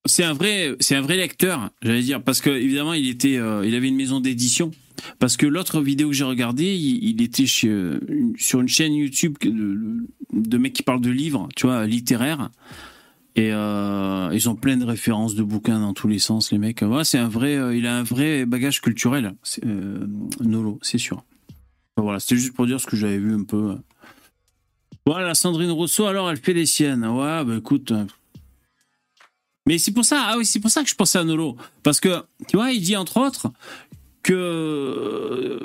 c'est 0.05 0.23
un 0.23 0.33
vrai, 0.33 0.75
c'est 0.79 0.95
un 0.95 1.01
vrai 1.01 1.17
lecteur, 1.17 1.69
j'allais 1.81 2.01
dire, 2.01 2.23
parce 2.23 2.41
que 2.41 2.49
évidemment, 2.49 2.93
il 2.93 3.07
était, 3.07 3.37
euh, 3.37 3.65
il 3.65 3.75
avait 3.75 3.87
une 3.87 3.95
maison 3.95 4.19
d'édition. 4.19 4.71
Parce 5.17 5.35
que 5.35 5.47
l'autre 5.47 5.81
vidéo 5.81 6.09
que 6.09 6.13
j'ai 6.13 6.23
regardée, 6.23 6.75
il, 6.75 7.23
était 7.23 7.45
euh, 7.65 7.99
sur 8.37 8.61
une 8.61 8.67
chaîne 8.67 8.93
YouTube 8.93 9.35
de, 9.41 10.57
mecs 10.57 10.73
qui 10.73 10.83
parlent 10.83 11.01
de 11.01 11.09
livres, 11.09 11.49
tu 11.55 11.65
vois, 11.65 11.87
littéraires. 11.87 12.51
Et 13.35 13.51
euh, 13.51 14.29
ils 14.31 14.47
ont 14.47 14.55
plein 14.55 14.77
de 14.77 14.85
références 14.85 15.33
de 15.33 15.41
bouquins 15.41 15.79
dans 15.79 15.93
tous 15.93 16.07
les 16.07 16.19
sens, 16.19 16.51
les 16.51 16.59
mecs. 16.59 16.81
Ouais, 16.81 17.03
c'est 17.03 17.17
un 17.17 17.29
vrai, 17.29 17.75
il 17.75 17.87
a 17.87 17.97
un 17.97 18.03
vrai 18.03 18.45
bagage 18.45 18.81
culturel, 18.81 19.33
Nolo, 20.41 20.77
c'est 20.83 20.99
sûr. 20.99 21.23
Voilà, 21.97 22.19
c'était 22.19 22.37
juste 22.37 22.53
pour 22.53 22.67
dire 22.67 22.79
ce 22.79 22.85
que 22.85 22.95
j'avais 22.95 23.17
vu 23.17 23.33
un 23.33 23.43
peu. 23.43 23.77
Voilà, 25.07 25.33
Sandrine 25.33 25.71
Rousseau, 25.71 26.05
alors 26.05 26.29
elle 26.29 26.37
fait 26.37 26.53
des 26.53 26.67
siennes. 26.67 27.05
Ouais, 27.05 27.43
bah 27.43 27.55
écoute. 27.57 27.91
Mais 29.67 29.77
c'est 29.77 29.91
pour 29.91 30.05
ça, 30.05 30.23
ah 30.27 30.37
oui, 30.37 30.45
c'est 30.45 30.59
pour 30.59 30.71
ça 30.71 30.83
que 30.83 30.89
je 30.89 30.95
pensais 30.95 31.19
à 31.19 31.23
Nolo. 31.23 31.55
Parce 31.83 31.99
que, 31.99 32.23
tu 32.47 32.57
vois, 32.57 32.71
il 32.71 32.81
dit 32.81 32.95
entre 32.95 33.17
autres 33.17 33.51
que. 34.23 34.33
euh, 34.33 35.59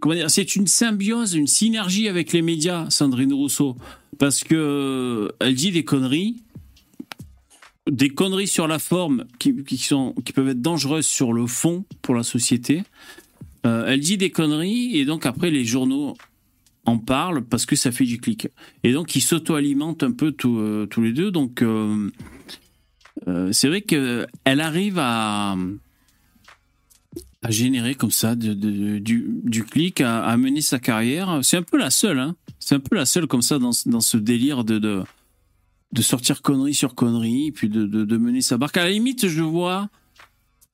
comment 0.00 0.14
dire, 0.14 0.30
c'est 0.30 0.56
une 0.56 0.66
symbiose, 0.66 1.34
une 1.34 1.46
synergie 1.46 2.08
avec 2.08 2.32
les 2.32 2.42
médias, 2.42 2.88
Sandrine 2.90 3.32
Rousseau. 3.32 3.76
Parce 4.18 4.44
que 4.44 5.32
elle 5.40 5.54
dit 5.54 5.72
des 5.72 5.84
conneries, 5.84 6.42
des 7.90 8.10
conneries 8.10 8.46
sur 8.46 8.68
la 8.68 8.78
forme 8.78 9.24
qui, 9.38 9.78
sont, 9.78 10.14
qui 10.24 10.32
peuvent 10.32 10.48
être 10.48 10.60
dangereuses 10.60 11.06
sur 11.06 11.32
le 11.32 11.46
fond 11.46 11.84
pour 12.02 12.14
la 12.14 12.22
société. 12.22 12.82
Euh, 13.66 13.84
elle 13.86 14.00
dit 14.00 14.16
des 14.16 14.30
conneries 14.30 14.96
et 14.96 15.04
donc 15.04 15.26
après 15.26 15.50
les 15.50 15.64
journaux 15.64 16.16
en 16.86 16.98
parlent 16.98 17.44
parce 17.44 17.66
que 17.66 17.76
ça 17.76 17.92
fait 17.92 18.04
du 18.04 18.18
clic. 18.18 18.48
Et 18.84 18.92
donc 18.92 19.14
ils 19.16 19.20
s'auto-alimentent 19.20 20.02
un 20.02 20.12
peu 20.12 20.34
euh, 20.44 20.86
tous 20.86 21.02
les 21.02 21.12
deux. 21.12 21.30
Donc 21.30 21.62
euh, 23.28 23.52
c'est 23.52 23.68
vrai 23.68 23.82
qu'elle 23.82 24.26
arrive 24.46 24.98
à, 24.98 25.56
à 27.42 27.50
générer 27.50 27.94
comme 27.94 28.10
ça 28.10 28.34
du, 28.34 29.00
du 29.00 29.64
clic, 29.64 30.00
à, 30.00 30.36
mener 30.36 30.60
sa 30.60 30.78
carrière. 30.78 31.40
C'est 31.42 31.56
un 31.56 31.62
peu 31.62 31.78
la 31.78 31.90
seule, 31.90 32.18
hein. 32.18 32.36
C'est 32.58 32.74
un 32.74 32.80
peu 32.80 32.96
la 32.96 33.06
seule 33.06 33.26
comme 33.26 33.42
ça 33.42 33.58
dans, 33.58 33.70
dans 33.86 34.00
ce 34.00 34.16
délire 34.16 34.64
de, 34.64 34.78
de, 34.78 35.02
de 35.92 36.02
sortir 36.02 36.42
connerie 36.42 36.74
sur 36.74 36.94
connerie, 36.94 37.52
puis 37.52 37.68
de 37.68 38.16
mener 38.16 38.42
sa 38.42 38.58
barque. 38.58 38.76
À 38.76 38.84
la 38.84 38.90
limite, 38.90 39.28
je 39.28 39.42
vois 39.42 39.88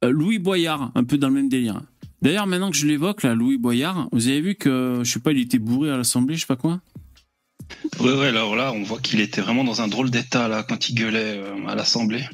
euh, 0.04 0.10
Louis 0.10 0.38
Boyard, 0.38 0.92
un 0.94 1.04
peu 1.04 1.18
dans 1.18 1.28
le 1.28 1.34
même 1.34 1.48
délire. 1.48 1.80
D'ailleurs, 2.22 2.46
maintenant 2.46 2.70
que 2.70 2.76
je 2.76 2.86
l'évoque, 2.86 3.22
là, 3.22 3.34
Louis 3.34 3.58
Boyard, 3.58 4.08
vous 4.12 4.28
avez 4.28 4.40
vu 4.40 4.54
que, 4.54 5.00
je 5.02 5.10
sais 5.10 5.20
pas, 5.20 5.32
il 5.32 5.38
était 5.38 5.58
bourré 5.58 5.90
à 5.90 5.96
l'Assemblée, 5.96 6.34
je 6.34 6.40
sais 6.40 6.46
pas 6.46 6.56
quoi 6.56 6.80
Ouais, 8.00 8.12
ouais, 8.14 8.26
alors 8.28 8.56
là, 8.56 8.72
on 8.72 8.82
voit 8.82 9.00
qu'il 9.00 9.20
était 9.20 9.40
vraiment 9.40 9.64
dans 9.64 9.80
un 9.82 9.88
drôle 9.88 10.10
d'état 10.10 10.48
là 10.48 10.62
quand 10.62 10.88
il 10.88 10.94
gueulait 10.94 11.38
euh, 11.38 11.66
à 11.66 11.74
l'Assemblée. 11.74 12.24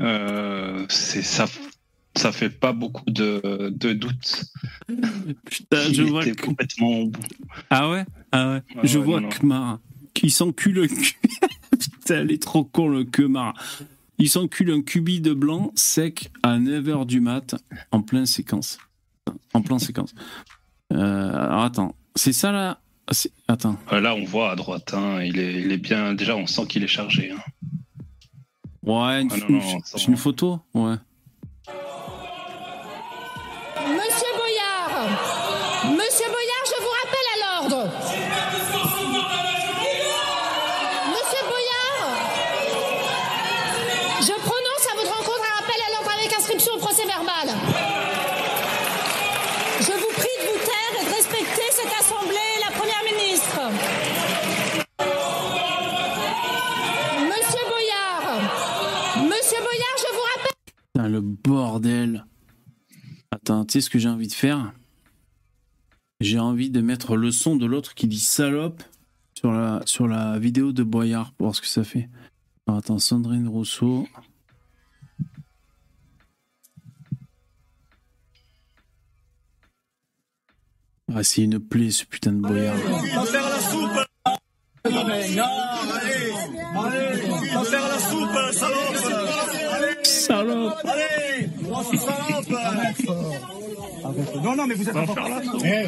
Euh, 0.00 0.84
c'est 0.88 1.22
ça, 1.22 1.46
ça 2.16 2.32
fait 2.32 2.50
pas 2.50 2.72
beaucoup 2.72 3.04
de, 3.10 3.70
de 3.74 3.92
doutes. 3.92 4.44
Putain, 5.50 5.84
Il 5.88 5.94
je 5.94 6.02
vois 6.02 6.22
était 6.26 6.34
que- 6.34 6.46
complètement 6.46 6.88
au 7.00 7.06
bout. 7.06 7.20
Ah 7.70 7.90
ouais? 7.90 8.04
Ah 8.32 8.52
ouais. 8.52 8.62
Ah 8.76 8.80
je 8.82 8.98
ouais, 8.98 9.04
vois 9.04 9.20
non, 9.20 9.28
non. 9.28 9.34
Kmar 9.38 9.78
qui 10.14 10.30
s'encule 10.30 10.74
le 10.74 10.86
cul. 10.88 11.14
Putain, 11.70 12.16
elle 12.20 12.32
est 12.32 12.42
trop 12.42 12.64
con 12.64 12.88
le 12.88 13.04
Kmar. 13.04 13.54
Il 14.18 14.28
s'encule 14.28 14.70
un 14.70 14.82
cubi 14.82 15.20
de 15.20 15.32
blanc 15.34 15.72
sec 15.74 16.30
à 16.42 16.58
9h 16.58 17.06
du 17.06 17.20
mat 17.20 17.54
en 17.92 18.02
plein 18.02 18.26
séquence. 18.26 18.78
En 19.54 19.62
plein 19.62 19.78
séquence. 19.78 20.14
Euh, 20.92 21.32
alors 21.34 21.62
attends, 21.62 21.96
c'est 22.14 22.32
ça 22.34 22.52
là 22.52 22.80
C'est- 23.10 23.32
Attends. 23.48 23.76
Euh, 23.92 24.00
Là, 24.00 24.14
on 24.14 24.24
voit 24.24 24.52
à 24.52 24.56
droite, 24.56 24.94
hein, 24.94 25.22
il, 25.22 25.38
est, 25.38 25.54
il 25.60 25.72
est 25.72 25.76
bien. 25.78 26.14
Déjà, 26.14 26.36
on 26.36 26.46
sent 26.46 26.66
qu'il 26.66 26.82
est 26.84 26.88
chargé. 26.88 27.30
hein. 27.32 27.40
Ouais, 28.84 29.22
une, 29.22 29.28
Ah 29.32 29.36
non, 29.36 29.46
une- 29.48 29.80
une 30.08 30.16
photo 30.16 30.60
Ouais. 30.74 30.94
Monsieur 33.80 34.21
Le 61.08 61.20
bordel. 61.20 62.26
Attends, 63.30 63.64
tu 63.64 63.72
sais 63.72 63.80
ce 63.80 63.90
que 63.90 63.98
j'ai 63.98 64.08
envie 64.08 64.28
de 64.28 64.32
faire? 64.32 64.72
J'ai 66.20 66.38
envie 66.38 66.70
de 66.70 66.80
mettre 66.80 67.16
le 67.16 67.32
son 67.32 67.56
de 67.56 67.66
l'autre 67.66 67.94
qui 67.94 68.06
dit 68.06 68.20
salope 68.20 68.82
sur 69.34 69.50
la, 69.50 69.82
sur 69.84 70.06
la 70.06 70.38
vidéo 70.38 70.72
de 70.72 70.84
Boyard 70.84 71.32
pour 71.32 71.46
voir 71.46 71.56
ce 71.56 71.60
que 71.60 71.66
ça 71.66 71.82
fait. 71.82 72.08
Attends, 72.68 73.00
Sandrine 73.00 73.48
Rousseau. 73.48 74.06
Ah, 81.14 81.24
c'est 81.24 81.42
une 81.42 81.58
plaie 81.58 81.90
ce 81.90 82.04
putain 82.04 82.32
de 82.32 82.40
Boyard. 82.40 82.76
La 83.14 83.26
soupe 83.60 83.98
allez 84.84 85.38
Allez 86.74 87.22
On 87.54 87.62
la 87.62 87.98
soupe, 87.98 88.54
salope 88.54 89.41
Salope 90.32 90.74
Allez 90.84 91.48
Grosse 91.62 91.96
salope 91.96 92.50
Non, 94.42 94.56
non, 94.56 94.66
mais 94.66 94.74
vous 94.74 94.88
êtes 94.88 94.94
faire 94.94 95.28
la 95.28 95.42
soupe 95.42 95.62
Eh, 95.64 95.86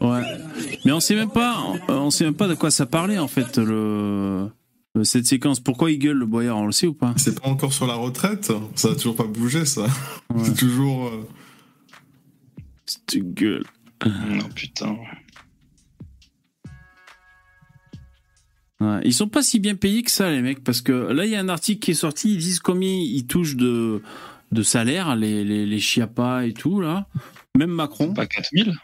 Ouais. 0.00 0.22
Mais 0.84 0.92
on 0.92 1.00
sait 1.00 1.14
même 1.14 1.30
pas, 1.30 1.56
on 1.88 2.10
sait 2.10 2.24
même 2.24 2.34
pas 2.34 2.48
de 2.48 2.54
quoi 2.54 2.70
ça 2.70 2.86
parlait 2.86 3.18
en 3.18 3.28
fait 3.28 3.58
le 3.58 4.48
cette 5.02 5.26
séquence. 5.26 5.60
Pourquoi 5.60 5.90
il 5.90 5.98
gueule 5.98 6.16
le 6.16 6.26
Boyard, 6.26 6.56
on 6.58 6.66
le 6.66 6.72
sait 6.72 6.86
ou 6.86 6.94
pas? 6.94 7.12
C'est 7.16 7.40
pas 7.40 7.48
encore 7.48 7.72
sur 7.72 7.86
la 7.86 7.94
retraite 7.94 8.52
Ça 8.74 8.88
a 8.88 8.94
toujours 8.94 9.14
pas 9.16 9.24
bougé, 9.26 9.64
ça. 9.64 9.86
C'est 10.44 10.56
toujours. 10.56 11.06
euh, 11.08 11.28
Cette 12.86 13.18
gueule. 13.34 13.64
Non, 14.06 14.44
putain. 14.54 14.96
Ouais, 18.80 19.00
ils 19.04 19.12
sont 19.12 19.28
pas 19.28 19.42
si 19.42 19.58
bien 19.58 19.74
payés 19.74 20.02
que 20.02 20.10
ça, 20.10 20.30
les 20.30 20.40
mecs, 20.40 20.62
parce 20.62 20.80
que 20.80 20.92
là, 20.92 21.24
il 21.24 21.32
y 21.32 21.34
a 21.36 21.40
un 21.40 21.48
article 21.48 21.80
qui 21.80 21.90
est 21.90 21.94
sorti, 21.94 22.34
ils 22.34 22.38
disent 22.38 22.60
combien 22.60 22.92
ils 22.92 23.26
touchent 23.26 23.56
de, 23.56 24.02
de 24.52 24.62
salaire, 24.62 25.16
les, 25.16 25.44
les, 25.44 25.66
les 25.66 25.78
chiapas 25.80 26.44
et 26.44 26.52
tout, 26.52 26.80
là. 26.80 27.08
Même 27.56 27.70
Macron. 27.70 28.14
Pas 28.14 28.26
4000 28.26 28.74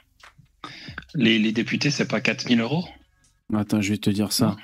les, 1.14 1.38
les 1.38 1.52
députés, 1.52 1.90
c'est 1.90 2.08
pas 2.08 2.20
4000 2.20 2.60
euros 2.60 2.84
Attends, 3.54 3.80
je 3.80 3.90
vais 3.90 3.98
te 3.98 4.10
dire 4.10 4.32
ça. 4.32 4.56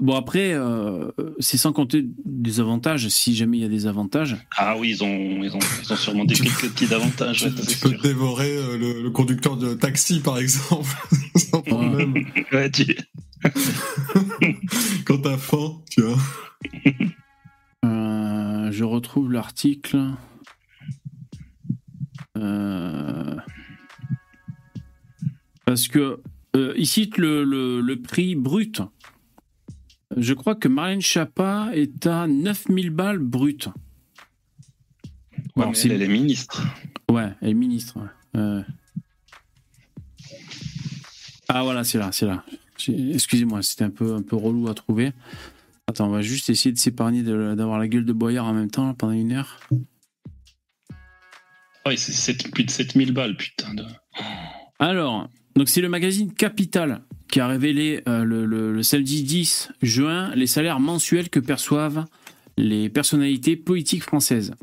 Bon, 0.00 0.14
après, 0.14 0.52
euh, 0.54 1.10
c'est 1.38 1.58
sans 1.58 1.72
compter 1.72 2.06
des 2.24 2.60
avantages, 2.60 3.08
si 3.08 3.34
jamais 3.34 3.58
il 3.58 3.62
y 3.62 3.66
a 3.66 3.68
des 3.68 3.86
avantages. 3.86 4.36
Ah 4.56 4.76
oui, 4.78 4.90
ils 4.90 5.04
ont, 5.04 5.42
ils 5.42 5.54
ont, 5.54 5.58
ils 5.82 5.92
ont 5.92 5.96
sûrement 5.96 6.24
des 6.24 6.34
quelques 6.34 6.70
petits 6.72 6.92
avantages. 6.94 7.46
Tu 7.68 7.76
peux 7.78 7.90
sûr. 7.90 8.00
dévorer 8.02 8.56
euh, 8.56 8.78
le, 8.78 9.02
le 9.02 9.10
conducteur 9.10 9.56
de 9.56 9.74
taxi, 9.74 10.20
par 10.20 10.38
exemple, 10.38 10.88
sans 11.36 11.60
problème. 11.62 12.14
Ouais, 12.52 12.70
tu- 12.70 12.96
Quand 15.04 15.18
t'as 15.18 15.36
faim, 15.36 15.74
tu 15.90 16.02
vois. 16.02 16.18
Euh, 17.84 18.70
je 18.72 18.84
retrouve 18.84 19.30
l'article. 19.32 19.98
Euh, 22.38 23.36
Parce 25.64 25.88
que 25.88 26.20
euh, 26.54 26.72
il 26.76 26.86
cite 26.86 27.18
le, 27.18 27.44
le- 27.44 27.80
le 27.80 28.00
prix 28.00 28.34
brut. 28.34 28.80
Je 30.16 30.32
crois 30.34 30.54
que 30.54 30.68
Marlène 30.68 31.00
Schiappa 31.02 31.70
est 31.74 32.06
à 32.06 32.26
9000 32.26 32.90
balles 32.90 33.18
brut. 33.18 33.66
Ouais, 33.66 33.72
Bon, 35.56 35.68
mais 35.68 35.74
c'est- 35.74 35.88
elle, 35.88 36.02
est 36.02 36.08
ministre. 36.08 36.62
Ouais, 37.10 37.32
elle 37.40 37.50
est 37.50 37.54
ministre. 37.54 37.98
Euh. 38.36 38.62
Ah 41.48 41.62
voilà, 41.62 41.84
c'est 41.84 41.98
là, 41.98 42.10
c'est 42.12 42.26
là. 42.26 42.44
Excusez-moi, 42.88 43.62
c'était 43.62 43.84
un 43.84 43.90
peu, 43.90 44.14
un 44.14 44.22
peu 44.22 44.36
relou 44.36 44.68
à 44.68 44.74
trouver. 44.74 45.12
Attends, 45.86 46.06
on 46.08 46.10
va 46.10 46.22
juste 46.22 46.50
essayer 46.50 46.72
de 46.72 46.78
s'épargner 46.78 47.22
d'avoir 47.22 47.78
la 47.78 47.86
gueule 47.88 48.04
de 48.04 48.12
Boyard 48.12 48.46
en 48.46 48.52
même 48.54 48.70
temps 48.70 48.86
là, 48.86 48.94
pendant 48.94 49.12
une 49.12 49.32
heure. 49.32 49.60
Ouais, 51.86 51.96
c'est 51.96 52.50
plus 52.50 52.64
de 52.64 52.70
7000 52.70 53.12
balles, 53.12 53.36
putain. 53.36 53.72
De... 53.74 53.84
Alors, 54.80 55.30
donc 55.54 55.68
c'est 55.68 55.80
le 55.80 55.88
magazine 55.88 56.32
Capital 56.34 57.02
qui 57.28 57.40
a 57.40 57.46
révélé 57.46 58.02
euh, 58.08 58.24
le, 58.24 58.82
samedi 58.82 59.22
10 59.22 59.72
juin 59.82 60.34
les 60.34 60.46
salaires 60.46 60.80
mensuels 60.80 61.28
que 61.28 61.40
perçoivent 61.40 62.04
les 62.56 62.88
personnalités 62.88 63.56
politiques 63.56 64.02
françaises. 64.02 64.54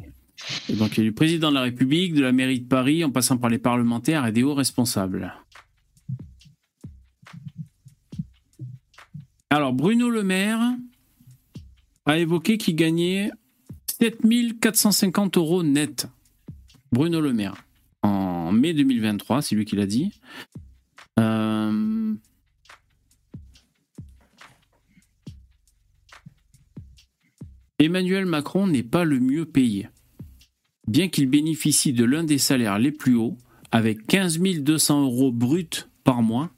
Donc 0.70 0.98
il 0.98 0.98
y 0.98 1.02
a 1.02 1.10
du 1.10 1.14
président 1.14 1.50
de 1.50 1.56
la 1.56 1.62
République, 1.62 2.14
de 2.14 2.22
la 2.22 2.32
mairie 2.32 2.60
de 2.60 2.68
Paris, 2.68 3.04
en 3.04 3.12
passant 3.12 3.38
par 3.38 3.50
les 3.50 3.60
parlementaires 3.60 4.26
et 4.26 4.32
des 4.32 4.44
hauts 4.44 4.56
responsables. 4.56 5.34
Alors 9.50 9.74
Bruno 9.74 10.10
Le 10.10 10.24
Maire 10.24 10.60
a 12.06 12.18
évoqué 12.18 12.58
qu'il 12.58 12.76
gagnait 12.76 13.30
7450 14.02 15.38
euros 15.38 15.64
net. 15.64 16.08
Bruno 16.92 17.22
Le 17.22 17.34
Maire 17.34 17.64
en 18.04 18.52
mai 18.52 18.74
2023, 18.74 19.42
c'est 19.42 19.56
lui 19.56 19.66
qui 19.66 19.76
l'a 19.76 19.86
dit. 19.86 20.12
Euh, 21.20 22.14
Emmanuel 27.80 28.26
Macron 28.26 28.68
n'est 28.68 28.84
pas 28.84 29.04
le 29.04 29.20
mieux 29.20 29.46
payé. 29.46 29.90
Bien 30.88 31.08
qu'il 31.08 31.28
bénéficie 31.28 31.94
de 31.94 32.04
l'un 32.04 32.24
des 32.24 32.38
salaires 32.38 32.80
les 32.80 32.92
plus 32.92 33.16
hauts, 33.16 33.38
avec 33.72 34.06
15 34.06 34.40
200 34.40 35.04
euros 35.04 35.32
bruts 35.32 35.88
par 36.04 36.22
mois, 36.22 36.52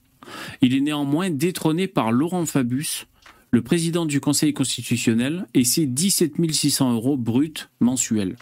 il 0.61 0.75
est 0.75 0.81
néanmoins 0.81 1.29
détrôné 1.29 1.87
par 1.87 2.11
Laurent 2.11 2.45
Fabius, 2.45 3.07
le 3.51 3.61
président 3.61 4.05
du 4.05 4.19
Conseil 4.19 4.53
constitutionnel, 4.53 5.47
et 5.53 5.63
ses 5.63 5.85
17 5.85 6.33
600 6.51 6.93
euros 6.93 7.17
bruts 7.17 7.69
mensuels. 7.79 8.35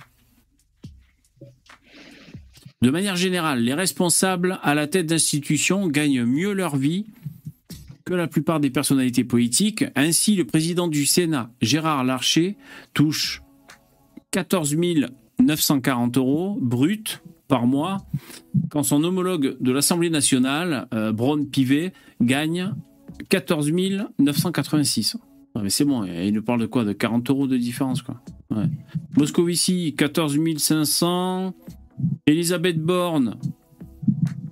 De 2.82 2.90
manière 2.90 3.16
générale, 3.16 3.62
les 3.62 3.74
responsables 3.74 4.60
à 4.64 4.74
la 4.74 4.88
tête 4.88 5.06
d'institutions 5.06 5.88
gagnent 5.88 6.26
mieux 6.26 6.54
leur 6.54 6.76
vie 6.76 7.06
que 8.06 8.14
la 8.14 8.28
plupart 8.28 8.60
des 8.60 8.70
personnalités 8.70 9.24
politiques. 9.24 9.86
Ainsi, 9.96 10.36
le 10.36 10.46
président 10.46 10.88
du 10.88 11.06
Sénat, 11.06 11.52
Gérard 11.62 12.04
Larcher, 12.04 12.58
touche 12.94 13.42
14 14.32 14.76
940 15.40 16.18
euros 16.18 16.58
bruts 16.62 17.22
par 17.48 17.68
mois, 17.68 17.98
quand 18.70 18.84
son 18.84 19.04
homologue 19.04 19.58
de 19.60 19.72
l'Assemblée 19.72 20.10
nationale, 20.10 20.88
euh, 20.94 21.12
Braun 21.12 21.46
Pivet, 21.46 21.94
gagne 22.22 22.74
14 23.30 23.72
986. 24.20 25.18
Ouais, 25.56 25.62
mais 25.62 25.70
c'est 25.70 25.86
bon, 25.86 26.04
il 26.04 26.34
nous 26.34 26.42
parle 26.42 26.62
de 26.62 26.66
quoi? 26.66 26.84
De 26.84 26.94
40 26.94 27.30
euros 27.30 27.48
de 27.48 27.58
différence, 27.58 28.02
quoi. 28.02 28.22
Moscovici, 29.18 29.94
14 29.96 30.38
500. 30.58 31.54
Elisabeth 32.26 32.80
Borne, 32.80 33.38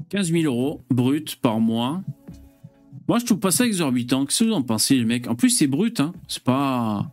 15 0.09 0.31
000 0.31 0.43
euros 0.43 0.81
brut 0.89 1.37
par 1.37 1.59
mois. 1.59 2.03
Moi, 3.11 3.19
je 3.19 3.25
trouve 3.25 3.39
pas 3.39 3.51
ça 3.51 3.65
exorbitant. 3.65 4.25
Qu'est-ce 4.25 4.45
que 4.45 4.49
vous 4.49 4.55
en 4.55 4.61
pensez, 4.61 4.95
les 4.95 5.03
mecs? 5.03 5.27
En 5.27 5.35
plus, 5.35 5.49
c'est 5.49 5.67
brut, 5.67 5.99
hein. 5.99 6.13
C'est 6.29 6.41
pas. 6.41 7.11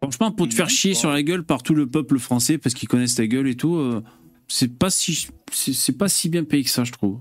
Franchement, 0.00 0.32
pour 0.32 0.48
te 0.48 0.54
faire 0.54 0.70
chier 0.70 0.94
sur 0.94 1.10
la 1.10 1.22
gueule 1.22 1.44
par 1.44 1.62
tout 1.62 1.74
le 1.74 1.86
peuple 1.86 2.18
français 2.18 2.56
parce 2.56 2.74
qu'ils 2.74 2.88
connaissent 2.88 3.16
ta 3.16 3.26
gueule 3.26 3.46
et 3.46 3.54
tout, 3.54 3.76
euh, 3.76 4.02
c'est 4.46 4.78
pas 4.78 4.88
si 4.88 5.28
c'est 5.52 5.74
c'est 5.74 5.98
pas 5.98 6.08
si 6.08 6.30
bien 6.30 6.44
payé 6.44 6.64
que 6.64 6.70
ça, 6.70 6.84
je 6.84 6.92
trouve. 6.92 7.18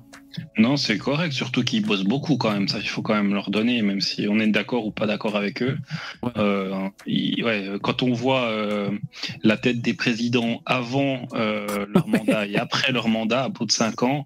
Non, 0.57 0.75
c'est 0.77 0.97
correct, 0.97 1.33
surtout 1.33 1.63
qu'ils 1.63 1.85
bossent 1.85 2.03
beaucoup 2.03 2.37
quand 2.37 2.51
même. 2.51 2.67
Ça, 2.67 2.79
il 2.79 2.87
faut 2.87 3.01
quand 3.01 3.13
même 3.13 3.33
leur 3.33 3.49
donner, 3.51 3.81
même 3.81 4.01
si 4.01 4.27
on 4.27 4.39
est 4.39 4.47
d'accord 4.47 4.85
ou 4.85 4.91
pas 4.91 5.05
d'accord 5.05 5.35
avec 5.35 5.61
eux. 5.61 5.77
Euh, 6.37 6.89
ils- 7.05 7.43
ouais, 7.43 7.69
quand 7.81 8.03
on 8.03 8.13
voit 8.13 8.45
euh, 8.45 8.91
la 9.43 9.57
tête 9.57 9.81
des 9.81 9.93
présidents 9.93 10.61
avant 10.65 11.27
euh, 11.33 11.85
leur 11.93 12.07
mandat 12.07 12.47
et 12.47 12.55
après 12.57 12.91
leur 12.91 13.07
mandat, 13.07 13.43
à 13.45 13.49
bout 13.49 13.65
de 13.65 13.71
cinq 13.71 14.03
ans, 14.03 14.25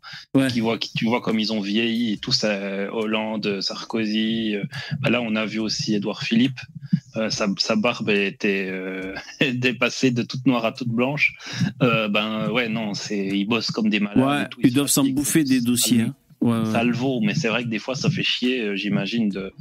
qui 0.50 0.60
voient, 0.62 0.78
qui, 0.78 0.94
tu 0.94 1.06
vois 1.06 1.22
comme 1.22 1.40
ils 1.40 1.52
ont 1.54 1.62
vieilli 1.62 2.14
et 2.14 2.18
tout 2.18 2.32
ça, 2.32 2.92
Hollande, 2.94 3.62
Sarkozy. 3.62 4.56
euh, 4.56 4.64
bah 5.02 5.10
là, 5.10 5.22
on 5.22 5.36
a 5.36 5.46
vu 5.46 5.60
aussi 5.60 5.96
Édouard 5.96 6.24
Philippe. 6.24 6.60
Euh, 7.18 7.30
sa, 7.30 7.48
sa 7.58 7.76
barbe 7.76 8.10
était 8.10 8.68
euh, 8.70 9.14
dépassée 9.54 10.12
de 10.12 10.24
toute 10.24 10.46
noire 10.46 10.64
à 10.66 10.72
toute 10.72 10.88
blanche. 10.90 11.36
Euh, 11.84 12.08
ben 12.08 12.50
ouais, 12.52 12.70
non, 12.70 12.94
c'est 12.94 13.28
ils 13.28 13.46
bossent 13.46 13.72
comme 13.72 13.90
des 13.90 14.00
malades. 14.00 14.18
Ouais, 14.44 14.48
tout, 14.50 14.60
ils 14.64 14.74
doivent 14.74 14.88
s'en 14.88 15.04
bouffer 15.06 15.44
des 15.44 15.60
dossiers. 15.62 16.02
hein. 16.02 16.16
Ouais, 16.40 16.58
ouais. 16.58 16.66
ça 16.72 16.84
le 16.84 16.92
vaut, 16.94 17.20
mais 17.22 17.36
c'est 17.36 17.50
vrai 17.50 17.64
que 17.64 17.68
des 17.70 17.78
fois, 17.78 17.94
ça 17.94 18.10
fait 18.10 18.24
chier, 18.24 18.76
j'imagine, 18.76 19.30
de 19.30 19.54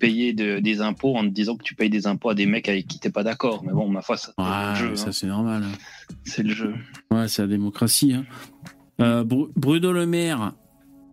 payer 0.00 0.32
de- 0.32 0.58
des 0.58 0.80
impôts 0.80 1.14
en 1.16 1.22
te 1.22 1.28
disant 1.28 1.54
que 1.56 1.62
tu 1.62 1.76
payes 1.76 1.90
des 1.90 2.08
impôts 2.08 2.30
à 2.30 2.34
des 2.34 2.46
mecs 2.46 2.68
avec 2.68 2.88
qui 2.88 2.98
t'es 2.98 3.10
pas 3.10 3.22
d'accord. 3.22 3.62
Mais 3.64 3.72
bon, 3.72 3.88
ma 3.88 4.02
foi, 4.02 4.16
ça, 4.16 4.32
c'est 4.36 4.42
Ouais, 4.42 4.70
le 4.70 4.74
jeu. 4.90 4.96
ça 4.96 5.08
hein. 5.08 5.12
c'est 5.12 5.26
normal. 5.28 5.62
hein. 5.62 5.76
C'est 6.24 6.42
le 6.42 6.52
jeu. 6.52 6.74
Ouais, 7.12 7.28
c'est 7.28 7.42
la 7.42 7.48
démocratie. 7.48 8.14
hein. 8.14 8.24
Bru- 9.24 9.50
Bruno 9.54 9.92
Le 9.92 10.06
Maire, 10.06 10.54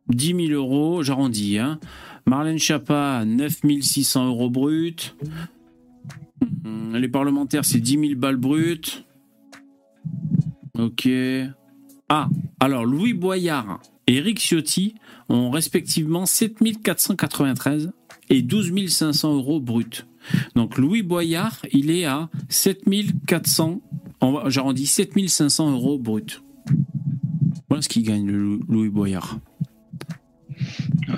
10 0.07 0.47
000 0.47 0.49
euros, 0.53 1.03
j'arrondis. 1.03 1.59
Hein. 1.59 1.79
Marlène 2.25 2.57
Schiappa, 2.57 3.23
9 3.23 3.59
600 3.81 4.25
euros 4.27 4.49
brut. 4.49 5.15
Hum, 6.65 6.95
Les 6.95 7.07
parlementaires, 7.09 7.65
c'est 7.65 7.79
10 7.79 7.99
000 8.09 8.15
balles 8.19 8.35
brutes. 8.37 9.05
Ok. 10.77 11.07
Ah, 12.09 12.27
alors 12.59 12.85
Louis 12.85 13.13
Boyard 13.13 13.79
et 14.07 14.15
Eric 14.17 14.39
Ciotti 14.39 14.95
ont 15.29 15.49
respectivement 15.51 16.25
7 16.25 16.57
493 16.83 17.91
et 18.29 18.41
12 18.41 18.87
500 18.89 19.35
euros 19.35 19.59
bruts. 19.59 20.05
Donc 20.55 20.77
Louis 20.77 21.03
Boyard, 21.03 21.65
il 21.71 21.89
est 21.91 22.05
à 22.05 22.29
7 22.49 22.83
400, 23.27 23.81
on 24.21 24.31
va- 24.31 24.49
j'arrondis 24.49 24.85
7 24.87 25.13
500 25.29 25.71
euros 25.71 25.97
bruts. 25.99 26.41
Voilà 27.69 27.81
ce 27.81 27.89
qu'il 27.89 28.03
gagne, 28.03 28.29
Louis 28.29 28.89
Boyard. 28.89 29.39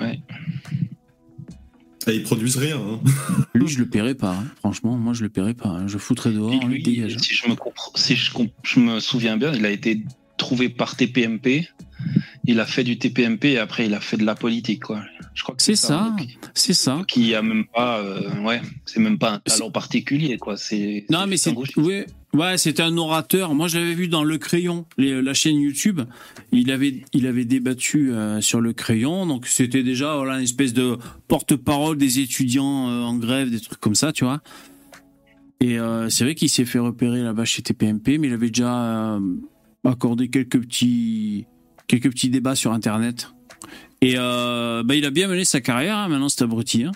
Ouais. 0.00 0.20
Et 2.06 2.16
ils 2.16 2.22
produisent 2.22 2.56
rien. 2.56 2.76
hein. 2.78 3.00
Lui, 3.54 3.68
je 3.68 3.78
le 3.78 3.86
paierai 3.86 4.14
pas. 4.14 4.32
hein. 4.32 4.44
Franchement, 4.58 4.96
moi, 4.96 5.12
je 5.14 5.22
le 5.22 5.28
paierai 5.28 5.54
pas. 5.54 5.68
hein. 5.68 5.86
Je 5.88 5.98
foutrais 5.98 6.32
dehors, 6.32 6.66
lui, 6.66 6.82
dégage. 6.82 7.16
Si 7.18 7.34
je 7.34 7.48
me, 7.48 7.54
si 7.94 8.16
je, 8.16 8.30
comp- 8.32 8.52
je 8.62 8.80
me 8.80 9.00
souviens 9.00 9.36
bien, 9.36 9.52
il 9.54 9.64
a 9.64 9.70
été 9.70 10.02
trouvé 10.36 10.68
par 10.68 10.96
TPMP. 10.96 11.66
Il 12.46 12.60
a 12.60 12.66
fait 12.66 12.84
du 12.84 12.98
TPMP 12.98 13.44
et 13.52 13.58
après 13.58 13.86
il 13.86 13.94
a 13.94 14.00
fait 14.00 14.16
de 14.18 14.24
la 14.24 14.34
politique, 14.34 14.84
quoi. 14.84 15.00
Je 15.34 15.42
crois 15.42 15.54
que 15.56 15.62
C'est 15.62 15.76
ça, 15.76 16.14
c'est 16.52 16.74
ça. 16.74 17.02
Qui 17.08 17.34
a 17.34 17.42
même 17.42 17.64
pas, 17.66 18.00
euh, 18.00 18.40
ouais, 18.42 18.60
c'est 18.84 19.00
même 19.00 19.18
pas 19.18 19.32
un 19.32 19.38
talent 19.38 19.70
particulier, 19.70 20.36
quoi. 20.36 20.56
C'est 20.56 21.06
Non, 21.10 21.26
mais 21.26 21.36
c'est 21.38 21.54
ouais, 21.78 22.06
ouais, 22.34 22.58
c'était 22.58 22.82
un 22.82 22.96
orateur. 22.98 23.54
Moi, 23.54 23.66
j'avais 23.66 23.94
vu 23.94 24.08
dans 24.08 24.22
Le 24.24 24.36
Crayon, 24.38 24.84
les- 24.98 25.22
la 25.22 25.34
chaîne 25.34 25.56
YouTube, 25.58 26.02
il 26.52 26.70
avait, 26.70 27.02
il 27.14 27.26
avait 27.26 27.44
débattu 27.46 28.12
euh, 28.12 28.40
sur 28.42 28.60
Le 28.60 28.72
Crayon. 28.74 29.26
Donc, 29.26 29.46
c'était 29.46 29.82
déjà 29.82 30.14
voilà, 30.16 30.36
une 30.36 30.44
espèce 30.44 30.72
de 30.74 30.98
porte-parole 31.28 31.96
des 31.96 32.20
étudiants 32.20 32.88
euh, 32.90 33.02
en 33.02 33.16
grève, 33.16 33.50
des 33.50 33.60
trucs 33.60 33.80
comme 33.80 33.94
ça, 33.96 34.12
tu 34.12 34.24
vois. 34.24 34.40
Et 35.60 35.78
c'est 36.10 36.24
vrai 36.24 36.34
qu'il 36.34 36.50
s'est 36.50 36.66
fait 36.66 36.78
repérer 36.78 37.22
là-bas 37.22 37.46
chez 37.46 37.62
TPMP, 37.62 38.18
mais 38.18 38.26
il 38.26 38.34
avait 38.34 38.48
déjà 38.48 39.18
accordé 39.82 40.28
quelques 40.28 40.60
petits, 40.60 41.46
quelques 41.86 42.10
petits 42.10 42.30
débats 42.30 42.54
sur 42.54 42.72
Internet. 42.72 43.30
Et 44.00 44.14
euh, 44.18 44.82
bah, 44.84 44.94
il 44.96 45.04
a 45.04 45.10
bien 45.10 45.28
mené 45.28 45.44
sa 45.44 45.60
carrière, 45.60 45.96
hein, 45.96 46.08
maintenant, 46.08 46.28
cet 46.28 46.42
abruti. 46.42 46.84
hein. 46.84 46.92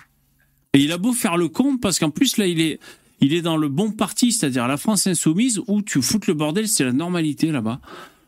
Et 0.73 0.79
il 0.79 0.91
a 0.91 0.97
beau 0.97 1.13
faire 1.13 1.37
le 1.37 1.47
con, 1.47 1.77
parce 1.77 1.97
qu'en 1.97 2.11
plus, 2.11 2.37
là, 2.37 2.45
il 2.45 2.61
est, 2.61 2.79
il 3.21 3.33
est 3.33 3.41
dans 3.41 3.57
le 3.57 3.67
bon 3.69 3.91
parti, 3.91 4.31
c'est-à-dire 4.31 4.67
la 4.67 4.77
France 4.77 5.07
insoumise, 5.07 5.61
où 5.67 5.81
tu 5.81 6.01
foutes 6.01 6.27
le 6.27 6.35
bordel, 6.35 6.67
c'est 6.67 6.83
la 6.85 6.93
normalité 6.93 7.51
là-bas. 7.51 7.81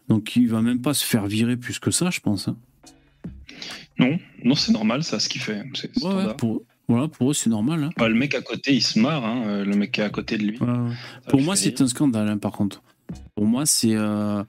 Donc 0.10 0.36
il 0.36 0.50
va 0.50 0.62
même 0.62 0.82
pas 0.82 0.94
se 0.94 1.06
faire 1.06 1.28
virer 1.28 1.56
plus 1.58 1.80
que 1.80 1.92
ça, 1.92 2.10
je 2.10 2.20
pense. 2.20 2.48
hein. 2.48 2.58
Non, 4.00 4.18
non, 4.44 4.56
c'est 4.56 4.72
normal, 4.72 5.04
ça, 5.04 5.20
ce 5.20 5.30
qu'il 5.30 5.42
fait. 5.42 5.62
C'est 5.76 5.96
Ouais, 5.98 6.04
ouais, 6.06 6.12
standard. 6.12 6.38
pour, 6.38 6.64
voilà, 6.88 7.08
pour 7.08 7.30
eux, 7.32 7.34
c'est 7.36 7.50
normal. 7.52 7.84
hein. 7.84 7.90
Bah, 7.98 8.10
le 8.10 8.16
mec 8.16 8.34
à 8.34 8.42
côté, 8.42 8.74
il 8.74 8.82
se 8.82 9.00
marre, 9.00 9.24
hein, 9.24 9.44
euh, 9.46 9.64
le 9.66 9.76
mec 9.76 9.92
qui 9.92 10.02
est 10.02 10.04
à 10.04 10.10
côté 10.10 10.38
de 10.38 10.44
lui. 10.44 10.60
Pour 11.30 11.42
moi, 11.42 11.56
c'est 11.56 11.80
un 11.82 11.88
scandale, 11.88 12.40
par 12.40 12.52
contre. 12.52 12.82
Pour 13.36 13.46
moi, 13.46 13.66
c'est. 13.66 13.94
euh, 13.96 14.44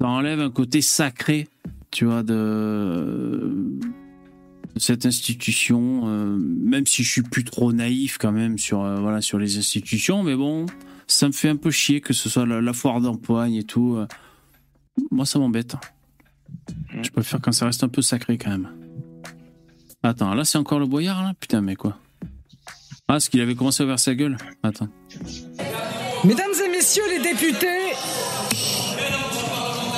ça 0.00 0.06
enlève 0.08 0.40
un 0.40 0.50
côté 0.50 0.80
sacré, 0.80 1.48
tu 1.90 2.06
vois, 2.06 2.22
de, 2.22 3.78
de 4.74 4.78
cette 4.80 5.04
institution. 5.06 6.02
euh, 6.08 6.36
même 6.38 6.86
si 6.86 7.02
je 7.02 7.10
suis 7.10 7.22
plus 7.22 7.44
trop 7.44 7.72
naïf, 7.72 8.16
quand 8.18 8.32
même, 8.32 8.58
sur, 8.58 8.82
euh, 8.82 8.98
voilà, 9.00 9.20
sur 9.20 9.38
les 9.38 9.58
institutions. 9.58 10.22
Mais 10.22 10.36
bon, 10.36 10.66
ça 11.06 11.26
me 11.26 11.32
fait 11.32 11.48
un 11.48 11.56
peu 11.56 11.70
chier 11.70 12.00
que 12.00 12.12
ce 12.12 12.28
soit 12.28 12.46
la, 12.46 12.60
la 12.60 12.72
foire 12.72 13.00
d'empoigne 13.00 13.54
et 13.56 13.64
tout. 13.64 13.96
euh. 13.96 14.06
Moi, 15.10 15.26
ça 15.26 15.38
m'embête. 15.38 15.76
Je 17.02 17.10
préfère 17.10 17.40
quand 17.40 17.52
ça 17.52 17.66
reste 17.66 17.84
un 17.84 17.88
peu 17.88 18.02
sacré, 18.02 18.38
quand 18.38 18.50
même. 18.50 18.68
Attends, 20.02 20.34
là, 20.34 20.44
c'est 20.44 20.58
encore 20.58 20.78
le 20.78 20.86
boyard, 20.86 21.22
là? 21.22 21.34
Putain, 21.38 21.60
mais 21.60 21.76
quoi? 21.76 21.98
Ah, 23.06 23.16
est-ce 23.16 23.28
qu'il 23.28 23.40
avait 23.40 23.54
commencé 23.54 23.82
à 23.82 23.84
ouvrir 23.86 23.98
sa 23.98 24.14
gueule 24.14 24.36
Attends. 24.62 24.88
Mesdames 26.24 26.52
et 26.64 26.70
messieurs 26.70 27.02
les 27.10 27.22
députés, 27.22 27.89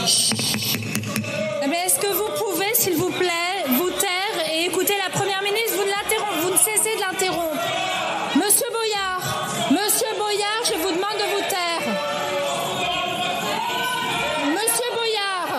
Mais 0.02 1.76
est-ce 1.86 2.00
que 2.00 2.08
vous 2.08 2.30
pouvez, 2.36 2.74
s'il 2.74 2.94
vous 2.94 3.10
plaît, 3.10 3.62
vous 3.68 3.90
taire 3.90 4.50
et 4.52 4.64
écouter 4.66 4.94
la 4.98 5.10
première 5.10 5.40
ministre? 5.44 5.76
Vous 5.76 5.84
ne, 5.84 6.42
vous 6.42 6.50
ne 6.50 6.56
cessez 6.56 6.96
de 6.96 7.00
l'interrompre. 7.00 7.62
Monsieur 8.34 8.66
Boyard, 8.72 9.22
Monsieur 9.70 10.08
Boyard, 10.18 10.64
je 10.64 10.74
vous 10.74 10.90
demande 10.90 11.18
de 11.18 11.26
vous 11.34 11.44
taire. 11.48 11.84
Monsieur 14.50 14.90
Boyard, 14.92 15.52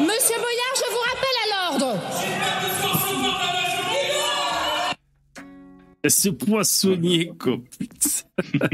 Monsieur 0.00 0.36
Boyard, 0.36 0.74
je 0.74 0.86
vous 0.90 1.02
rappelle 1.06 1.38
à 1.44 1.46
l'ordre. 1.54 1.92
Ce 6.08 6.28
poissonnier, 6.28 7.30
quoi. 7.38 7.58
putain. 7.78 8.68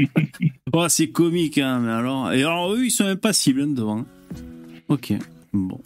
oh, 0.73 0.87
c'est 0.89 1.11
comique, 1.11 1.59
hein, 1.59 1.81
mais 1.81 1.91
alors. 1.91 2.33
Et 2.33 2.41
alors, 2.41 2.73
eux, 2.73 2.85
ils 2.85 2.91
sont 2.91 3.03
même 3.03 3.17
pas 3.17 3.33
cibles 3.33 3.61
hein, 3.61 3.67
devant. 3.67 4.05
Ok, 4.91 5.13
bon. 5.53 5.79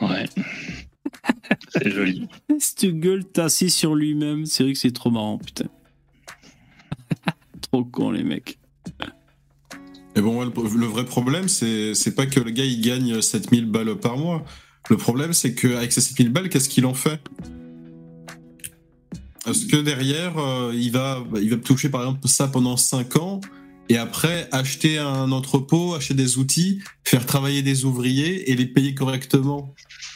Ouais. 0.00 0.26
c'est 1.70 1.90
joli. 1.90 2.28
Cette 2.60 2.86
gueule 3.00 3.24
tassée 3.24 3.68
sur 3.68 3.96
lui-même, 3.96 4.46
c'est 4.46 4.62
vrai 4.62 4.74
que 4.74 4.78
c'est 4.78 4.92
trop 4.92 5.10
marrant, 5.10 5.38
putain. 5.38 5.64
trop 7.60 7.84
con, 7.84 8.12
les 8.12 8.22
mecs. 8.22 8.60
Et 10.14 10.20
bon, 10.20 10.38
ouais, 10.38 10.46
le, 10.46 10.78
le 10.78 10.86
vrai 10.86 11.04
problème, 11.04 11.48
c'est 11.48 11.94
c'est 11.94 12.14
pas 12.14 12.26
que 12.26 12.38
le 12.38 12.52
gars 12.52 12.64
il 12.64 12.80
gagne 12.80 13.20
7000 13.20 13.66
balles 13.66 13.96
par 13.96 14.16
mois. 14.16 14.44
Le 14.88 14.96
problème, 14.96 15.32
c'est 15.32 15.52
qu'avec 15.52 15.90
ces 15.90 16.00
7000 16.00 16.28
balles, 16.28 16.48
qu'est-ce 16.48 16.68
qu'il 16.68 16.86
en 16.86 16.94
fait? 16.94 17.20
Parce 19.44 19.64
que 19.64 19.78
derrière, 19.78 20.38
euh, 20.38 20.70
il, 20.72 20.92
va, 20.92 21.24
il 21.40 21.50
va 21.50 21.56
toucher 21.56 21.88
par 21.88 22.02
exemple 22.02 22.28
ça 22.28 22.46
pendant 22.46 22.76
5 22.76 23.16
ans, 23.16 23.40
et 23.92 23.98
après 23.98 24.48
acheter 24.52 24.98
un 24.98 25.30
entrepôt, 25.32 25.94
acheter 25.94 26.14
des 26.14 26.38
outils, 26.38 26.80
faire 27.04 27.26
travailler 27.26 27.60
des 27.62 27.84
ouvriers 27.84 28.50
et 28.50 28.56
les 28.56 28.66
payer 28.66 28.94
correctement. 28.94 29.74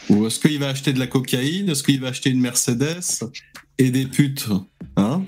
Ou 0.08 0.26
est-ce 0.26 0.38
qu'il 0.40 0.58
va 0.58 0.68
acheter 0.68 0.92
de 0.94 0.98
la 0.98 1.06
cocaïne? 1.06 1.68
Est-ce 1.68 1.82
qu'il 1.82 2.00
va 2.00 2.08
acheter 2.08 2.30
une 2.30 2.40
Mercedes? 2.40 3.02
Et 3.78 3.90
des 3.90 4.06
putes 4.06 4.46
Hein? 4.96 5.22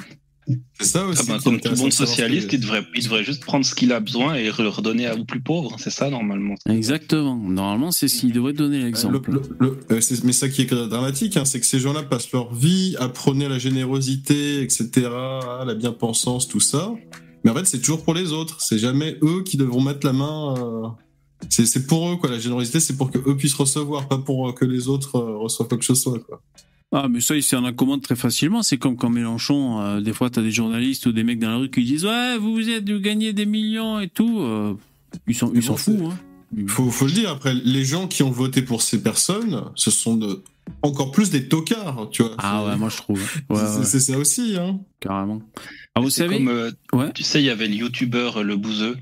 C'est 0.80 0.86
ça 0.86 1.04
aussi. 1.04 1.20
Ah 1.28 1.32
bah, 1.34 1.38
comme 1.44 1.60
tout 1.60 1.74
bon 1.74 1.90
socialiste, 1.90 2.50
il 2.54 2.60
devrait, 2.60 2.82
il 2.96 3.02
devrait 3.04 3.22
juste 3.22 3.44
prendre 3.44 3.66
ce 3.66 3.74
qu'il 3.74 3.92
a 3.92 4.00
besoin 4.00 4.34
et 4.36 4.44
le 4.46 4.68
redonner 4.68 5.10
aux 5.10 5.24
plus 5.26 5.42
pauvres. 5.42 5.76
C'est 5.78 5.90
ça, 5.90 6.08
normalement. 6.08 6.54
Exactement. 6.66 7.36
Normalement, 7.36 7.90
c'est 7.90 8.08
ce 8.08 8.20
qu'il 8.20 8.32
devrait 8.32 8.54
donner 8.54 8.82
l'exemple. 8.82 9.30
Le- 9.30 9.42
le- 9.60 9.78
euh, 9.90 10.00
mais 10.24 10.32
ça 10.32 10.48
qui 10.48 10.62
est 10.62 10.72
dramatique, 10.72 11.36
hein, 11.36 11.44
c'est 11.44 11.60
que 11.60 11.66
ces 11.66 11.80
gens-là 11.80 12.02
passent 12.02 12.32
leur 12.32 12.54
vie 12.54 12.96
à 12.98 13.10
prôner 13.10 13.46
la 13.46 13.58
générosité, 13.58 14.62
etc., 14.62 14.88
la 15.66 15.74
bien-pensance, 15.74 16.48
tout 16.48 16.60
ça. 16.60 16.94
Mais 17.48 17.52
en 17.52 17.54
fait, 17.62 17.66
c'est 17.66 17.78
toujours 17.80 18.04
pour 18.04 18.12
les 18.14 18.32
autres. 18.32 18.60
C'est 18.60 18.78
jamais 18.78 19.16
eux 19.22 19.42
qui 19.42 19.56
devront 19.56 19.80
mettre 19.80 20.06
la 20.06 20.12
main. 20.12 20.54
euh, 20.58 20.88
C'est 21.48 21.86
pour 21.86 22.10
eux, 22.10 22.16
quoi. 22.16 22.28
La 22.30 22.38
générosité, 22.38 22.78
c'est 22.80 22.96
pour 22.96 23.10
que 23.10 23.18
eux 23.18 23.36
puissent 23.36 23.54
recevoir, 23.54 24.06
pas 24.06 24.18
pour 24.18 24.48
euh, 24.48 24.52
que 24.52 24.64
les 24.66 24.88
autres 24.88 25.16
euh, 25.16 25.36
reçoivent 25.38 25.68
quoi 25.68 25.78
que 25.78 25.84
ce 25.84 25.94
soit, 25.94 26.18
quoi. 26.18 26.42
Ah, 26.92 27.06
mais 27.08 27.20
ça, 27.20 27.36
il 27.36 27.42
s'en 27.42 27.64
accommode 27.64 28.02
très 28.02 28.16
facilement. 28.16 28.62
C'est 28.62 28.76
comme 28.78 28.96
quand 28.96 29.10
Mélenchon, 29.10 29.80
euh, 29.80 30.00
des 30.00 30.12
fois, 30.12 30.30
t'as 30.30 30.42
des 30.42 30.50
journalistes 30.50 31.06
ou 31.06 31.12
des 31.12 31.22
mecs 31.24 31.38
dans 31.38 31.50
la 31.50 31.56
rue 31.56 31.70
qui 31.70 31.84
disent 31.84 32.04
Ouais, 32.04 32.38
vous 32.38 32.52
vous 32.54 32.68
êtes 32.68 32.84
gagnez 32.84 33.32
des 33.32 33.46
millions 33.46 33.98
et 34.00 34.08
tout. 34.08 34.40
euh, 34.40 34.74
ils 35.26 35.34
s'en 35.34 35.50
ils 35.54 35.62
s'en 35.62 35.76
foutent. 35.76 36.00
Hein. 36.02 36.64
Faut, 36.66 36.90
faut 36.90 37.04
le 37.06 37.12
dire, 37.12 37.30
après, 37.30 37.52
les 37.54 37.84
gens 37.84 38.08
qui 38.08 38.22
ont 38.22 38.30
voté 38.30 38.62
pour 38.62 38.80
ces 38.82 39.02
personnes, 39.02 39.64
ce 39.74 39.90
sont 39.90 40.16
de 40.16 40.42
encore 40.82 41.12
plus 41.12 41.28
des 41.30 41.46
tocards, 41.48 42.08
tu 42.10 42.22
vois. 42.22 42.32
Ah 42.38 42.64
ouais, 42.64 42.76
moi 42.76 42.88
je 42.90 42.96
trouve. 42.98 43.20
Ouais, 43.50 43.56
C'est- 43.58 43.78
ouais, 43.78 43.84
C'est 43.84 44.00
ça 44.00 44.18
aussi, 44.18 44.56
hein. 44.58 44.80
carrément. 45.00 45.40
Ah, 45.98 46.00
vous 46.00 46.10
C'est 46.10 46.24
savez 46.24 46.36
comme, 46.36 46.48
euh, 46.48 46.70
Ouais. 46.92 47.12
Tu 47.12 47.22
sais, 47.22 47.40
il 47.42 47.44
y 47.46 47.50
avait 47.50 47.68
le 47.68 47.74
youtubeur 47.74 48.42
Le 48.42 48.56
Bouzeux. 48.56 48.96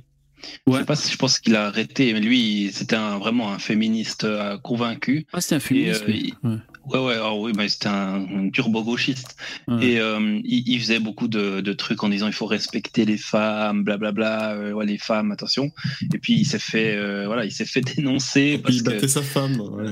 Je 0.67 0.73
sais 0.75 0.85
pas 0.85 0.95
si 0.97 1.11
je 1.13 1.17
pense 1.17 1.39
qu'il 1.41 1.57
a 1.57 1.67
arrêté, 1.67 2.13
mais 2.13 2.21
lui, 2.21 2.71
c'était 2.73 2.95
un, 2.97 3.19
vraiment 3.19 3.51
un 3.53 3.59
féministe 3.59 4.25
euh, 4.25 4.59
convaincu. 4.59 5.27
Ah, 5.33 5.41
c'était 5.41 5.55
un 5.57 5.59
Et, 5.59 5.61
féministe. 5.61 6.05
euh, 6.09 6.13
il- 6.13 6.35
Ouais. 6.45 6.57
Ouais, 6.89 7.01
ouais, 7.05 7.15
alors 7.15 7.41
oui, 7.41 7.51
mais 7.57 7.69
c'était 7.69 7.89
un, 7.89 8.25
un 8.33 8.49
turbo-gauchiste. 8.51 9.35
Ouais. 9.67 9.85
Et 9.85 9.99
euh, 9.99 10.41
il, 10.45 10.69
il 10.69 10.79
faisait 10.79 11.01
beaucoup 11.01 11.27
de, 11.27 11.61
de 11.61 11.73
trucs 11.73 12.05
en 12.05 12.09
disant 12.11 12.29
il 12.29 12.33
faut 12.33 12.47
respecter 12.47 13.05
les 13.05 13.17
femmes, 13.19 13.83
blablabla, 13.83 14.53
euh, 14.53 14.73
ouais, 14.73 14.87
les 14.87 14.99
femmes, 14.99 15.33
attention. 15.33 15.73
Et 16.15 16.19
puis 16.19 16.35
il 16.35 16.45
s'est 16.45 16.61
fait, 16.61 16.95
euh, 16.95 17.27
voilà, 17.27 17.45
il 17.45 17.51
s'est 17.51 17.65
fait 17.65 17.81
dénoncer 17.97 18.59
parce 18.63 18.77
Il 18.77 18.85
que 18.85 18.91
battait 18.91 19.09
sa 19.09 19.23
femme. 19.23 19.59
ouais. 19.61 19.91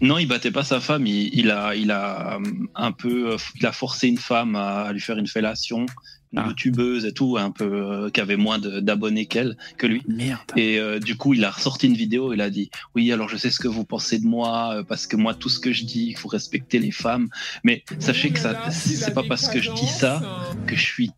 non, 0.00 0.18
il 0.18 0.26
battait 0.26 0.50
pas 0.50 0.64
sa 0.64 0.80
femme. 0.80 1.06
Il, 1.06 1.30
il 1.38 1.52
a, 1.52 1.76
il 1.76 1.92
a 1.92 2.34
euh, 2.34 2.40
un 2.74 2.90
peu, 2.90 3.34
euh, 3.34 3.36
il 3.60 3.66
a 3.66 3.70
forcé 3.72 4.08
une 4.08 4.18
femme 4.18 4.56
à, 4.56 4.92
lui 4.92 5.00
faire 5.00 5.18
une 5.18 5.28
fellation, 5.28 5.86
Ah. 6.36 6.46
youtubeuse 6.48 7.04
et 7.04 7.12
tout, 7.12 7.36
un 7.36 7.50
peu 7.50 7.64
euh, 7.64 8.10
qui 8.10 8.20
avait 8.20 8.36
moins 8.36 8.58
d'abonnés 8.58 9.26
qu'elle, 9.26 9.56
que 9.78 9.86
lui. 9.86 10.02
Merde. 10.08 10.40
Et 10.56 10.78
euh, 10.78 10.98
du 10.98 11.16
coup, 11.16 11.34
il 11.34 11.44
a 11.44 11.50
ressorti 11.50 11.86
une 11.86 11.94
vidéo. 11.94 12.32
Il 12.32 12.40
a 12.40 12.50
dit 12.50 12.70
oui, 12.94 13.10
alors 13.12 13.28
je 13.28 13.36
sais 13.36 13.50
ce 13.50 13.58
que 13.58 13.68
vous 13.68 13.84
pensez 13.84 14.18
de 14.18 14.26
moi 14.26 14.76
euh, 14.76 14.82
parce 14.82 15.06
que 15.06 15.16
moi, 15.16 15.34
tout 15.34 15.48
ce 15.48 15.60
que 15.60 15.72
je 15.72 15.84
dis, 15.84 16.06
il 16.08 16.16
faut 16.16 16.28
respecter 16.28 16.78
les 16.78 16.90
femmes. 16.90 17.28
Mais 17.62 17.84
sachez 17.98 18.30
que 18.30 18.38
ça, 18.38 18.70
c'est 18.70 19.14
pas 19.14 19.22
parce 19.28 19.48
que 19.48 19.60
je 19.60 19.70
dis 19.72 19.86
ça 19.86 20.22
que 20.66 20.76
je 20.76 20.84
suis 20.84 21.10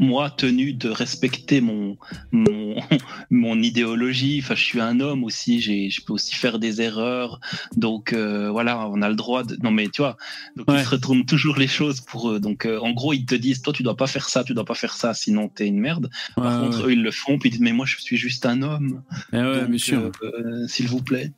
moi 0.00 0.30
tenu 0.30 0.72
de 0.72 0.88
respecter 0.88 1.60
mon 1.60 1.96
mon, 2.32 2.74
mon 3.30 3.62
idéologie. 3.62 4.40
Enfin, 4.42 4.54
je 4.56 4.64
suis 4.64 4.80
un 4.80 4.98
homme 4.98 5.22
aussi. 5.22 5.60
J'ai, 5.60 5.90
je 5.90 6.02
peux 6.02 6.12
aussi 6.14 6.34
faire 6.34 6.58
des 6.58 6.80
erreurs. 6.80 7.38
Donc 7.76 8.12
euh, 8.12 8.50
voilà, 8.50 8.88
on 8.88 9.02
a 9.02 9.08
le 9.08 9.14
droit 9.14 9.44
de. 9.44 9.56
Non 9.62 9.70
mais 9.70 9.88
tu 9.88 10.02
vois, 10.02 10.16
donc 10.56 10.66
ils 10.68 10.84
se 10.84 10.88
retournent 10.88 11.24
toujours 11.26 11.56
les 11.58 11.68
choses 11.68 12.00
pour 12.00 12.30
eux. 12.30 12.40
Donc 12.40 12.66
euh, 12.66 12.78
en 12.80 12.90
gros, 12.92 13.12
ils 13.12 13.26
te 13.26 13.34
disent 13.34 13.62
toi, 13.62 13.72
tu 13.72 13.82
dois 13.82 13.96
pas 13.96 14.06
faire 14.08 14.28
ça, 14.28 14.42
tu 14.42 14.54
dois 14.54 14.64
pas 14.64 14.74
faire 14.74 14.94
ça, 14.94 15.14
sinon 15.14 15.48
t'es 15.48 15.66
une 15.66 15.78
merde. 15.78 16.10
Par 16.34 16.44
Ouais, 16.60 16.66
contre, 16.66 16.78
ouais. 16.80 16.86
eux, 16.88 16.92
ils 16.94 17.02
le 17.02 17.10
font. 17.10 17.38
Puis 17.38 17.50
ils 17.50 17.52
disent 17.52 17.60
mais 17.60 17.72
moi, 17.72 17.86
je 17.86 17.96
suis 18.00 18.16
juste 18.16 18.46
un 18.46 18.62
homme. 18.62 19.02
Ouais, 19.32 19.60
Donc, 19.60 19.68
bien 19.68 19.78
sûr. 19.78 20.10
euh, 20.22 20.66
S'il 20.66 20.88
vous 20.88 21.02
plaît. 21.02 21.30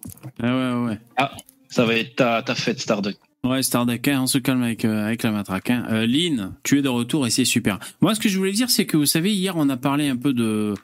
Ah 0.43 0.57
ouais, 0.79 0.87
ouais. 0.89 0.99
Ah, 1.17 1.33
ça 1.69 1.85
va 1.85 1.97
être 1.97 2.15
ta, 2.17 2.43
ta 2.43 2.55
fête, 2.55 2.81
Starduck. 2.81 3.17
Ouais, 3.45 3.61
Starduck, 3.65 4.07
hein, 4.07 4.21
on 4.23 4.27
se 4.29 4.39
calme 4.39 4.63
avec, 4.63 4.85
euh, 4.85 5.05
avec 5.05 5.25
la 5.25 5.33
matraque. 5.33 5.71
Hein. 5.71 5.85
Euh, 5.91 6.07
Lynn, 6.07 6.53
tu 6.63 6.79
es 6.79 6.83
de 6.83 6.89
retour 6.89 7.27
et 7.27 7.31
c'est 7.31 7.45
super. 7.45 7.81
Moi, 8.01 8.15
ce 8.15 8.21
que 8.21 8.29
je 8.29 8.39
voulais 8.39 8.53
dire, 8.53 8.71
c'est 8.71 8.87
que 8.87 8.97
vous 8.97 9.05
savez, 9.07 9.33
hier, 9.35 9.57
on 9.57 9.69
a 9.69 9.77
parlé 9.77 10.07
un 10.07 10.15
peu 10.17 10.33
de, 10.33 10.75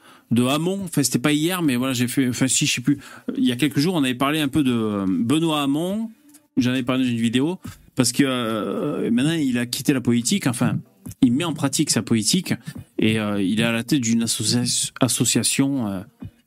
Hamon. 0.45 0.81
Enfin, 0.83 1.01
c'était 1.01 1.19
pas 1.19 1.31
hier, 1.31 1.61
mais 1.61 1.77
voilà, 1.77 1.93
j'ai 1.93 2.09
fait, 2.09 2.27
enfin, 2.27 2.49
si, 2.49 2.65
je 2.65 2.73
sais 2.73 2.81
plus. 2.81 2.97
Il 3.37 3.45
y 3.45 3.53
a 3.53 3.55
quelques 3.55 3.79
jours, 3.79 3.95
on 3.95 4.03
avait 4.03 4.13
parlé 4.13 4.41
un 4.41 4.49
peu 4.49 4.61
de 4.63 4.73
euh, 4.73 5.05
Benoît 5.07 5.61
Hamon. 5.63 6.11
J'en 6.57 6.71
avais 6.71 6.83
parlé 6.83 7.05
dans 7.05 7.09
une 7.09 7.17
vidéo. 7.17 7.59
Parce 7.95 8.11
que 8.11 8.23
euh, 8.25 9.09
maintenant, 9.09 9.31
il 9.31 9.57
a 9.57 9.65
quitté 9.65 9.93
la 9.93 10.01
politique. 10.01 10.45
Enfin, 10.45 10.79
il 11.21 11.31
met 11.31 11.45
en 11.45 11.53
pratique 11.53 11.89
sa 11.91 12.01
politique. 12.01 12.53
Et 12.97 13.21
euh, 13.21 13.41
il 13.41 13.61
est 13.61 13.63
à 13.63 13.71
la 13.71 13.83
tête 13.83 14.01
d'une 14.01 14.23
associa- 14.25 14.91
association, 14.99 15.87
euh, 15.87 16.01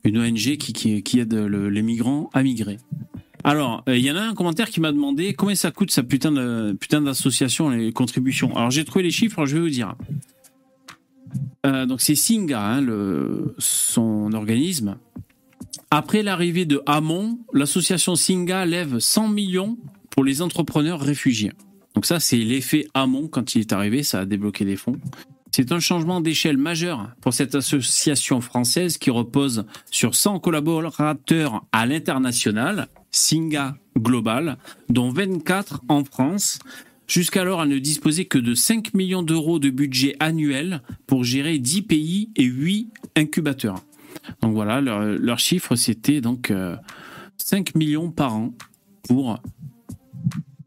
une 0.04 0.18
ONG 0.18 0.58
qui, 0.58 1.18
aide 1.18 1.32
le- 1.32 1.70
les 1.70 1.82
migrants 1.82 2.28
à 2.34 2.42
migrer. 2.42 2.76
Alors, 3.44 3.82
euh, 3.88 3.96
il 3.96 4.04
y 4.04 4.10
en 4.10 4.16
a 4.16 4.20
un 4.20 4.34
commentaire 4.34 4.70
qui 4.70 4.80
m'a 4.80 4.92
demandé 4.92 5.34
combien 5.34 5.54
ça 5.54 5.70
coûte 5.70 5.90
sa 5.90 6.02
putain 6.02 6.32
de 6.32 6.76
putain 6.78 7.00
d'association 7.00 7.70
les 7.70 7.92
contributions. 7.92 8.54
Alors 8.56 8.70
j'ai 8.70 8.84
trouvé 8.84 9.02
les 9.02 9.10
chiffres, 9.10 9.46
je 9.46 9.56
vais 9.56 9.60
vous 9.60 9.70
dire. 9.70 9.94
Euh, 11.66 11.86
donc 11.86 12.00
c'est 12.00 12.14
Singa, 12.14 12.60
hein, 12.60 12.86
son 13.58 14.32
organisme. 14.32 14.96
Après 15.90 16.22
l'arrivée 16.22 16.64
de 16.64 16.82
Hamon, 16.86 17.38
l'association 17.52 18.16
Singa 18.16 18.64
lève 18.64 18.98
100 18.98 19.28
millions 19.28 19.76
pour 20.10 20.24
les 20.24 20.40
entrepreneurs 20.42 21.00
réfugiés. 21.00 21.52
Donc 21.94 22.06
ça, 22.06 22.20
c'est 22.20 22.38
l'effet 22.38 22.88
Hamon 22.94 23.28
quand 23.28 23.54
il 23.54 23.60
est 23.60 23.72
arrivé, 23.72 24.02
ça 24.02 24.20
a 24.20 24.24
débloqué 24.24 24.64
des 24.64 24.76
fonds. 24.76 24.96
C'est 25.50 25.70
un 25.70 25.80
changement 25.80 26.22
d'échelle 26.22 26.56
majeur 26.56 27.10
pour 27.20 27.34
cette 27.34 27.54
association 27.54 28.40
française 28.40 28.96
qui 28.96 29.10
repose 29.10 29.66
sur 29.90 30.14
100 30.14 30.38
collaborateurs 30.38 31.66
à 31.72 31.84
l'international, 31.84 32.88
Singa 33.12 33.76
Global, 33.98 34.56
dont 34.88 35.10
24 35.10 35.82
en 35.88 36.04
France. 36.04 36.58
Jusqu'alors, 37.06 37.62
elle 37.62 37.68
ne 37.68 37.78
disposait 37.78 38.24
que 38.24 38.38
de 38.38 38.54
5 38.54 38.94
millions 38.94 39.22
d'euros 39.22 39.58
de 39.58 39.68
budget 39.70 40.16
annuel 40.18 40.80
pour 41.06 41.24
gérer 41.24 41.58
10 41.58 41.82
pays 41.82 42.30
et 42.36 42.44
8 42.44 42.88
incubateurs. 43.16 43.84
Donc 44.40 44.54
voilà, 44.54 44.80
leur, 44.80 45.02
leur 45.04 45.38
chiffre, 45.38 45.74
c'était 45.76 46.20
donc 46.20 46.50
euh, 46.50 46.76
5 47.36 47.74
millions 47.74 48.10
par 48.10 48.34
an 48.34 48.54
pour 49.02 49.38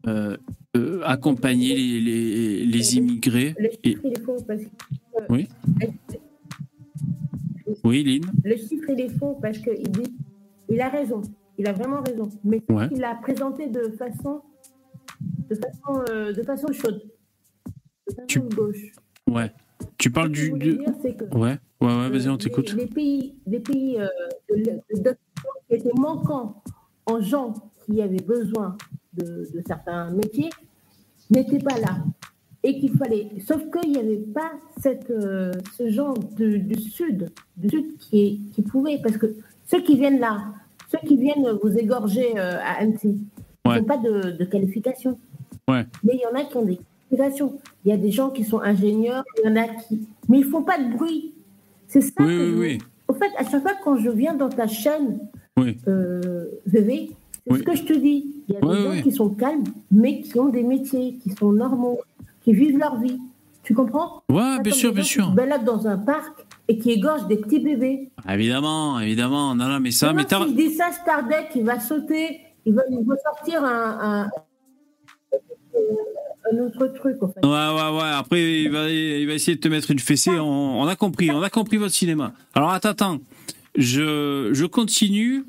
euh, 0.06 0.36
euh, 0.76 1.00
accompagner 1.04 1.74
les, 1.74 2.00
les- 2.00 2.66
les 2.66 2.96
immigrés. 2.96 3.54
Le 3.58 3.70
Et- 3.82 3.90
chiffre, 3.92 4.02
il 4.04 4.12
est 4.12 4.22
faux 4.24 4.36
parce 4.46 4.60
que. 4.62 4.68
Oui. 5.30 5.48
Oui, 7.82 8.04
Lynn 8.04 8.30
Le 8.44 8.56
chiffre, 8.56 8.90
il 8.90 9.00
est 9.00 9.18
faux 9.18 9.36
parce 9.40 9.58
qu'il 9.58 9.82
dit. 9.90 10.12
Il 10.68 10.80
a 10.80 10.88
raison. 10.90 11.22
Il 11.58 11.66
a 11.66 11.72
vraiment 11.72 12.02
raison. 12.02 12.28
Mais 12.44 12.62
Ouais. 12.70 12.88
il 12.92 12.98
l'a 13.00 13.14
présenté 13.16 13.68
de 13.68 13.88
façon. 13.98 14.42
De 15.48 15.54
façon, 15.54 16.04
euh, 16.10 16.32
de 16.32 16.42
façon 16.42 16.66
chaude. 16.72 17.02
De 18.08 18.14
façon 18.14 18.48
gauche. 18.54 18.92
Ouais. 19.28 19.52
Tu 19.98 20.10
parles 20.10 20.30
du. 20.30 20.50
dire, 20.58 20.78
que, 21.02 21.24
Ouais, 21.36 21.58
ouais, 21.80 21.86
ouais, 21.98 22.10
vas-y, 22.10 22.28
on 22.28 22.36
t'écoute. 22.36 22.72
Les, 22.74 22.84
les 22.84 22.86
pays, 22.86 23.34
les 23.46 23.60
pays 23.60 23.98
euh, 23.98 24.06
de- 24.50 24.62
de- 24.94 25.02
de- 25.02 25.16
qui 25.68 25.74
étaient 25.74 25.90
manquants 25.98 26.62
en 27.06 27.20
gens 27.20 27.52
qui 27.84 28.00
avaient 28.02 28.16
besoin 28.22 28.76
de, 29.14 29.24
de 29.52 29.62
certains 29.66 30.10
métiers 30.10 30.50
n'étaient 31.30 31.58
pas 31.58 31.78
là. 31.78 31.98
Et 32.62 32.78
qu'il 32.80 32.92
fallait. 32.96 33.28
Sauf 33.46 33.62
qu'il 33.70 33.92
n'y 33.92 33.98
avait 33.98 34.16
pas 34.18 34.52
cette, 34.78 35.10
euh, 35.10 35.52
ce 35.76 35.88
genre 35.90 36.18
de- 36.18 36.56
du 36.56 36.80
Sud, 36.80 37.30
du 37.56 37.68
Sud 37.68 37.96
qui, 37.98 38.20
est- 38.22 38.50
qui 38.52 38.62
pouvait. 38.62 38.98
Parce 39.02 39.16
que 39.18 39.36
ceux 39.66 39.82
qui 39.82 39.96
viennent 39.96 40.18
là, 40.20 40.52
ceux 40.90 40.98
qui 41.06 41.16
viennent 41.16 41.46
vous 41.62 41.76
égorger 41.78 42.38
euh, 42.38 42.58
à 42.60 42.80
Annecy, 42.80 43.16
ils 43.64 43.68
Ouais. 43.70 43.80
n'ont 43.80 43.84
pas 43.86 43.96
de, 43.98 44.30
de 44.36 44.44
qualification. 44.44 45.18
Ouais. 45.68 45.84
Mais 46.04 46.14
il 46.14 46.20
y 46.20 46.26
en 46.26 46.38
a 46.38 46.44
qui 46.44 46.56
ont 46.56 46.64
des 46.64 46.78
qualifications. 47.10 47.58
Il 47.84 47.90
y 47.90 47.92
a 47.92 47.96
des 47.96 48.10
gens 48.12 48.30
qui 48.30 48.44
sont 48.44 48.60
ingénieurs, 48.60 49.24
il 49.42 49.48
y 49.48 49.52
en 49.52 49.56
a 49.56 49.66
qui. 49.66 50.06
Mais 50.28 50.38
ils 50.38 50.44
font 50.44 50.62
pas 50.62 50.78
de 50.78 50.96
bruit. 50.96 51.34
C'est 51.88 52.00
ça. 52.00 52.12
Oui, 52.20 52.26
que 52.26 52.42
oui, 52.42 52.50
je- 52.52 52.60
oui. 52.60 52.78
Au 53.08 53.14
fait, 53.14 53.30
à 53.38 53.44
chaque 53.48 53.62
fois 53.62 53.72
quand 53.82 53.96
je 53.96 54.10
viens 54.10 54.34
dans 54.34 54.48
ta 54.48 54.66
chaîne, 54.68 55.18
Oui. 55.56 55.78
euh, 55.88 56.44
VV, 56.66 57.10
c'est 57.44 57.52
Oui. 57.52 57.58
ce 57.58 57.64
que 57.64 57.74
je 57.76 57.82
te 57.84 57.92
dis. 57.92 58.34
Il 58.48 58.54
y 58.54 58.56
a 58.56 58.60
Oui, 58.64 58.76
des 58.76 58.82
gens 58.98 59.02
qui 59.02 59.12
sont 59.12 59.28
calmes, 59.30 59.64
mais 59.90 60.20
qui 60.20 60.38
ont 60.38 60.48
des 60.48 60.62
métiers, 60.62 61.14
qui 61.22 61.30
sont 61.30 61.50
normaux, 61.52 61.98
qui 62.42 62.52
vivent 62.52 62.78
leur 62.78 63.00
vie. 63.00 63.18
Tu 63.64 63.74
comprends? 63.74 64.22
Ouais, 64.30 64.60
bien 64.62 64.72
sûr, 64.72 64.92
bien 64.94 65.02
sûr. 65.02 65.24
Qui 65.24 65.30
se 65.32 65.34
baladent 65.36 65.64
dans 65.64 65.88
un 65.88 65.98
parc 65.98 66.45
et 66.68 66.78
qui 66.78 66.90
égorgent 66.90 67.26
des 67.28 67.36
petits 67.36 67.60
bébés. 67.60 68.10
Évidemment, 68.28 68.98
évidemment. 69.00 69.54
Non, 69.54 69.68
non, 69.68 69.80
mais 69.80 69.90
ça, 69.90 70.12
mais 70.12 70.24
t'as. 70.24 70.44
S'il 70.44 70.56
dit 70.56 70.74
ça, 70.74 70.90
Stardeck, 70.92 71.50
il 71.54 71.64
va 71.64 71.78
sauter, 71.80 72.40
il 72.64 72.74
va 72.74 72.82
nous 72.90 73.04
ressortir 73.08 73.62
un, 73.64 74.24
un, 74.24 74.30
un 76.52 76.58
autre 76.58 76.86
truc, 76.88 77.22
en 77.22 77.28
fait. 77.28 77.44
Ouais, 77.44 77.50
ouais, 77.50 77.98
ouais. 77.98 78.10
Après, 78.12 78.62
il 78.62 78.70
va, 78.70 78.90
il 78.90 79.26
va 79.26 79.34
essayer 79.34 79.56
de 79.56 79.60
te 79.60 79.68
mettre 79.68 79.90
une 79.90 79.98
fessée. 79.98 80.38
On, 80.38 80.80
on 80.80 80.86
a 80.86 80.96
compris, 80.96 81.30
on 81.30 81.42
a 81.42 81.50
compris 81.50 81.76
votre 81.76 81.94
cinéma. 81.94 82.32
Alors, 82.54 82.70
attends, 82.70 82.90
attends. 82.90 83.18
Je, 83.76 84.50
je 84.52 84.64
continue. 84.64 85.44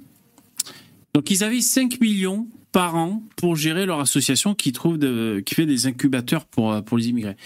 Donc, 1.13 1.31
ils 1.31 1.43
avaient 1.43 1.61
5 1.61 1.99
millions 1.99 2.47
par 2.71 2.95
an 2.95 3.23
pour 3.37 3.55
gérer 3.55 3.85
leur 3.85 3.99
association 3.99 4.53
qui, 4.53 4.71
trouve 4.71 4.97
de, 4.97 5.41
qui 5.45 5.55
fait 5.55 5.65
des 5.65 5.87
incubateurs 5.87 6.45
pour, 6.45 6.71
euh, 6.71 6.81
pour 6.81 6.97
les 6.97 7.09
immigrés. 7.09 7.37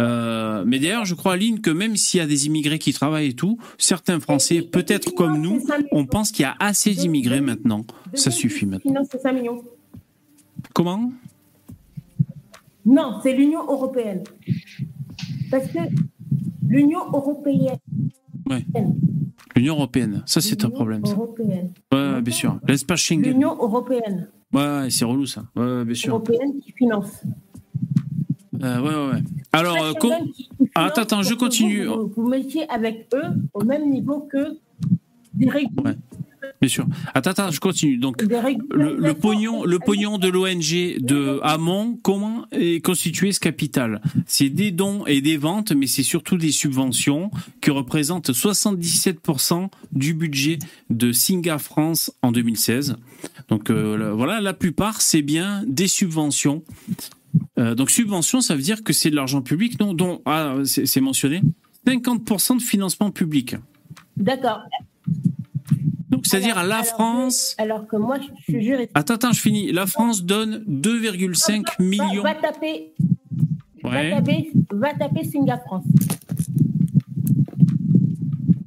Euh, 0.00 0.62
mais 0.66 0.78
d'ailleurs, 0.78 1.04
je 1.06 1.14
crois, 1.14 1.32
Aline, 1.34 1.60
que 1.60 1.70
même 1.70 1.96
s'il 1.96 2.18
y 2.18 2.22
a 2.22 2.26
des 2.26 2.46
immigrés 2.46 2.78
qui 2.78 2.92
travaillent 2.92 3.28
et 3.28 3.34
tout, 3.34 3.58
certains 3.78 4.20
Français, 4.20 4.60
peut-être 4.62 5.14
comme 5.14 5.40
nous, 5.40 5.60
on 5.92 6.04
pense 6.06 6.30
qu'il 6.32 6.42
y 6.42 6.46
a 6.46 6.54
assez 6.60 6.92
d'immigrés 6.92 7.40
maintenant. 7.40 7.84
Ça 8.14 8.30
suffit 8.30 8.66
maintenant. 8.66 8.92
Sinon, 8.92 9.08
c'est 9.10 9.20
5 9.20 9.32
millions. 9.32 9.62
Comment? 10.74 11.12
Non, 12.84 13.18
c'est 13.22 13.32
l'Union 13.32 13.64
européenne. 13.64 14.22
Parce 15.50 15.66
que 15.68 15.78
l'Union 16.68 17.00
européenne, 17.12 17.78
Ouais. 18.48 18.64
L'Union 19.56 19.74
européenne, 19.74 20.22
ça 20.26 20.40
c'est 20.40 20.64
un 20.64 20.70
problème. 20.70 21.04
Ça. 21.04 21.12
européenne, 21.14 21.72
Ouais, 21.92 22.20
bien 22.22 22.32
sûr. 22.34 22.60
L'espace 22.68 23.00
Schengen. 23.00 23.22
l'Union 23.32 23.56
européenne, 23.56 24.28
Ouais, 24.52 24.86
c'est 24.90 25.04
relou 25.04 25.26
ça. 25.26 25.44
Ouais, 25.56 25.64
ouais, 25.64 25.84
bien 25.84 25.94
sûr. 25.94 26.10
européenne 26.14 26.60
qui 26.60 26.70
finance. 26.72 27.22
Euh, 28.62 28.80
ouais, 28.80 28.94
ouais, 28.94 29.12
ouais. 29.14 29.22
Alors, 29.52 29.82
euh, 29.82 29.92
Ah, 30.74 30.86
attends, 30.86 31.02
attends, 31.02 31.22
je 31.22 31.34
continue. 31.34 31.86
Vous, 31.86 32.28
mettiez 32.28 32.68
avec 32.70 33.08
eux 33.14 33.28
au 33.54 33.64
même 33.64 33.90
niveau 33.90 34.28
que 34.30 34.58
des 35.34 35.48
régulateurs 35.48 35.94
Bien 36.60 36.68
sûr. 36.68 36.86
Attends, 37.14 37.30
attends, 37.30 37.50
je 37.50 37.60
continue. 37.60 37.98
Donc, 37.98 38.22
le, 38.22 38.96
le 38.96 39.14
pognon, 39.14 39.64
le 39.64 39.78
pognon 39.78 40.18
de 40.18 40.28
l'ONG 40.28 41.02
de 41.04 41.38
Hamon, 41.42 41.98
comment 42.02 42.46
est 42.52 42.82
constitué 42.84 43.32
ce 43.32 43.40
capital? 43.40 44.00
C'est 44.26 44.48
des 44.48 44.70
dons 44.70 45.04
et 45.06 45.20
des 45.20 45.36
ventes, 45.36 45.72
mais 45.72 45.86
c'est 45.86 46.02
surtout 46.02 46.38
des 46.38 46.52
subventions 46.52 47.30
qui 47.60 47.70
représentent 47.70 48.30
77% 48.30 49.68
du 49.92 50.14
budget 50.14 50.58
de 50.88 51.12
Singa 51.12 51.58
France 51.58 52.12
en 52.22 52.32
2016. 52.32 52.96
Donc 53.48 53.70
euh, 53.70 54.12
voilà, 54.14 54.40
la 54.40 54.54
plupart, 54.54 55.00
c'est 55.00 55.22
bien 55.22 55.62
des 55.66 55.88
subventions. 55.88 56.62
Euh, 57.58 57.74
donc 57.74 57.90
subvention, 57.90 58.40
ça 58.40 58.54
veut 58.54 58.62
dire 58.62 58.82
que 58.84 58.92
c'est 58.92 59.10
de 59.10 59.16
l'argent 59.16 59.40
public, 59.42 59.80
non 59.80 59.94
dont 59.94 60.20
ah, 60.26 60.56
c'est 60.64 61.00
mentionné 61.00 61.42
50% 61.86 62.58
de 62.58 62.62
financement 62.62 63.10
public. 63.10 63.56
D'accord. 64.16 64.60
Donc 66.10 66.26
c'est-à-dire 66.26 66.62
la 66.64 66.82
France. 66.82 67.54
Alors 67.58 67.86
que 67.86 67.96
moi, 67.96 68.18
je 68.20 68.42
suis 68.52 68.62
juriste. 68.62 68.90
Attends, 68.94 69.14
attends, 69.14 69.32
je 69.32 69.40
finis. 69.40 69.72
La 69.72 69.86
France 69.86 70.24
donne 70.24 70.64
2,5 70.68 71.62
Va, 71.78 71.84
millions. 71.84 72.22
va 72.22 72.34
taper, 72.34 72.92
Ouais. 73.84 74.10
va 74.10 74.16
taper, 74.16 74.50
va 74.70 74.94
taper 74.94 75.24
Singa 75.24 75.58
France. 75.58 75.84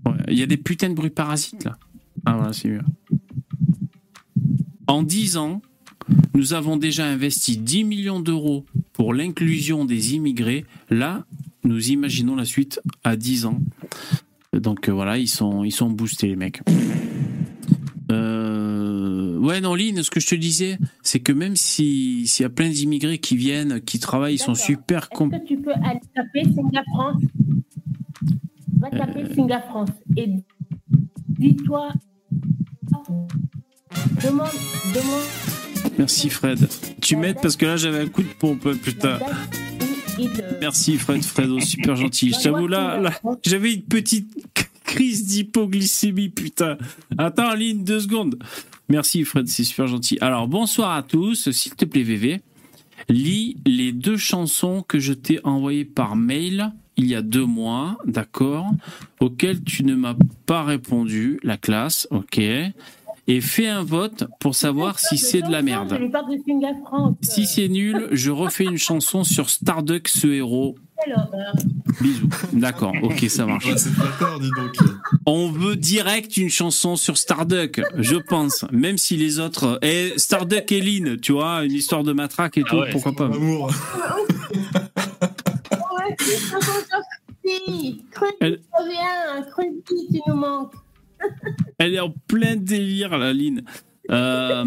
Ouais, 0.05 0.13
Il 0.29 0.37
y 0.39 0.43
a 0.43 0.45
des 0.45 0.57
putains 0.57 0.89
de 0.89 0.95
bruits 0.95 1.09
parasites 1.09 1.63
là. 1.65 1.77
Ah 2.25 2.35
voilà, 2.37 2.53
c'est 2.53 2.69
mieux. 2.69 2.81
En 4.87 5.03
10 5.03 5.37
ans, 5.37 5.61
nous 6.33 6.53
avons 6.53 6.77
déjà 6.77 7.05
investi 7.05 7.57
10 7.57 7.83
millions 7.83 8.19
d'euros 8.19 8.65
pour 8.99 9.13
l'inclusion 9.13 9.85
des 9.85 10.15
immigrés. 10.15 10.65
Là, 10.89 11.23
nous 11.63 11.89
imaginons 11.91 12.35
la 12.35 12.43
suite 12.43 12.81
à 13.05 13.15
10 13.15 13.45
ans. 13.45 13.61
Donc 14.51 14.89
euh, 14.89 14.91
voilà, 14.91 15.17
ils 15.17 15.29
sont, 15.29 15.63
ils 15.63 15.71
sont 15.71 15.89
boostés 15.89 16.27
les 16.27 16.35
mecs. 16.35 16.59
Euh, 18.11 19.37
ouais, 19.37 19.61
non, 19.61 19.73
Lynn, 19.73 20.03
ce 20.03 20.11
que 20.11 20.19
je 20.19 20.27
te 20.27 20.35
disais, 20.35 20.77
c'est 21.01 21.21
que 21.21 21.31
même 21.31 21.55
si- 21.55 22.27
s'il 22.27 22.43
y 22.43 22.45
a 22.45 22.49
plein 22.49 22.67
d'immigrés 22.67 23.19
qui 23.19 23.37
viennent, 23.37 23.79
qui 23.79 23.99
travaillent, 23.99 24.35
ils 24.35 24.37
sont 24.37 24.53
super 24.53 25.07
Est-ce 25.13 25.29
que 25.29 25.47
tu 25.47 25.57
peux 25.61 25.71
aller 25.71 26.01
taper 26.13 26.43
France 26.93 27.21
Va 28.79 28.89
taper 28.89 29.21
Euh. 29.23 29.59
France 29.69 29.89
et 30.17 30.27
dis-toi. 31.39 31.93
Demande, 34.25 34.47
demande. 34.93 35.58
Merci 35.99 36.29
Fred. 36.29 36.65
Tu 37.01 37.17
m'aides 37.17 37.39
parce 37.41 37.57
que 37.57 37.65
là 37.65 37.75
j'avais 37.75 37.99
un 37.99 38.07
coup 38.07 38.23
de 38.23 38.29
pompe, 38.39 38.71
putain. 38.81 39.19
Merci 40.61 40.97
Fred, 40.97 41.21
Fredo, 41.21 41.59
super 41.59 41.97
gentil. 41.97 42.33
Je 42.33 42.41
t'avoue 42.41 42.67
là, 42.67 42.97
là 42.97 43.11
j'avais 43.43 43.73
une 43.73 43.81
petite 43.81 44.31
crise 44.85 45.25
d'hypoglycémie, 45.25 46.29
putain. 46.29 46.77
Attends, 47.17 47.53
ligne, 47.53 47.83
deux 47.83 47.99
secondes. 47.99 48.39
Merci 48.87 49.25
Fred, 49.25 49.49
c'est 49.49 49.65
super 49.65 49.87
gentil. 49.87 50.17
Alors 50.21 50.47
bonsoir 50.47 50.95
à 50.95 51.03
tous, 51.03 51.51
s'il 51.51 51.75
te 51.75 51.83
plaît 51.83 52.03
VV, 52.03 52.39
lis 53.09 53.57
les 53.65 53.91
deux 53.91 54.17
chansons 54.17 54.85
que 54.87 54.99
je 54.99 55.11
t'ai 55.11 55.41
envoyées 55.43 55.83
par 55.83 56.15
mail 56.15 56.71
il 56.99 57.07
y 57.07 57.15
a 57.15 57.21
deux 57.21 57.45
mois, 57.45 57.97
d'accord, 58.05 58.71
auxquelles 59.21 59.63
tu 59.63 59.85
ne 59.85 59.95
m'as 59.95 60.15
pas 60.45 60.63
répondu, 60.63 61.39
la 61.43 61.55
classe, 61.55 62.07
ok, 62.11 62.41
et 63.29 63.41
fais 63.41 63.67
un 63.67 63.83
vote 63.83 64.23
pour 64.39 64.55
savoir 64.55 64.99
si 64.99 65.19
c'est 65.19 65.43
de 65.43 65.51
la 65.51 65.61
merde. 65.61 65.99
Si 67.21 67.45
c'est 67.45 67.67
nul, 67.67 68.07
je 68.11 68.31
refais 68.31 68.63
une 68.63 68.79
chanson 68.79 69.23
sur 69.23 69.51
Starduck, 69.51 70.07
ce 70.07 70.25
héros. 70.27 70.75
Bisous. 72.01 72.27
D'accord, 72.53 72.93
ok, 73.03 73.25
ça 73.29 73.45
marche. 73.45 73.67
On 75.27 75.51
veut 75.51 75.75
direct 75.75 76.37
une 76.37 76.49
chanson 76.49 76.95
sur 76.95 77.19
Starduck, 77.19 77.81
je 77.97 78.15
pense. 78.15 78.65
Même 78.71 78.97
si 78.97 79.15
les 79.15 79.39
autres. 79.39 79.77
Et 79.83 80.13
Starduck 80.17 80.71
et 80.71 80.81
Lynn, 80.81 81.19
tu 81.19 81.33
vois, 81.33 81.63
une 81.63 81.73
histoire 81.73 82.03
de 82.03 82.13
matraque 82.13 82.57
et 82.57 82.63
tout, 82.63 82.77
ouais, 82.77 82.89
pourquoi 82.91 83.13
pas. 83.13 83.25
Amour. 83.25 83.71
Tu 89.87 90.19
nous 90.27 90.35
manques. 90.35 90.73
Elle 91.77 91.95
est 91.95 91.99
en 91.99 92.13
plein 92.27 92.55
délire, 92.55 93.17
la 93.17 93.33
Lynn. 93.33 93.63
Euh, 94.11 94.65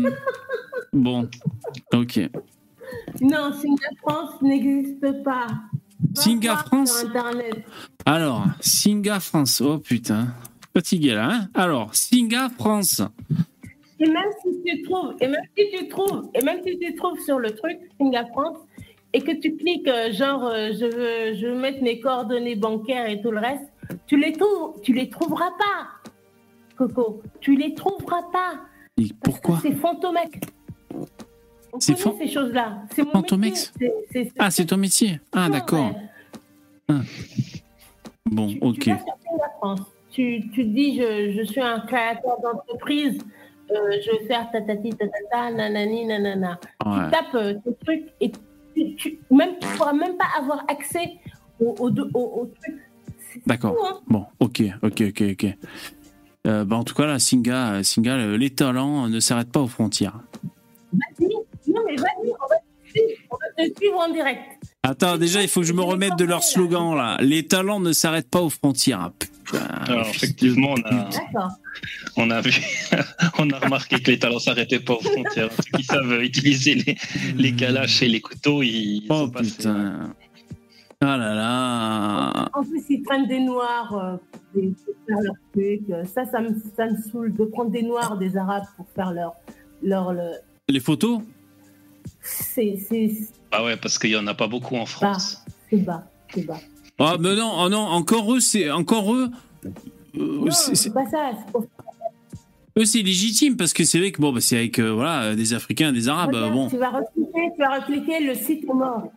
Bon, 0.93 1.27
ok. 1.95 2.21
Non, 3.23 3.51
Singa 3.53 3.89
France 4.03 4.43
n'existe 4.43 5.23
pas. 5.23 5.47
Va 5.47 6.23
Singa 6.23 6.57
France 6.57 7.05
Internet. 7.05 7.65
Alors, 8.05 8.45
Singa 8.61 9.19
France. 9.21 9.63
Oh 9.63 9.79
putain. 9.79 10.29
Fatigué 10.75 11.15
là, 11.15 11.31
hein 11.33 11.49
Alors, 11.55 11.95
Singa 11.95 12.51
France. 12.51 13.01
Et 14.01 14.07
même 14.07 14.31
si 14.43 14.63
tu 14.67 14.83
trouves, 14.83 15.15
et 15.21 15.29
même 15.29 15.45
si 15.57 15.65
tu 15.75 15.89
trouves, 15.89 16.29
et 16.35 16.45
même 16.45 16.61
si 16.67 16.79
tu 16.79 16.95
trouves 16.95 17.19
sur 17.21 17.39
le 17.39 17.53
truc 17.53 17.79
Singa 17.99 18.27
France 18.27 18.59
et 19.15 19.23
que 19.23 19.33
tu 19.33 19.57
cliques 19.57 19.89
euh, 19.89 20.13
genre 20.13 20.45
euh, 20.45 20.73
je 20.73 20.87
veux 20.87 21.35
je 21.39 21.47
veux 21.47 21.59
mettre 21.59 21.83
mes 21.83 22.01
coordonnées 22.01 22.57
bancaires 22.57 23.09
et 23.09 23.21
tout 23.23 23.31
le 23.31 23.39
reste, 23.39 23.65
tu 24.07 24.19
les 24.19 24.33
trouves, 24.33 24.81
tu 24.83 24.93
les 24.93 25.09
trouveras 25.09 25.51
pas. 25.59 26.02
Coco, 26.89 27.23
tu 27.41 27.55
les 27.57 27.75
trouveras 27.75 28.23
pas. 28.33 28.55
Et 28.99 29.09
pourquoi 29.23 29.59
C'est 29.63 29.73
fantomec. 29.73 30.41
On 31.73 31.81
C'est 31.81 31.95
fan- 31.97 32.15
ces 32.19 32.29
choses-là. 32.29 32.83
C'est 32.95 33.05
mon 33.05 33.13
Fantomex 33.13 33.73
métier. 33.81 34.33
Ah, 34.39 34.51
c'est 34.51 34.67
ton 34.67 34.77
métier 34.77 35.21
Ah, 35.33 35.49
d'accord. 35.49 35.87
ouais. 35.87 35.97
Ah. 36.89 37.01
Bon, 38.27 38.53
ok. 38.61 38.79
Tu 38.81 38.91
vas 38.91 38.99
France. 39.59 39.81
Tu, 40.11 40.43
tu 40.53 40.65
te 40.65 40.69
dis, 40.69 40.99
je, 41.01 41.33
je 41.39 41.43
suis 41.45 41.61
un 41.61 41.81
créateur 41.81 42.37
d'entreprise, 42.43 43.19
euh, 43.71 43.75
je 44.05 44.11
vais 44.11 44.27
faire 44.27 44.51
tatati 44.51 44.91
tatata, 44.91 45.51
nanani 45.51 46.05
nanana. 46.05 46.61
Ouais. 46.85 47.05
Tu 47.07 47.11
tapes 47.11 47.35
euh, 47.35 47.55
tes 47.65 47.75
trucs 47.87 48.05
et 48.21 48.31
tu, 48.75 48.95
tu, 48.97 49.19
même, 49.31 49.55
tu 49.59 49.67
pourras 49.77 49.95
même 49.95 50.17
pas 50.19 50.27
avoir 50.39 50.65
accès 50.69 51.15
au, 51.59 51.75
au, 51.79 51.89
au, 51.89 52.41
au 52.43 52.53
truc. 52.61 52.77
D'accord. 53.47 53.75
hein. 53.89 54.01
Bon, 54.07 54.27
ok, 54.41 54.63
ok, 54.83 55.03
ok, 55.09 55.23
ok. 55.33 55.57
Euh, 56.47 56.65
bah, 56.65 56.77
en 56.77 56.85
tout 56.85 56.95
cas, 56.95 57.07
là, 57.07 57.19
Singa, 57.19 57.83
Singa, 57.85 58.17
les 58.37 58.51
talents 58.51 59.09
ne 59.09 59.21
s'arrêtent 59.21 59.53
pas 59.53 59.61
aux 59.61 59.69
frontières. 59.69 60.19
Vas-y, 60.93 61.29
non 61.73 61.81
mais 61.87 61.97
vas-y, 61.97 62.29
on 62.29 62.49
va 62.49 62.57
te 62.57 62.91
suivre, 62.91 63.21
on 63.31 63.37
va 63.37 63.65
te 63.69 63.79
suivre 63.79 63.99
en 63.99 64.13
direct. 64.13 64.41
Attends, 64.83 65.17
déjà, 65.17 65.41
il 65.43 65.49
faut 65.49 65.61
que 65.61 65.67
je 65.67 65.73
me 65.73 65.83
remette 65.83 66.17
de 66.17 66.25
leur 66.25 66.43
slogan, 66.43 66.97
là. 66.97 67.17
Les 67.21 67.47
talents 67.47 67.79
ne 67.79 67.93
s'arrêtent 67.93 68.29
pas 68.31 68.41
aux 68.41 68.51
frontières. 68.51 69.11
Ah, 69.11 69.25
Putain, 69.45 69.65
Alors, 69.87 70.09
effectivement, 70.09 70.75
on 70.77 70.83
a, 70.83 71.09
on 72.17 72.31
a 72.31 72.41
vu, 72.41 72.53
on 73.39 73.49
a 73.51 73.59
remarqué 73.61 74.01
que 74.01 74.11
les 74.11 74.19
talents 74.19 74.39
s'arrêtaient 74.41 74.81
pas 74.81 74.95
aux 74.95 75.01
frontières. 75.01 75.51
Ceux 75.53 75.79
qui 75.79 75.85
savent 75.85 76.21
utiliser 76.23 76.75
les, 76.75 76.97
les 77.37 77.53
calaches 77.55 78.03
et 78.03 78.09
les 78.09 78.21
couteaux, 78.21 78.63
ils 78.63 79.07
Oh 79.09 79.15
sont 79.27 79.31
passés. 79.31 79.69
Ah 81.05 81.17
là 81.17 81.35
là. 81.35 82.49
En 82.55 82.63
plus, 82.63 82.83
ils 82.91 83.03
prennent 83.03 83.27
des 83.27 83.41
noirs 83.41 83.93
euh, 83.95 84.17
pour 84.55 84.95
faire 85.09 85.19
leur 85.21 85.35
truc. 85.53 85.83
Ça, 86.07 86.25
ça 86.25 86.41
me, 86.41 86.55
ça 86.77 86.87
me 86.87 86.97
saoule 87.11 87.35
de 87.35 87.45
prendre 87.45 87.71
des 87.73 87.83
noirs, 87.83 88.17
des 88.19 88.37
arabes 88.37 88.65
pour 88.77 88.87
faire 88.95 89.13
leur. 89.13 89.35
leur 89.83 90.13
le... 90.13 90.31
Les 90.69 90.79
photos? 90.81 91.21
C'est 92.21 92.79
Ah 93.51 93.65
ouais, 93.65 93.77
parce 93.77 93.99
qu'il 93.99 94.11
y 94.11 94.17
en 94.17 94.27
a 94.29 94.35
pas 94.35 94.47
beaucoup 94.47 94.77
en 94.77 94.81
bas, 94.81 94.87
France. 94.87 95.45
c'est 95.69 95.79
bas, 95.79 96.05
c'est 96.33 96.47
bas. 96.47 96.59
Ah, 97.01 97.17
mais 97.19 97.35
non, 97.35 97.51
oh 97.59 97.69
non, 97.69 97.79
encore 97.81 98.33
eux, 98.35 98.41
c'est. 98.41 98.71
Encore 98.71 99.13
eux. 99.13 99.29
euh, 100.17 100.51
c'est- 100.51 100.93
pas 100.95 101.07
ça. 101.11 101.31
c'est 101.37 101.51
pour- 101.53 101.67
eux, 102.79 102.85
c'est 102.85 103.03
légitime 103.03 103.57
parce 103.57 103.73
que 103.73 103.83
c'est 103.85 103.99
vrai 103.99 104.13
que 104.13 104.21
bon, 104.21 104.33
bah, 104.33 104.41
c'est 104.41 104.57
avec 104.57 104.79
euh, 104.79 104.93
voilà, 104.93 105.35
des 105.35 105.53
Africains, 105.53 105.93
des 105.93 106.09
Arabes. 106.09 106.33
Regarde, 106.33 106.53
bon, 106.53 106.69
Tu 106.69 106.77
vas 106.77 106.91
recliquer, 106.91 107.51
tu 107.55 107.59
vas 107.61 107.75
recliquer, 107.81 108.21
le 108.25 108.35
site 108.35 108.65
est 108.65 108.73
mort. 108.75 109.13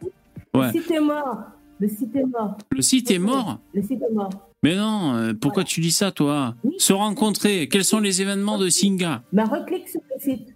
Ouais. 0.56 0.68
Le 0.68 0.72
site 0.82 0.90
est 0.92 1.00
mort. 1.00 1.38
Le 1.80 1.88
site 1.88 2.16
est 2.16 2.24
mort. 2.26 2.58
le 2.72 2.82
site 2.82 3.12
est 3.12 3.20
mort. 3.20 3.60
Le 3.74 3.82
site 3.82 4.02
est 4.02 4.14
mort. 4.14 4.30
Mais 4.64 4.76
non, 4.76 5.14
euh, 5.16 5.34
pourquoi 5.34 5.64
tu 5.64 5.82
dis 5.82 5.92
ça, 5.92 6.12
toi 6.12 6.56
Se 6.78 6.94
rencontrer. 6.94 7.68
Quels 7.68 7.84
sont 7.84 8.00
les 8.00 8.22
événements 8.22 8.58
de 8.58 8.70
Singa 8.70 9.24
Mais 9.34 9.44
reclique 9.44 9.88
sur 9.90 10.02
le 10.16 10.20
site. 10.22 10.48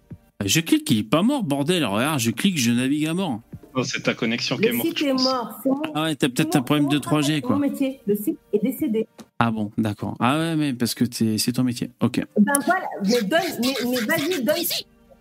Je 0.44 0.60
clique, 0.60 0.90
il 0.90 0.98
est 1.00 1.02
pas 1.02 1.22
mort, 1.22 1.42
bordel. 1.44 1.84
Regarde, 1.84 2.18
je 2.18 2.30
clique, 2.30 2.58
je 2.58 2.70
navigue 2.72 3.06
à 3.06 3.14
mort. 3.14 3.40
Oh, 3.74 3.84
c'est 3.84 4.02
ta 4.02 4.14
connexion 4.14 4.56
qui 4.56 4.64
est 4.64 4.70
Le 4.70 4.76
morte. 4.78 4.88
site 4.88 5.02
est 5.02 5.12
mort. 5.12 5.50
C'est 5.62 5.68
mon, 5.68 5.82
Ah 5.94 6.02
ouais, 6.04 6.16
t'as 6.16 6.28
peut-être 6.28 6.56
un 6.56 6.62
problème 6.62 6.88
de 6.88 6.98
3G, 6.98 7.26
c'est 7.26 7.34
mon 7.42 7.46
quoi. 7.46 7.58
métier. 7.58 8.00
Le 8.06 8.16
site 8.16 8.38
est 8.52 8.58
décédé. 8.64 9.06
Ah 9.38 9.50
bon, 9.52 9.70
d'accord. 9.78 10.16
Ah 10.18 10.38
ouais, 10.38 10.56
mais 10.56 10.72
parce 10.72 10.94
que 10.94 11.04
t'es- 11.04 11.38
c'est 11.38 11.52
ton 11.52 11.62
métier. 11.62 11.90
Ok. 12.00 12.20
Ben 12.40 12.52
voilà, 12.66 12.86
mais 13.04 13.22
donne, 13.22 13.40
mais, 13.60 13.74
mais 13.84 13.96
vas-y, 14.06 14.42
donne, 14.42 14.54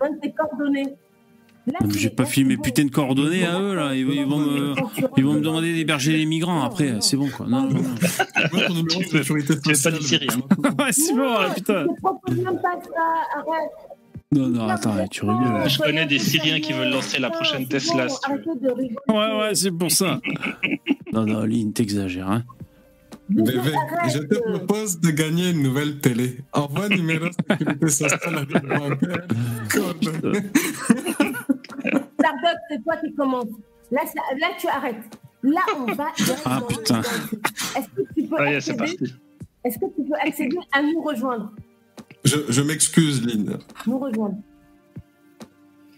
donne 0.01 0.19
tes 0.19 0.31
coordonnées. 0.31 0.95
J'ai 1.95 2.09
pas 2.09 2.25
filé 2.25 2.45
mes 2.45 2.57
putains 2.57 2.85
de 2.85 2.91
coordonnées 2.91 3.45
à 3.45 3.59
eux, 3.59 3.75
là. 3.75 3.95
Ils, 3.95 4.07
ils 4.09 4.25
vont 4.25 4.39
me, 4.39 4.73
ils 5.17 5.25
vont 5.25 5.33
me 5.33 5.41
demander 5.41 5.73
d'héberger 5.73 6.17
les 6.17 6.25
migrants. 6.25 6.63
Après, 6.63 6.95
c'est 7.01 7.17
bon, 7.17 7.29
quoi. 7.29 7.45
Non, 7.47 7.63
non, 7.63 7.81
non. 7.81 7.81
Moi, 8.53 8.61
ton 8.67 8.73
numéro 8.73 8.99
de 9.01 9.05
sécurité 9.05 9.53
Tu 9.59 9.71
veux 9.71 9.81
pas 9.83 9.89
hein 9.89 10.73
Ouais, 10.85 10.91
c'est 10.91 11.13
bon, 11.13 11.39
là, 11.39 11.49
putain. 11.53 11.81
Je 11.83 11.87
te 11.87 12.01
propose 12.01 12.35
même 12.37 12.61
pas 12.61 12.79
ça, 12.83 13.39
arrête. 13.39 13.71
Non, 14.31 14.47
non, 14.47 14.67
attends, 14.67 15.07
tu 15.09 15.21
rigoles. 15.25 15.67
Je 15.67 15.79
connais 15.79 16.05
des 16.05 16.19
Syriens 16.19 16.59
qui 16.59 16.71
veulent 16.73 16.91
lancer 16.91 17.19
la 17.19 17.31
prochaine 17.31 17.67
Tesla. 17.67 18.07
si 18.09 18.17
tu 18.21 18.31
veux. 18.31 18.73
Ouais, 19.13 19.39
ouais, 19.39 19.55
c'est 19.55 19.71
pour 19.71 19.89
ça. 19.91 20.19
Non, 21.11 21.25
non, 21.25 21.43
Lynn, 21.45 21.73
t'exagères, 21.73 22.29
hein. 22.29 22.43
Bébé, 23.29 23.59
je 24.11 24.19
te 24.19 24.35
propose 24.35 24.99
de 24.99 25.11
gagner 25.11 25.51
une 25.51 25.61
nouvelle 25.61 25.99
télé. 25.99 26.37
Envoie 26.51 26.89
numéro 26.89 27.27
sécurité 27.49 27.89
sociale 27.89 28.37
à 28.37 28.43
c'est 32.69 32.83
toi 32.83 32.97
qui 32.97 33.13
commence. 33.13 33.45
Là, 33.91 34.01
ça- 34.05 34.35
là, 34.39 34.47
tu 34.59 34.67
arrêtes. 34.67 35.17
Là, 35.43 35.61
on 35.77 35.85
va. 35.93 36.07
Ah 36.45 36.61
putain. 36.67 37.01
Est-ce 37.01 37.87
que 37.89 38.01
tu 38.15 38.27
peux 38.27 38.35
Ah, 38.37 38.43
accéder 38.49 38.77
parti. 38.77 39.13
Est-ce 39.63 39.79
que 39.79 39.85
tu 39.95 40.03
peux 40.03 40.15
accéder 40.21 40.57
à 40.71 40.81
nous 40.81 41.01
rejoindre 41.01 41.51
Je, 42.23 42.37
je 42.49 42.61
m'excuse, 42.61 43.25
Lynn. 43.25 43.57
Nous 43.87 43.99
rejoindre. 43.99 44.37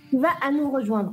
Tu 0.09 0.17
vas 0.17 0.33
à 0.41 0.51
nous 0.51 0.69
rejoindre. 0.71 1.11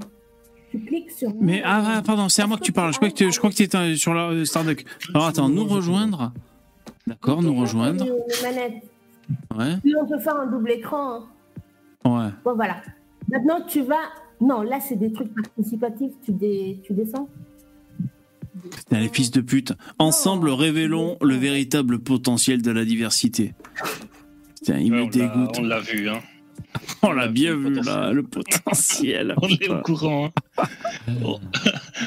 Tu 0.70 0.80
cliques 0.80 1.10
sur. 1.10 1.30
nous 1.30 1.40
Mais 1.40 1.62
ah, 1.64 1.82
ah, 1.98 2.02
pardon, 2.04 2.28
c'est 2.28 2.42
à 2.42 2.46
moi 2.46 2.58
que 2.58 2.62
tu 2.62 2.72
parles. 2.72 2.92
Je 2.92 2.98
crois 2.98 3.08
que 3.08 3.14
tu 3.14 3.30
je 3.32 3.38
crois 3.38 3.50
que 3.50 3.56
t'étais 3.56 3.96
sur 3.96 4.12
la 4.12 4.28
euh, 4.30 4.44
Starduck. 4.44 4.84
Alors 5.14 5.26
attends, 5.28 5.48
nous 5.48 5.64
rejoindre. 5.64 6.32
D'accord, 7.06 7.40
nous 7.42 7.54
rejoindre. 7.58 8.04
Ouais, 9.56 9.76
Puis 9.82 9.94
on 9.96 10.06
peut 10.06 10.18
faire 10.18 10.36
un 10.36 10.46
double 10.46 10.70
écran. 10.72 11.22
hein. 12.04 12.10
ouais. 12.26 12.30
Bon, 12.44 12.54
voilà. 12.54 12.82
Maintenant, 13.30 13.60
tu 13.66 13.82
vas. 13.82 13.96
Non, 14.40 14.62
là, 14.62 14.78
c'est 14.80 14.96
des 14.96 15.12
trucs 15.12 15.34
participatifs. 15.34 16.12
Tu, 16.24 16.32
dé- 16.32 16.78
tu 16.84 16.92
descends. 16.92 17.28
Putain, 18.70 19.00
les 19.00 19.08
fils 19.08 19.30
de 19.30 19.40
pute. 19.40 19.72
Ensemble, 19.98 20.50
révélons 20.50 21.16
le 21.22 21.34
véritable 21.36 21.98
potentiel 22.00 22.62
de 22.62 22.70
la 22.70 22.84
diversité. 22.84 23.54
Putain, 24.60 24.78
il 24.78 24.92
Ouais, 24.92 24.98
me 24.98 25.02
on 25.02 25.06
l'a- 25.06 25.12
dégoûte. 25.12 25.56
On 25.58 25.62
l'a 25.64 25.80
vu, 25.80 26.08
hein. 26.08 26.20
On 27.02 27.12
l'a 27.12 27.28
bien 27.28 27.54
vu 27.56 27.80
là, 27.82 28.12
le 28.12 28.22
potentiel. 28.24 29.34
On 29.42 29.48
est 29.48 29.68
au 29.68 29.80
courant. 29.82 30.30
hein. 30.58 30.64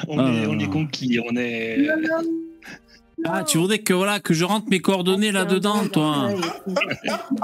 on, 0.07 0.19
Ah 0.19 0.31
est, 0.33 0.45
on 0.47 0.59
est 0.59 0.67
conquis. 0.69 1.19
On 1.25 1.35
est. 1.35 1.77
Non, 1.77 1.95
non, 2.21 3.29
Ah, 3.31 3.43
tu 3.43 3.57
voudrais 3.57 3.79
que 3.79 3.93
voilà 3.93 4.19
que 4.19 4.33
je 4.33 4.43
rentre 4.43 4.67
mes 4.69 4.79
coordonnées 4.79 5.31
là-dedans, 5.31 5.87
toi? 5.91 6.29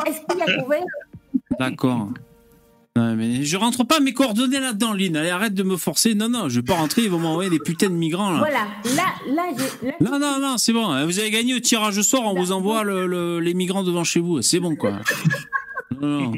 Est-ce 0.06 0.20
qu'il 0.28 0.38
y 0.40 0.42
a 0.58 0.62
couvert 0.62 0.84
D'accord. 1.60 2.10
Non, 2.98 3.16
mais 3.16 3.44
je 3.44 3.58
rentre 3.58 3.84
pas 3.84 4.00
mes 4.00 4.14
coordonnées 4.14 4.60
là-dedans, 4.60 4.94
Lynn. 4.94 5.16
Allez, 5.18 5.30
arrête 5.30 5.54
de 5.54 5.64
me 5.64 5.78
forcer. 5.78 6.16
Non, 6.16 6.30
non, 6.30 6.50
je 6.50 6.60
vais 6.62 6.66
pas 6.66 6.74
rentrer. 6.76 7.04
Ils 7.04 7.10
vont 7.12 7.20
m'envoyer 7.20 7.50
des 7.50 7.60
putains 7.60 7.90
de 7.90 7.94
migrants 7.94 8.32
là. 8.32 8.40
Voilà. 8.40 8.68
Là, 8.96 9.04
là, 9.36 9.94
Non, 10.02 10.18
non, 10.20 10.40
non, 10.42 10.58
c'est 10.58 10.74
bon. 10.74 10.88
Vous 11.06 11.20
avez 11.20 11.30
gagné 11.30 11.54
au 11.54 11.60
tirage 11.60 11.98
au 11.98 12.04
sort. 12.04 12.24
On 12.26 12.34
vous 12.40 12.52
envoie 12.52 12.84
le- 12.84 13.06
le- 13.06 13.40
les 13.40 13.54
migrants 13.54 13.84
devant 13.84 14.04
chez 14.04 14.20
vous. 14.20 14.42
C'est 14.42 14.60
bon, 14.60 14.76
quoi. 14.76 14.94
Non, 16.02 16.08
non. 16.22 16.32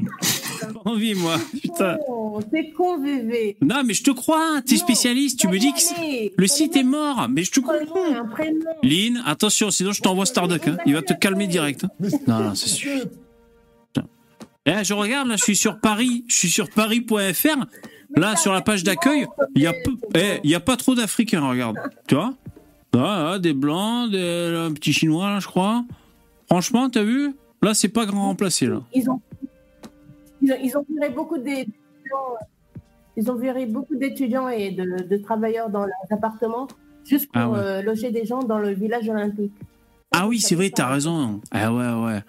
Pas 0.84 0.90
envie, 0.90 1.16
moi. 1.16 1.38
Putain. 1.62 1.98
Oh, 2.08 2.40
T'es 2.52 2.72
con, 2.72 2.98
bébé. 3.00 3.58
Non, 3.62 3.82
mais 3.86 3.94
je 3.94 4.04
te 4.04 4.12
crois. 4.12 4.42
hein, 4.58 4.62
T'es 4.66 4.78
spécialiste. 4.78 5.40
Tu 5.40 5.48
me 5.48 5.58
dis 5.58 5.72
que 5.74 6.32
le 6.42 6.48
site 6.48 6.76
est 6.76 6.84
mort. 6.84 7.28
Mais 7.30 7.44
je 7.44 7.52
te 7.52 7.60
comprends. 7.60 8.06
Lynn, 8.84 9.22
attention, 9.26 9.72
sinon 9.72 9.92
je 9.94 10.02
t'envoie 10.02 10.26
Starduck. 10.26 10.68
hein. 10.68 10.78
Il 10.86 10.94
va 10.94 11.02
te 11.02 11.14
calmer 11.14 11.48
direct. 11.48 11.86
hein. 11.86 12.08
Non, 12.28 12.40
non, 12.40 12.56
c'est 12.56 12.70
sûr. 12.70 13.02
Eh, 14.72 14.84
je 14.84 14.94
regarde, 14.94 15.28
là, 15.28 15.36
je 15.36 15.44
suis 15.44 15.56
sur 15.56 15.80
Paris. 15.80 16.24
Je 16.28 16.36
suis 16.36 16.50
sur 16.50 16.70
paris.fr. 16.70 17.66
Là, 18.16 18.36
sur 18.36 18.54
la 18.54 18.62
page 18.62 18.84
d'accueil, 18.84 19.26
il 19.56 19.62
y 19.64 19.68
a 19.68 19.74
eh, 20.16 20.40
y 20.44 20.54
a 20.56 20.60
pas 20.60 20.78
trop 20.78 20.94
d'Africains, 20.96 21.42
regarde. 21.48 21.78
Tu 22.08 22.16
vois? 22.16 22.34
Ah, 22.96 23.32
ah, 23.34 23.40
Des 23.40 23.54
Blancs, 23.54 24.12
des, 24.12 24.56
un 24.68 24.74
petit 24.74 24.94
Chinois, 24.94 25.30
là, 25.30 25.40
je 25.40 25.48
crois. 25.48 25.84
Franchement, 26.48 26.90
t'as 26.90 27.04
vu? 27.04 27.36
Là, 27.62 27.74
c'est 27.74 27.90
pas 27.90 28.06
grand 28.06 28.24
remplacé, 28.24 28.66
là. 28.68 28.82
Ils 28.94 29.10
ont, 29.10 29.22
ils 30.42 30.52
ont, 30.54 30.58
ils 30.64 30.78
ont 30.78 30.86
viré 30.90 31.10
beaucoup 31.10 31.38
d'étudiants. 31.38 31.74
Ils 33.18 33.30
ont 33.32 33.36
viré 33.36 33.66
beaucoup 33.66 33.96
d'étudiants 33.96 34.50
et 34.50 34.72
de, 34.72 35.04
de 35.08 35.18
travailleurs 35.18 35.70
dans 35.70 35.82
leurs 35.86 36.12
appartements 36.12 36.68
juste 37.06 37.32
pour 37.32 37.42
Ah 37.42 37.50
ouais. 37.50 37.60
euh, 37.60 37.82
loger 37.82 38.12
des 38.12 38.26
gens 38.26 38.40
dans 38.44 38.60
le 38.60 38.72
village 38.72 39.10
olympique. 39.10 39.52
Ah 40.12 40.28
oui, 40.28 40.40
c'est 40.40 40.56
vrai, 40.56 40.70
t'as 40.74 40.88
raison. 40.88 41.42
Ah 41.52 41.72
ouais, 41.74 41.92
ouais. 42.06 42.22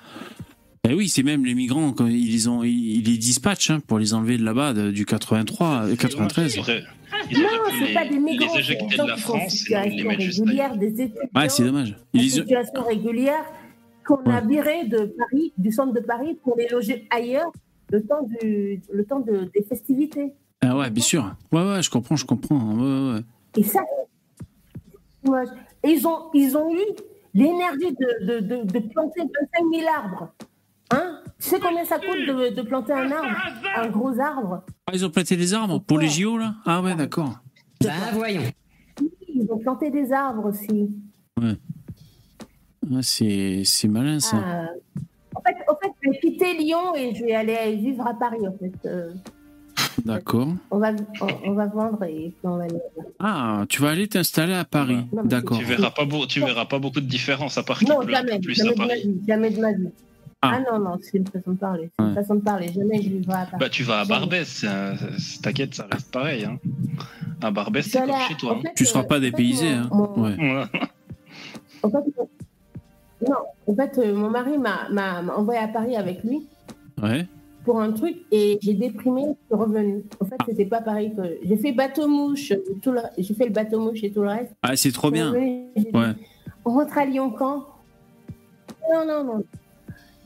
Eh 0.89 0.95
oui, 0.95 1.09
c'est 1.09 1.23
même 1.23 1.45
les 1.45 1.55
migrants, 1.55 1.93
quand 1.93 2.07
ils 2.07 2.33
les, 2.33 2.49
ont, 2.49 2.65
ils, 2.65 3.03
les 3.03 3.19
dispatchent 3.19 3.71
hein, 3.71 3.81
pour 3.87 3.99
les 3.99 4.15
enlever 4.15 4.39
de 4.39 4.45
là-bas, 4.45 4.73
de- 4.73 4.91
du 4.91 5.05
83, 5.05 5.89
euh, 5.89 5.97
93. 5.97 6.55
Ils 6.55 6.61
auraient, 6.61 6.83
ils 7.31 7.39
Non, 7.39 7.45
auraient 7.61 7.87
c'est 7.87 7.93
pas 7.93 8.09
des 8.09 8.19
migrants, 8.19 8.47
les 8.57 8.63
c'est 8.63 8.73
éjecter 8.73 8.87
des 8.87 8.97
de 8.97 9.03
la 9.09 9.15
qui 9.17 9.21
sont 9.21 9.33
en 9.33 9.37
France 9.37 9.43
et 9.43 9.45
les 9.45 9.51
situation 9.91 10.09
mettre 10.09 10.21
juste 10.23 10.39
régulière, 10.41 10.77
des 10.77 10.87
étudiants 11.03 11.21
Ouais, 11.37 11.49
c'est 11.51 11.65
dommage. 11.65 11.91
en 11.91 11.95
Ils 12.15 12.23
les- 12.23 12.29
situation 12.31 12.83
régulière 12.89 13.45
qu'on 14.07 14.25
a 14.25 14.41
virés 14.41 14.87
de 14.87 15.15
Paris, 15.19 15.53
du 15.59 15.71
centre 15.71 15.93
de 15.93 16.01
Paris, 16.01 16.39
pour 16.43 16.57
les 16.57 16.69
loger 16.69 17.07
ailleurs 17.11 17.53
le 17.93 18.03
temps, 18.03 18.27
du, 18.41 18.81
le 18.91 19.05
temps 19.05 19.21
de, 19.21 19.51
des 19.55 19.63
festivités. 19.69 20.33
Ah 20.63 20.79
ouais, 20.79 20.89
bien 20.89 21.03
sûr. 21.05 21.35
Ouais, 21.53 21.63
ouais, 21.63 21.83
je 21.83 21.91
comprends, 21.91 22.17
je 22.17 22.25
comprends. 22.25 22.57
Ouais, 22.57 22.83
ouais, 22.83 23.15
ouais. 23.17 23.21
Et 23.59 23.65
ça, 23.65 23.81
ouais. 25.25 25.45
Et 25.85 25.91
ils, 25.91 26.07
ont, 26.07 26.31
ils 26.33 26.57
ont 26.57 26.73
eu 26.75 26.81
l'énergie 27.35 27.93
de, 27.93 28.27
de, 28.27 28.41
de, 28.41 28.63
de 28.65 28.79
planter 28.89 29.21
25 29.21 29.31
000 29.79 29.87
arbres. 29.95 30.33
Hein 30.93 31.21
tu 31.41 31.49
sais 31.49 31.61
combien 31.61 31.85
ça 31.85 31.97
coûte 31.99 32.19
de, 32.27 32.55
de 32.55 32.63
planter 32.63 32.93
un 32.93 33.11
arbre 33.11 33.29
Un 33.77 33.89
gros 33.89 34.19
arbre 34.21 34.63
Ah, 34.87 34.93
ils 34.95 35.05
ont 35.07 35.11
planté 35.11 35.37
des 35.37 35.55
arbres 35.55 35.79
pour 35.81 35.99
les 35.99 36.09
JO, 36.09 36.37
là? 36.37 36.55
Ah 36.67 36.83
ouais, 36.83 36.95
d'accord. 36.95 37.39
Bah 37.83 37.91
voyons. 38.13 38.43
Ils 39.35 39.47
ont 39.51 39.59
planté 39.59 39.91
des 39.91 40.13
arbres 40.13 40.47
aussi. 40.47 40.91
Ouais. 41.41 41.57
C'est 43.03 43.63
c'est 43.65 43.89
malin, 43.89 44.21
ça. 44.21 44.37
Ah, 44.45 44.67
en, 45.35 45.41
fait, 45.43 45.57
en 45.69 45.77
fait, 45.77 45.93
je 46.03 46.11
vais 46.11 46.19
quitter 46.19 46.55
Lyon 46.59 46.95
et 46.97 47.15
je 47.15 47.25
vais 47.25 47.35
aller 47.35 47.77
vivre 47.77 48.07
à 48.07 48.15
Paris. 48.15 48.47
En 48.47 48.53
fait. 48.59 48.73
Euh, 48.89 49.13
D'accord. 50.05 50.49
on, 50.71 50.79
va, 50.79 50.93
on, 51.21 51.27
on 51.51 51.53
va 51.55 51.67
vendre 51.67 52.03
et 52.05 52.31
puis 52.31 52.35
on 52.45 52.57
va 52.57 52.65
aller. 52.65 52.79
Ah, 53.19 53.65
tu 53.69 53.81
vas 53.81 53.91
aller 53.91 54.09
t'installer 54.09 54.55
à 54.55 54.65
Paris. 54.65 55.07
D'accord. 55.25 55.59
Tu 55.59 55.65
verras 55.65 55.91
pas, 55.91 56.05
beau- 56.05 56.27
tu 56.27 56.41
verras 56.41 56.65
pas 56.67 56.79
beaucoup 56.79 57.01
de 57.01 57.07
différence 57.07 57.57
à 57.59 57.63
part 57.63 57.79
qu'il 57.79 57.89
Non, 57.89 58.01
pleut 58.01 58.15
un 58.15 58.23
peu 58.23 58.29
jamais, 58.29 58.41
plus 58.41 58.55
jamais 58.55 58.71
à 58.71 58.75
de 58.75 58.79
ma 58.89 58.95
vie. 58.97 59.21
Jamais 59.27 59.51
de 59.51 59.61
ma 59.61 59.73
vie. 59.73 59.89
Ah. 60.43 60.53
Ah, 60.55 60.61
non, 60.73 60.79
non, 60.79 60.99
c'est 61.03 61.19
une 61.19 61.27
façon 61.27 61.51
de 61.53 61.59
parler. 61.59 61.91
C'est 61.99 62.03
Ouais. 62.05 62.09
une 62.11 62.15
façon 62.15 62.35
de 62.37 62.41
parler. 62.41 62.69
Jamais 62.73 63.03
je 63.03 63.09
vivrai 63.11 63.35
à 63.35 63.45
Paris. 63.47 63.57
Bah, 63.61 63.69
tu 63.69 63.83
vas 63.83 64.01
à. 64.01 64.05
Barbès, 64.07 64.65
t'inquiète, 65.43 65.75
ça 65.75 65.87
reste 65.91 66.11
pareil. 66.11 66.45
Hein. 66.47 66.59
À 67.43 67.51
Barbès, 67.51 67.87
c'est 67.87 67.99
comme 68.01 68.11
chez 68.29 68.35
toi. 68.37 68.57
en 68.57 68.61
fait, 68.63 68.73
Tu 68.75 68.87
seras 68.87 69.01
euh, 69.01 69.03
pas 69.03 69.17
en 69.17 69.21
fait, 69.21 69.25
dépaysé, 69.31 69.69
hein. 69.69 69.89
mon- 69.93 70.17
mon- 70.17 70.23
Ouais. 70.25 70.65
En 71.83 71.91
fait, 71.91 71.97
euh, 71.99 72.25
non, 73.29 73.37
en 73.67 73.75
fait, 73.75 73.99
euh, 73.99 74.15
mon 74.15 74.31
mari 74.31 74.57
m'a 74.59 75.23
envoyé 75.37 75.61
à 75.61 75.69
Paris 75.69 75.97
avec 75.97 76.23
lui 76.25 76.47
Ouais. 77.03 77.27
pour 77.65 77.81
un 77.81 77.93
truc 77.93 78.17
et 78.33 78.59
j'ai 78.63 78.75
déprimé, 78.75 79.23
je 79.23 79.55
suis 79.57 79.63
revenue. 79.63 80.03
En 80.21 80.25
fait, 80.25 80.37
c'était 80.47 80.65
pas 80.67 80.81
pareil 80.81 81.15
que 81.15 81.23
j'ai 81.45 81.57
fait 81.59 81.73
bateau 81.73 82.09
mouche, 82.09 82.53
tout 82.83 82.93
le- 82.93 83.01
j'ai 83.19 83.35
fait 83.35 83.45
le 83.47 83.53
bateau 83.53 83.79
mouche 83.81 84.03
et 84.05 84.11
tout 84.11 84.23
le 84.23 84.29
reste. 84.29 84.53
Ah, 84.63 84.75
c'est 84.77 84.93
trop 84.93 85.11
bien. 85.11 85.29
revenue, 85.31 85.67
j'ai 85.77 85.83
dit, 85.85 85.91
Ouais. 85.97 86.13
On 86.65 86.71
rentre 86.73 86.97
à 86.99 87.05
Lyon 87.07 87.31
quand? 87.31 87.67
Non, 88.93 89.07
non, 89.07 89.25
non. 89.25 89.45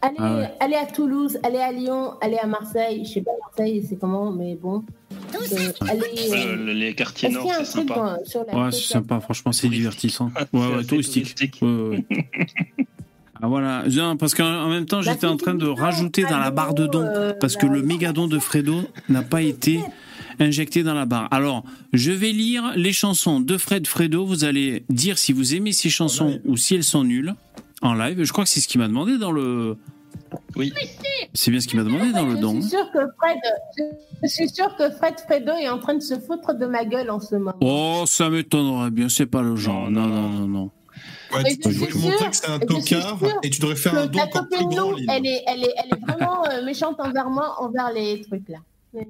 Allez, 0.06 0.16
Ah 0.18 0.36
ouais. 0.36 0.50
allez 0.60 0.74
à 0.74 0.84
Toulouse, 0.86 1.38
allez 1.42 1.58
à 1.58 1.72
Lyon, 1.72 2.12
allez 2.20 2.36
à 2.36 2.46
Marseille. 2.46 3.04
Je 3.06 3.10
sais 3.14 3.20
pas 3.22 3.30
Marseille, 3.40 3.82
c'est 3.88 3.96
comment, 3.98 4.30
mais 4.32 4.54
bon. 4.54 4.84
Euh, 5.34 5.72
allez, 5.88 6.02
euh, 6.30 6.56
le- 6.56 6.72
les 6.74 6.94
quartiers 6.94 7.30
nord, 7.30 7.46
c'est 7.48 7.64
truc 7.64 7.88
sympa. 7.88 7.94
dans- 8.18 8.24
sur 8.24 8.44
la 8.46 8.58
Ouais, 8.66 8.72
c'est 8.72 8.92
sympa, 8.92 9.20
franchement, 9.20 9.52
c'est 9.52 9.68
divertissant. 9.68 10.30
Ouais, 10.52 10.66
ouais, 10.76 10.84
touristique. 10.84 11.58
Ouais, 11.62 11.68
ouais. 11.68 12.06
Ah 13.42 13.48
voilà, 13.48 13.84
Non, 13.90 14.16
parce 14.16 14.34
qu'en 14.34 14.46
en 14.46 14.68
même 14.70 14.86
temps, 14.86 15.02
j'étais 15.02 15.26
en 15.26 15.36
train 15.36 15.54
de 15.54 15.66
rajouter 15.66 16.22
dans 16.24 16.38
la 16.38 16.50
barre 16.50 16.72
de 16.72 16.86
dons, 16.86 17.02
euh, 17.02 17.32
parce 17.38 17.56
que 17.56 17.66
le 17.66 17.82
mégadon 17.82 18.26
de 18.26 18.38
Fredo 18.38 18.76
n'a 19.10 19.22
pas 19.22 19.42
été 19.42 19.80
injecté 20.40 20.82
dans 20.82 20.94
la 20.94 21.04
barre. 21.04 21.28
Alors, 21.30 21.62
je 21.92 22.10
vais 22.12 22.30
lire 22.32 22.72
les 22.76 22.92
chansons 22.92 23.40
de 23.40 23.58
Fred 23.58 23.86
Fredo. 23.86 24.24
Vous 24.24 24.44
allez 24.44 24.84
dire 24.88 25.18
si 25.18 25.32
vous 25.34 25.54
aimez 25.54 25.72
ces 25.72 25.90
chansons 25.90 26.40
ou 26.46 26.56
si 26.56 26.74
elles 26.74 26.84
sont 26.84 27.04
nulles 27.04 27.34
en 27.82 27.92
live. 27.94 28.22
Je 28.24 28.32
crois 28.32 28.44
que 28.44 28.50
c'est 28.50 28.60
ce 28.60 28.68
qu'il 28.68 28.80
m'a 28.80 28.88
demandé 28.88 29.18
dans 29.18 29.32
le. 29.32 29.76
Oui. 30.56 30.72
C'est 31.32 31.50
bien 31.50 31.60
ce 31.60 31.66
qu'il 31.68 31.78
m'a 31.78 31.84
demandé 31.84 32.12
dans 32.12 32.26
le 32.26 32.36
je 32.36 32.40
don. 32.40 32.60
suis 32.60 32.70
sûre 32.70 32.90
que 32.92 33.00
Fred, 33.18 33.38
je 34.22 34.28
suis 34.28 34.48
sûre 34.48 34.74
que 34.76 34.90
Fred 34.90 35.14
Fredo 35.26 35.52
est 35.52 35.68
en 35.68 35.78
train 35.78 35.94
de 35.94 36.02
se 36.02 36.14
foutre 36.18 36.54
de 36.54 36.66
ma 36.66 36.84
gueule 36.84 37.10
en 37.10 37.20
ce 37.20 37.34
moment. 37.36 37.54
Oh, 37.60 38.04
ça 38.06 38.30
m'étonnerait 38.30 38.90
bien, 38.90 39.08
c'est 39.08 39.26
pas 39.26 39.42
le 39.42 39.56
genre. 39.56 39.90
Non, 39.90 40.06
non, 40.06 40.28
non, 40.28 40.46
non. 40.46 40.70
Ouais, 41.34 41.42
tu 41.56 41.72
je 41.72 41.84
lui 41.86 41.98
montrer 41.98 42.30
que 42.30 42.36
c'est 42.36 42.48
un 42.48 42.60
je 42.60 42.66
tocard 42.66 43.18
et 43.42 43.50
tu 43.50 43.60
devrais 43.60 43.74
faire 43.74 43.96
un 43.98 44.06
don 44.06 44.20
encore 44.20 44.46
plus 44.48 44.66
grand, 44.66 44.92
elle 45.08 45.26
est, 45.26 45.42
elle, 45.48 45.64
est, 45.64 45.72
elle 45.76 45.98
est 45.98 46.00
vraiment 46.12 46.44
euh, 46.48 46.64
méchante 46.64 46.96
envers 47.00 47.28
moi, 47.28 47.56
envers 47.60 47.92
les 47.92 48.20
trucs 48.22 48.48
là. 48.48 48.58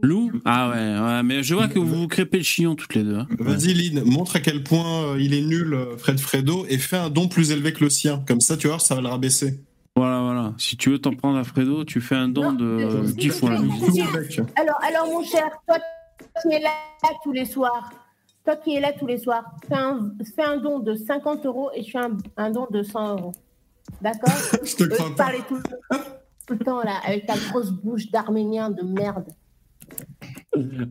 Lou? 0.01 0.33
Ah 0.47 0.71
ouais, 0.71 0.99
ouais, 0.99 1.23
mais 1.23 1.43
je 1.43 1.55
vois 1.55 1.69
que 1.69 1.79
vous 1.79 2.01
vous 2.01 2.09
crêpez 2.09 2.39
le 2.39 2.43
chignon 2.43 2.75
toutes 2.75 2.95
les 2.95 3.03
deux. 3.03 3.17
hein. 3.19 3.29
Vas-y, 3.39 3.75
Lynn, 3.75 4.03
montre 4.05 4.37
à 4.37 4.41
quel 4.41 4.63
point 4.63 5.09
euh, 5.09 5.21
il 5.21 5.35
est 5.35 5.43
nul, 5.43 5.75
euh, 5.75 5.99
Fred 5.99 6.19
Fredo, 6.19 6.65
et 6.71 6.79
fais 6.79 6.97
un 6.97 7.11
don 7.11 7.29
plus 7.29 7.51
élevé 7.51 7.75
que 7.75 7.85
le 7.85 7.91
sien. 7.91 8.25
Comme 8.27 8.41
ça, 8.41 8.57
tu 8.57 8.69
vois, 8.69 8.79
ça 8.79 8.95
va 8.95 9.03
le 9.03 9.09
rabaisser. 9.09 9.61
Voilà, 9.97 10.21
voilà. 10.23 10.53
Si 10.59 10.77
tu 10.77 10.91
veux 10.91 10.99
t'en 10.99 11.15
prendre 11.15 11.39
à 11.39 11.45
Fredo, 11.45 11.85
tu 11.85 12.01
fais 12.01 12.17
un 12.17 12.29
don 12.29 12.51
Non, 12.51 12.53
de 12.53 12.79
je- 13.07 13.13
10 13.13 13.29
fois. 13.31 13.55
je- 13.57 13.63
lui. 13.63 13.71
Tout 13.79 14.17
avec. 14.17 14.41
Alors, 14.57 14.79
alors 14.83 15.07
mon 15.07 15.23
cher, 15.25 15.49
toi 15.69 15.77
qui 16.43 16.53
es 16.55 16.61
là 16.61 16.71
tous 17.23 17.31
les 17.33 17.45
soirs, 17.45 17.91
toi 18.45 18.57
qui 18.57 18.75
es 18.75 18.81
là 18.81 18.93
tous 18.93 19.07
les 19.07 19.19
soirs, 19.19 19.45
fais 19.69 19.75
un, 19.77 20.11
fais 20.35 20.43
un 20.43 20.57
don 20.57 20.81
de 20.81 20.95
50 20.97 21.47
euros 21.47 21.71
et 21.75 21.83
je 21.85 21.91
fais 21.93 21.99
un, 21.99 22.17
un 22.37 22.51
don 22.51 22.67
de 22.71 22.83
100 22.83 23.19
euros. 23.19 23.33
D'accord 24.03 24.31
Je 24.65 24.75
te 24.75 24.85
crois 24.85 25.15
pas. 25.15 25.31
tout, 25.49 25.61
tout 26.49 26.55
le 26.55 26.59
temps 26.59 26.83
là, 26.83 26.97
avec 27.07 27.27
ta 27.27 27.37
grosse 27.51 27.71
bouche 27.71 28.11
d'arménien 28.11 28.71
de 28.71 28.83
merde. 28.83 29.27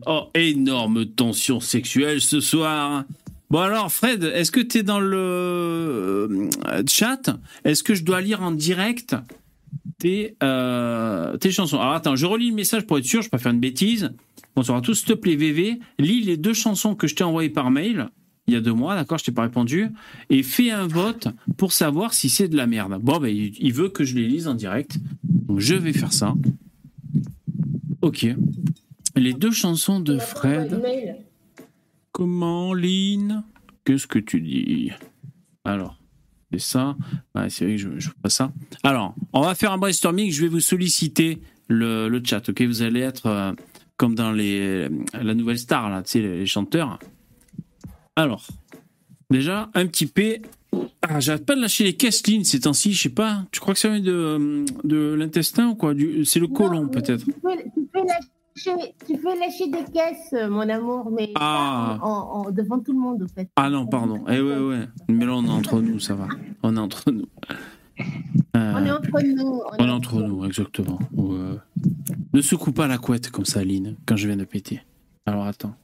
Oh, 0.06 0.28
énorme 0.34 1.04
tension 1.06 1.60
sexuelle 1.60 2.20
ce 2.22 2.40
soir. 2.40 3.04
Bon 3.50 3.60
alors 3.60 3.92
Fred, 3.92 4.24
est-ce 4.24 4.50
que 4.50 4.60
tu 4.60 4.78
es 4.78 4.82
dans 4.82 5.00
le 5.00 5.16
euh, 5.16 6.50
chat? 6.88 7.36
Est-ce 7.64 7.82
que 7.82 7.94
je 7.94 8.02
dois 8.02 8.20
lire 8.20 8.42
en 8.42 8.50
direct 8.50 9.14
tes, 9.98 10.36
euh, 10.42 11.36
tes 11.36 11.50
chansons? 11.50 11.78
Alors 11.78 11.92
attends, 11.92 12.16
je 12.16 12.26
relis 12.26 12.50
le 12.50 12.56
message 12.56 12.86
pour 12.86 12.98
être 12.98 13.04
sûr, 13.04 13.22
je 13.22 13.26
ne 13.26 13.28
vais 13.28 13.30
pas 13.30 13.38
faire 13.38 13.52
une 13.52 13.60
bêtise. 13.60 14.12
Bonsoir 14.56 14.78
à 14.78 14.80
tous, 14.80 14.94
s'il 14.94 15.08
te 15.08 15.12
plaît 15.12 15.36
VV, 15.36 15.78
lis 15.98 16.22
les 16.22 16.36
deux 16.36 16.54
chansons 16.54 16.94
que 16.94 17.06
je 17.06 17.14
t'ai 17.14 17.24
envoyées 17.24 17.50
par 17.50 17.70
mail 17.70 18.08
il 18.46 18.54
y 18.54 18.56
a 18.56 18.60
deux 18.60 18.72
mois, 18.72 18.94
d'accord, 18.94 19.18
je 19.18 19.24
t'ai 19.24 19.32
pas 19.32 19.42
répondu, 19.42 19.88
et 20.28 20.42
fais 20.42 20.70
un 20.70 20.86
vote 20.86 21.28
pour 21.56 21.72
savoir 21.72 22.12
si 22.12 22.28
c'est 22.28 22.48
de 22.48 22.56
la 22.56 22.66
merde. 22.66 22.98
Bon, 23.00 23.18
ben, 23.18 23.28
il 23.28 23.54
il 23.58 23.72
veut 23.72 23.88
que 23.88 24.04
je 24.04 24.14
les 24.16 24.28
lise 24.28 24.48
en 24.48 24.54
direct, 24.54 24.98
donc 25.22 25.60
je 25.60 25.74
vais 25.74 25.92
faire 25.92 26.12
ça. 26.12 26.34
Ok. 28.02 28.26
Les 29.16 29.32
deux 29.32 29.52
chansons 29.52 30.00
de 30.00 30.18
Fred. 30.18 30.82
Comment, 32.14 32.72
Lynn? 32.74 33.42
Qu'est-ce 33.84 34.06
que 34.06 34.20
tu 34.20 34.40
dis? 34.40 34.92
Alors, 35.64 35.98
c'est 36.52 36.60
ça. 36.60 36.96
Ouais, 37.34 37.50
c'est 37.50 37.64
vrai 37.64 37.74
que 37.74 37.80
je 37.80 37.88
ne 37.88 38.12
pas 38.22 38.30
ça. 38.30 38.52
Alors, 38.84 39.16
on 39.32 39.40
va 39.40 39.56
faire 39.56 39.72
un 39.72 39.78
brainstorming. 39.78 40.30
Je 40.30 40.42
vais 40.42 40.48
vous 40.48 40.60
solliciter 40.60 41.40
le, 41.66 42.08
le 42.08 42.22
chat, 42.24 42.48
ok? 42.48 42.62
Vous 42.62 42.82
allez 42.82 43.00
être 43.00 43.26
euh, 43.26 43.52
comme 43.96 44.14
dans 44.14 44.30
les, 44.30 44.88
la 45.12 45.34
nouvelle 45.34 45.58
star, 45.58 45.90
là, 45.90 46.04
tu 46.04 46.10
sais, 46.12 46.20
les, 46.20 46.38
les 46.38 46.46
chanteurs. 46.46 47.00
Alors, 48.14 48.46
déjà, 49.28 49.70
un 49.74 49.86
petit 49.88 50.06
P. 50.06 50.40
Ah, 51.02 51.18
j'arrête 51.18 51.44
pas 51.44 51.56
de 51.56 51.60
lâcher 51.62 51.82
les 51.82 51.96
caisses, 51.96 52.24
Lynn, 52.28 52.44
ces 52.44 52.60
temps-ci, 52.60 52.92
je 52.92 53.02
sais 53.02 53.08
pas. 53.08 53.44
Tu 53.50 53.58
crois 53.58 53.74
que 53.74 53.80
ça 53.80 53.88
vient 53.88 54.00
de, 54.00 54.64
de 54.84 55.14
l'intestin 55.14 55.70
ou 55.70 55.74
quoi? 55.74 55.94
Du- 55.94 56.24
C'est 56.24 56.38
le 56.40 56.46
côlon, 56.46 56.86
peut-être 56.88 57.24
Tu 57.24 57.32
peux, 57.32 57.50
tu 57.74 57.82
peux 57.92 57.98
lâcher, 58.06 58.28
tu 58.54 59.16
peux 59.18 59.38
lâcher 59.38 59.66
des 59.68 59.84
caisses, 59.92 60.32
euh, 60.32 60.48
mon 60.48 60.68
amour, 60.68 61.10
mais 61.10 61.32
Ah. 61.34 61.98
en- 62.02 62.46
en- 62.46 62.50
devant 62.50 62.78
tout 62.80 62.92
le 62.92 62.98
monde, 62.98 63.22
en 63.22 63.28
fait. 63.28 63.48
Ah 63.56 63.68
non, 63.68 63.86
pardon. 63.86 64.24
Eh 64.28 64.40
ouais, 64.40 64.58
ouais. 64.58 64.86
Mais 65.08 65.26
là, 65.26 65.32
on 65.34 65.44
est 65.44 65.50
entre 65.50 65.80
nous, 65.80 65.98
ça 65.98 66.14
va. 66.14 66.28
On 66.62 66.76
est 66.76 66.80
entre 66.80 67.10
nous. 67.10 67.26
Euh, 68.56 68.72
On 68.76 68.84
est 68.84 68.90
entre 68.90 69.22
nous. 69.24 69.60
on 69.78 69.86
est 69.86 69.90
entre 69.90 70.22
nous, 70.22 70.44
exactement. 70.44 70.98
Ouais. 71.12 71.56
Ne 72.32 72.40
secoue 72.40 72.72
pas 72.72 72.86
la 72.86 72.98
couette 72.98 73.30
comme 73.30 73.44
ça, 73.44 73.64
Lynn, 73.64 73.96
quand 74.06 74.16
je 74.16 74.26
viens 74.28 74.36
de 74.36 74.44
péter. 74.44 74.82
Alors, 75.26 75.46
attends. 75.46 75.74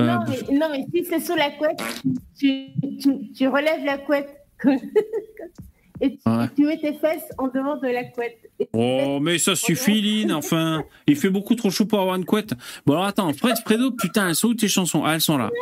Euh, 0.00 0.06
Non, 0.06 0.24
mais, 0.28 0.58
non, 0.58 0.66
mais 0.70 0.86
si 0.94 1.04
c'est 1.04 1.20
sous 1.20 1.34
la 1.36 1.50
couette, 1.50 1.82
tu, 2.38 2.66
tu, 3.00 3.32
tu 3.32 3.48
relèves 3.48 3.84
la 3.84 3.98
couette 3.98 4.28
et 6.00 6.16
tu, 6.16 6.18
Ouais. 6.26 6.46
tu 6.56 6.64
mets 6.64 6.78
tes 6.78 6.94
fesses 6.94 7.24
en 7.38 7.48
devant 7.48 7.76
de 7.76 7.86
la 7.88 8.04
couette. 8.04 8.38
Oh, 8.72 9.18
mais 9.20 9.38
ça 9.38 9.54
suffit, 9.56 10.00
Lynn, 10.00 10.32
enfin. 10.32 10.84
Il 11.06 11.16
fait 11.16 11.30
beaucoup 11.30 11.54
trop 11.54 11.70
chaud 11.70 11.86
pour 11.86 12.00
avoir 12.00 12.16
une 12.16 12.24
couette. 12.24 12.52
Bon, 12.86 12.92
alors 12.94 13.06
attends, 13.06 13.32
Fred, 13.32 13.56
Fredo, 13.64 13.90
putain, 13.90 14.28
elles 14.28 14.34
sont 14.34 14.48
où 14.48 14.54
tes 14.54 14.68
chansons? 14.68 15.02
Ah, 15.04 15.14
elles 15.14 15.20
sont 15.20 15.36
là. 15.38 15.50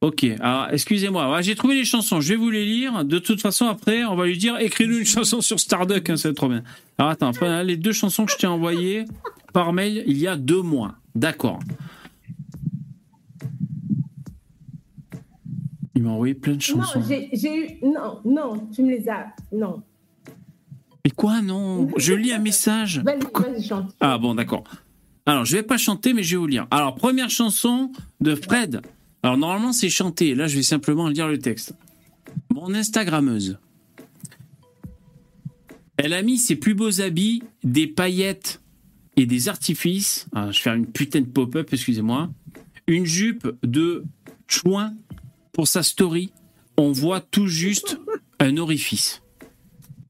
Ok, 0.00 0.22
alors 0.40 0.66
excusez-moi, 0.70 1.40
j'ai 1.40 1.54
trouvé 1.54 1.76
les 1.76 1.86
chansons, 1.86 2.20
je 2.20 2.28
vais 2.28 2.36
vous 2.36 2.50
les 2.50 2.66
lire. 2.66 3.06
De 3.06 3.18
toute 3.18 3.40
façon, 3.40 3.66
après, 3.68 4.04
on 4.04 4.14
va 4.16 4.26
lui 4.26 4.36
dire 4.36 4.58
écris-nous 4.58 4.98
une 4.98 5.06
chanson 5.06 5.40
sur 5.40 5.58
Starduck, 5.58 6.10
hein, 6.10 6.16
c'est 6.18 6.34
trop 6.34 6.48
bien. 6.48 6.62
Alors 6.98 7.12
attends, 7.12 7.32
Fred, 7.32 7.64
les 7.66 7.78
deux 7.78 7.92
chansons 7.92 8.26
que 8.26 8.32
je 8.32 8.36
t'ai 8.36 8.46
envoyées 8.46 9.06
par 9.54 9.72
mail 9.72 10.04
il 10.06 10.18
y 10.18 10.26
a 10.26 10.36
deux 10.36 10.60
mois. 10.60 10.92
D'accord. 11.14 11.58
Il 15.94 16.02
m'a 16.02 16.10
envoyé 16.10 16.34
plein 16.34 16.54
de 16.54 16.62
chansons. 16.62 17.00
Non, 17.00 17.06
j'ai 17.08 17.56
eu. 17.56 17.86
Non, 17.86 18.20
non, 18.24 18.68
tu 18.74 18.82
me 18.82 18.90
les 18.90 19.08
as. 19.08 19.34
Non. 19.52 19.82
Mais 21.04 21.10
quoi, 21.10 21.40
non? 21.42 21.88
Je 21.96 22.14
lis 22.14 22.32
un 22.32 22.38
message. 22.38 23.00
Vas-y, 23.00 23.20
vas-y, 23.20 23.62
chante. 23.62 23.94
Ah 24.00 24.18
bon, 24.18 24.34
d'accord. 24.34 24.64
Alors, 25.26 25.44
je 25.44 25.56
vais 25.56 25.62
pas 25.62 25.78
chanter, 25.78 26.12
mais 26.12 26.22
je 26.22 26.36
vais 26.36 26.40
vous 26.40 26.46
lire. 26.46 26.66
Alors, 26.70 26.94
première 26.94 27.30
chanson 27.30 27.92
de 28.20 28.34
Fred. 28.34 28.82
Alors, 29.22 29.38
normalement, 29.38 29.72
c'est 29.72 29.88
chanté. 29.88 30.34
Là, 30.34 30.46
je 30.46 30.56
vais 30.56 30.62
simplement 30.62 31.08
lire 31.08 31.28
le 31.28 31.38
texte. 31.38 31.74
Mon 32.50 32.74
Instagrammeuse. 32.74 33.58
Elle 35.96 36.12
a 36.12 36.22
mis 36.22 36.38
ses 36.38 36.56
plus 36.56 36.74
beaux 36.74 37.00
habits, 37.00 37.42
des 37.62 37.86
paillettes 37.86 38.60
et 39.16 39.26
des 39.26 39.48
artifices. 39.48 40.26
Ah, 40.34 40.50
je 40.50 40.58
vais 40.58 40.62
faire 40.62 40.74
une 40.74 40.86
putain 40.86 41.20
de 41.20 41.26
pop-up, 41.26 41.68
excusez-moi. 41.72 42.30
Une 42.86 43.06
jupe 43.06 43.46
de 43.62 44.04
chouin 44.48 44.94
pour 45.54 45.66
sa 45.66 45.82
story. 45.82 46.32
On 46.76 46.92
voit 46.92 47.20
tout 47.20 47.46
juste 47.46 47.98
un 48.40 48.58
orifice. 48.58 49.22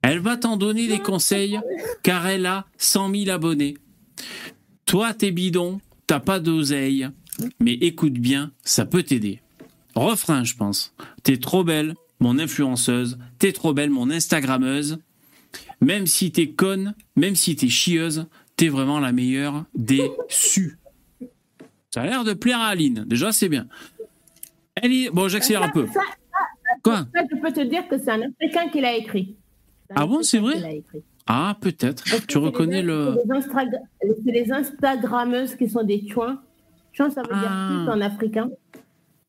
Elle 0.02 0.18
va 0.18 0.36
t'en 0.36 0.56
donner 0.56 0.88
des 0.88 0.98
conseils 0.98 1.60
car 2.02 2.26
elle 2.26 2.46
a 2.46 2.66
100 2.78 3.14
000 3.14 3.30
abonnés. 3.30 3.78
Toi, 4.86 5.14
t'es 5.14 5.30
bidon, 5.30 5.80
t'as 6.06 6.20
pas 6.20 6.40
d'oseille, 6.40 7.08
mais 7.60 7.74
écoute 7.74 8.14
bien, 8.14 8.52
ça 8.64 8.84
peut 8.84 9.02
t'aider. 9.02 9.40
Refrain, 9.94 10.44
je 10.44 10.56
pense. 10.56 10.94
T'es 11.22 11.36
trop 11.36 11.64
belle, 11.64 11.94
mon 12.20 12.38
influenceuse, 12.38 13.18
t'es 13.38 13.52
trop 13.52 13.72
belle, 13.72 13.90
mon 13.90 14.10
Instagrammeuse. 14.10 14.98
Même 15.80 16.06
si 16.06 16.32
t'es 16.32 16.48
conne, 16.48 16.94
même 17.16 17.36
si 17.36 17.56
t'es 17.56 17.68
chieuse, 17.68 18.26
t'es 18.56 18.68
vraiment 18.68 19.00
la 19.00 19.12
meilleure 19.12 19.64
des 19.74 20.10
su. 20.28 20.78
Ça 21.90 22.02
a 22.02 22.06
l'air 22.06 22.24
de 22.24 22.32
plaire 22.32 22.60
à 22.60 22.66
Aline. 22.66 23.04
Déjà, 23.06 23.30
c'est 23.30 23.48
bien. 23.48 23.68
Bon, 25.12 25.28
j'accélère 25.28 25.62
un 25.62 25.68
peu. 25.68 25.86
Ça, 25.86 25.92
ça, 25.94 26.00
ça, 26.00 26.74
Quoi 26.82 26.96
ça, 27.14 27.20
je 27.30 27.40
peux 27.40 27.52
te 27.52 27.60
dire 27.60 27.86
que 27.88 27.96
c'est 27.98 28.10
un 28.10 28.22
Africain 28.22 28.68
qui 28.70 28.80
l'a 28.80 28.96
écrit. 28.96 29.36
Ah 29.94 30.06
bon, 30.06 30.22
c'est 30.22 30.38
vrai. 30.38 30.82
Ah, 31.26 31.56
peut-être. 31.60 32.04
Tu 32.26 32.38
reconnais 32.38 32.82
les- 32.82 32.82
le... 32.82 33.16
C'est 34.24 34.32
les, 34.32 34.52
Instagrammeuses 34.52 35.54
qui 35.54 35.68
sont 35.68 35.82
des 35.84 36.06
chouins. 36.08 36.40
Chouin, 36.92 37.10
ça 37.10 37.22
veut 37.22 37.28
dire 37.34 37.48
Ah. 37.50 37.68
pute 37.70 37.88
en 37.94 38.00
africain. 38.00 38.50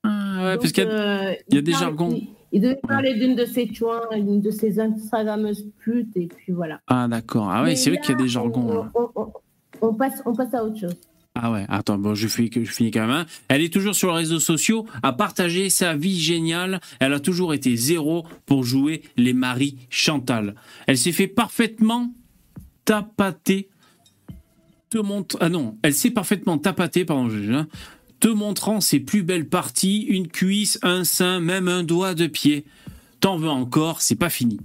Ah, 0.04 0.44
ouais, 0.44 0.52
Donc, 0.54 0.62
parce 0.62 0.72
qu'il 0.74 0.84
y 0.84 0.88
a, 0.88 0.90
euh, 0.90 1.34
il 1.50 1.56
y 1.56 1.58
a 1.58 1.62
des 1.62 1.72
jargons. 1.72 2.10
Il, 2.12 2.28
il 2.52 2.62
devait 2.62 2.76
parler 2.76 3.14
d'une 3.14 3.36
de 3.36 3.46
ses 3.46 3.74
chouins, 3.74 4.02
d'une 4.14 4.42
de 4.42 4.52
ses 4.52 4.80
Instagrammeuses 4.80 5.66
putes, 5.80 6.16
et 6.18 6.28
puis 6.28 6.52
voilà. 6.52 6.82
Ah, 6.88 7.08
d'accord. 7.08 7.50
Ah, 7.50 7.64
Mais 7.64 7.76
c'est 7.76 7.90
vrai 7.92 8.00
qu'il 8.00 8.12
y 8.12 8.18
a 8.20 8.22
des 8.22 8.28
jargons. 8.28 8.84
hein. 8.84 8.92
On 9.82 9.94
passe, 9.94 10.22
on 10.26 10.34
passe 10.34 10.54
à 10.54 10.64
autre 10.64 10.80
chose. 10.80 10.96
Ah 11.38 11.52
ouais, 11.52 11.66
attends, 11.68 11.98
bon, 11.98 12.16
je, 12.16 12.28
finis 12.28 12.50
quand 12.92 13.02
même. 13.02 13.10
hein. 13.10 13.26
Elle 13.50 13.62
est 13.62 13.72
toujours 13.72 13.94
sur 13.94 14.12
les 14.12 14.20
réseaux 14.20 14.40
sociaux, 14.40 14.88
à 15.04 15.12
partager 15.12 15.70
sa 15.70 15.94
vie 15.94 16.18
géniale. 16.18 16.80
Elle 17.02 17.12
a 17.14 17.20
toujours 17.20 17.54
été 17.54 17.76
zéro 17.76 18.26
pour 18.46 18.64
jouer 18.64 19.04
les 19.18 19.34
maris 19.34 19.76
Chantal. 19.90 20.56
Elle 20.88 20.98
s'est 20.98 21.12
fait 21.12 21.28
parfaitement 21.28 22.14
tapater. 22.86 23.70
Te. 24.90 25.00
Ah 25.42 25.50
non, 25.50 25.78
elle 25.82 25.94
s'est 25.94 26.12
parfaitement 26.12 26.58
tapater, 26.58 27.04
pardon, 27.04 27.30
hein, 27.52 27.68
te 28.22 28.30
montrant 28.30 28.80
ses 28.80 29.02
plus 29.02 29.24
belles 29.24 29.50
parties, 29.50 30.04
une 30.04 30.30
cuisse, 30.30 30.80
un 30.84 31.04
sein, 31.04 31.42
même 31.42 31.68
un 31.68 31.84
doigt 31.84 32.14
de 32.14 32.28
pied. 32.28 32.66
T'en 33.20 33.36
veux 33.36 33.50
encore, 33.50 34.02
c'est 34.02 34.16
pas 34.16 34.30
fini. 34.30 34.60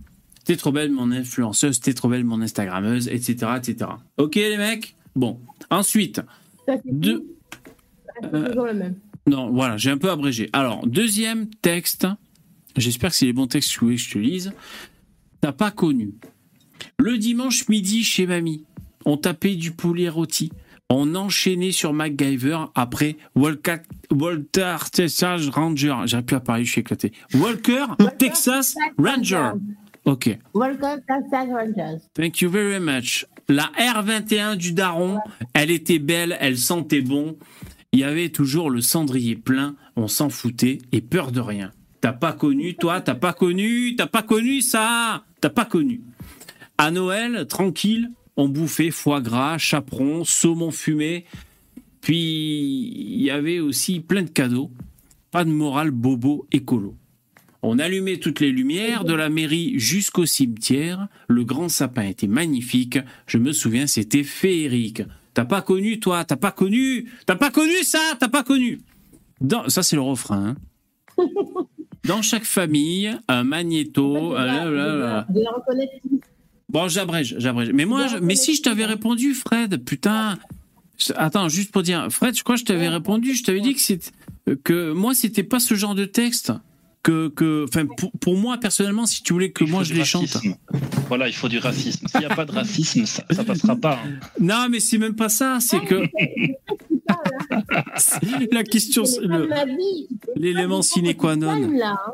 T'es 0.45 0.57
trop 0.57 0.71
belle, 0.71 0.93
mon 0.93 1.11
influenceuse, 1.11 1.81
t'es 1.81 1.95
trop 1.95 2.09
belle, 2.09 2.25
mon 2.25 2.41
Instagrammeuse, 2.43 3.09
etc., 3.09 3.53
etc. 3.57 3.91
Ok, 4.19 4.37
les 4.37 4.57
mecs? 4.57 4.95
Bon. 5.17 5.41
Ensuite, 5.71 6.21
deux. 6.85 7.25
toujours 8.23 8.67
le 8.67 8.75
même. 8.75 8.97
Non, 9.27 9.51
voilà, 9.51 9.77
j'ai 9.77 9.91
un 9.91 9.99
peu 9.99 10.11
abrégé. 10.11 10.51
Alors, 10.53 10.87
deuxième 10.87 11.49
texte. 11.63 12.07
J'espère 12.77 13.11
que 13.11 13.17
c'est 13.17 13.27
les 13.27 13.33
bons 13.33 13.47
textes 13.47 13.77
que 13.79 13.97
je 13.97 14.13
te 14.13 14.19
lise. 14.19 14.53
T'as 15.41 15.53
pas 15.53 15.71
connu. 15.71 16.15
Le 16.99 17.19
dimanche 17.19 17.69
midi 17.69 18.05
chez 18.05 18.27
mamie, 18.27 18.65
on 19.05 19.17
tapait 19.17 19.55
du 19.55 19.73
poulet 19.73 20.09
rôti. 20.09 20.53
On 20.89 21.15
enchaînait 21.15 21.71
sur 21.71 21.93
MacGyver 21.93 22.65
après 22.75 23.17
Walker, 23.37 23.77
Walter 24.11 24.77
Texas 24.93 25.49
Ranger. 25.49 25.97
J'arrive 26.07 26.27
plus 26.27 26.37
à 26.37 26.41
parler, 26.41 26.65
je 26.65 26.73
suis 26.73 26.81
éclaté. 26.81 27.13
Walker 27.35 27.87
Texas 28.19 28.75
Ranger. 28.99 29.53
Ok. 30.05 30.39
Welcome 30.55 31.01
Texas 31.07 31.49
Rangers. 31.51 32.01
Thank 32.15 32.41
you 32.41 32.51
very 32.51 32.81
much. 32.81 33.27
La 33.49 33.71
R21 33.79 34.57
du 34.57 34.73
Daron, 34.73 35.19
elle 35.55 35.71
était 35.71 35.99
belle, 35.99 36.37
elle 36.41 36.57
sentait 36.57 37.03
bon. 37.03 37.37
Il 37.93 38.01
y 38.01 38.05
avait 38.05 38.29
toujours 38.29 38.71
le 38.71 38.81
cendrier 38.81 39.35
plein, 39.35 39.75
on 39.97 40.07
s'en 40.07 40.31
foutait 40.31 40.79
et 40.93 41.01
peur 41.01 41.33
de 41.33 41.41
rien. 41.41 41.73
T'as 42.01 42.13
pas 42.13 42.33
connu, 42.33 42.77
toi, 42.77 43.01
t'as 43.01 43.15
pas 43.15 43.33
connu, 43.33 43.95
t'as 43.97 44.07
pas 44.07 44.23
connu 44.23 44.63
ça, 44.63 45.25
t'as 45.41 45.51
pas 45.51 45.65
connu. 45.65 46.01
À 46.79 46.91
Noël, 46.91 47.47
tranquille, 47.47 48.11
on 48.37 48.49
bouffait 48.49 48.91
foie 48.91 49.21
gras, 49.21 49.59
chaperon, 49.59 50.25
saumon 50.25 50.71
fumé. 50.71 51.27
Puis 52.01 52.17
il 52.17 53.21
y 53.21 53.31
avait 53.31 53.61
aussi 53.61 54.01
plein 54.01 54.23
de 54.23 54.31
cadeaux. 54.31 54.71
Pas 55.31 55.45
de 55.45 55.51
morale 55.51 55.91
bobo 55.91 56.47
écolo. 56.51 56.97
On 57.63 57.79
allumait 57.79 58.17
toutes 58.19 58.41
les 58.41 58.53
lumières 58.53 59.05
de 59.05 59.13
la 59.13 59.29
mairie 59.29 59.79
jusqu'au 59.79 60.25
cimetière. 60.27 61.09
Le 61.29 61.45
grand 61.45 61.69
sapin 61.69 62.05
était 62.05 62.27
magnifique. 62.27 62.99
Je 63.27 63.37
me 63.39 63.53
souviens, 63.53 63.87
c'était 63.87 64.23
féerique. 64.25 65.03
T'as 65.35 65.45
pas 65.45 65.61
connu, 65.63 66.01
toi? 66.01 66.25
T'as 66.25 66.37
pas 66.37 66.53
connu? 66.53 67.11
T'as 67.27 67.37
pas 67.37 67.51
connu 67.51 67.83
ça? 67.83 68.01
T'as 68.19 68.29
pas 68.29 68.43
connu? 68.43 68.81
Dans- 69.41 69.69
Ça, 69.69 69.83
c'est 69.83 69.97
le 69.97 70.03
refrain. 70.03 70.57
hein. 71.19 71.27
Dans 72.05 72.23
chaque 72.23 72.45
famille, 72.45 73.15
un 73.29 73.45
magnéto. 73.45 74.31
reconnaître. 74.31 75.93
Bon, 76.71 76.89
j'abrège, 76.89 77.35
j'abrège. 77.39 77.73
Mais 77.75 77.85
moi, 77.85 78.07
je- 78.07 78.17
mais 78.19 78.37
si 78.37 78.55
je 78.55 78.63
t'avais 78.63 78.87
répondu, 78.87 79.35
Fred, 79.35 79.85
putain. 79.85 80.39
Attends, 81.17 81.49
juste 81.49 81.73
pour 81.73 81.83
dire, 81.83 82.07
Fred, 82.11 82.37
je 82.37 82.43
crois 82.43 82.55
que 82.57 82.61
je 82.61 82.65
t'avais 82.65 82.89
répondu. 82.89 83.35
Je 83.35 83.43
t'avais 83.45 83.61
dit 83.61 83.75
que 83.75 84.55
que 84.55 84.93
moi, 84.93 85.15
c'était 85.15 85.43
pas 85.43 85.61
ce 85.61 85.75
genre 85.75 85.95
de 85.95 86.05
texte 86.07 86.53
que, 87.03 87.29
que 87.29 87.65
enfin, 87.69 87.87
pour, 87.87 88.11
pour 88.21 88.37
moi 88.37 88.59
personnellement, 88.59 89.07
si 89.07 89.23
tu 89.23 89.33
voulais 89.33 89.51
que 89.53 89.65
Il 89.65 89.71
moi 89.71 89.85
je 89.85 89.95
les 89.95 90.05
chante. 90.05 90.29
racisme. 90.31 90.55
Voilà, 91.09 91.29
il 91.29 91.35
faut 91.35 91.49
du 91.49 91.59
racisme. 91.59 92.07
S'il 92.09 92.21
n'y 92.21 92.27
a 92.27 92.35
pas 92.35 92.45
de 92.45 92.53
racisme, 92.53 93.07
ça, 93.07 93.25
ça 93.31 93.43
passera 93.45 93.75
pas. 93.77 93.99
hein. 94.05 94.19
Non, 94.39 94.67
mais 94.71 94.81
c'est 94.81 94.99
même 94.99 95.17
pas 95.17 95.29
ça, 95.31 95.59
c'est 95.61 95.81
que 95.81 96.03
la 98.53 98.63
question, 98.65 99.05
l'élément 100.37 100.83
sine 100.83 101.15
qua 101.15 101.37
non. 101.37 101.71
Là, 101.71 101.97
hein. 102.07 102.13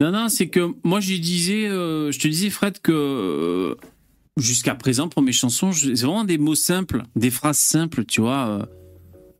Non, 0.00 0.10
non, 0.10 0.28
c'est 0.28 0.48
que 0.48 0.72
moi, 0.82 1.00
je 1.00 1.14
disais, 1.14 1.68
euh, 1.68 2.10
je 2.10 2.18
te 2.18 2.26
disais, 2.26 2.50
Fred, 2.50 2.80
que 2.80 2.90
euh, 2.92 3.74
jusqu'à 4.36 4.74
présent, 4.74 5.08
pour 5.08 5.22
mes 5.22 5.32
chansons, 5.32 5.72
c'est 5.72 5.92
vraiment 5.94 6.24
des 6.24 6.38
mots 6.38 6.56
simples, 6.56 7.04
des 7.14 7.30
phrases 7.30 7.58
simples, 7.58 8.04
tu 8.04 8.20
vois. 8.20 8.68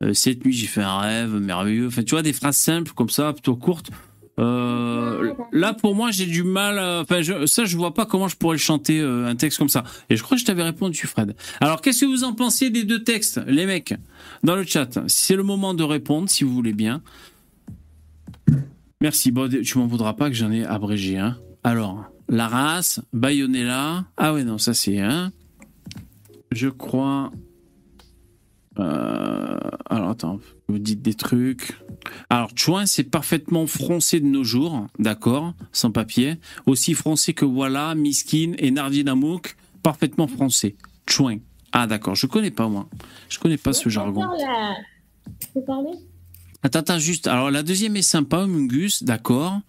euh, 0.02 0.12
cette 0.12 0.44
nuit, 0.44 0.52
j'ai 0.52 0.68
fait 0.68 0.82
un 0.82 0.98
rêve 0.98 1.34
merveilleux. 1.34 1.88
Enfin, 1.88 2.04
tu 2.04 2.10
vois, 2.14 2.22
des 2.22 2.32
phrases 2.32 2.56
simples 2.56 2.92
comme 2.94 3.10
ça, 3.10 3.32
plutôt 3.32 3.56
courtes. 3.56 3.90
Euh, 4.38 5.32
là, 5.52 5.74
pour 5.74 5.94
moi, 5.94 6.10
j'ai 6.10 6.26
du 6.26 6.42
mal. 6.42 6.78
Enfin, 7.02 7.20
ça, 7.46 7.64
je 7.64 7.76
vois 7.76 7.94
pas 7.94 8.06
comment 8.06 8.28
je 8.28 8.36
pourrais 8.36 8.58
chanter 8.58 9.00
euh, 9.00 9.26
un 9.26 9.36
texte 9.36 9.58
comme 9.58 9.68
ça. 9.68 9.84
Et 10.10 10.16
je 10.16 10.22
crois 10.22 10.36
que 10.36 10.40
je 10.40 10.46
t'avais 10.46 10.62
répondu, 10.62 11.06
Fred. 11.06 11.36
Alors, 11.60 11.80
qu'est-ce 11.80 12.00
que 12.00 12.06
vous 12.06 12.24
en 12.24 12.32
pensez 12.32 12.70
des 12.70 12.84
deux 12.84 13.02
textes, 13.02 13.40
les 13.46 13.66
mecs, 13.66 13.94
dans 14.42 14.56
le 14.56 14.64
chat? 14.64 14.98
C'est 15.06 15.36
le 15.36 15.42
moment 15.42 15.74
de 15.74 15.84
répondre, 15.84 16.28
si 16.28 16.44
vous 16.44 16.52
voulez 16.52 16.72
bien. 16.72 17.02
Merci. 19.00 19.30
Bon, 19.30 19.48
tu 19.48 19.78
m'en 19.78 19.86
voudras 19.86 20.14
pas 20.14 20.30
que 20.30 20.34
j'en 20.34 20.50
ai 20.50 20.64
abrégé. 20.64 21.18
Hein. 21.18 21.36
Alors, 21.62 22.04
la 22.28 22.48
race, 22.48 23.00
Bayonella. 23.12 24.04
Ah 24.16 24.32
ouais, 24.32 24.44
non, 24.44 24.58
ça 24.58 24.74
c'est 24.74 24.98
un. 25.00 25.32
Je 26.50 26.68
crois. 26.68 27.30
Euh, 28.78 29.58
Alors, 29.88 30.10
attends, 30.10 30.40
vous 30.68 30.78
dites 30.78 31.02
des 31.02 31.14
trucs. 31.14 31.72
Alors, 32.30 32.50
Chouin, 32.54 32.86
c'est 32.86 33.04
parfaitement 33.04 33.66
français 33.66 34.20
de 34.20 34.26
nos 34.26 34.44
jours, 34.44 34.86
d'accord, 34.98 35.54
sans 35.72 35.90
papier. 35.90 36.36
Aussi 36.66 36.94
français 36.94 37.34
que 37.34 37.44
voilà, 37.44 37.94
Miskin 37.94 38.52
et 38.58 38.70
Nardi 38.70 39.04
Namouk, 39.04 39.56
parfaitement 39.82 40.26
français. 40.26 40.76
Chouin. 41.08 41.38
Ah, 41.72 41.86
d'accord, 41.86 42.14
je 42.14 42.26
connais 42.26 42.50
pas, 42.50 42.68
moi. 42.68 42.88
Je 43.28 43.38
connais 43.38 43.56
pas 43.58 43.72
ce 43.72 43.88
jargon. 43.88 44.22
La- 44.22 44.74
peux 45.52 45.62
parler? 45.62 45.90
Attends, 46.62 46.78
attends, 46.80 46.98
juste. 46.98 47.26
Alors, 47.26 47.50
la 47.50 47.62
deuxième 47.62 47.96
est 47.96 48.02
sympa, 48.02 48.46
Mungus, 48.46 49.02
d'accord. 49.02 49.60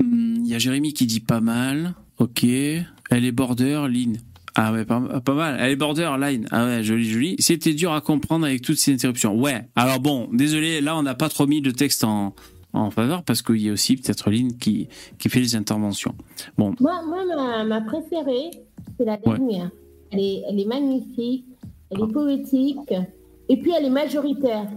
Hmm, 0.00 0.36
Il 0.44 0.46
y 0.46 0.54
a 0.54 0.58
Jérémy 0.58 0.92
qui 0.92 1.06
dit 1.06 1.20
pas 1.20 1.40
mal. 1.40 1.94
Ok. 2.18 2.44
Elle 2.44 3.24
est 3.24 3.32
border, 3.32 3.86
line. 3.88 4.18
Ah 4.54 4.72
ouais, 4.72 4.84
pas, 4.84 5.00
pas 5.24 5.34
mal. 5.34 5.56
Elle 5.60 5.70
est 5.72 5.76
border, 5.76 6.10
line. 6.20 6.46
Ah 6.50 6.64
ouais, 6.66 6.82
joli, 6.82 7.04
joli. 7.08 7.36
C'était 7.38 7.74
dur 7.74 7.92
à 7.92 8.00
comprendre 8.00 8.44
avec 8.46 8.62
toutes 8.62 8.76
ces 8.78 8.92
interruptions. 8.92 9.34
Ouais. 9.38 9.66
Alors 9.76 10.00
bon, 10.00 10.28
désolé, 10.32 10.80
là, 10.80 10.96
on 10.96 11.02
n'a 11.02 11.14
pas 11.14 11.28
trop 11.28 11.46
mis 11.46 11.62
de 11.62 11.70
texte 11.70 12.04
en, 12.04 12.34
en 12.74 12.90
faveur 12.90 13.22
parce 13.22 13.40
qu'il 13.42 13.62
y 13.62 13.70
a 13.70 13.72
aussi 13.72 13.96
peut-être 13.96 14.30
Line 14.30 14.58
qui, 14.58 14.88
qui 15.18 15.28
fait 15.28 15.40
les 15.40 15.56
interventions. 15.56 16.14
Bon, 16.58 16.74
Moi, 16.80 17.00
moi 17.06 17.24
ma, 17.34 17.64
ma 17.64 17.80
préférée, 17.80 18.50
c'est 18.98 19.04
la 19.06 19.14
Ouais. 19.14 19.38
dernière. 19.38 19.70
Elle, 20.10 20.20
est, 20.20 20.42
elle 20.48 20.60
est 20.60 20.66
magnifique, 20.66 21.46
elle 21.90 22.02
est 22.02 22.12
poétique, 22.12 22.92
et 23.48 23.56
puis 23.56 23.72
elle 23.76 23.86
est 23.86 23.90
majoritaire. 23.90 24.68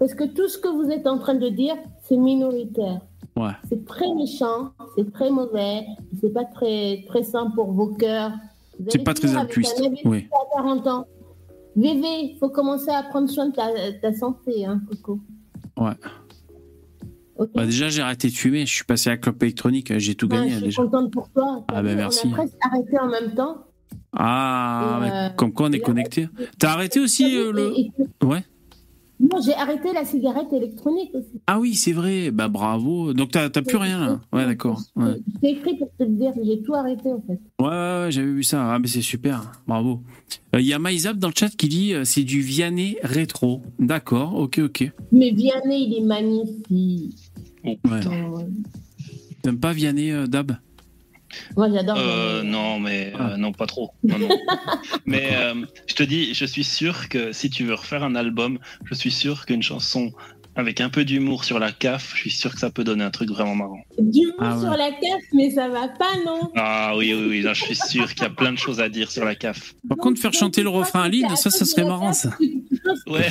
Parce 0.00 0.14
que 0.14 0.24
tout 0.24 0.48
ce 0.48 0.58
que 0.58 0.66
vous 0.68 0.90
êtes 0.90 1.06
en 1.06 1.18
train 1.18 1.36
de 1.36 1.48
dire, 1.48 1.76
c'est 2.02 2.16
minoritaire. 2.16 3.00
ouais. 3.36 3.52
C'est 3.68 3.84
très 3.84 4.12
méchant, 4.14 4.72
c'est 4.96 5.12
très 5.12 5.30
mauvais, 5.30 5.84
c'est 6.20 6.32
pas 6.34 6.44
très, 6.44 7.04
très 7.08 7.22
sain 7.22 7.52
pour 7.54 7.70
vos 7.70 7.94
cœurs. 7.94 8.32
C'est 8.88 9.04
pas 9.04 9.14
très 9.14 9.36
altruiste, 9.36 9.80
oui. 10.04 10.28
à 10.32 10.56
40 10.56 10.86
ans. 10.88 11.06
VV, 11.76 12.00
il 12.06 12.36
faut 12.38 12.50
commencer 12.50 12.90
à 12.90 13.02
prendre 13.02 13.28
soin 13.30 13.48
de 13.48 13.54
ta, 13.54 13.68
ta 14.00 14.12
santé, 14.14 14.64
hein, 14.66 14.80
Coco. 14.88 15.20
Ouais. 15.78 15.92
Bah, 17.54 17.64
déjà, 17.64 17.88
j'ai 17.88 18.02
arrêté 18.02 18.28
de 18.28 18.34
fumer. 18.34 18.66
Je 18.66 18.72
suis 18.74 18.84
passé 18.84 19.08
à 19.08 19.14
la 19.14 19.16
clope 19.18 19.42
électronique. 19.42 19.96
J'ai 19.98 20.14
tout 20.14 20.26
Ouais, 20.30 20.36
gagné 20.36 20.50
je 20.50 20.54
suis 20.56 20.64
déjà. 20.66 20.82
contente 20.82 21.12
pour 21.12 21.30
toi. 21.30 21.64
Ah, 21.68 21.82
ben, 21.82 21.96
merci. 21.96 22.26
On 22.26 22.32
a 22.32 22.34
presque 22.34 22.54
arrêté 22.60 22.98
en 22.98 23.08
même 23.08 23.34
temps. 23.34 23.64
Ah, 24.14 25.00
euh, 25.02 25.28
comme 25.30 25.52
quoi 25.52 25.68
on 25.68 25.72
est 25.72 25.80
connecté. 25.80 26.28
T'as 26.58 26.72
arrêté 26.72 27.00
aussi 27.00 27.36
euh, 27.36 27.52
le. 27.52 27.72
Ouais. 28.26 28.44
Non, 29.20 29.40
j'ai 29.44 29.54
arrêté 29.54 29.92
la 29.92 30.04
cigarette 30.04 30.52
électronique 30.52 31.10
aussi. 31.14 31.40
Ah 31.46 31.60
oui, 31.60 31.74
c'est 31.74 31.92
vrai. 31.92 32.30
Bah 32.32 32.48
bravo. 32.48 33.12
Donc 33.12 33.30
t'as 33.30 33.50
plus 33.50 33.76
rien 33.76 34.00
là. 34.00 34.20
Ouais, 34.32 34.46
d'accord. 34.46 34.80
Ouais. 34.96 35.14
T'ai 35.40 35.50
écrit 35.50 35.76
pour 35.76 35.88
te 35.96 36.02
le 36.02 36.10
dire, 36.10 36.32
j'ai 36.42 36.60
tout 36.62 36.74
arrêté 36.74 37.12
en 37.12 37.20
fait. 37.20 37.40
Ouais, 37.60 37.68
ouais, 37.68 38.04
ouais, 38.04 38.06
j'avais 38.10 38.32
vu 38.32 38.42
ça. 38.42 38.72
Ah, 38.74 38.78
mais 38.80 38.88
c'est 38.88 39.02
super. 39.02 39.52
Bravo. 39.68 40.02
Euh, 40.54 40.60
Il 40.60 40.66
y 40.66 40.72
a 40.72 40.78
Maïzab 40.80 41.18
dans 41.18 41.28
le 41.28 41.34
chat 41.36 41.50
qui 41.50 41.68
dit 41.68 41.94
euh, 41.94 42.04
c'est 42.04 42.24
du 42.24 42.40
Vianney 42.40 42.96
rétro. 43.02 43.62
D'accord, 43.78 44.34
ok, 44.34 44.60
ok. 44.64 44.90
Mais 45.12 45.30
Vianney, 45.30 45.86
il 45.88 45.98
est 45.98 46.04
magnifique. 46.06 47.30
Ouais. 47.64 47.78
T'aimes 49.42 49.60
pas 49.60 49.72
Vianney, 49.72 50.10
euh, 50.10 50.26
Dab? 50.26 50.52
Moi, 51.56 51.70
j'adore. 51.72 51.96
Euh, 51.98 52.42
non, 52.42 52.78
mais 52.78 53.12
euh, 53.18 53.36
non, 53.36 53.52
pas 53.52 53.66
trop. 53.66 53.92
Non, 54.02 54.18
non. 54.18 54.28
mais 55.06 55.30
euh, 55.32 55.54
je 55.86 55.94
te 55.94 56.02
dis, 56.02 56.34
je 56.34 56.44
suis 56.44 56.64
sûr 56.64 57.08
que 57.08 57.32
si 57.32 57.50
tu 57.50 57.64
veux 57.64 57.74
refaire 57.74 58.02
un 58.02 58.14
album, 58.14 58.58
je 58.84 58.94
suis 58.94 59.10
sûr 59.10 59.46
qu'une 59.46 59.62
chanson 59.62 60.12
avec 60.54 60.80
un 60.82 60.90
peu 60.90 61.04
d'humour 61.04 61.44
sur 61.44 61.58
la 61.58 61.72
CAF, 61.72 62.12
je 62.14 62.20
suis 62.20 62.30
sûr 62.30 62.52
que 62.52 62.58
ça 62.58 62.70
peut 62.70 62.84
donner 62.84 63.04
un 63.04 63.10
truc 63.10 63.30
vraiment 63.30 63.54
marrant. 63.54 63.80
Du 63.98 64.26
mot 64.26 64.32
Ah 64.38 64.54
ouais. 64.56 64.60
sur 64.60 64.70
la 64.70 64.90
caisse, 64.90 65.24
mais 65.32 65.50
ça 65.50 65.68
va 65.68 65.88
pas, 65.88 66.12
non 66.26 66.50
Ah 66.56 66.92
oui, 66.96 67.14
oui, 67.14 67.26
oui, 67.28 67.40
là, 67.42 67.54
je 67.54 67.64
suis 67.64 67.74
sûr 67.76 68.12
qu'il 68.12 68.22
y 68.22 68.26
a 68.26 68.30
plein 68.30 68.52
de 68.52 68.58
choses 68.58 68.80
à 68.80 68.88
dire 68.90 69.10
sur 69.10 69.24
la 69.24 69.34
CAF. 69.34 69.74
Par 69.88 69.96
contre, 69.98 70.20
faire 70.20 70.32
chanter 70.34 70.62
le 70.62 70.68
refrain 70.68 71.02
à 71.04 71.08
Lille, 71.08 71.26
ça, 71.36 71.50
ça 71.50 71.64
serait 71.64 71.84
marrant, 71.84 72.12
ça. 72.12 72.30
Ouais, 73.06 73.28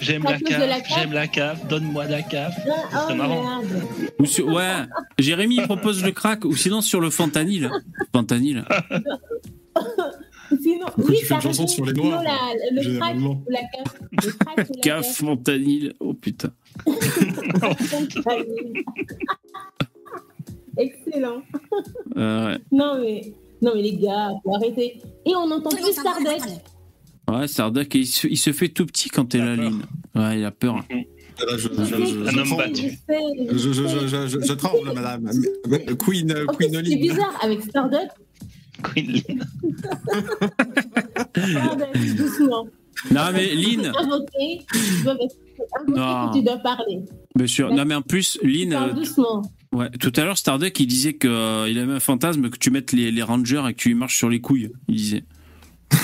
j'aime 0.00 0.24
la 0.24 0.38
CAF, 0.38 0.42
CAF 0.42 0.98
j'aime 0.98 1.12
la 1.12 1.26
CAF, 1.28 1.66
donne-moi 1.68 2.06
de 2.06 2.10
la 2.12 2.22
CAF. 2.22 2.54
Ça 2.90 3.02
serait 3.02 3.12
Oh 3.12 3.14
marrant. 3.14 3.60
merde. 3.60 3.82
Ou 4.18 4.26
sur- 4.26 4.46
Ouais, 4.48 4.72
Jérémy 5.18 5.60
propose 5.62 6.02
le 6.04 6.10
crack, 6.10 6.44
ou 6.44 6.56
sinon 6.56 6.80
sur 6.80 7.00
le 7.00 7.10
fentanyl. 7.10 7.70
Fentanyl. 8.12 8.64
Sinon, 10.62 10.86
Pourquoi 10.86 11.04
oui, 11.10 11.16
tu 11.18 11.26
fais 11.26 11.34
une 11.34 11.40
chanson 11.40 11.66
sur 11.66 11.84
les 11.84 11.92
noirs, 11.94 12.22
la- 12.22 12.30
le 12.70 12.98
crack 12.98 13.16
la 13.48 13.60
caisse. 13.60 14.24
Le 14.24 14.32
crack 14.32 14.56
ou 14.56 14.72
la 14.74 14.80
Caf, 14.82 15.02
caisse. 15.02 15.16
fentanyl. 15.16 15.94
Oh 16.00 16.14
putain. 16.14 16.50
Excellent. 20.76 21.40
Euh, 22.16 22.46
ouais. 22.46 22.58
Non 22.72 22.98
mais, 23.00 23.32
non 23.62 23.72
mais 23.74 23.82
les 23.82 23.96
gars, 23.96 24.32
faut 24.42 24.54
arrêter. 24.54 25.00
Et 25.24 25.34
on 25.36 25.46
n'entend 25.46 25.70
plus 25.70 25.92
Starduck. 25.92 26.42
Ouais, 27.30 27.46
Starduck, 27.48 27.94
il 27.94 28.06
se, 28.06 28.26
il 28.26 28.36
se 28.36 28.52
fait 28.52 28.68
tout 28.68 28.84
petit 28.86 29.08
quand 29.08 29.24
t'es 29.26 29.38
la 29.38 29.56
ligne. 29.56 29.82
Ouais, 30.14 30.38
il 30.40 30.44
a 30.44 30.50
peur. 30.50 30.76
Là, 30.76 30.82
je, 31.56 31.68
je, 31.68 32.28
Un 32.28 32.38
homme 32.38 32.56
battu. 32.56 32.98
Je, 33.08 34.52
tremble, 34.52 34.92
madame. 34.94 35.30
Queen, 35.98 36.30
euh, 36.30 36.44
En 36.48 36.54
plus, 36.54 36.68
Queen 36.68 36.84
c'est 36.84 36.96
bizarre 36.96 37.36
avec 37.42 37.62
Starduck. 37.62 38.08
Queen 38.82 39.12
Lynn. 39.12 39.44
Doucement. 42.16 42.66
Non, 43.10 43.22
mais 43.32 43.54
Lynn, 43.54 43.92
Invoqué, 43.96 44.64
tu 44.72 45.02
dois 45.04 45.16
Non. 45.88 46.30
tu 46.32 46.42
dois 46.42 46.58
parler. 46.58 47.00
bien 47.34 47.46
sûr. 47.46 47.70
Non, 47.72 47.84
mais 47.84 47.94
en 47.94 48.02
plus, 48.02 48.38
Lynn, 48.42 48.70
Parle 48.72 48.90
euh, 48.90 48.94
doucement. 48.94 49.42
ouais, 49.72 49.90
tout 50.00 50.12
à 50.16 50.24
l'heure, 50.24 50.38
Starduck, 50.38 50.78
il 50.80 50.86
disait 50.86 51.14
qu'il 51.14 51.30
avait 51.30 51.80
un 51.92 52.00
fantasme 52.00 52.48
que 52.50 52.58
tu 52.58 52.70
mettes 52.70 52.92
les, 52.92 53.10
les 53.10 53.22
rangers 53.22 53.62
et 53.68 53.72
que 53.74 53.78
tu 53.78 53.88
lui 53.90 53.94
marches 53.96 54.16
sur 54.16 54.30
les 54.30 54.40
couilles. 54.40 54.70
Il 54.88 54.96
disait. 54.96 55.24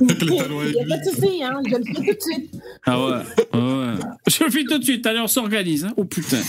Il 0.00 0.06
n'y 0.06 0.40
a 0.40 0.44
pas 0.86 0.98
de 0.98 1.04
souci, 1.10 1.42
hein, 1.42 1.60
je 1.68 1.74
le 1.76 1.84
fais 1.84 1.92
tout 1.94 2.02
de 2.14 2.20
suite. 2.20 2.54
Ah 2.86 3.04
ouais, 3.04 3.10
ouais, 3.10 3.60
ouais. 3.60 3.94
Je 4.28 4.44
le 4.44 4.50
fais 4.50 4.62
tout 4.64 4.78
de 4.78 4.84
suite. 4.84 5.04
Allez, 5.06 5.18
on 5.18 5.26
s'organise. 5.26 5.86
hein. 5.86 5.92
Oh 5.96 6.04
putain. 6.04 6.38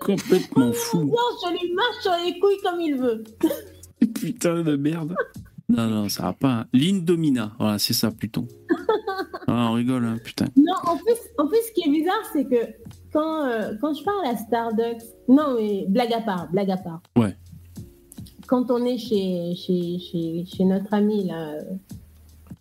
Complètement 0.00 0.72
fou. 0.72 1.04
Non, 1.04 1.16
je 1.44 1.50
lui 1.50 1.72
marche 1.74 1.96
sur 2.02 2.12
les 2.24 2.38
couilles 2.38 2.58
comme 2.62 2.80
il 2.80 2.94
veut. 2.96 3.24
Putain 4.14 4.62
de 4.62 4.76
merde. 4.76 5.14
Non, 5.68 5.86
non, 5.88 6.08
ça 6.08 6.22
va 6.24 6.32
pas. 6.32 6.66
Lynn 6.72 7.04
Domina. 7.04 7.52
Voilà, 7.58 7.78
c'est 7.78 7.94
ça, 7.94 8.10
plutôt. 8.10 8.46
Ah, 9.50 9.68
on 9.70 9.72
rigole, 9.76 10.04
hein, 10.04 10.18
putain. 10.22 10.44
Non, 10.58 10.74
en 10.84 10.96
plus, 10.98 11.14
en 11.38 11.46
plus, 11.46 11.56
ce 11.66 11.72
qui 11.72 11.88
est 11.88 11.90
bizarre, 11.90 12.20
c'est 12.34 12.44
que 12.44 12.70
quand, 13.14 13.46
euh, 13.46 13.72
quand 13.80 13.94
je 13.94 14.04
parle 14.04 14.26
à 14.26 14.36
Starduck, 14.36 14.98
non, 15.26 15.54
mais 15.56 15.86
blague 15.88 16.12
à 16.12 16.20
part, 16.20 16.50
blague 16.52 16.70
à 16.70 16.76
part. 16.76 17.00
Ouais. 17.16 17.34
Quand 18.46 18.70
on 18.70 18.84
est 18.84 18.98
chez, 18.98 19.54
chez, 19.56 19.98
chez, 20.00 20.44
chez 20.44 20.64
notre 20.66 20.92
ami, 20.92 21.26
là. 21.28 21.52
euh, 21.54 21.62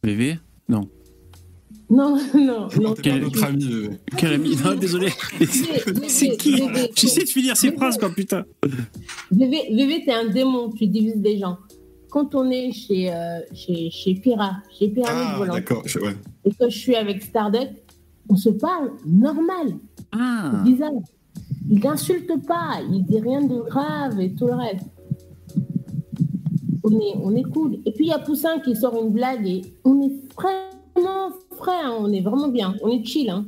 VV 0.02 0.40
Non. 0.70 0.88
Non, 1.90 2.18
non, 2.34 2.70
non. 2.80 2.94
Pas 2.96 3.20
notre 3.20 3.44
ami. 3.44 3.66
euh. 3.70 3.90
Quel 4.16 4.34
ami? 4.36 4.56
Non, 4.56 4.74
désolé. 4.76 5.10
C'est 6.08 6.38
qui? 6.38 6.56
J'essaie 6.96 7.24
de 7.26 7.30
finir 7.30 7.58
ces 7.58 7.74
phrases, 7.74 7.98
quoi, 7.98 8.10
putain. 8.12 8.46
VV, 9.30 9.74
VV 9.76 10.06
t'es 10.06 10.14
un 10.14 10.30
démon, 10.30 10.70
tu 10.72 10.88
divises 10.88 11.18
des 11.18 11.38
gens. 11.38 11.58
Quand 12.18 12.34
on 12.34 12.50
est 12.50 12.72
chez, 12.72 13.14
euh, 13.14 13.42
chez, 13.54 13.92
chez 13.92 14.16
Pira, 14.16 14.54
chez 14.72 14.88
Pyramide 14.90 15.28
Ah, 15.34 15.36
Volante, 15.38 15.70
Ouais. 16.02 16.16
et 16.46 16.50
que 16.52 16.68
je 16.68 16.76
suis 16.76 16.96
avec 16.96 17.22
Starduck, 17.22 17.70
on 18.28 18.36
se 18.36 18.50
parle 18.50 18.94
normal. 19.06 19.76
Ah. 20.14 20.64
Bizarre. 20.66 20.94
Il 21.70 21.80
n'insulte 21.80 22.44
pas, 22.48 22.80
il 22.92 23.06
dit 23.06 23.20
rien 23.20 23.44
de 23.44 23.60
grave 23.60 24.20
et 24.20 24.34
tout 24.34 24.48
le 24.48 24.56
reste. 24.56 24.88
On 26.84 26.92
est, 27.00 27.14
on 27.22 27.36
est 27.36 27.44
cool. 27.44 27.76
Et 27.86 27.92
puis 27.92 28.06
il 28.06 28.10
y 28.10 28.14
a 28.14 28.18
Poussin 28.18 28.62
qui 28.62 28.76
sort 28.76 29.00
une 29.00 29.12
blague 29.12 29.46
et 29.46 29.62
on 29.84 30.02
est 30.02 30.34
vraiment 30.34 31.30
frais, 31.56 31.84
hein, 31.84 31.98
on 32.00 32.12
est 32.12 32.22
vraiment 32.22 32.48
bien, 32.48 32.74
on 32.82 32.88
est 32.90 33.06
chill. 33.06 33.30
Hein. 33.30 33.46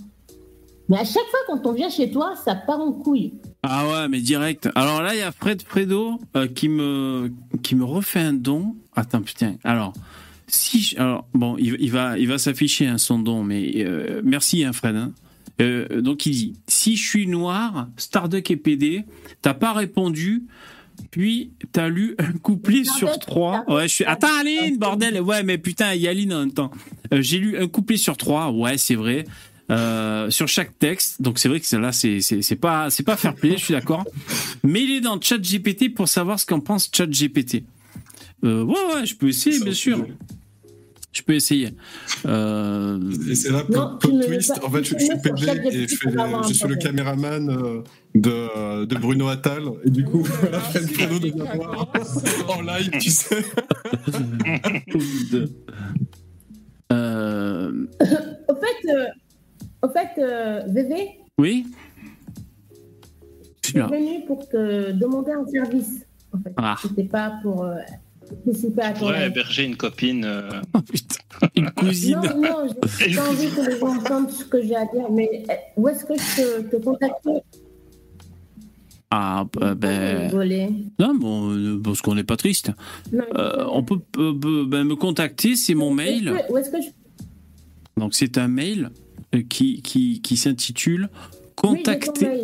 Mais 0.90 0.98
à 0.98 1.06
chaque 1.06 1.26
fois, 1.30 1.40
quand 1.48 1.66
on 1.68 1.74
vient 1.74 1.90
chez 1.90 2.10
toi, 2.11 2.34
ça 2.44 2.56
part 2.56 2.80
en 2.82 2.91
couille. 2.91 3.34
Ah 3.64 3.88
ouais, 3.88 4.07
mais 4.10 4.20
direct. 4.22 4.70
Alors 4.76 5.02
là, 5.03 5.14
il 5.14 5.20
y 5.20 5.24
a 5.24 5.32
Fred 5.32 5.61
Fredo 5.61 6.20
euh, 6.36 6.48
qui 6.48 6.68
me 6.70 7.32
qui 7.61 7.76
me 7.76 7.84
refait 7.86 8.20
un 8.22 8.34
don. 8.34 8.76
Attends, 8.95 9.22
putain. 9.22 9.56
Alors, 9.64 9.94
si 10.48 10.82
je- 10.82 10.98
alors 10.98 11.28
bon, 11.34 11.56
il, 11.60 11.78
il 11.80 11.91
va 11.91 12.18
il 12.18 12.28
va 12.28 12.38
s'afficher 12.40 12.88
hein, 12.88 12.98
son 12.98 13.20
don, 13.20 13.44
mais 13.44 13.72
euh, 13.78 14.22
merci 14.24 14.64
hein, 14.64 14.74
Fred. 14.74 14.95
hein. 14.95 15.11
Euh, 15.61 16.02
donc 16.02 16.26
il 16.26 16.32
dit 16.32 16.53
si 16.68 16.95
je 16.95 17.07
suis 17.07 17.28
noir, 17.28 17.88
Starduck 17.98 18.49
et 18.49 18.56
PD, 18.56 19.03
t'as 19.41 19.53
pas 19.53 19.74
répondu. 19.74 20.44
Puis 21.11 21.53
t'as 21.72 21.88
lu 21.88 22.16
un 22.20 22.34
couplet 22.34 22.84
sur 22.84 23.18
trois. 23.20 23.64
Ouais, 23.70 23.84
je 23.88 23.94
suis. 23.95 24.03
Attends, 24.06 24.28
Aline, 24.41 24.78
bordel. 24.78 25.22
Ouais, 25.22 25.44
mais 25.44 25.57
putain, 25.57 25.94
il 25.94 26.02
y 26.02 26.07
a 26.07 26.11
Aline 26.11 26.34
en 26.34 26.40
même 26.40 26.52
temps. 26.52 26.72
Euh, 27.14 27.22
J'ai 27.22 27.38
lu 27.40 27.57
un 27.57 27.68
couplet 27.70 27.95
sur 27.95 28.18
trois. 28.18 28.52
Ouais, 28.52 28.78
c'est 28.78 28.95
vrai. 28.95 29.24
Euh, 29.72 30.32
sur 30.32 30.48
chaque 30.48 30.78
texte. 30.80 31.22
Donc 31.22 31.38
c'est 31.38 31.48
vrai 31.48 31.60
que 31.60 31.66
celle-là, 31.66 31.91
c'est 31.91 32.22
c'est 32.22 32.41
c'est 32.41 32.56
pas 32.56 32.90
c'est 32.90 33.04
pas 33.04 33.16
fair 33.18 33.36
play. 33.36 33.52
Je 33.58 33.66
suis 33.66 33.74
d'accord. 33.74 34.04
Mais 34.64 34.82
il 34.84 34.91
est 34.91 35.02
dans 35.02 35.20
ChatGPT 35.22 35.94
pour 35.94 36.08
savoir 36.08 36.40
ce 36.40 36.46
qu'en 36.46 36.60
pense 36.60 36.90
ChatGPT. 36.91 37.64
Euh, 38.44 38.64
ouais, 38.64 38.74
ouais, 38.96 39.06
je 39.06 39.16
peux 39.16 39.28
essayer, 39.28 39.60
bien 39.60 39.74
sûr. 39.74 40.06
Je 41.12 41.22
peux 41.24 41.34
essayer. 41.34 41.70
Euh... 42.28 43.00
Et 43.30 43.36
c'est 43.36 43.52
là, 43.52 43.64
Non, 43.70 43.98
plot 44.00 44.22
twist. 44.24 44.60
pas- 44.60 44.66
En 44.68 44.72
fait, 44.72 44.84
je, 44.84 44.96
suis 44.96 44.96
et 44.96 45.88
je, 45.88 45.96
fais 45.96 46.54
je 46.54 46.68
le 46.68 46.76
caméraman 46.76 47.50
euh, 47.50 47.82
de, 48.14 48.86
de 48.86 48.96
Bruno 48.96 49.28
Attal. 49.28 49.64
Et 49.86 49.90
du 49.90 50.04
coup, 50.06 50.22
voilà, 50.24 50.60
Fred 50.60 50.88
Fredo 50.90 51.20
devient 51.20 51.44
voir 51.56 51.91
en 52.50 52.62
live, 52.62 52.91
tu 53.00 53.10
sais. 53.10 53.44
Euh, 56.91 57.72
Au 58.48 58.56
fait, 58.56 58.90
euh, 58.91 59.06
au 59.82 59.90
fait 59.90 60.10
euh, 60.22 60.64
VV, 60.68 61.10
Oui 61.38 61.66
je 63.64 63.70
suis 63.72 63.80
venu 63.82 64.26
pour 64.26 64.48
te 64.50 64.92
demander 64.94 65.32
un 65.32 65.46
service. 65.46 66.04
En 66.34 66.40
fait. 66.40 66.54
Ah. 66.58 66.76
C'était 66.82 67.04
pas 67.04 67.34
pour 67.44 67.64
euh, 67.64 67.76
participer 68.28 68.82
à 68.82 68.88
Je 68.90 68.94
ton 68.94 69.00
pourrais 69.06 69.20
live. 69.20 69.28
héberger 69.32 69.64
une 69.66 69.76
copine. 69.76 70.26
euh, 70.26 70.50
Une 71.56 71.70
cousine. 71.72 72.20
Non, 72.20 72.42
non, 72.42 72.74
j'ai 72.98 73.16
pas 73.16 73.30
envie 73.30 73.48
que 73.50 73.70
les 73.70 73.78
gens 73.80 73.96
entendent 73.96 74.32
ce 74.32 74.44
que 74.46 74.62
j'ai 74.64 74.76
à 74.76 74.86
dire, 74.86 75.10
mais 75.12 75.44
euh, 75.50 75.54
où 75.78 75.88
est-ce 75.88 76.04
que 76.04 76.16
je 76.16 76.62
peux 76.64 76.70
te 76.78 76.84
contacter? 76.84 77.42
Ah, 79.12 79.46
bah, 79.54 79.74
ben. 79.76 80.32
Non, 81.00 81.16
bon, 81.16 81.52
euh, 81.52 81.80
parce 81.84 82.02
qu'on 82.02 82.16
n'est 82.16 82.24
pas 82.24 82.38
triste. 82.38 82.72
Non, 83.12 83.24
Euh, 83.36 83.66
on 83.72 83.84
peut 83.84 83.98
be- 84.16 84.68
ben, 84.68 84.84
me 84.84 84.96
contacter, 84.96 85.56
c'est 85.56 85.76
mon 85.76 85.92
mail. 85.94 86.34
Où 86.50 86.58
est-ce 86.58 86.70
que 86.70 86.82
je... 86.82 86.88
Donc 87.98 88.14
c'est 88.16 88.38
un 88.38 88.48
mail 88.48 88.86
euh, 88.86 89.09
qui, 89.50 89.82
qui, 89.82 90.22
qui 90.22 90.38
s'intitule 90.38 91.10
Contacter. 91.56 92.44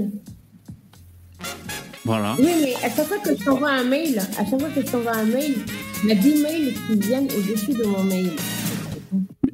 Voilà. 2.04 2.36
Oui, 2.38 2.46
mais 2.62 2.76
à 2.76 2.90
chaque 2.90 3.06
fois 3.08 3.18
que 3.18 3.36
je 3.36 3.44
t'envoie 3.44 3.72
un 3.72 3.84
mail, 3.84 4.20
à 4.20 4.46
chaque 4.46 4.60
fois 4.60 4.70
que 4.70 4.82
je 4.82 4.92
t'envoie 4.92 5.16
un 5.16 5.26
mail, 5.26 5.56
il 6.04 6.10
y 6.10 6.12
a 6.12 6.16
10 6.16 6.42
mails 6.44 6.74
qui 6.88 6.96
viennent 7.08 7.26
au-dessus 7.32 7.72
de 7.74 7.84
mon 7.84 8.04
mail. 8.04 8.32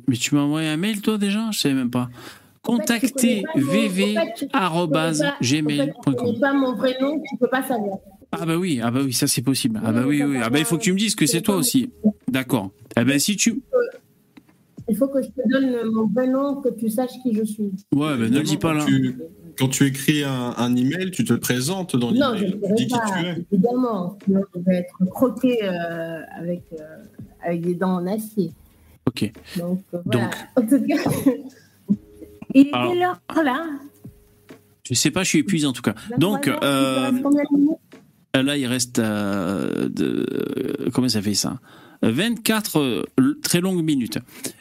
Mais 0.08 0.18
tu 0.18 0.36
m'as 0.36 0.42
envoyé 0.42 0.68
un 0.68 0.78
mail 0.78 1.02
toi 1.02 1.18
déjà? 1.18 1.50
Je 1.52 1.60
savais 1.60 1.76
même 1.76 1.92
pas. 1.92 2.10
Contacter 2.62 3.44
En 3.50 3.54
fait, 3.54 3.60
tu 3.60 3.66
connais 3.66 4.14
pas 4.52 4.70
mon- 4.70 4.88
vv.gmail.com. 4.88 6.76
vrai 6.78 6.98
nom, 7.02 7.22
tu 7.30 7.38
peux 7.38 7.48
pas 7.48 7.64
savoir. 7.64 7.98
Ah 8.34 8.46
bah 8.46 8.56
oui, 8.58 8.80
ah 8.84 8.92
bah 8.92 9.02
oui, 9.04 9.14
ça 9.14 9.28
c'est 9.28 9.42
possible. 9.42 9.82
Ah 9.84 9.92
bah 9.92 10.04
oui, 10.06 10.22
oui. 10.24 10.38
Ah 10.42 10.50
bah 10.50 10.60
il 10.60 10.66
faut 10.66 10.78
que 10.78 10.84
tu 10.84 10.94
me 10.94 10.98
dises 10.98 11.16
que 11.16 11.26
c'est 11.26 11.42
toi 11.42 11.56
aussi. 11.56 11.90
D'accord. 12.30 12.72
Ah 12.96 13.04
ben 13.04 13.20
si 13.20 13.36
tu. 13.36 13.62
Il 14.92 14.98
faut 14.98 15.08
que 15.08 15.22
je 15.22 15.30
te 15.30 15.42
donne 15.50 15.90
mon 15.92 16.06
vrai 16.08 16.28
nom, 16.28 16.60
que 16.62 16.68
tu 16.70 16.90
saches 16.90 17.14
qui 17.24 17.34
je 17.34 17.44
suis. 17.46 17.72
Ouais, 17.96 18.18
ben 18.18 18.30
ne 18.30 18.38
le 18.38 18.44
dis 18.44 18.58
pas 18.58 18.74
là. 18.74 18.84
Tu- 18.86 19.16
quand 19.58 19.70
tu 19.70 19.86
écris 19.86 20.24
un, 20.24 20.54
un 20.58 20.76
email, 20.76 21.12
tu 21.12 21.24
te 21.24 21.34
présentes 21.34 21.96
dans 21.96 22.12
Non, 22.12 22.36
je 22.36 22.46
l'email. 22.46 22.72
ne 22.72 22.76
dis 22.76 22.88
qui 22.88 22.94
pas, 22.98 23.06
tu 23.20 23.26
es. 23.26 23.46
évidemment. 23.54 24.18
Sinon, 24.26 24.42
je 24.56 24.60
vais 24.62 24.76
être 24.78 25.06
croqué 25.10 25.60
euh, 25.64 26.22
avec, 26.36 26.64
euh, 26.74 26.84
avec 27.42 27.62
des 27.62 27.76
dents 27.76 27.96
en 28.02 28.08
acier. 28.08 28.52
Ok. 29.08 29.32
Donc, 29.58 29.82
euh, 29.94 30.00
voilà. 30.06 30.30
En 30.58 30.62
tout 30.62 30.82
cas, 30.86 30.96
il 32.54 32.62
est 32.68 32.72
quelle 32.72 33.02
heure 33.04 33.22
là 33.44 33.66
Je 34.84 34.94
sais 34.94 35.12
pas, 35.12 35.24
je 35.24 35.30
suis 35.30 35.40
épuisé 35.40 35.66
en 35.68 35.74
tout 35.74 35.82
cas. 35.82 35.96
Donc, 36.18 36.48
23 36.48 36.68
heures, 36.68 37.14
il 37.14 37.22
te 37.22 38.38
euh, 38.38 38.44
là 38.44 38.58
il 38.58 38.66
reste. 38.66 39.00
euh, 39.00 39.90
de... 39.90 40.26
Comment 40.94 41.08
ça 41.10 41.22
fait 41.22 41.34
ça? 41.34 41.60
24 42.02 42.80
euh, 42.80 43.04
très 43.42 43.62
longues 43.62 43.84
minutes. 43.84 44.18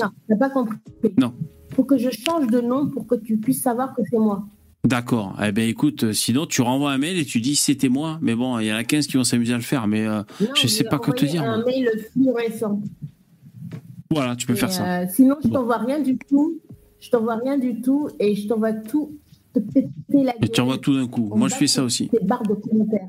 Non, 0.00 0.10
t'as 0.28 0.36
pas 0.36 0.50
compris. 0.50 0.76
Non. 1.16 1.32
Il 1.70 1.74
faut 1.74 1.84
que 1.84 1.96
je 1.96 2.10
change 2.10 2.48
de 2.48 2.60
nom 2.60 2.88
pour 2.88 3.06
que 3.06 3.14
tu 3.14 3.38
puisses 3.38 3.62
savoir 3.62 3.94
que 3.94 4.02
c'est 4.10 4.18
moi. 4.18 4.44
D'accord. 4.84 5.34
Eh 5.42 5.52
ben 5.52 5.66
écoute, 5.68 6.02
euh, 6.04 6.12
sinon 6.12 6.44
tu 6.44 6.60
renvoies 6.60 6.90
un 6.90 6.98
mail 6.98 7.16
et 7.16 7.24
tu 7.24 7.40
dis 7.40 7.54
c'était 7.56 7.88
moi. 7.88 8.18
Mais 8.20 8.34
bon, 8.34 8.58
il 8.58 8.66
y 8.66 8.72
en 8.72 8.76
a 8.76 8.84
15 8.84 9.06
qui 9.06 9.16
vont 9.16 9.24
s'amuser 9.24 9.54
à 9.54 9.56
le 9.56 9.62
faire. 9.62 9.86
Mais 9.86 10.04
euh, 10.06 10.22
Non, 10.40 10.48
je 10.54 10.66
sais 10.66 10.84
pas 10.84 10.98
quoi 10.98 11.14
te 11.14 11.24
dire. 11.24 11.42
un 11.42 11.56
moi. 11.58 11.64
mail 11.64 11.88
plus 12.12 12.30
récent. 12.30 12.78
Voilà, 14.12 14.36
tu 14.36 14.46
peux 14.46 14.52
Et, 14.54 14.56
faire 14.56 14.72
ça. 14.72 15.02
euh, 15.02 15.06
sinon, 15.12 15.36
je 15.44 15.48
t'envoie 15.48 15.78
rien 15.78 16.00
du 16.00 16.18
tout. 16.28 16.58
Je 17.00 17.10
t'envoie 17.10 17.36
rien 17.36 17.58
du 17.58 17.80
tout 17.80 18.08
et 18.20 18.34
je 18.36 18.46
t'envoie 18.46 18.72
tout 18.72 19.18
te 19.54 19.58
péter 19.58 19.88
la 20.24 20.32
Et 20.42 20.48
tu 20.48 20.60
envoies 20.60 20.78
tout 20.78 20.94
d'un 20.96 21.06
coup. 21.08 21.30
Moi, 21.34 21.48
je 21.48 21.54
fais 21.56 21.66
ça 21.66 21.82
aussi. 21.82 22.08
De. 22.12 22.20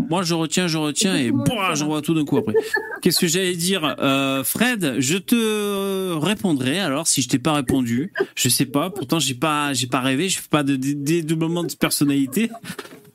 Moi, 0.09 0.23
je 0.23 0.33
retiens, 0.33 0.67
je 0.67 0.77
retiens 0.77 1.15
et 1.15 1.31
boah, 1.31 1.45
fait 1.69 1.75
j'envoie 1.75 2.01
tout 2.01 2.13
d'un 2.13 2.25
coup 2.25 2.37
après. 2.37 2.53
Qu'est-ce 3.01 3.19
que 3.19 3.27
j'allais 3.27 3.55
dire 3.55 3.95
Euh, 3.99 4.43
Fred, 4.43 4.95
je 4.99 5.17
te 5.17 6.13
répondrai 6.17 6.79
alors 6.79 7.07
si 7.07 7.21
je 7.21 7.29
t'ai 7.29 7.39
pas 7.39 7.53
répondu. 7.53 8.11
Je 8.35 8.49
sais 8.49 8.65
pas, 8.65 8.89
pourtant 8.89 9.19
j'ai 9.19 9.35
pas 9.35 9.73
j'ai 9.73 9.87
pas 9.87 10.01
rêvé, 10.01 10.27
je 10.27 10.39
fais 10.39 10.49
pas 10.49 10.63
de 10.63 10.75
dé- 10.75 10.95
dédoublement 10.95 11.63
de 11.63 11.73
personnalité. 11.73 12.49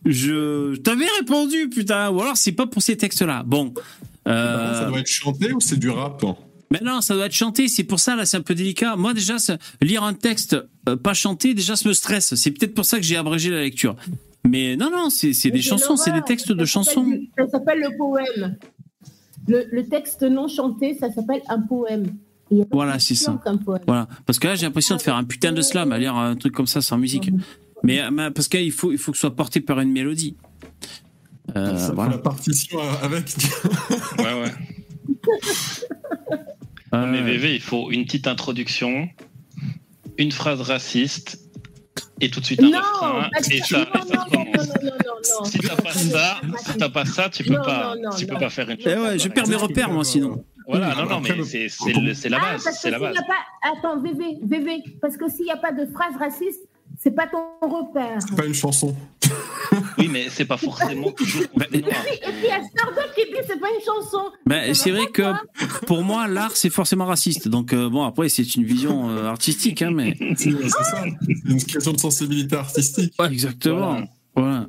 Je 0.06 0.76
t'avais 0.76 1.06
répondu 1.18 1.68
putain 1.68 2.10
ou 2.10 2.20
alors 2.20 2.36
c'est 2.36 2.52
pas 2.52 2.66
pour 2.66 2.82
ces 2.82 2.96
textes-là. 2.96 3.42
Bon. 3.46 3.74
Euh, 4.26 4.74
Ça 4.80 4.84
doit 4.88 5.00
être 5.00 5.06
chanté 5.06 5.52
ou 5.52 5.60
c'est 5.60 5.78
du 5.78 5.90
rap 5.90 6.22
hein? 6.24 6.36
Mais 6.70 6.80
non, 6.82 7.00
ça 7.00 7.14
doit 7.14 7.26
être 7.26 7.32
chanté. 7.32 7.68
C'est 7.68 7.84
pour 7.84 8.00
ça, 8.00 8.16
là, 8.16 8.26
c'est 8.26 8.36
un 8.36 8.42
peu 8.42 8.54
délicat. 8.54 8.96
Moi, 8.96 9.14
déjà, 9.14 9.36
lire 9.80 10.02
un 10.02 10.14
texte 10.14 10.56
euh, 10.88 10.96
pas 10.96 11.14
chanté, 11.14 11.54
déjà, 11.54 11.76
ça 11.76 11.88
me 11.88 11.94
stresse. 11.94 12.34
C'est 12.34 12.50
peut-être 12.50 12.74
pour 12.74 12.84
ça 12.84 12.98
que 12.98 13.02
j'ai 13.04 13.16
abrégé 13.16 13.50
la 13.50 13.60
lecture. 13.60 13.96
Mais 14.44 14.76
non, 14.76 14.90
non, 14.90 15.10
c'est 15.10 15.32
c'est 15.32 15.50
des 15.50 15.62
chansons, 15.62 15.96
c'est 15.96 16.12
des 16.12 16.22
textes 16.22 16.52
de 16.52 16.64
Ça 16.64 16.72
chansons. 16.72 17.06
Ça 17.36 17.48
s'appelle 17.48 17.80
le 17.80 17.96
poème. 17.96 18.56
Le, 19.46 19.66
le 19.70 19.86
texte 19.88 20.22
non 20.22 20.46
chanté, 20.48 20.96
ça 20.98 21.10
s'appelle 21.12 21.42
un 21.48 21.60
poème. 21.60 22.14
Voilà, 22.70 22.98
c'est 22.98 23.14
ça. 23.14 23.38
Voilà. 23.86 24.08
Parce 24.26 24.38
que 24.38 24.46
là, 24.46 24.54
j'ai 24.54 24.66
l'impression 24.66 24.96
de 24.96 25.02
faire 25.02 25.16
un 25.16 25.24
putain 25.24 25.52
de 25.52 25.60
slam 25.60 25.92
à 25.92 25.98
lire 25.98 26.14
un 26.16 26.34
truc 26.36 26.54
comme 26.54 26.66
ça 26.66 26.80
sans 26.80 26.96
musique. 26.98 27.30
Mais, 27.82 28.10
mais 28.10 28.30
parce 28.30 28.48
qu'il 28.48 28.72
faut, 28.72 28.90
il 28.92 28.98
faut 28.98 29.12
que 29.12 29.18
ce 29.18 29.22
soit 29.22 29.36
porté 29.36 29.60
par 29.60 29.80
une 29.80 29.92
mélodie. 29.92 30.36
Euh, 31.56 31.76
Ça 31.76 31.94
fait 31.94 32.10
la 32.10 32.18
partition 32.18 32.78
avec. 33.02 33.26
Ouais, 34.18 34.42
ouais. 34.42 34.52
Non, 36.92 37.06
mais 37.06 37.20
VV, 37.20 37.54
il 37.56 37.60
faut 37.60 37.90
une 37.90 38.04
petite 38.04 38.26
introduction, 38.26 39.08
une 40.16 40.32
phrase 40.32 40.60
raciste, 40.62 41.38
et 42.20 42.30
tout 42.30 42.40
de 42.40 42.46
suite 42.46 42.62
un 42.62 42.70
Non, 42.70 42.78
refrain. 42.80 43.28
Et 43.50 43.58
ça, 43.60 43.78
non, 43.78 43.84
ça 43.84 43.98
non, 44.00 44.04
non, 44.04 44.44
commence. 44.44 44.68
non, 44.68 44.74
non, 44.82 44.90
non, 44.90 45.38
non. 45.40 45.44
Si 45.44 45.58
t'as 45.58 45.76
pas 45.76 45.92
ça, 45.92 46.40
si 46.66 46.76
t'as 46.78 46.88
pas 46.88 47.04
ça, 47.04 47.28
tu 47.28 47.44
peux 47.44 47.54
Non, 47.54 47.62
pas, 47.64 47.94
non, 47.96 48.10
non, 48.10 48.16
tu 48.16 48.26
peux 48.26 48.34
non. 48.34 48.40
pas 48.40 48.50
faire 48.50 48.70
une 48.70 48.78
Eh 48.80 48.96
ouais, 48.96 49.18
je 49.18 49.28
perds 49.28 49.48
mes 49.48 49.56
repères, 49.56 49.90
moi, 49.90 50.04
sinon. 50.04 50.44
Voilà, 50.66 50.94
non, 50.94 51.06
non, 51.06 51.20
mais 51.20 51.30
c'est 52.14 52.28
la 52.28 52.38
Ah, 52.42 52.52
base, 52.52 52.68
c'est 52.80 52.90
la 52.90 52.98
base. 52.98 53.14
y 53.14 53.18
a 53.18 53.22
pas... 53.22 53.70
Attends, 53.78 54.00
VV, 54.02 54.38
VV, 54.42 54.82
parce 55.00 55.16
que 55.16 55.28
s'il 55.30 55.44
n'y 55.46 55.50
a 55.50 55.56
pas 55.56 55.72
de 55.72 55.86
phrase 55.86 56.14
raciste, 56.18 56.60
c'est 56.98 57.10
pas 57.14 57.26
ton 57.26 57.38
repère. 57.66 58.18
C'est 58.20 58.36
pas 58.36 58.44
une 58.46 58.54
chanson. 58.54 58.94
Oui, 59.98 60.08
mais 60.08 60.28
c'est 60.30 60.44
pas 60.44 60.56
forcément 60.56 61.10
toujours 61.12 61.42
Bah. 61.56 61.66
Et 61.72 61.80
puis, 61.82 61.90
il 62.42 62.46
y 62.48 62.50
a 62.50 62.62
Starbucks 62.62 63.14
qui 63.14 63.24
dit 63.24 63.38
c'est 63.46 63.60
pas 63.60 63.68
une 63.68 63.84
chanson. 63.84 64.30
Ben, 64.46 64.74
c'est 64.74 64.90
vrai 64.90 65.06
que 65.08 65.22
pour 65.86 66.02
moi, 66.02 66.28
l'art, 66.28 66.56
c'est 66.56 66.70
forcément 66.70 67.06
raciste. 67.06 67.48
Donc, 67.48 67.72
euh, 67.72 67.88
bon, 67.88 68.04
après, 68.04 68.28
c'est 68.28 68.54
une 68.54 68.64
vision 68.64 69.10
euh, 69.10 69.26
artistique, 69.26 69.82
hein, 69.82 69.90
mais. 69.92 70.16
C'est 70.36 70.52
ça. 70.68 71.04
C'est 71.26 71.50
une 71.52 71.62
question 71.64 71.92
de 71.92 71.98
sensibilité 72.00 72.56
artistique. 72.56 73.12
Ouais, 73.18 73.26
exactement. 73.32 74.00
Voilà. 74.36 74.66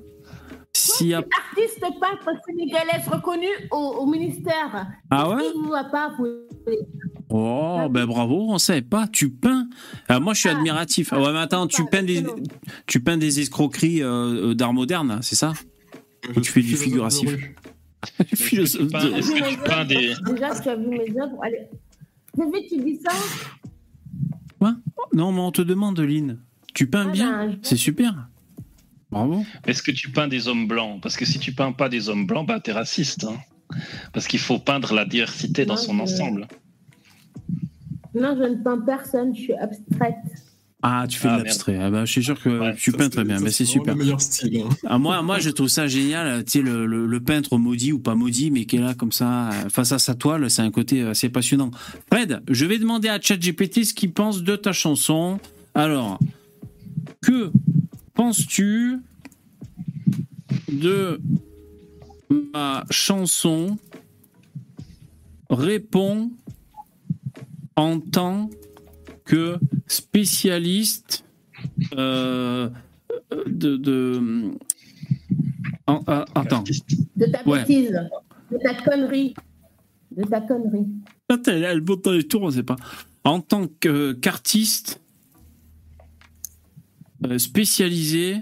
S'il 0.74 1.08
y 1.08 1.14
a. 1.14 1.18
Artiste 1.18 1.80
peintre 2.00 2.30
sénégalaise 2.48 3.08
reconnu 3.12 3.48
au, 3.72 3.76
au 3.78 4.06
ministère. 4.06 4.88
Ah 5.12 5.30
ouais 5.30 5.44
Qui 5.52 5.58
vous 5.58 5.66
voit 5.68 5.84
pas 5.86 6.12
vous- 6.18 6.26
Oh, 7.32 7.88
ben 7.92 8.06
bravo, 8.08 8.48
on 8.50 8.58
savait 8.58 8.82
pas. 8.82 9.08
Tu 9.08 9.30
peins. 9.30 9.68
Alors, 10.08 10.22
moi, 10.22 10.34
je 10.34 10.40
suis 10.40 10.50
admiratif. 10.50 11.10
Ah 11.14 11.22
ouais, 11.22 11.32
mais 11.32 11.40
attends, 11.40 11.68
tu 11.68 11.86
peins 11.86 12.02
des, 12.04 12.24
tu 12.88 13.02
peins 13.02 13.18
des 13.18 13.40
escroqueries 13.40 14.02
euh, 14.02 14.54
d'art 14.56 14.74
moderne, 14.74 15.20
c'est 15.22 15.36
ça? 15.36 15.54
Ou 16.36 16.42
tu 16.42 16.52
fais 16.52 16.62
du 16.62 16.76
figuratif? 16.76 17.30
Philosophe 18.36 18.82
Est-ce 18.82 18.88
que 18.88 18.88
tu 18.88 18.92
peins- 18.92 19.04
de- 19.06 19.14
est-ce 19.18 19.32
que 19.32 19.50
tu 19.50 19.58
peins 19.58 19.86
des. 19.86 20.14
Déjà, 20.34 20.60
tu 20.60 20.70
as 20.70 20.76
vu 20.76 20.88
mes 20.88 21.22
œuvres. 21.22 21.40
Allez. 21.44 21.68
Tu 22.70 22.78
dis 22.82 23.00
ça? 23.06 23.12
Quoi? 24.58 24.76
Non, 25.14 25.32
mais 25.32 25.42
on 25.42 25.52
te 25.52 25.62
demande, 25.62 26.00
Lynn. 26.00 26.40
Tu 26.74 26.88
peins 26.88 27.08
Ah 27.10 27.12
bien 27.12 27.48
ben, 27.48 27.60
C'est 27.62 27.76
super. 27.78 28.28
Bravo. 29.12 29.44
Est-ce 29.66 29.82
que 29.84 29.92
tu 29.92 30.12
peins 30.12 30.28
des 30.28 30.48
hommes 30.48 30.68
blancs? 30.68 31.02
Parce 31.02 31.18
que 31.18 31.26
si 31.26 31.40
tu 31.40 31.52
peins 31.54 31.72
pas 31.72 31.90
des 31.90 32.10
hommes 32.10 32.26
blancs, 32.28 32.48
bah 32.48 32.60
t'es 32.60 32.72
raciste. 32.72 33.24
hein. 33.26 33.38
Parce 34.14 34.28
qu'il 34.28 34.40
faut 34.40 34.60
peindre 34.60 34.94
la 34.94 35.06
diversité 35.06 35.66
dans 35.66 35.76
Non, 35.76 35.80
son 35.82 35.96
je- 35.98 36.02
ensemble. 36.04 36.48
Non, 38.16 38.36
je 38.38 38.44
ne 38.44 38.56
peins 38.64 38.80
personne, 38.80 39.36
je 39.36 39.42
suis 39.42 39.54
abstraite. 39.54 40.16
Ah, 40.82 41.06
tu 41.10 41.20
fais 41.20 41.28
Ah, 41.30 41.34
de 41.40 41.44
l'abstrait. 41.44 41.78
Ah 41.78 41.90
bah, 41.92 42.06
je 42.06 42.12
suis 42.14 42.24
sûr 42.24 42.42
que 42.42 42.48
Ouais, 42.58 42.76
tu 42.76 42.94
peins 42.94 43.10
très 43.10 43.26
bien. 43.26 43.40
Mais 43.42 43.52
c'est 43.52 43.66
super. 43.66 43.96
le 43.96 44.00
meilleur 44.00 44.22
style. 44.22 44.62
hein. 44.66 44.70
Ah, 44.86 44.98
moi, 44.98 45.22
moi, 45.22 45.40
je 45.40 45.50
trouve 45.50 45.68
ça 45.68 45.88
génial. 45.88 46.46
Tu 46.46 46.52
sais, 46.52 46.62
le, 46.62 46.86
le- 46.86 47.06
le 47.06 47.20
peintre 47.20 47.58
maudit 47.58 47.92
ou 47.92 48.00
pas 48.00 48.16
maudit, 48.16 48.50
mais 48.50 48.64
qui 48.66 48.78
est 48.78 48.80
là 48.80 48.94
comme 48.94 49.12
ça, 49.12 49.50
euh, 49.50 49.70
face 49.70 49.92
à 49.92 50.00
sa 50.00 50.16
toile, 50.16 50.50
c'est 50.50 50.62
un 50.62 50.72
côté 50.72 51.02
assez 51.02 51.28
passionnant. 51.28 51.70
Fred, 52.12 52.42
je 52.50 52.66
vais 52.66 52.80
demander 52.80 53.10
à 53.10 53.20
ChatGPT 53.20 53.84
ce 53.84 53.94
qu'il 53.94 54.14
pense 54.14 54.42
de 54.42 54.56
ta 54.56 54.72
chanson. 54.72 55.40
Alors, 55.76 56.18
que 57.22 57.52
penses-tu 58.14 59.00
de 60.72 61.20
ma 62.54 62.86
chanson? 62.90 63.78
Réponds 65.50 66.32
en 67.80 68.00
tant 68.02 68.50
que 69.24 69.58
spécialiste 69.88 71.24
euh, 71.94 72.70
de, 73.48 73.78
de- 73.78 74.52
en- 75.88 76.04
ah, 76.08 76.26
attends. 76.36 76.64
De 77.16 77.26
ta 77.26 77.48
Ouais. 77.48 77.60
bêtise, 77.62 77.92
de 78.52 78.58
ta 78.58 78.74
connerie. 78.84 79.34
De 80.12 80.24
ta 80.24 80.42
connerie. 80.42 80.88
Attends, 81.30 81.52
elle, 81.52 81.64
elle 81.64 81.82
monte 81.82 82.04
dans 82.04 82.12
les 82.12 82.28
tours, 82.28 82.42
on 82.44 82.52
sait 82.52 82.64
pas. 82.64 82.76
En 83.24 83.40
tant 83.40 83.68
qu'artiste 83.68 85.00
euh, 87.26 87.38
spécialisé 87.38 88.38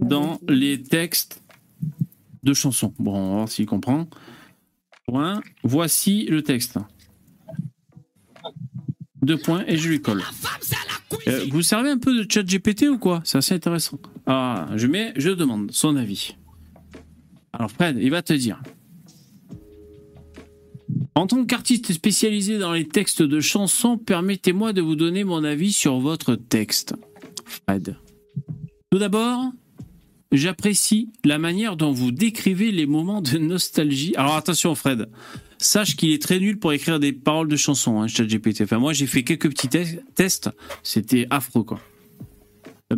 dans 0.00 0.40
les 0.48 0.82
textes 0.82 1.42
de 2.42 2.54
chansons. 2.54 2.92
Bon, 2.98 3.14
on 3.14 3.28
va 3.28 3.34
voir 3.36 3.48
s'il 3.48 3.66
comprend. 3.66 4.08
Point. 5.06 5.42
Voici 5.62 6.24
le 6.26 6.42
texte. 6.42 6.78
Deux 9.24 9.38
points 9.38 9.64
et 9.66 9.78
je 9.78 9.88
lui 9.88 10.02
colle. 10.02 10.22
Euh, 11.26 11.46
vous 11.50 11.62
servez 11.62 11.88
un 11.88 11.98
peu 11.98 12.14
de 12.14 12.30
chat 12.30 12.42
GPT 12.42 12.88
ou 12.90 12.98
quoi? 12.98 13.22
C'est 13.24 13.38
assez 13.38 13.54
intéressant. 13.54 13.98
Ah, 14.26 14.68
je 14.76 14.86
mets, 14.86 15.14
je 15.16 15.30
demande 15.30 15.70
son 15.72 15.96
avis. 15.96 16.36
Alors 17.54 17.70
Fred, 17.70 17.96
il 18.00 18.10
va 18.10 18.20
te 18.20 18.34
dire. 18.34 18.60
En 21.14 21.26
tant 21.26 21.44
qu'artiste 21.46 21.92
spécialisé 21.92 22.58
dans 22.58 22.72
les 22.72 22.86
textes 22.86 23.22
de 23.22 23.40
chansons, 23.40 23.96
permettez-moi 23.96 24.72
de 24.74 24.82
vous 24.82 24.96
donner 24.96 25.24
mon 25.24 25.42
avis 25.42 25.72
sur 25.72 26.00
votre 26.00 26.34
texte. 26.34 26.94
Fred. 27.46 27.96
Tout 28.90 28.98
d'abord, 28.98 29.52
j'apprécie 30.32 31.12
la 31.24 31.38
manière 31.38 31.76
dont 31.76 31.92
vous 31.92 32.10
décrivez 32.10 32.72
les 32.72 32.86
moments 32.86 33.22
de 33.22 33.38
nostalgie. 33.38 34.14
Alors 34.16 34.34
attention 34.34 34.74
Fred, 34.74 35.08
sache 35.64 35.96
qu'il 35.96 36.10
est 36.12 36.20
très 36.22 36.38
nul 36.38 36.58
pour 36.58 36.72
écrire 36.72 36.98
des 37.00 37.12
paroles 37.12 37.48
de 37.48 37.56
chansons, 37.56 38.00
hein, 38.00 38.06
ChatGPT. 38.08 38.62
Enfin 38.62 38.78
moi 38.78 38.92
j'ai 38.92 39.06
fait 39.06 39.22
quelques 39.22 39.48
petits 39.50 39.68
te- 39.68 40.00
tests, 40.14 40.50
c'était 40.82 41.26
affreux 41.30 41.62
quoi. 41.64 41.80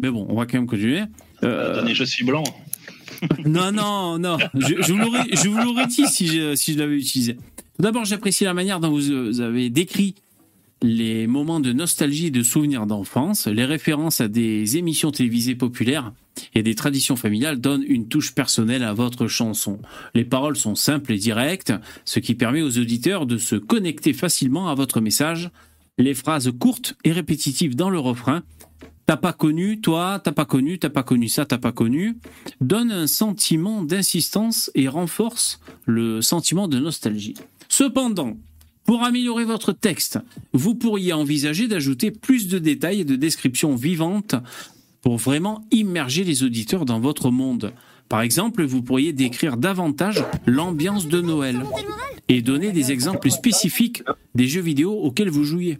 Mais 0.00 0.10
bon, 0.10 0.26
on 0.28 0.36
va 0.36 0.46
quand 0.46 0.58
même 0.58 0.66
continuer. 0.66 1.02
Euh, 1.42 1.72
Attendez, 1.76 1.94
je 1.94 2.04
suis 2.04 2.24
blanc. 2.24 2.44
non, 3.46 3.72
non, 3.72 4.18
non. 4.18 4.36
Je, 4.54 4.82
je 4.82 4.92
vous 4.92 4.98
l'aurais- 4.98 5.24
vous 5.56 5.86
dit 5.86 6.06
si 6.06 6.26
je, 6.26 6.54
si 6.54 6.74
je 6.74 6.78
l'avais 6.78 6.96
utilisé. 6.96 7.36
D'abord, 7.78 8.04
j'apprécie 8.04 8.44
la 8.44 8.52
manière 8.54 8.80
dont 8.80 8.90
vous 8.90 9.10
euh, 9.10 9.40
avez 9.40 9.70
décrit 9.70 10.14
les 10.82 11.26
moments 11.26 11.60
de 11.60 11.72
nostalgie 11.72 12.26
et 12.26 12.30
de 12.30 12.42
souvenirs 12.42 12.86
d'enfance. 12.86 13.46
Les 13.46 13.64
références 13.64 14.20
à 14.20 14.28
des 14.28 14.76
émissions 14.76 15.10
télévisées 15.10 15.54
populaires 15.54 16.12
et 16.54 16.62
des 16.62 16.74
traditions 16.74 17.16
familiales 17.16 17.60
donnent 17.60 17.84
une 17.86 18.08
touche 18.08 18.34
personnelle 18.34 18.82
à 18.82 18.92
votre 18.92 19.26
chanson. 19.26 19.78
Les 20.14 20.24
paroles 20.24 20.56
sont 20.56 20.74
simples 20.74 21.12
et 21.12 21.18
directes, 21.18 21.72
ce 22.04 22.20
qui 22.20 22.34
permet 22.34 22.62
aux 22.62 22.78
auditeurs 22.78 23.26
de 23.26 23.38
se 23.38 23.56
connecter 23.56 24.12
facilement 24.12 24.68
à 24.68 24.74
votre 24.74 25.00
message. 25.00 25.50
Les 25.98 26.14
phrases 26.14 26.52
courtes 26.58 26.94
et 27.04 27.12
répétitives 27.12 27.74
dans 27.74 27.90
le 27.90 27.98
refrain 27.98 28.42
T'as 29.06 29.16
pas 29.16 29.32
connu, 29.32 29.80
toi, 29.80 30.20
t'as 30.22 30.32
pas 30.32 30.44
connu, 30.44 30.80
t'as 30.80 30.90
pas 30.90 31.04
connu 31.04 31.28
ça, 31.28 31.46
t'as 31.46 31.58
pas 31.58 31.70
connu, 31.70 32.18
donne 32.60 32.90
un 32.90 33.06
sentiment 33.06 33.82
d'insistance 33.82 34.68
et 34.74 34.88
renforce 34.88 35.60
le 35.84 36.20
sentiment 36.22 36.66
de 36.66 36.80
nostalgie. 36.80 37.34
Cependant, 37.68 38.36
pour 38.86 39.02
améliorer 39.02 39.44
votre 39.44 39.72
texte, 39.72 40.20
vous 40.52 40.76
pourriez 40.76 41.12
envisager 41.12 41.66
d'ajouter 41.66 42.12
plus 42.12 42.48
de 42.48 42.58
détails 42.58 43.00
et 43.00 43.04
de 43.04 43.16
descriptions 43.16 43.74
vivantes 43.74 44.36
pour 45.02 45.18
vraiment 45.18 45.66
immerger 45.72 46.24
les 46.24 46.44
auditeurs 46.44 46.84
dans 46.84 47.00
votre 47.00 47.30
monde. 47.30 47.72
Par 48.08 48.20
exemple, 48.20 48.64
vous 48.64 48.82
pourriez 48.82 49.12
décrire 49.12 49.56
davantage 49.56 50.24
l'ambiance 50.46 51.08
de 51.08 51.20
Noël 51.20 51.64
et 52.28 52.42
donner 52.42 52.70
des 52.70 52.92
exemples 52.92 53.30
spécifiques 53.30 54.02
des 54.34 54.46
jeux 54.46 54.60
vidéo 54.60 54.92
auxquels 54.92 55.30
vous 55.30 55.44
jouiez. 55.44 55.78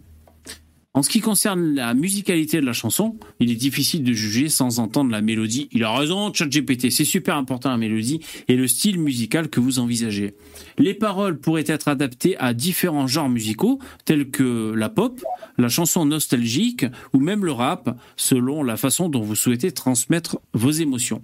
En 0.97 1.03
ce 1.03 1.09
qui 1.09 1.19
concerne 1.19 1.75
la 1.75 1.93
musicalité 1.93 2.59
de 2.59 2.65
la 2.65 2.73
chanson, 2.73 3.17
il 3.39 3.51
est 3.51 3.55
difficile 3.55 4.03
de 4.03 4.13
juger 4.13 4.49
sans 4.49 4.79
entendre 4.79 5.11
la 5.11 5.21
mélodie. 5.21 5.69
Il 5.71 5.83
a 5.83 5.95
raison, 5.95 6.33
ChatGPT, 6.33 6.89
c'est 6.89 7.05
super 7.05 7.37
important 7.37 7.69
la 7.69 7.77
mélodie 7.77 8.19
et 8.47 8.55
le 8.55 8.67
style 8.67 8.97
musical 8.99 9.47
que 9.47 9.59
vous 9.59 9.77
envisagez. 9.77 10.33
Les 10.79 10.95
paroles 10.95 11.39
pourraient 11.39 11.65
être 11.67 11.87
adaptées 11.87 12.35
à 12.39 12.55
différents 12.55 13.05
genres 13.05 13.29
musicaux, 13.29 13.77
tels 14.05 14.31
que 14.31 14.73
la 14.75 14.89
pop, 14.89 15.23
la 15.59 15.69
chanson 15.69 16.03
nostalgique 16.03 16.87
ou 17.13 17.19
même 17.19 17.45
le 17.45 17.51
rap, 17.51 17.95
selon 18.15 18.63
la 18.63 18.75
façon 18.75 19.07
dont 19.07 19.21
vous 19.21 19.35
souhaitez 19.35 19.71
transmettre 19.71 20.39
vos 20.53 20.71
émotions. 20.71 21.21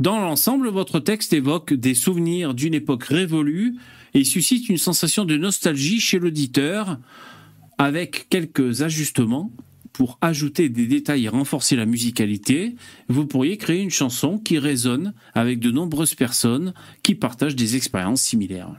Dans 0.00 0.18
l'ensemble, 0.20 0.70
votre 0.70 1.00
texte 1.00 1.34
évoque 1.34 1.74
des 1.74 1.92
souvenirs 1.92 2.54
d'une 2.54 2.72
époque 2.72 3.04
révolue 3.04 3.74
et 4.14 4.24
suscite 4.24 4.70
une 4.70 4.78
sensation 4.78 5.26
de 5.26 5.36
nostalgie 5.36 6.00
chez 6.00 6.18
l'auditeur 6.18 6.96
avec 7.78 8.28
quelques 8.28 8.82
ajustements 8.82 9.52
pour 9.92 10.18
ajouter 10.20 10.68
des 10.68 10.86
détails 10.86 11.24
et 11.24 11.28
renforcer 11.28 11.74
la 11.74 11.86
musicalité, 11.86 12.76
vous 13.08 13.26
pourriez 13.26 13.56
créer 13.56 13.80
une 13.80 13.90
chanson 13.90 14.38
qui 14.38 14.58
résonne 14.58 15.14
avec 15.34 15.58
de 15.58 15.70
nombreuses 15.70 16.14
personnes 16.14 16.74
qui 17.02 17.14
partagent 17.14 17.56
des 17.56 17.76
expériences 17.76 18.20
similaires. 18.20 18.74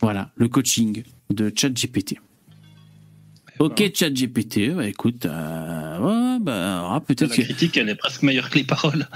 Voilà, 0.00 0.30
le 0.36 0.48
coaching 0.48 1.02
de 1.30 1.52
ChatGPT. 1.54 2.16
Ok, 3.60 3.90
ChatGPT, 3.94 4.70
bah 4.74 4.86
écoute, 4.86 5.26
euh, 5.26 5.98
ouais, 5.98 6.38
bah, 6.40 6.88
ah, 6.92 7.00
peut-être 7.00 7.30
La 7.30 7.36
que. 7.36 7.42
critique, 7.42 7.76
elle 7.76 7.88
est 7.88 7.96
presque 7.96 8.22
meilleure 8.22 8.50
que 8.50 8.58
les 8.58 8.64
paroles. 8.64 9.08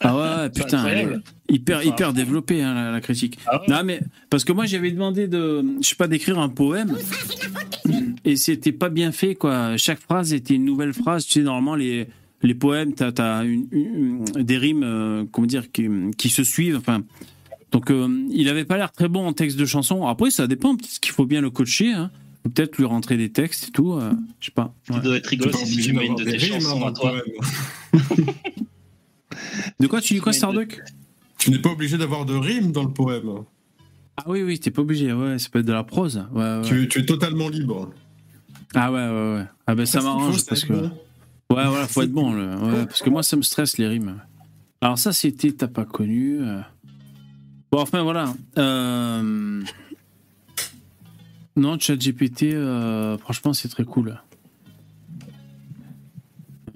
Ah 0.00 0.16
ouais, 0.16 0.48
putain, 0.50 0.86
elle 0.86 0.96
est 0.96 1.00
incroyable. 1.02 1.22
hyper, 1.50 1.82
hyper 1.84 2.12
développée, 2.14 2.62
hein, 2.62 2.72
la, 2.74 2.90
la 2.92 3.00
critique. 3.00 3.38
Ah 3.46 3.60
ouais 3.60 3.66
Non, 3.68 3.82
mais, 3.84 4.00
parce 4.30 4.44
que 4.44 4.52
moi, 4.52 4.64
j'avais 4.64 4.90
demandé 4.90 5.28
de, 5.28 5.62
je 5.82 5.86
sais 5.88 5.96
pas, 5.96 6.08
d'écrire 6.08 6.38
un 6.38 6.48
poème, 6.48 6.96
et 8.24 8.36
c'était 8.36 8.72
pas 8.72 8.88
bien 8.88 9.12
fait, 9.12 9.34
quoi. 9.34 9.76
Chaque 9.76 10.00
phrase 10.00 10.32
était 10.32 10.54
une 10.54 10.64
nouvelle 10.64 10.94
phrase. 10.94 11.26
Tu 11.26 11.32
sais, 11.34 11.42
normalement, 11.42 11.74
les, 11.74 12.08
les 12.42 12.54
poèmes, 12.54 12.94
t'as, 12.94 13.10
as 13.38 13.44
une, 13.44 13.66
une- 13.72 14.24
des 14.24 14.56
rimes, 14.56 14.82
euh, 14.82 15.24
comment 15.30 15.46
dire, 15.46 15.70
qui, 15.70 15.88
qui 16.16 16.28
se 16.30 16.42
suivent, 16.42 16.76
enfin. 16.78 17.02
Donc, 17.70 17.90
euh, 17.90 18.08
il 18.30 18.48
avait 18.48 18.64
pas 18.64 18.78
l'air 18.78 18.92
très 18.92 19.08
bon 19.08 19.26
en 19.26 19.34
texte 19.34 19.58
de 19.58 19.66
chanson. 19.66 20.06
Après, 20.06 20.30
ça 20.30 20.46
dépend, 20.46 20.74
peut-être 20.74 21.00
qu'il 21.00 21.12
faut 21.12 21.26
bien 21.26 21.42
le 21.42 21.50
coacher, 21.50 21.92
hein. 21.92 22.10
Ou 22.48 22.50
Peut-être 22.50 22.78
lui 22.78 22.84
rentrer 22.86 23.16
des 23.18 23.30
textes 23.30 23.68
et 23.68 23.70
tout, 23.72 23.92
euh, 23.92 24.12
je 24.40 24.46
sais 24.46 24.52
pas. 24.52 24.74
Ce 24.86 24.92
qui 24.94 25.00
doit 25.00 25.16
être 25.16 25.26
rigolo, 25.26 25.52
si 25.52 25.76
tu 25.82 25.92
mets 25.92 26.06
une 26.06 26.14
de 26.14 26.24
tes 26.24 26.38
chansons 26.38 26.86
à 26.86 26.92
toi. 26.92 27.12
De 29.80 29.86
quoi 29.86 30.00
tu 30.00 30.14
dis 30.14 30.20
quoi, 30.20 30.32
Starduck 30.32 30.80
Tu 31.38 31.50
n'es 31.50 31.58
pas 31.58 31.70
obligé 31.70 31.98
d'avoir 31.98 32.24
de 32.24 32.34
rimes 32.34 32.72
dans 32.72 32.82
le 32.84 32.90
poème. 32.90 33.44
Ah 34.16 34.24
oui, 34.26 34.42
oui, 34.42 34.58
t'es 34.58 34.70
pas 34.70 34.82
obligé, 34.82 35.12
ouais, 35.12 35.38
ça 35.38 35.48
peut 35.50 35.60
être 35.60 35.66
de 35.66 35.72
la 35.72 35.84
prose. 35.84 36.24
Ouais, 36.32 36.42
ouais. 36.42 36.62
Tu, 36.62 36.88
tu 36.88 37.00
es 37.00 37.06
totalement 37.06 37.48
libre. 37.48 37.90
Ah 38.74 38.90
ouais, 38.90 38.98
ouais, 39.08 39.34
ouais. 39.36 39.44
Ah 39.66 39.74
ben 39.74 39.86
ça 39.86 40.00
m'arrange 40.00 40.44
parce 40.46 40.64
que. 40.64 40.72
bon. 40.72 40.90
Ouais, 41.50 41.66
voilà, 41.66 41.86
faut 41.86 42.02
être 42.02 42.12
bon. 42.12 42.32
le- 42.32 42.56
Ouais, 42.56 42.86
parce 42.86 43.02
que 43.02 43.10
moi, 43.10 43.22
ça 43.22 43.36
me 43.36 43.42
stresse 43.42 43.78
les 43.78 43.86
rimes. 43.86 44.20
Alors 44.80 44.98
ça, 44.98 45.12
c'était 45.12 45.52
t'as 45.52 45.68
pas 45.68 45.84
connu. 45.84 46.38
euh. 46.40 46.60
Bon, 47.70 47.80
enfin 47.80 48.02
voilà. 48.02 48.34
Euh... 48.58 49.62
Non, 51.58 51.78
ChatGPT, 51.78 52.44
euh, 52.54 53.18
franchement, 53.18 53.52
c'est 53.52 53.68
très 53.68 53.84
cool. 53.84 54.20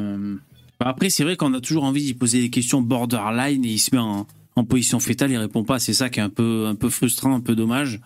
Euh, 0.01 0.37
Après, 0.81 1.09
c'est 1.11 1.23
vrai 1.25 1.37
qu'on 1.37 1.55
a 1.55 1.61
toujours 1.61 1.85
envie 1.85 2.03
d'y 2.03 2.15
poser 2.15 2.41
des 2.41 2.51
questions 2.51 2.81
borderline 2.83 3.65
et 3.65 3.69
il 3.73 3.79
se 3.79 3.95
met 3.95 4.01
en, 4.01 4.27
en 4.57 4.65
position 4.65 4.99
fétale, 5.01 5.31
il 5.31 5.37
répond 5.37 5.63
pas. 5.65 5.79
C'est 5.79 5.93
ça 5.93 6.11
qui 6.11 6.19
est 6.19 6.23
un 6.23 6.29
peu, 6.31 6.67
un 6.67 6.75
peu 6.75 6.89
frustrant, 6.89 7.35
un 7.35 7.41
peu 7.41 7.55
dommage. 7.55 8.01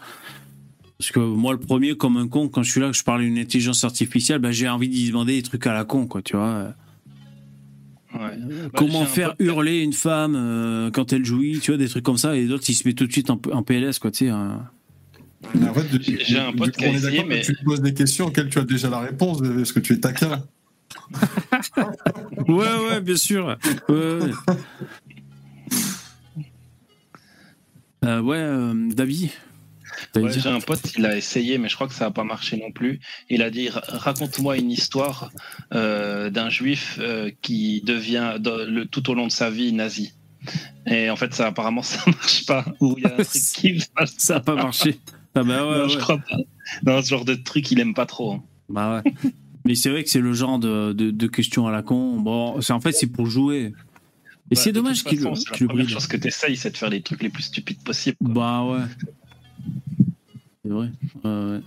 Parce 0.98 1.10
que 1.10 1.20
moi, 1.20 1.52
le 1.52 1.58
premier, 1.60 1.96
comme 1.96 2.16
un 2.18 2.28
con, 2.28 2.48
quand 2.48 2.62
je 2.62 2.70
suis 2.70 2.80
là, 2.80 2.90
que 2.90 2.96
je 2.96 3.04
parle 3.04 3.22
d'une 3.22 3.38
intelligence 3.38 3.82
artificielle, 3.84 4.38
bah, 4.38 4.50
j'ai 4.52 4.68
envie 4.68 4.88
d'y 4.88 5.08
demander 5.08 5.34
des 5.36 5.42
trucs 5.42 5.66
à 5.66 5.72
la 5.74 5.84
con, 5.84 6.06
quoi, 6.06 6.22
tu 6.22 6.36
vois. 6.36 6.74
Ouais. 8.14 8.20
Bah, 8.20 8.70
Comment 8.74 9.02
un 9.02 9.06
faire 9.06 9.34
hurler 9.38 9.80
une 9.80 9.92
femme 9.92 10.34
euh, 10.36 10.90
quand 10.90 11.12
elle 11.12 11.24
jouit, 11.24 11.58
tu 11.60 11.70
vois, 11.70 11.78
des 11.78 11.88
trucs 11.88 12.04
comme 12.04 12.16
ça, 12.16 12.36
et 12.36 12.46
d'autres, 12.46 12.64
ils 12.68 12.74
se 12.74 12.86
mettent 12.88 12.96
tout 12.96 13.06
de 13.06 13.12
suite 13.12 13.28
en, 13.30 13.38
en 13.52 13.62
PLS, 13.62 13.98
quoi, 13.98 14.10
tu 14.10 14.24
sais. 14.26 14.30
hein. 14.30 14.62
Mais 15.54 15.68
en 15.68 15.74
fait, 15.74 15.96
du- 15.98 16.18
J'ai 16.24 16.38
un 16.38 16.52
pote 16.52 16.76
qui 16.76 16.84
a 16.84 16.92
mais- 17.24 17.40
que 17.40 17.46
tu 17.46 17.56
te 17.56 17.64
poses 17.64 17.80
des 17.80 17.94
questions 17.94 18.26
auxquelles 18.26 18.48
tu 18.50 18.58
as 18.58 18.64
déjà 18.64 18.88
la 18.90 19.00
réponse, 19.00 19.40
parce 19.40 19.72
que 19.72 19.80
tu 19.80 19.92
es 19.94 19.98
taquin? 20.00 20.44
Ouais, 22.48 22.76
ouais, 22.88 23.00
bien 23.00 23.16
sûr. 23.16 23.56
Ouais, 23.88 23.94
ouais. 23.94 24.30
Euh, 28.04 28.20
ouais, 28.20 28.36
euh, 28.36 28.74
David. 28.92 29.30
Ouais, 30.14 30.30
J'ai 30.30 30.48
un 30.48 30.60
pote, 30.60 30.80
il 30.96 31.06
a 31.06 31.16
essayé, 31.16 31.58
mais 31.58 31.68
je 31.68 31.74
crois 31.74 31.88
que 31.88 31.94
ça 31.94 32.04
n'a 32.06 32.10
pas 32.10 32.24
marché 32.24 32.56
non 32.56 32.70
plus. 32.70 33.00
Il 33.30 33.42
a 33.42 33.50
dit 33.50 33.68
raconte-moi 33.72 34.58
une 34.58 34.70
histoire 34.70 35.30
euh, 35.72 36.28
d'un 36.30 36.50
juif 36.50 36.98
euh, 37.00 37.30
qui 37.42 37.80
devient 37.82 38.34
le, 38.44 38.84
tout 38.84 39.08
au 39.10 39.14
long 39.14 39.26
de 39.26 39.32
sa 39.32 39.50
vie 39.50 39.72
nazi. 39.72 40.12
Et 40.86 41.10
en 41.10 41.16
fait, 41.16 41.34
ça 41.34 41.46
apparemment 41.46 41.82
ça 41.82 41.98
marche 42.06 42.46
pas. 42.46 42.64
Ou 42.80 42.94
il 42.98 43.04
y 43.04 43.06
a 43.06 43.14
un 43.14 43.16
truc 43.24 43.28
qui 43.54 43.80
se 43.80 43.88
passe. 43.88 44.14
Ça 44.18 44.34
n'a 44.34 44.40
pas 44.40 44.54
marché. 44.54 45.00
Ah 45.36 45.42
bah 45.44 45.68
ouais, 45.68 45.78
non, 45.78 45.88
je 45.88 45.98
crois 45.98 46.18
pas. 46.18 46.36
Non, 46.84 47.02
ce 47.02 47.08
genre 47.10 47.24
de 47.24 47.34
truc, 47.34 47.70
il 47.70 47.78
aime 47.78 47.94
pas 47.94 48.06
trop. 48.06 48.32
hein. 48.32 48.42
Bah 48.68 49.02
ouais. 49.04 49.12
Mais 49.64 49.74
c'est 49.74 49.90
vrai 49.90 50.02
que 50.04 50.10
c'est 50.10 50.20
le 50.20 50.32
genre 50.32 50.58
de, 50.58 50.92
de, 50.92 51.10
de 51.10 51.26
questions 51.26 51.66
à 51.66 51.72
la 51.72 51.82
con. 51.82 52.18
Bon, 52.20 52.60
c'est 52.60 52.72
en 52.72 52.80
fait 52.80 52.92
c'est 52.92 53.06
pour 53.08 53.26
jouer. 53.26 53.72
Et 54.50 54.54
Bah, 54.54 54.60
c'est 54.60 54.72
dommage 54.72 55.02
qu'il 55.04 55.20
le, 55.20 55.34
c'est 55.34 55.60
la 55.60 55.66
première 55.66 55.88
chose 55.88 56.06
que 56.06 56.16
tu 56.16 56.28
essayes, 56.28 56.56
c'est 56.56 56.70
de 56.70 56.76
faire 56.76 56.88
les 56.90 57.02
trucs 57.02 57.22
les 57.22 57.28
plus 57.30 57.42
stupides 57.42 57.82
possibles. 57.82 58.16
quoi. 58.24 58.32
Bah 58.32 58.64
ouais. 58.64 58.84
C'est 60.64 60.70
vrai. 60.70 60.90
Ouais, 61.24 61.30
ouais. 61.30 61.60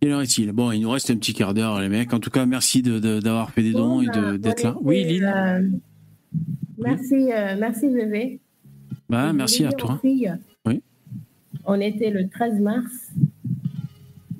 Quelle 0.00 0.12
heure 0.12 0.20
est-il? 0.22 0.52
Bon, 0.52 0.72
il 0.72 0.80
nous 0.80 0.90
reste 0.90 1.10
un 1.10 1.16
petit 1.16 1.32
quart 1.34 1.54
d'heure, 1.54 1.80
les 1.80 1.88
mecs. 1.88 2.12
En 2.12 2.20
tout 2.20 2.30
cas, 2.30 2.44
merci 2.46 2.82
de- 2.82 2.98
de- 2.98 3.18
d'avoir 3.20 3.50
fait 3.50 3.62
des 3.62 3.72
dons 3.72 4.02
et 4.02 4.06
de- 4.08 4.36
d'être 4.36 4.62
là. 4.62 4.76
Oui, 4.82 5.04
Lynn 5.04 5.24
Euh, 5.24 5.68
merci, 6.78 7.14
euh, 7.32 7.56
merci 7.58 7.88
bébé. 7.88 8.40
Bah, 9.08 9.32
merci 9.32 9.64
à 9.64 9.72
toi. 9.72 10.00
Oui. 10.02 10.82
On 11.64 11.80
était 11.80 12.10
le 12.10 12.28
13 12.28 12.60
mars. 12.60 13.10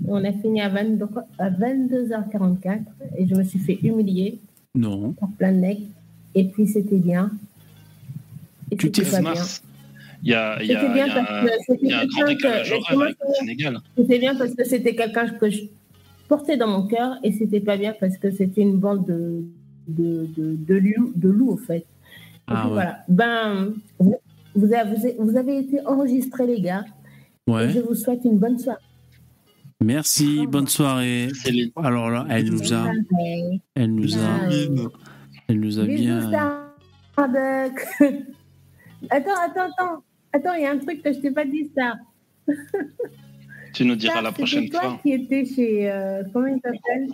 On 0.08 0.24
a 0.24 0.32
fini 0.32 0.60
à, 0.60 0.68
22 0.68 1.06
à 1.38 1.50
22h44 1.50 2.80
et 3.18 3.26
je 3.26 3.34
me 3.34 3.42
suis 3.42 3.58
fait 3.58 3.78
humilier 3.82 4.38
Non. 4.74 5.12
par 5.12 5.28
plein 5.30 5.52
de 5.52 5.58
mecs. 5.58 5.82
Et 6.34 6.44
puis 6.44 6.66
c'était 6.66 6.98
bien. 6.98 7.30
Et 8.70 8.76
Tu 8.76 8.90
t'es 8.90 9.04
c'était 9.04 9.18
Le 9.18 9.24
pas 9.24 9.32
13 9.32 9.34
bien. 9.34 9.42
mars, 9.42 9.62
il 10.22 10.28
y 10.30 10.34
a, 10.34 10.62
il 10.62 10.68
y 10.68 10.74
a- 10.74 10.80
C'était 10.80 10.92
bien 10.94 11.08
parce 11.14 11.44
que 11.44 11.50
c'était 11.66 11.88
quelqu'un 11.88 12.34
que- 12.34 12.46
horaire 12.46 13.00
avec 13.00 13.08
le 13.10 13.14
comment- 13.24 13.34
Sénégal. 13.40 13.78
C'était 13.96 14.18
bien 14.18 14.34
parce 14.36 14.54
que 14.54 14.64
c'était 14.64 14.94
quelqu'un 14.94 15.28
que 15.28 15.50
je 15.50 15.62
portais 16.28 16.56
dans 16.56 16.68
mon 16.68 16.86
cœur 16.86 17.16
et 17.24 17.32
c'était 17.32 17.60
pas 17.60 17.76
bien 17.76 17.94
parce 17.98 18.16
que 18.18 18.30
c'était 18.30 18.62
une 18.62 18.76
bande 18.78 19.06
de, 19.06 19.44
de, 19.88 20.28
de, 20.36 20.56
de 20.56 20.74
loups, 20.74 21.12
de 21.16 21.28
loups, 21.28 21.52
en 21.52 21.56
fait. 21.56 21.84
Ah 22.48 22.66
ouais. 22.68 22.72
voilà. 22.74 22.98
Ben, 23.08 23.74
vous, 24.56 24.72
avez, 24.72 25.14
vous 25.18 25.36
avez 25.36 25.58
été 25.58 25.84
enregistrés, 25.86 26.46
les 26.46 26.60
gars. 26.60 26.84
Et 27.48 27.70
je 27.70 27.80
vous 27.80 27.94
souhaite 27.94 28.24
une 28.24 28.38
bonne 28.38 28.58
soirée. 28.58 28.80
Merci, 29.84 30.46
bonne 30.46 30.66
soirée. 30.66 31.28
Alors 31.76 32.10
là, 32.10 32.26
elle 32.30 32.50
nous 32.50 32.72
a, 32.72 32.90
elle 33.74 33.94
nous 33.94 34.16
a, 34.16 34.48
elle 35.48 35.60
nous 35.60 35.78
a 35.78 35.84
bien. 35.84 36.20
Starbucks. 37.14 37.86
attends, 39.10 39.30
attends, 39.44 39.70
attends. 39.78 40.02
Attends, 40.32 40.54
il 40.54 40.62
y 40.62 40.66
a 40.66 40.70
un 40.72 40.78
truc 40.78 41.02
que 41.02 41.12
je 41.12 41.18
t'ai 41.20 41.30
pas 41.30 41.44
dit, 41.44 41.66
Star. 41.66 41.96
Tu 43.72 43.84
nous 43.84 43.96
diras 43.96 44.22
la 44.22 44.32
prochaine 44.32 44.64
C'était 44.64 44.78
toi 44.78 44.88
fois. 44.88 44.98
qui 45.02 45.12
étais 45.12 45.44
chez. 45.44 45.90
euh, 45.90 46.22
comment 46.32 46.46
il 46.46 46.58
s'appelle? 46.62 47.08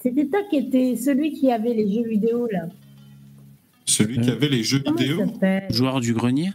C'était 0.00 0.26
toi 0.26 0.40
qui 0.48 0.56
étais 0.56 0.96
celui 0.96 1.32
qui 1.32 1.52
avait 1.52 1.74
les 1.74 1.92
jeux 1.92 2.08
vidéo, 2.08 2.48
là. 2.50 2.68
Celui 3.86 4.20
qui 4.20 4.30
avait 4.30 4.48
les 4.48 4.62
jeux 4.62 4.80
Comment 4.84 4.96
vidéo. 4.96 5.26
Joueur 5.70 6.00
du 6.00 6.14
grenier 6.14 6.50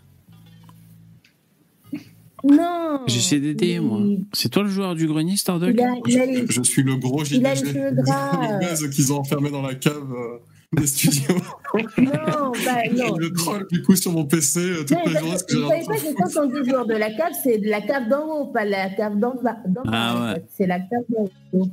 Non 2.44 3.02
J'essaie 3.08 3.40
d'aider, 3.40 3.80
moi. 3.80 4.02
C'est 4.34 4.50
toi 4.50 4.64
le 4.64 4.70
joueur 4.70 4.96
du 4.96 5.08
grenier, 5.08 5.36
Starduck 5.36 5.72
Il 5.74 5.82
a, 5.82 5.94
il 6.08 6.20
a 6.20 6.26
les- 6.26 6.46
Je 6.48 6.64
suis 6.64 6.84
le 6.84 6.96
gros 6.96 7.18
gras, 7.18 7.24
le 7.34 8.60
gaz 8.62 8.90
qu'ils 8.90 9.12
ont 9.14 9.18
enfermé 9.20 9.50
dans 9.52 9.62
la 9.62 9.76
cave 9.76 10.10
euh, 10.14 10.38
des 10.72 10.88
studios. 10.88 11.36
Non, 11.76 11.84
bah 12.66 12.82
non. 12.96 13.16
Je 13.20 13.28
troll 13.34 13.68
du 13.70 13.82
coup 13.84 13.96
sur 13.96 14.14
mon 14.14 14.26
PC 14.26 14.60
euh, 14.60 14.80
toute 14.82 14.92
la 14.92 15.04
mais 15.06 15.20
journée. 15.20 15.32
Vous 15.34 15.68
savez 15.70 15.86
pas 15.86 15.96
que 15.98 16.14
quand 16.34 16.42
on 16.44 16.46
dit 16.64 16.70
joueur 16.70 16.86
de 16.86 16.94
la 16.94 17.12
cave, 17.12 17.34
c'est 17.44 17.58
de 17.58 17.68
la 17.68 17.82
cave 17.82 18.08
d'en 18.10 18.26
haut, 18.26 18.46
pas 18.48 18.64
la 18.66 18.90
cave 18.90 19.20
d'en 19.20 19.36
bas. 19.44 19.58
Ah 19.88 20.34
ouais. 20.34 20.44
C'est 20.58 20.68
la 20.68 20.80
cave 20.80 21.04
d'en 21.10 21.30
haut. 21.54 21.68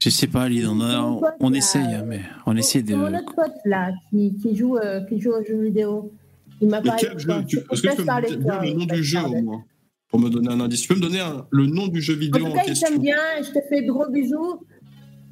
Je 0.00 0.10
sais 0.10 0.26
pas, 0.26 0.48
Lynn, 0.48 0.66
on, 0.68 0.80
a- 0.80 1.00
on, 1.00 1.20
on 1.40 1.52
essaye, 1.54 1.94
hein, 1.94 2.04
mais 2.06 2.20
on 2.44 2.56
essaie 2.56 2.82
de. 2.82 2.94
Mon 2.96 3.14
autre 3.14 3.34
pote 3.34 3.52
là 3.64 3.92
qui, 4.10 4.34
qui, 4.36 4.56
joue, 4.56 4.76
euh, 4.78 5.00
qui 5.08 5.20
joue 5.20 5.30
aux 5.32 5.44
jeux 5.44 5.62
vidéo. 5.62 6.12
Il 6.60 6.68
m'a 6.68 6.80
parlé 6.82 7.02
quel 7.08 7.18
jeu 7.18 7.44
tu- 7.46 7.56
Je 7.56 7.60
Est-ce 7.72 7.82
que 7.82 7.88
tu 7.90 7.96
peux 7.96 8.02
me 8.02 8.26
dire 8.26 8.40
toi, 8.40 8.62
le 8.64 8.72
nom 8.72 8.84
du 8.84 9.04
jeu 9.04 9.20
au 9.20 9.42
moins 9.42 9.62
Pour 10.08 10.18
me 10.20 10.28
donner 10.30 10.48
un 10.48 10.60
indice. 10.60 10.82
Tu 10.82 10.88
peux 10.88 10.94
me 10.96 11.00
donner 11.00 11.20
un- 11.20 11.46
le 11.50 11.66
nom 11.66 11.86
du 11.88 12.00
jeu 12.02 12.14
En 12.14 12.18
vidéo 12.18 12.44
tout 12.46 12.50
en, 12.50 12.54
cas, 12.54 12.62
il 12.64 12.68
question 12.68 12.88
t'aime 12.88 13.00
bien. 13.02 13.16
Je 13.42 13.48
te 13.52 13.58
fais 13.68 13.82
de 13.82 13.92
gros 13.92 14.08
bisous. 14.10 14.60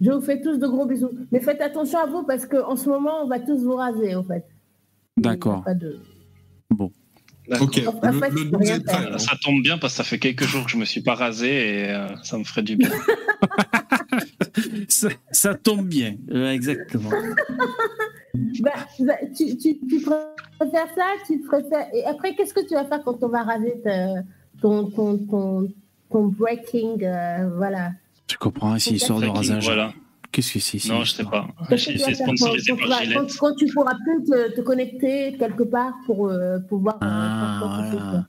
Je 0.01 0.11
vous 0.11 0.21
fais 0.21 0.41
tous 0.41 0.59
de 0.59 0.67
gros 0.67 0.87
bisous. 0.87 1.11
Mais 1.33 1.41
faites 1.41 1.61
attention 1.61 1.99
à 1.99 2.07
vous 2.07 2.25
parce 2.25 2.47
qu'en 2.47 2.77
ce 2.77 2.89
moment, 2.89 3.23
on 3.25 3.29
va 3.29 3.41
tous 3.41 3.63
vous 3.65 3.75
raser, 3.77 4.15
au 4.17 4.23
fait. 4.23 4.45
D'accord. 5.17 5.65
De... 5.81 5.99
Bon. 6.71 6.91
Ok, 7.61 7.83
En 7.87 7.93
fait, 8.01 8.31
le, 8.31 8.37
je 8.39 8.45
le 8.45 8.51
peux 8.51 8.57
12 8.59 8.61
rien 8.69 8.77
est 8.77 8.81
prêt. 8.85 8.97
faire. 9.03 9.21
Ça 9.21 9.37
tombe 9.43 9.63
bien 9.63 9.79
parce 9.79 9.93
que 9.93 9.97
ça 9.99 10.05
fait 10.05 10.19
quelques 10.19 10.45
jours 10.45 10.65
que 10.65 10.71
je 10.71 10.77
me 10.79 10.85
suis 10.85 11.03
pas 11.03 11.15
rasé 11.15 11.49
et 11.49 11.91
euh, 11.91 12.09
ça 12.23 12.39
me 12.39 12.45
ferait 12.45 12.63
du 12.63 12.77
bien. 12.77 12.91
Ça, 14.89 15.09
ça 15.33 15.55
tombe 15.55 15.87
bien, 15.87 16.15
Euh, 16.31 16.51
exactement. 16.53 17.11
Bah, 18.61 18.73
bah, 19.01 19.15
tu, 19.37 19.57
tu, 19.57 19.79
tu 19.79 20.01
préfères 20.03 20.89
ça 20.95 21.07
Tu 21.27 21.41
préfères... 21.41 21.87
Et 21.95 22.05
après, 22.05 22.35
qu'est-ce 22.35 22.55
que 22.55 22.67
tu 22.67 22.75
vas 22.75 22.85
faire 22.85 23.03
quand 23.05 23.23
on 23.23 23.29
va 23.29 23.43
raser 23.43 23.81
ta- 23.83 24.23
ton, 24.61 24.91
ton, 24.91 25.19
ton, 25.19 25.69
ton 26.11 26.25
breaking 26.27 27.03
euh, 27.05 27.51
Voilà. 27.57 27.93
Je 28.31 28.37
comprends, 28.37 28.79
c'est 28.79 28.93
histoire 28.95 29.21
de 29.21 29.27
rasage. 29.27 29.65
voilà. 29.65 29.93
Qu'est-ce 30.33 30.53
que 30.55 30.59
c'est 30.59 30.89
Non, 30.89 31.05
je 31.05 31.13
sais 31.13 31.23
pas. 31.25 31.47
Quand, 31.69 31.77
tu 31.77 31.97
par 32.77 32.89
vas- 32.89 33.03
Gillette. 33.05 33.17
quand- 33.19 33.39
quand 33.39 33.55
tu 33.55 33.67
pourras 33.73 33.95
plus 34.05 34.25
te, 34.25 34.57
te 34.57 34.61
connecter 34.63 35.37
quelque 35.39 35.63
part 35.63 35.95
pour 36.07 36.27
euh, 36.29 36.59
pouvoir. 36.69 36.97
euh, 36.97 36.99
Ah, 37.03 37.89
faire 37.93 38.25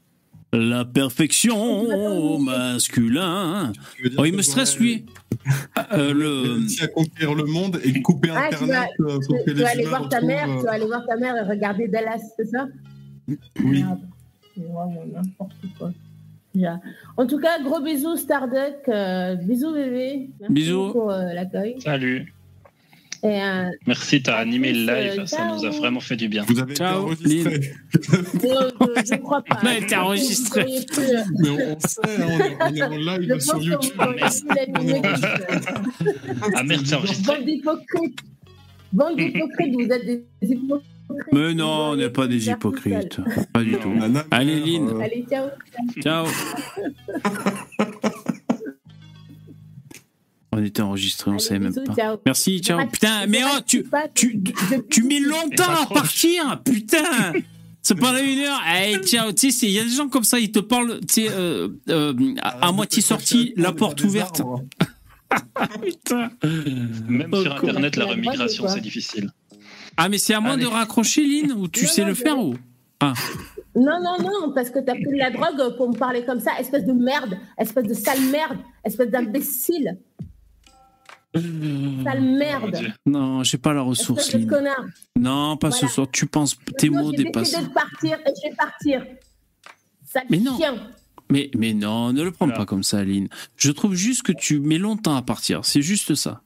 La 0.55 0.85
perfection 0.85 1.81
au 2.33 2.37
masculin. 2.37 3.73
Oh, 4.17 4.25
il 4.25 4.33
me 4.33 4.41
stresse, 4.41 4.79
lui. 4.79 5.05
Euh, 5.91 6.13
le... 6.13 6.53
Réussi 6.59 6.83
à 6.83 6.87
conquérir 6.87 7.35
le 7.35 7.43
monde 7.45 7.79
et 7.83 8.01
couper 8.01 8.29
Ah, 8.33 8.47
tu 8.49 8.55
Internet 8.55 8.89
vas, 8.99 9.05
euh, 9.13 9.19
tu- 9.19 9.43
que 9.45 9.51
tu 9.51 9.55
les 9.57 9.63
vas 9.63 9.69
aller 9.69 9.85
voir 9.85 10.09
ta 10.09 10.21
mère, 10.21 10.49
euh, 10.49 10.57
tu 10.59 10.65
vas 10.65 10.71
aller 10.71 10.85
voir 10.85 11.05
ta 11.05 11.15
mère 11.17 11.35
et 11.37 11.41
regarder 11.49 11.87
Dallas, 11.87 12.21
c'est 12.37 12.45
ça? 12.45 12.67
Oui. 13.27 13.37
Merde. 13.83 13.99
C'est 14.55 14.61
vraiment 14.61 15.03
n'importe 15.13 15.53
quoi. 15.77 15.91
Déjà. 16.53 16.79
En 17.17 17.27
tout 17.27 17.39
cas, 17.39 17.61
gros 17.61 17.81
bisous 17.81 18.15
Starduck, 18.15 18.87
euh, 18.87 19.35
bisous 19.35 19.73
bébé. 19.73 20.29
Merci 20.39 20.53
Bisous. 20.53 20.91
pour 20.93 21.11
euh, 21.11 21.33
l'accueil. 21.33 21.75
Salut. 21.81 22.33
Et 23.27 23.41
euh, 23.43 23.69
Merci, 23.87 24.21
t'as 24.21 24.35
animé 24.37 24.71
le 24.71 24.85
live. 24.85 25.21
euh, 25.21 25.25
Ça 25.25 25.47
nous 25.47 25.65
a 25.65 25.71
vraiment 25.71 25.99
fait 25.99 26.15
du 26.15 26.29
bien. 26.29 26.43
Vous 26.47 26.59
avez 26.59 26.75
Ciao, 26.75 27.11
été 27.11 27.25
enregistré. 27.25 27.59
je, 27.91 27.99
je 28.39 29.15
crois 29.17 29.41
pas. 29.41 29.55
Euh, 29.55 29.59
Mais 29.63 29.79
on, 31.49 31.75
on 31.75 31.79
sait, 31.79 31.99
hein, 32.05 32.27
on, 32.29 32.39
est, 32.39 32.55
on 32.61 32.75
est 32.75 32.83
en 32.83 32.91
Je 32.93 33.19
live 33.19 33.29
pense 33.33 33.43
sur 33.43 33.61
YouTube. 33.61 33.93
minute. 34.79 35.05
euh, 35.05 35.59
Ah 36.55 36.63
merde, 36.63 36.85
c'est 36.85 36.95
enregistré. 36.95 37.35
Bande 37.37 37.45
d'hypocrites. 37.45 38.19
Bande 38.93 39.15
d'hypocrites, 39.17 39.73
vous 39.73 39.89
êtes 39.91 40.05
des 40.05 40.23
hypocrites. 40.43 40.85
Mais 41.31 41.53
non, 41.53 41.91
on 41.91 41.95
n'est 41.95 42.09
pas 42.09 42.25
des 42.27 42.49
hypocrites. 42.49 43.19
Pas 43.53 43.63
du 43.63 43.77
tout. 43.77 43.93
Allez, 44.31 44.59
Lynn. 44.59 44.99
Allez, 45.01 45.23
ciao. 45.29 45.49
Ciao. 46.01 46.25
On 50.57 50.63
était 50.63 50.81
enregistré, 50.81 51.31
on 51.31 51.39
savait 51.39 51.59
même 51.59 51.69
bisous, 51.73 51.83
pas. 51.83 51.93
ciao. 51.95 52.17
Merci, 52.25 52.59
ciao. 52.59 52.79
Putain, 52.87 53.27
mais 53.27 53.41
oh, 53.43 53.59
tu, 53.65 53.83
pas- 53.83 54.07
tu, 54.13 54.41
tu 54.89 55.03
mets 55.03 55.19
longtemps 55.19 55.69
à 55.83 55.85
partir, 55.93 56.61
putain. 56.63 57.33
C'est 57.81 57.95
pendant 57.95 58.17
une 58.19 58.39
heure. 58.39 58.61
Hey, 58.65 58.97
ciao. 59.03 59.31
Tu 59.33 59.51
sais, 59.51 59.65
il 59.67 59.73
y 59.73 59.79
a 59.79 59.83
des 59.83 59.89
gens 59.89 60.07
comme 60.07 60.23
ça, 60.23 60.39
ils 60.39 60.51
te 60.51 60.59
parlent, 60.59 60.99
tu 61.01 61.23
sais, 61.23 61.27
euh, 61.29 61.67
euh, 61.89 62.13
à, 62.41 62.67
à 62.67 62.71
moitié 62.71 63.01
sorti, 63.01 63.53
la 63.57 63.73
porte 63.73 64.01
ouverte. 64.03 64.41
Putain. 65.83 66.29
Même 67.07 67.29
Oh, 67.33 67.41
sur. 67.41 67.51
Internet, 67.55 67.95
la 67.97 68.05
remigration, 68.05 68.67
c'est 68.67 68.79
difficile. 68.81 69.29
Ah, 69.97 70.07
mais 70.09 70.17
c'est 70.17 70.33
à 70.33 70.39
moi 70.39 70.51
Allez. 70.53 70.63
de 70.63 70.67
raccrocher, 70.67 71.21
Lynn, 71.25 71.51
ou 71.53 71.67
tu 71.67 71.83
Non, 71.85 71.89
sais 71.91 72.01
non, 72.01 72.07
le 72.07 72.13
faire 72.13 72.39
ou? 72.39 72.55
Ah, 73.01 73.13
Non, 73.75 74.01
non, 74.01 74.17
non, 74.21 74.51
parce 74.53 74.69
que 74.69 74.79
t'as 74.79 74.93
pris 74.93 75.03
de 75.05 75.17
la 75.17 75.31
drogue 75.31 75.75
pour 75.77 75.89
me 75.91 75.97
parler 75.97 76.23
comme 76.25 76.39
ça, 76.39 76.51
espèce 76.59 76.85
de 76.85 76.93
merde, 76.93 77.37
espèce 77.57 77.85
de 77.85 77.93
sale 77.93 78.21
merde, 78.31 78.57
espèce 78.83 79.09
d'imbécile, 79.09 79.97
sale 81.35 82.21
Mon 82.21 82.37
merde, 82.37 82.93
non, 83.05 83.43
j'ai 83.43 83.57
pas 83.57 83.73
la 83.73 83.81
ressource, 83.81 84.33
Lynn. 84.33 84.47
connard. 84.47 84.85
Non, 85.19 85.57
pas 85.57 85.71
ce 85.71 85.87
soir. 85.87 86.07
Tu 86.11 86.25
penses, 86.25 86.57
tes 86.77 86.89
mots 86.89 87.11
dépassent. 87.11 87.51
décidé 87.51 87.67
de 87.67 87.73
partir 87.73 88.17
et 88.19 88.31
je 88.43 88.49
vais 88.49 88.55
partir. 88.55 89.05
Sale 90.05 90.23
Mais 90.29 90.37
non. 90.37 90.57
chien. 90.57 90.75
Mais, 91.29 91.49
mais 91.57 91.73
non, 91.73 92.13
ne 92.13 92.21
le 92.21 92.31
prends 92.31 92.45
Voilà. 92.45 92.59
pas 92.59 92.65
comme 92.65 92.83
ça, 92.83 93.03
Lynn. 93.03 93.27
Je 93.57 93.71
trouve 93.71 93.95
juste 93.95 94.21
que 94.23 94.31
tu 94.31 94.59
mets 94.59 94.77
longtemps 94.77 95.15
à 95.15 95.21
partir. 95.23 95.65
C'est 95.65 95.81
juste 95.81 96.13
ça. 96.15 96.41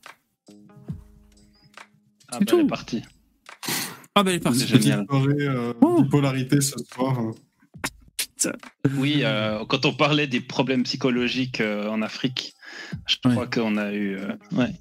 Ah, 2.32 2.38
C'est 2.40 2.46
bah, 2.46 2.46
elle 2.54 2.60
est 2.60 2.62
tout. 2.62 2.68
partie. 2.68 3.04
Ah, 4.16 4.24
ben, 4.24 4.32
elle 4.32 4.38
est 4.38 4.40
partie. 4.40 4.60
C'est 4.60 4.68
génial. 4.82 5.06
Soirée 5.10 5.34
euh, 5.48 5.74
Oh. 5.82 6.02
bipolarité 6.04 6.62
ce 6.62 6.76
soir. 6.94 7.18
Oui, 8.98 9.22
euh, 9.24 9.66
quand 9.66 9.86
on 9.86 9.94
parlait 9.94 10.28
des 10.28 10.40
problèmes 10.40 10.84
psychologiques 10.84 11.60
euh, 11.60 11.90
en 11.90 12.02
Afrique, 12.02 12.54
je 13.08 13.16
crois 13.30 13.48
qu'on 13.48 13.78
a 13.78 13.92
eu. 13.94 14.16
euh, 14.18 14.28
ouais, 14.54 14.72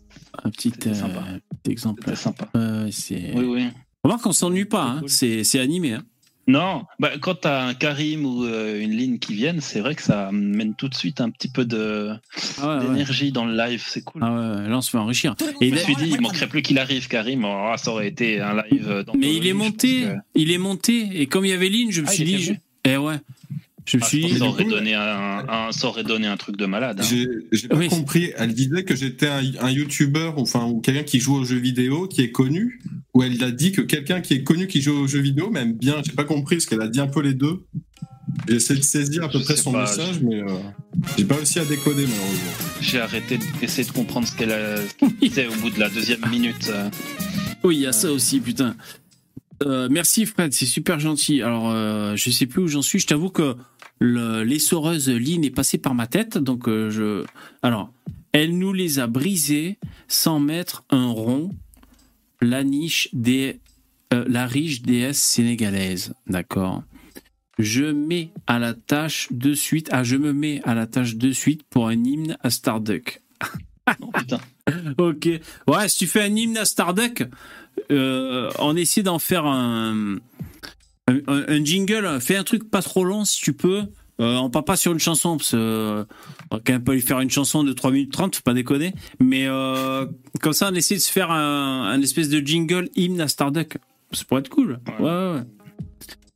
Un 0.45 0.51
petit, 0.51 0.71
C'était 0.71 0.91
euh, 0.91 0.95
sympa. 0.95 1.23
petit 1.63 1.73
exemple. 1.73 2.17
sympa. 2.17 2.49
C'est... 2.91 3.33
Oui, 3.35 3.45
oui. 3.45 3.69
Remarque 4.05 4.23
qu'on 4.23 4.33
s'ennuie 4.33 4.65
pas, 4.65 4.85
hein. 4.85 5.03
c'est, 5.07 5.45
c'est 5.45 5.59
animé. 5.61 5.95
Hein. 5.95 6.05
Non, 6.47 6.85
bah, 6.99 7.11
quand 7.21 7.43
tu 7.43 7.49
as 7.49 7.63
un 7.67 7.75
Karim 7.75 8.25
ou 8.25 8.45
euh, 8.45 8.81
une 8.81 8.93
ligne 8.93 9.19
qui 9.19 9.35
viennent, 9.35 9.61
c'est 9.61 9.81
vrai 9.81 9.95
que 9.95 10.03
ça 10.03 10.31
mène 10.33 10.75
tout 10.75 10.89
de 10.89 10.95
suite 10.95 11.21
un 11.21 11.29
petit 11.29 11.51
peu 11.51 11.67
de 11.67 12.13
Ah 12.59 12.69
ouais, 12.69 12.75
ouais. 12.85 12.89
d'énergie 12.89 13.33
dans 13.33 13.45
le 13.45 13.55
live, 13.55 13.85
c'est 13.87 14.01
cool. 14.03 14.23
Ah 14.25 14.33
ouais, 14.33 14.67
là 14.69 14.79
on 14.79 14.81
se 14.81 14.89
fait 14.89 14.97
enrichir. 14.97 15.35
Et 15.61 15.69
je 15.69 15.75
me 15.75 15.79
suis 15.79 15.95
dit, 15.97 16.09
il 16.09 16.21
manquerait 16.23 16.47
plus 16.49 16.63
qu'il 16.63 16.79
arrive, 16.79 17.07
Karim. 17.07 17.45
Oh, 17.45 17.75
ça 17.77 17.91
aurait 17.91 18.09
été 18.09 18.41
un 18.41 18.63
live. 18.63 18.89
euh, 18.89 19.05
mais 19.15 19.35
il 19.37 19.47
est 19.47 19.53
monté, 19.53 20.05
que- 20.05 20.15
il 20.37 20.51
est 20.51 20.57
monté, 20.59 21.21
et 21.21 21.27
comme 21.27 21.45
il 21.45 21.51
y 21.51 21.53
avait 21.53 21.69
ligne, 21.69 21.91
je 21.91 22.01
me 22.01 22.07
Ah, 22.09 22.13
suis 22.13 22.25
dit, 22.25 22.39
je... 22.39 22.53
eh 22.85 22.97
ouais, 22.97 23.17
je 23.91 23.97
me 23.97 24.03
Ah, 24.03 24.07
suis 24.07 24.21
je 24.23 24.27
dit, 24.27 24.33
que 24.35 24.39
ça 24.41 24.45
aurait 24.45 24.65
donné 24.65 24.95
un, 24.95 25.45
un- 25.49 25.73
ça 25.73 25.89
aurait 25.89 26.05
donné 26.05 26.27
un 26.27 26.37
truc 26.37 26.57
de 26.57 26.67
malade. 26.67 27.01
hein. 27.01 27.27
J'ai 27.53 27.69
pas 27.69 27.77
Oui. 27.77 27.89
compris. 27.89 28.33
Elle 28.37 28.53
disait 28.53 28.85
que 28.85 28.95
j'étais 28.95 29.29
un, 29.29 29.43
un 29.61 29.71
YouTuber, 29.71 30.33
enfin, 30.37 30.67
ou 30.67 30.81
quelqu'un 30.81 31.05
qui 31.05 31.21
joue 31.21 31.37
aux 31.37 31.45
jeux 31.45 31.57
vidéo, 31.59 32.07
qui 32.07 32.21
est 32.21 32.31
connu, 32.31 32.81
ou 33.15 33.23
elle 33.23 33.43
a 33.43 33.51
dit 33.51 33.73
que 33.73 33.81
quelqu'un 33.81 34.21
qui 34.21 34.35
est 34.35 34.43
connu 34.45 34.67
qui 34.67 34.83
joue 34.83 34.93
aux 34.97 35.07
jeux 35.07 35.21
vidéo, 35.21 35.51
même 35.51 35.73
bien, 35.73 36.03
j'ai 36.05 36.13
pas 36.13 36.25
compris, 36.25 36.57
parce 36.57 36.67
qu'elle 36.67 36.83
a 36.83 36.89
dit 36.89 37.01
un 37.01 37.07
peu 37.09 37.23
les 37.23 37.35
deux. 37.35 37.65
J'ai 38.47 38.57
essayé 38.57 38.79
de 38.79 38.85
saisir 38.85 39.25
à 39.25 39.29
peu 39.31 39.39
Je 39.39 39.45
près 39.45 39.57
son 39.57 39.73
pas, 39.73 39.83
message, 39.83 40.17
je- 40.21 40.27
mais 40.27 40.41
euh, 40.43 40.47
j'ai 41.17 41.25
pas 41.25 41.37
réussi 41.37 41.59
à 41.61 41.65
décoder, 41.65 42.03
malheureusement. 42.07 42.53
J'ai 42.83 43.01
arrêté 43.01 43.39
d'essayer 43.61 43.89
de 43.89 43.93
comprendre 43.93 44.27
ce 44.29 44.37
qu'elle 44.37 44.51
qu'elle 44.99 45.09
disait 45.21 45.47
au 45.47 45.55
bout 45.55 45.71
de 45.71 45.81
la 45.81 45.89
deuxième 45.89 46.21
minute. 46.31 46.69
euh. 46.69 46.91
oui, 47.65 47.77
il 47.77 47.83
y 47.83 47.87
a 47.87 47.93
ça 47.93 48.13
aussi, 48.13 48.39
putain. 48.41 48.77
Euh, 49.65 49.89
merci 49.91 50.25
Fred, 50.27 50.53
c'est 50.53 50.67
super 50.67 51.01
gentil. 51.01 51.43
Alors, 51.43 51.71
euh, 51.71 52.15
je 52.17 52.31
sais 52.31 52.47
plus 52.47 52.63
où 52.63 52.69
j'en 52.69 52.83
suis. 52.83 53.01
Je 53.01 53.07
t'avoue 53.09 53.31
que 53.31 53.57
le- 54.01 54.43
l'essoreuse 54.43 55.09
ligne 55.09 55.45
est 55.45 55.51
passée 55.51 55.79
par 55.79 55.95
ma 55.95 56.07
tête, 56.07 56.39
donc 56.39 56.69
euh, 56.69 56.91
je. 56.91 57.25
Alors, 57.63 57.93
elle 58.33 58.57
nous 58.59 58.73
les 58.73 58.99
a 58.99 59.07
brisés 59.07 59.79
sans 60.07 60.39
mettre 60.41 60.85
un 60.91 61.09
rond. 61.09 61.51
La 62.41 62.63
niche 62.63 63.09
des, 63.13 63.59
euh, 64.15 64.25
la 64.29 64.47
riche 64.47 64.83
déesse 64.83 65.19
sénégalaise, 65.21 66.15
d'accord. 66.29 66.85
Je 67.59 67.85
mets 67.85 68.31
à 68.47 68.61
la 68.61 68.75
tâche 68.75 69.27
de 69.33 69.53
suite. 69.55 69.89
Ah, 69.91 70.05
je 70.05 70.15
me 70.17 70.33
mets 70.33 70.61
à 70.63 70.75
la 70.75 70.87
tâche 70.87 71.17
de 71.17 71.33
suite 71.33 71.63
pour 71.69 71.89
un 71.89 72.05
hymne 72.05 72.37
à 72.43 72.51
Starduck. 72.51 73.21
Oh, 74.03 74.11
putain. 74.15 74.39
Ok. 74.99 75.31
Ouais, 75.67 75.89
si 75.89 76.01
tu 76.01 76.07
fais 76.07 76.21
un 76.21 76.37
hymne 76.37 76.59
à 76.59 76.67
Starduck, 76.67 77.25
euh, 77.91 78.51
on 78.59 78.77
essaie 78.77 79.03
d'en 79.03 79.19
faire 79.19 79.47
un, 79.47 80.19
un, 81.09 81.45
un 81.49 81.65
jingle. 81.65 82.21
Fais 82.21 82.37
un 82.37 82.45
truc 82.45 82.71
pas 82.71 82.83
trop 82.83 83.05
long 83.05 83.25
si 83.25 83.41
tu 83.41 83.53
peux. 83.53 83.85
Euh, 84.21 84.35
on 84.37 84.51
part 84.51 84.65
pas 84.65 84.77
sur 84.77 84.91
une 84.93 84.99
chanson 84.99 85.37
parce 85.37 85.53
que 85.53 85.57
euh, 85.57 86.05
on 86.51 86.57
va 86.57 86.63
quand 86.65 86.73
même 86.73 86.83
pas 86.83 86.93
lui 86.93 87.01
faire 87.01 87.21
une 87.21 87.31
chanson 87.31 87.63
de 87.63 87.73
3 87.73 87.93
minutes 87.93 88.13
30, 88.13 88.35
faut 88.35 88.43
pas 88.43 88.55
déconner. 88.55 88.93
Mais 89.21 89.47
euh, 89.47 90.07
comme 90.43 90.53
ça, 90.53 90.71
on 90.73 90.75
essaie 90.75 90.97
de 90.97 91.01
se 91.01 91.13
faire 91.13 91.31
un, 91.31 91.85
un 91.89 92.03
espèce 92.03 92.29
de 92.29 92.45
jingle 92.45 92.89
hymne 92.97 93.21
à 93.21 93.29
Starduck. 93.29 93.77
Ça 94.13 94.25
pourrait 94.25 94.41
être 94.41 94.49
cool. 94.49 94.81
Ouais, 94.99 95.05
ouais, 95.05 95.33
ouais. 95.35 95.43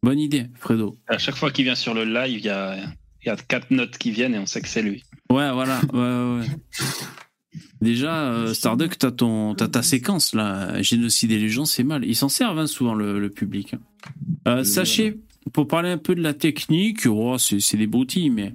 Bonne 0.02 0.20
idée, 0.20 0.46
Fredo. 0.60 0.96
À 1.08 1.18
chaque 1.18 1.36
fois 1.36 1.50
qu'il 1.50 1.64
vient 1.64 1.74
sur 1.74 1.94
le 1.94 2.04
live, 2.04 2.38
il 2.38 2.44
y 2.44 2.50
a, 2.50 2.76
y 3.26 3.30
a 3.30 3.36
quatre 3.36 3.70
notes 3.70 3.98
qui 3.98 4.10
viennent 4.12 4.34
et 4.34 4.38
on 4.38 4.46
sait 4.46 4.60
que 4.60 4.68
c'est 4.68 4.82
lui. 4.82 5.02
Ouais, 5.30 5.50
voilà. 5.52 5.80
Ouais, 5.92 6.40
ouais. 6.40 6.46
Déjà, 7.80 8.26
euh, 8.30 8.54
Starduck, 8.54 8.96
t'as 8.96 9.10
ton, 9.10 9.54
t'as 9.56 9.68
ta 9.68 9.82
séquence 9.82 10.34
là. 10.34 10.80
Génocider 10.82 11.38
les 11.38 11.48
gens, 11.48 11.64
c'est 11.64 11.82
mal. 11.82 12.04
Ils 12.04 12.14
s'en 12.14 12.28
servent 12.28 12.58
hein, 12.60 12.66
souvent 12.68 12.94
le, 12.94 13.18
le 13.18 13.28
public. 13.30 13.74
Euh, 14.48 14.64
sachez, 14.64 15.20
pour 15.52 15.68
parler 15.68 15.90
un 15.90 15.98
peu 15.98 16.14
de 16.14 16.22
la 16.22 16.34
technique, 16.34 17.06
oh, 17.06 17.36
c'est, 17.38 17.76
des 17.76 17.86
broutilles, 17.86 18.30
mais 18.30 18.54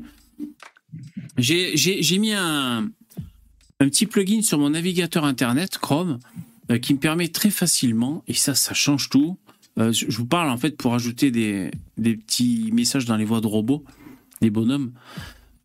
j'ai, 1.38 2.18
mis 2.19 2.34
un, 2.34 2.90
un 3.80 3.90
petit 3.90 4.06
plugin 4.06 4.41
sur 4.41 4.60
mon 4.60 4.72
navigateur 4.72 5.26
internet 5.26 5.78
Chrome 5.78 6.19
euh, 6.72 6.78
qui 6.78 6.94
me 6.94 6.99
permet 6.99 7.30
très 7.30 7.49
facilement, 7.49 8.24
et 8.28 8.34
ça, 8.34 8.56
ça 8.56 8.74
change 8.74 9.10
tout. 9.10 9.38
Euh, 9.80 9.91
je 9.91 10.18
vous 10.18 10.26
parle 10.26 10.49
en 10.49 10.57
fait 10.57 10.76
pour 10.76 10.95
ajouter 10.95 11.30
des, 11.30 11.69
des 11.98 12.15
petits 12.15 12.72
messages 12.74 13.06
dans 13.06 13.15
les 13.15 13.26
voix 13.26 13.41
de 13.41 13.48
robots, 13.48 13.84
des 14.41 14.49
bonhommes. 14.49 14.91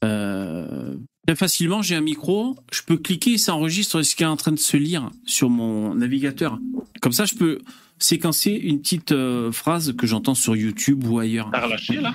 Euh, 0.04 0.96
très 1.26 1.36
facilement, 1.36 1.82
j'ai 1.82 1.94
un 1.94 2.02
micro, 2.02 2.56
je 2.72 2.82
peux 2.82 2.96
cliquer, 2.96 3.38
ça 3.38 3.54
enregistre 3.54 4.02
ce 4.02 4.14
qui 4.14 4.22
est 4.22 4.26
en 4.26 4.36
train 4.36 4.52
de 4.52 4.58
se 4.58 4.76
lire 4.76 5.10
sur 5.24 5.48
mon 5.48 5.94
navigateur. 5.94 6.58
Comme 7.00 7.12
ça, 7.12 7.24
je 7.24 7.34
peux 7.34 7.60
séquencer 8.02 8.50
une 8.52 8.80
petite 8.80 9.12
euh, 9.12 9.52
phrase 9.52 9.94
que 9.96 10.06
j'entends 10.06 10.34
sur 10.34 10.56
YouTube 10.56 11.04
ou 11.06 11.18
ailleurs. 11.18 11.50
T'as 11.52 11.64
relâché 11.64 12.00
là? 12.00 12.12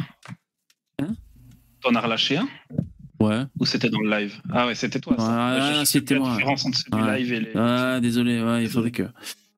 Hein? 0.99 1.15
T'en 1.81 1.93
as 1.95 2.01
relâché 2.01 2.37
un? 2.37 2.47
Ouais. 3.19 3.43
Ou 3.59 3.65
c'était 3.65 3.89
dans 3.89 3.99
le 3.99 4.09
live? 4.09 4.39
Ah 4.51 4.67
ouais, 4.67 4.75
c'était 4.75 4.99
toi. 4.99 5.15
Je 5.17 5.79
sais 5.79 5.85
c'était 5.85 6.05
plus 6.05 6.15
la 6.15 6.19
moi. 6.21 6.35
différence 6.35 6.65
entre 6.65 6.77
celui 6.77 7.03
Ouais. 7.03 7.19
live 7.19 7.33
et 7.33 7.39
les. 7.39 7.51
Ah, 7.55 7.99
désolé, 8.01 8.41
ouais, 8.41 8.63
il 8.63 8.69
faudrait 8.69 8.91
que. 8.91 9.03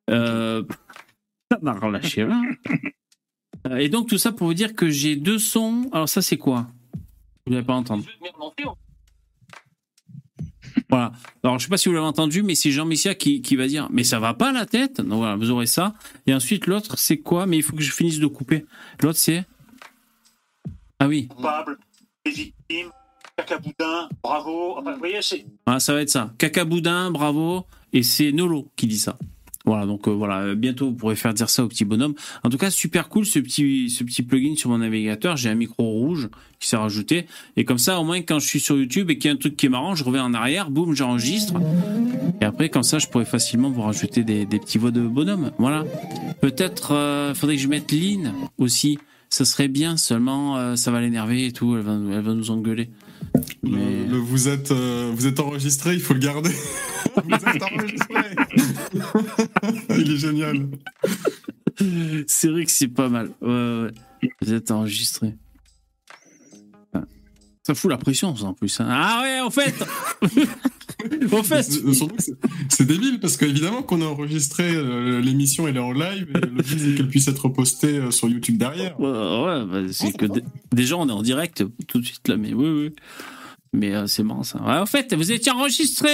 Euh... 0.09 0.63
Ça 1.51 1.57
m'a 1.61 1.73
relâché 1.73 2.25
là. 2.25 2.41
Euh, 3.67 3.77
Et 3.77 3.89
donc, 3.89 4.07
tout 4.07 4.19
ça 4.19 4.31
pour 4.31 4.45
vous 4.47 4.53
dire 4.53 4.75
que 4.75 4.89
j'ai 4.89 5.15
deux 5.15 5.39
sons. 5.39 5.89
Alors, 5.91 6.07
ça, 6.07 6.21
c'est 6.21 6.37
quoi? 6.37 6.67
Vous 7.45 7.51
n'allez 7.53 7.65
pas 7.65 7.73
entendre. 7.73 8.05
Voilà. 10.89 11.11
Alors, 11.43 11.59
je 11.59 11.65
sais 11.65 11.69
pas 11.69 11.77
si 11.77 11.89
vous 11.89 11.95
l'avez 11.95 12.05
entendu, 12.05 12.43
mais 12.43 12.55
c'est 12.55 12.71
Jean 12.71 12.85
Messia 12.85 13.15
qui, 13.15 13.41
qui 13.41 13.55
va 13.55 13.67
dire 13.67 13.87
Mais 13.91 14.03
ça 14.03 14.19
va 14.19 14.33
pas 14.33 14.51
la 14.51 14.65
tête? 14.65 15.01
Donc 15.01 15.19
voilà, 15.19 15.35
vous 15.35 15.49
aurez 15.51 15.65
ça. 15.65 15.93
Et 16.27 16.33
ensuite, 16.33 16.67
l'autre, 16.67 16.97
c'est 16.97 17.17
quoi? 17.17 17.45
Mais 17.45 17.57
il 17.57 17.63
faut 17.63 17.75
que 17.75 17.81
je 17.81 17.91
finisse 17.91 18.19
de 18.19 18.27
couper. 18.27 18.65
L'autre, 19.01 19.19
c'est? 19.19 19.45
Ah 20.99 21.07
oui. 21.07 21.27
coupable, 21.27 21.77
légitime, 22.25 22.91
cacaboudin, 23.37 24.09
bravo. 24.21 24.77
Enfin, 24.77 24.93
vous 24.93 24.99
voyez, 24.99 25.21
c'est. 25.21 25.45
Ah, 25.65 25.79
ça 25.79 25.93
va 25.93 26.01
être 26.01 26.09
ça. 26.09 26.33
Cacaboudin, 26.37 27.11
bravo. 27.11 27.65
Et 27.93 28.03
c'est 28.03 28.31
Nolo 28.31 28.67
qui 28.75 28.87
dit 28.87 28.99
ça. 28.99 29.17
Voilà, 29.69 29.85
donc 29.85 30.07
euh, 30.07 30.11
voilà, 30.11 30.55
bientôt 30.55 30.87
vous 30.87 30.95
pourrez 30.95 31.15
faire 31.15 31.31
dire 31.31 31.47
ça 31.47 31.63
au 31.63 31.67
petit 31.67 31.85
bonhomme. 31.85 32.15
En 32.43 32.49
tout 32.49 32.57
cas, 32.57 32.71
super 32.71 33.07
cool 33.07 33.23
ce 33.27 33.37
petit, 33.37 33.91
ce 33.91 34.03
petit 34.03 34.23
plugin 34.23 34.55
sur 34.55 34.71
mon 34.71 34.79
navigateur. 34.79 35.37
J'ai 35.37 35.47
un 35.47 35.53
micro 35.53 35.83
rouge 35.83 36.27
qui 36.59 36.67
s'est 36.67 36.75
rajouté. 36.75 37.27
Et 37.55 37.65
comme 37.65 37.77
ça, 37.77 37.99
au 37.99 38.03
moins, 38.03 38.19
quand 38.23 38.39
je 38.39 38.47
suis 38.47 38.59
sur 38.59 38.75
YouTube 38.75 39.11
et 39.11 39.19
qu'il 39.19 39.29
y 39.29 39.31
a 39.31 39.35
un 39.35 39.37
truc 39.37 39.55
qui 39.55 39.67
est 39.67 39.69
marrant, 39.69 39.93
je 39.93 40.03
reviens 40.03 40.25
en 40.25 40.33
arrière, 40.33 40.71
boum, 40.71 40.95
j'enregistre. 40.95 41.53
Et 42.41 42.45
après, 42.45 42.69
comme 42.69 42.81
ça, 42.81 42.97
je 42.97 43.05
pourrais 43.05 43.25
facilement 43.25 43.69
vous 43.69 43.83
rajouter 43.83 44.23
des, 44.23 44.47
des 44.47 44.57
petits 44.57 44.79
voix 44.79 44.89
de 44.89 45.01
bonhomme. 45.01 45.51
Voilà. 45.59 45.85
Peut-être, 46.41 46.95
euh, 46.95 47.35
faudrait 47.35 47.57
que 47.57 47.61
je 47.61 47.67
mette 47.67 47.91
Lynn 47.91 48.33
aussi. 48.57 48.97
Ça 49.29 49.45
serait 49.45 49.67
bien, 49.67 49.97
seulement 49.97 50.57
euh, 50.57 50.75
ça 50.75 50.89
va 50.89 50.99
l'énerver 50.99 51.45
et 51.45 51.51
tout. 51.51 51.75
Elle 51.75 51.83
va, 51.83 51.93
elle 51.93 52.21
va 52.21 52.33
nous 52.33 52.49
engueuler. 52.49 52.89
Le- 53.63 54.05
le 54.09 54.17
vous, 54.17 54.47
êtes, 54.47 54.71
euh, 54.71 55.11
vous 55.15 55.27
êtes 55.27 55.39
enregistré, 55.39 55.93
il 55.93 55.99
faut 56.01 56.13
le 56.13 56.19
garder. 56.19 56.49
vous 57.23 57.35
êtes 57.35 57.63
enregistré. 57.63 58.21
il 59.97 60.11
est 60.11 60.17
génial. 60.17 60.67
C'est 62.27 62.49
vrai 62.49 62.65
que 62.65 62.71
c'est 62.71 62.87
pas 62.87 63.09
mal. 63.09 63.31
Ouais, 63.41 63.49
ouais. 63.83 64.29
Vous 64.41 64.53
êtes 64.53 64.71
enregistré. 64.71 65.35
Ça 67.69 67.75
fout 67.75 67.91
la 67.91 67.97
pression, 67.97 68.35
ça, 68.35 68.45
en 68.45 68.53
plus. 68.55 68.79
hein. 68.79 68.87
Ah 68.89 69.21
ouais, 69.21 69.41
en 69.41 69.51
fait 69.51 69.75
En 71.31 71.43
fait 71.43 71.61
C'est- 71.61 71.81
que 71.83 71.93
c'est- 72.67 72.83
débile 72.85 73.19
parce 73.19 73.37
qu'évidemment 73.37 73.83
qu'on 73.83 74.01
a 74.01 74.05
enregistré 74.05 74.73
euh, 74.73 75.21
l'émission, 75.21 75.67
elle 75.67 75.77
est 75.77 75.79
en 75.79 75.91
live 75.91 76.27
et 76.35 76.39
le 76.39 76.47
but 76.47 76.63
c'est 76.79 76.95
qu'elle 76.95 77.07
puisse 77.07 77.27
être 77.27 77.47
postée 77.47 77.99
euh, 77.99 78.09
sur 78.11 78.27
YouTube 78.27 78.57
derrière. 78.57 78.99
Ouais, 78.99 79.07
ouais, 79.07 79.65
bah, 79.65 79.87
c'est 79.91 80.17
que 80.17 80.25
dé- 80.25 80.41
déjà, 80.73 80.97
on 80.97 81.07
est 81.07 81.11
en 81.11 81.21
direct 81.21 81.63
tout 81.87 81.99
de 82.01 82.05
suite 82.07 82.27
là, 82.27 82.37
mais 82.37 82.53
oui, 82.55 82.67
oui. 82.67 82.91
Mais 83.71 83.93
euh, 83.93 84.07
c'est 84.07 84.23
marrant 84.23 84.41
ça. 84.41 84.59
Ouais, 84.63 84.77
en 84.79 84.87
fait, 84.87 85.13
vous 85.13 85.31
étiez 85.31 85.51
enregistré 85.51 86.09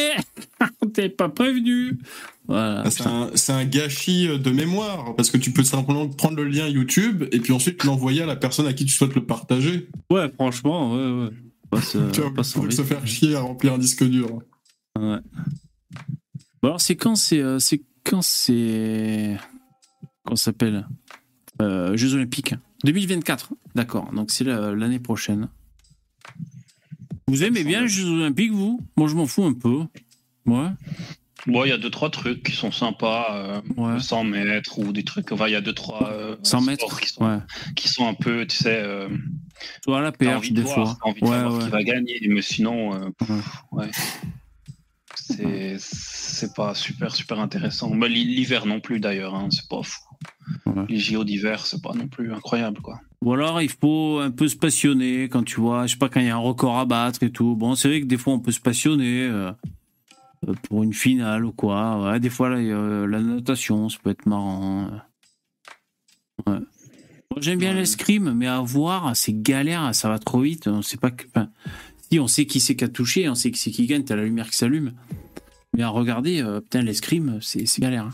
On 0.82 0.88
t'avait 0.88 1.08
pas 1.08 1.30
prévenu 1.30 1.98
Voilà. 2.50 2.84
Ah, 2.86 2.92
C'est 2.92 3.08
un, 3.52 3.58
un 3.58 3.66
gâchis 3.66 4.28
euh, 4.28 4.38
de 4.38 4.52
mémoire 4.52 5.16
parce 5.16 5.32
que 5.32 5.38
tu 5.38 5.52
peux 5.52 5.64
simplement 5.64 6.06
prendre 6.10 6.36
le 6.36 6.44
lien 6.50 6.68
YouTube 6.68 7.24
et 7.32 7.40
puis 7.40 7.54
ensuite 7.54 7.86
l'envoyer 7.86 8.24
à 8.24 8.26
la 8.26 8.36
personne 8.36 8.68
à 8.68 8.74
qui 8.74 8.84
tu 8.86 8.94
souhaites 8.94 9.16
le 9.16 9.24
partager. 9.26 9.88
Ouais, 10.12 10.30
franchement, 10.36 10.94
ouais, 10.96 11.24
ouais. 11.24 11.30
Pas 11.70 11.82
se, 11.82 11.98
pas 12.30 12.44
faut 12.44 12.70
se 12.72 12.84
faire 12.84 13.06
chier 13.08 13.36
à 13.36 13.42
remplir 13.42 13.74
un 13.74 13.78
disque 13.78 14.04
dur. 14.04 14.40
Ouais. 14.98 15.18
Bon, 16.62 16.70
alors, 16.70 16.82
c'est 16.82 16.96
quand 16.96 17.16
c'est. 17.16 17.40
euh, 17.42 17.60
c'est 17.60 17.84
quand 18.04 18.22
c'est. 18.22 19.38
Qu'on 20.26 20.36
s'appelle 20.36 20.88
euh, 21.62 21.96
Jeux 21.98 22.14
Olympiques? 22.16 22.56
2024. 22.84 23.54
D'accord. 23.76 24.12
Donc, 24.14 24.32
c'est 24.32 24.44
la- 24.44 24.74
l'année 24.74 25.00
prochaine. 25.00 25.50
Vous 27.28 27.44
aimez 27.44 27.64
bien 27.64 27.82
les 27.82 27.88
Jeux 27.88 28.08
Olympiques, 28.10 28.52
vous? 28.52 28.80
Moi, 28.98 29.08
je 29.08 29.16
m'en 29.16 29.26
fous 29.26 29.44
un 29.44 29.54
peu. 29.54 29.82
Ouais. 30.46 30.70
Bon, 31.48 31.64
il 31.64 31.70
y 31.70 31.72
a 31.72 31.78
deux, 31.78 31.90
trois 31.92 32.10
trucs 32.10 32.42
qui 32.44 32.52
sont 32.54 32.72
sympas. 32.72 33.62
euh, 33.78 34.00
100 34.00 34.24
mètres 34.24 34.80
ou 34.80 34.92
des 34.94 35.04
trucs. 35.04 35.32
Enfin, 35.32 35.48
il 35.48 35.52
y 35.54 35.56
a 35.56 35.62
deux, 35.62 35.74
trois. 35.74 36.10
euh, 36.12 36.36
100 36.44 36.48
sports 36.48 36.62
mètres 36.62 37.00
Qui 37.00 37.10
sont, 37.10 37.26
Ouais. 37.26 37.38
qui 37.76 37.88
sont 37.88 38.08
un 38.08 38.14
peu, 38.16 38.46
tu 38.48 38.56
sais. 38.58 38.82
euh, 38.84 39.10
Soit 39.84 40.00
à 40.00 40.02
la 40.02 40.12
t'as 40.12 40.18
perche, 40.18 40.38
envie 40.38 40.52
de 40.52 40.62
des 40.64 40.68
fois. 40.68 40.98
t'as 41.04 41.10
envie 41.10 41.22
de 41.22 41.26
Ouais, 41.26 41.32
savoir 41.38 41.64
qui 41.64 41.70
va 41.70 41.84
gagner. 41.84 42.20
Mais 42.30 42.42
sinon, 42.42 42.94
euh, 42.96 43.10
pff, 43.20 43.30
ouais. 43.72 43.90
C'est, 45.16 45.78
c'est 45.80 46.54
pas 46.56 46.74
super, 46.76 47.16
super 47.16 47.40
intéressant. 47.40 47.90
Mais 47.90 48.10
l'hi- 48.10 48.26
l'hiver 48.26 48.66
non 48.66 48.80
plus, 48.80 49.00
d'ailleurs. 49.00 49.34
hein, 49.36 49.48
c'est 49.52 49.68
pas 49.70 49.82
fou. 49.84 50.02
Les 50.90 50.98
JO 51.00 51.24
d'hiver, 51.24 51.66
c'est 51.66 51.82
pas 51.82 51.94
non 51.94 52.08
plus 52.08 52.34
incroyable, 52.34 52.82
quoi. 52.82 53.00
Ou 53.22 53.34
alors 53.34 53.62
il 53.62 53.70
faut 53.70 54.20
un 54.20 54.30
peu 54.30 54.48
se 54.48 54.56
passionner 54.56 55.24
quand 55.30 55.44
tu 55.44 55.60
vois, 55.60 55.88
je 55.88 55.94
sais 55.94 55.98
pas, 55.98 56.10
quand 56.10 56.20
il 56.20 56.28
y 56.28 56.30
a 56.30 56.36
un 56.36 56.40
record 56.40 56.78
à 56.78 56.86
battre 56.86 57.24
et 57.24 57.32
tout. 57.32 57.56
Bon, 57.56 57.74
c'est 57.76 57.88
vrai 57.88 58.02
que 58.02 58.06
des 58.06 58.18
fois 58.18 58.34
on 58.34 58.40
peut 58.40 58.52
se 58.52 58.60
passionner 58.60 59.24
euh, 59.24 59.52
pour 60.64 60.84
une 60.84 60.94
finale 60.94 61.46
ou 61.46 61.52
quoi. 61.52 62.04
Ouais, 62.12 62.20
des 62.20 62.30
fois 62.30 62.50
là, 62.50 62.62
il 62.62 62.68
y 62.68 62.72
a 62.72 63.06
la 63.08 63.22
natation, 63.22 63.90
ça 63.90 63.98
peut 64.04 64.10
être 64.12 64.26
marrant. 64.26 64.90
Ouais. 66.46 66.60
Moi, 66.60 67.40
J'aime 67.42 67.60
bien 67.60 67.74
l'escrime, 67.74 68.34
mais 68.34 68.48
à 68.48 68.62
voir, 68.62 69.16
c'est 69.16 69.34
galère, 69.34 69.94
ça 69.96 70.10
va 70.10 70.20
trop 70.20 70.42
vite. 70.42 70.68
On 70.68 70.82
sait 70.82 70.98
pas 70.98 71.12
que. 71.12 71.26
enfin, 71.28 71.50
si 72.12 72.20
on 72.20 72.28
sait 72.28 72.46
qui 72.46 72.60
c'est 72.60 72.76
qui 72.76 72.84
a 72.84 72.88
touché, 72.88 73.28
on 73.30 73.36
sait 73.36 73.52
qui 73.52 73.60
c'est 73.60 73.72
qui 73.72 73.88
gagne, 73.88 74.04
t'as 74.04 74.16
la 74.16 74.24
lumière 74.24 74.50
qui 74.50 74.56
s'allume. 74.58 74.94
Mais 75.76 75.84
à 75.84 75.90
regarder, 75.90 76.42
euh, 76.42 76.62
putain, 76.62 76.82
l'escrime, 76.82 77.40
c'est 77.42 77.66
c'est 77.66 77.82
galère. 77.82 78.06
hein. 78.06 78.14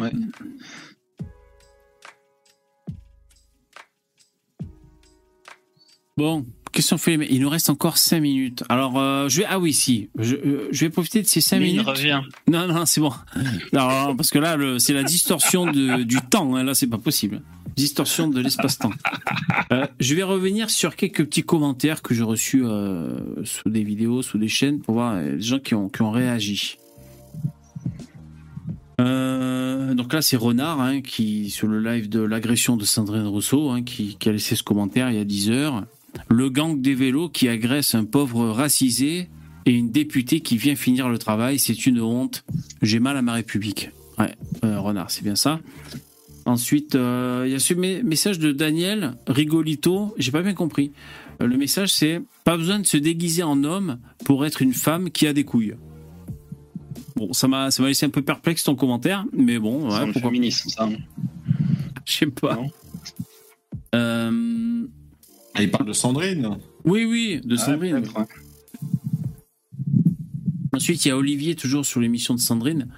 Ouais. 0.00 0.12
Bon, 6.16 6.44
qu'est-ce 6.78 6.90
qu'on 6.90 6.98
fait 6.98 7.18
Il 7.30 7.40
nous 7.40 7.48
reste 7.48 7.70
encore 7.70 7.98
5 7.98 8.20
minutes. 8.20 8.62
Alors, 8.68 8.98
euh, 8.98 9.28
je 9.28 9.38
vais. 9.40 9.46
Ah 9.48 9.58
oui, 9.58 9.72
si. 9.72 10.08
Je, 10.18 10.36
euh, 10.36 10.68
je 10.70 10.84
vais 10.84 10.90
profiter 10.90 11.20
de 11.22 11.26
ces 11.26 11.40
5 11.40 11.58
Mais 11.58 11.68
il 11.68 11.72
minutes. 11.72 11.86
revient. 11.88 12.20
Non, 12.48 12.68
non, 12.68 12.86
c'est 12.86 13.00
bon. 13.00 13.12
Non, 13.72 13.88
non, 14.06 14.16
parce 14.16 14.30
que 14.30 14.38
là, 14.38 14.56
c'est 14.78 14.92
la 14.94 15.02
distorsion 15.02 15.66
de- 15.66 16.04
du 16.04 16.18
temps. 16.30 16.54
hein. 16.54 16.62
Là, 16.62 16.74
c'est 16.74 16.86
pas 16.86 16.98
possible. 16.98 17.42
Distorsion 17.76 18.28
de 18.28 18.40
l'espace-temps. 18.40 18.92
Euh, 19.72 19.86
je 19.98 20.14
vais 20.14 20.22
revenir 20.22 20.70
sur 20.70 20.94
quelques 20.96 21.24
petits 21.24 21.42
commentaires 21.42 22.00
que 22.02 22.14
j'ai 22.14 22.22
reçus 22.22 22.62
sous 23.44 23.68
des 23.70 23.82
vidéos, 23.84 24.22
sous 24.22 24.38
des 24.38 24.48
chaînes, 24.48 24.78
pour 24.80 24.94
voir 24.94 25.20
les 25.20 25.40
gens 25.40 25.58
qui 25.58 25.74
ont, 25.74 25.88
qui 25.88 26.02
ont 26.02 26.10
réagi. 26.12 26.76
Euh, 29.00 29.94
donc 29.94 30.12
là, 30.12 30.22
c'est 30.22 30.36
Renard, 30.36 30.80
hein, 30.80 31.00
qui, 31.02 31.50
sur 31.50 31.68
le 31.68 31.80
live 31.80 32.08
de 32.08 32.20
l'agression 32.20 32.76
de 32.76 32.84
Sandrine 32.84 33.26
Rousseau, 33.26 33.70
hein, 33.70 33.82
qui, 33.82 34.16
qui 34.18 34.28
a 34.28 34.32
laissé 34.32 34.56
ce 34.56 34.62
commentaire 34.62 35.10
il 35.10 35.16
y 35.16 35.20
a 35.20 35.24
10 35.24 35.50
heures. 35.50 35.84
Le 36.28 36.50
gang 36.50 36.80
des 36.80 36.94
vélos 36.94 37.28
qui 37.28 37.48
agresse 37.48 37.94
un 37.94 38.04
pauvre 38.04 38.48
racisé 38.48 39.28
et 39.66 39.72
une 39.72 39.90
députée 39.90 40.40
qui 40.40 40.56
vient 40.56 40.76
finir 40.76 41.08
le 41.08 41.18
travail, 41.18 41.58
c'est 41.58 41.86
une 41.86 42.00
honte. 42.00 42.44
J'ai 42.82 43.00
mal 43.00 43.16
à 43.16 43.22
ma 43.22 43.34
République. 43.34 43.90
Ouais, 44.18 44.34
euh, 44.64 44.80
Renard, 44.80 45.10
c'est 45.10 45.22
bien 45.22 45.36
ça. 45.36 45.60
Ensuite, 46.44 46.94
euh, 46.94 47.44
il 47.46 47.52
y 47.52 47.54
a 47.54 47.58
ce 47.58 47.74
message 47.74 48.38
de 48.38 48.52
Daniel 48.52 49.16
Rigolito, 49.26 50.14
j'ai 50.16 50.32
pas 50.32 50.42
bien 50.42 50.54
compris. 50.54 50.92
Euh, 51.42 51.46
le 51.46 51.56
message, 51.58 51.92
c'est 51.92 52.22
pas 52.44 52.56
besoin 52.56 52.78
de 52.78 52.86
se 52.86 52.96
déguiser 52.96 53.42
en 53.42 53.64
homme 53.64 53.98
pour 54.24 54.46
être 54.46 54.62
une 54.62 54.72
femme 54.72 55.10
qui 55.10 55.26
a 55.26 55.32
des 55.32 55.44
couilles. 55.44 55.74
Bon, 57.16 57.32
ça 57.32 57.48
m'a 57.48 57.70
ça 57.70 57.82
m'a 57.82 57.88
laissé 57.88 58.06
un 58.06 58.10
peu 58.10 58.22
perplexe 58.22 58.64
ton 58.64 58.76
commentaire, 58.76 59.26
mais 59.32 59.58
bon, 59.58 59.90
ouais, 59.90 60.12
pourquoi 60.12 60.30
féminisme, 60.30 60.70
ça. 60.70 60.88
Je 62.04 62.12
sais 62.12 62.26
pas. 62.26 62.58
Euh, 63.94 64.86
Ah, 65.58 65.62
il 65.62 65.70
parle 65.70 65.86
de 65.86 65.92
Sandrine. 65.92 66.58
Oui, 66.84 67.04
oui, 67.04 67.40
de 67.44 67.56
Ah, 67.56 67.58
Sandrine. 67.64 67.96
ouais. 67.96 68.24
Ensuite, 70.72 71.04
il 71.04 71.08
y 71.08 71.10
a 71.10 71.16
Olivier, 71.16 71.54
toujours 71.54 71.84
sur 71.84 72.00
l'émission 72.00 72.34
de 72.34 72.40
Sandrine, 72.40 72.88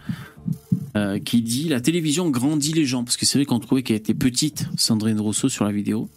euh, 0.96 1.18
qui 1.18 1.40
dit 1.42 1.68
La 1.68 1.80
télévision 1.80 2.28
grandit 2.30 2.72
les 2.72 2.84
gens. 2.84 3.04
Parce 3.04 3.16
que 3.16 3.24
c'est 3.26 3.38
vrai 3.38 3.46
qu'on 3.46 3.60
trouvait 3.60 3.82
qu'elle 3.82 3.96
était 3.96 4.14
petite, 4.14 4.68
Sandrine 4.76 5.20
Rousseau, 5.20 5.48
sur 5.48 5.64
la 5.64 5.72
vidéo. 5.72 6.08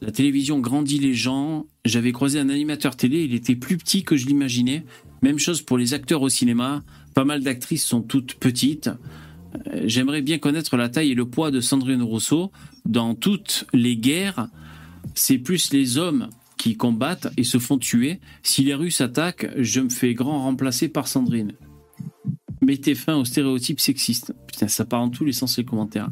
La 0.00 0.10
télévision 0.10 0.58
grandit 0.58 0.98
les 0.98 1.14
gens. 1.14 1.66
J'avais 1.84 2.12
croisé 2.12 2.38
un 2.40 2.48
animateur 2.48 2.96
télé, 2.96 3.22
il 3.24 3.34
était 3.34 3.54
plus 3.54 3.78
petit 3.78 4.02
que 4.02 4.16
je 4.16 4.26
l'imaginais. 4.26 4.84
Même 5.22 5.38
chose 5.38 5.62
pour 5.62 5.78
les 5.78 5.94
acteurs 5.94 6.22
au 6.22 6.28
cinéma. 6.28 6.82
Pas 7.14 7.24
mal 7.24 7.42
d'actrices 7.42 7.84
sont 7.84 8.02
toutes 8.02 8.34
petites. 8.34 8.88
Euh, 9.68 9.82
J'aimerais 9.84 10.22
bien 10.22 10.38
connaître 10.38 10.76
la 10.76 10.88
taille 10.88 11.12
et 11.12 11.14
le 11.14 11.26
poids 11.26 11.50
de 11.52 11.60
Sandrine 11.60 12.02
Rousseau. 12.02 12.50
Dans 12.84 13.14
toutes 13.14 13.64
les 13.72 13.96
guerres, 13.96 14.48
c'est 15.14 15.38
plus 15.38 15.72
les 15.72 15.98
hommes 15.98 16.28
qui 16.56 16.76
combattent 16.76 17.28
et 17.36 17.44
se 17.44 17.58
font 17.58 17.78
tuer. 17.78 18.20
Si 18.42 18.62
les 18.62 18.74
Russes 18.74 19.00
attaquent, 19.00 19.50
je 19.56 19.80
me 19.80 19.88
fais 19.88 20.14
grand 20.14 20.42
remplacer 20.42 20.88
par 20.88 21.08
Sandrine. 21.08 21.54
Mettez 22.60 22.94
fin 22.94 23.16
aux 23.16 23.24
stéréotypes 23.24 23.80
sexistes. 23.80 24.32
Putain, 24.46 24.68
ça 24.68 24.84
part 24.84 25.02
en 25.02 25.10
tous 25.10 25.24
les 25.24 25.32
sens 25.32 25.58
les 25.58 25.64
commentaires. 25.64 26.08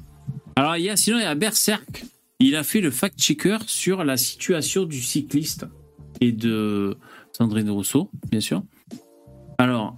Alors, 0.57 0.77
il 0.77 0.85
y 0.85 0.91
a, 0.91 0.97
sinon, 0.97 1.19
il 1.19 1.23
y 1.23 1.25
a 1.25 1.35
Berserk. 1.35 2.05
Il 2.41 2.57
a 2.57 2.65
fait 2.65 2.81
le 2.81 2.91
fact-checker 2.91 3.59
sur 3.67 4.03
la 4.03 4.17
situation 4.17 4.85
du 4.85 5.01
cycliste 5.01 5.67
et 6.21 6.33
de 6.33 6.97
Sandrine 7.33 7.71
Rousseau, 7.71 8.11
bien 8.31 8.41
sûr. 8.41 8.65
Alors, 9.59 9.97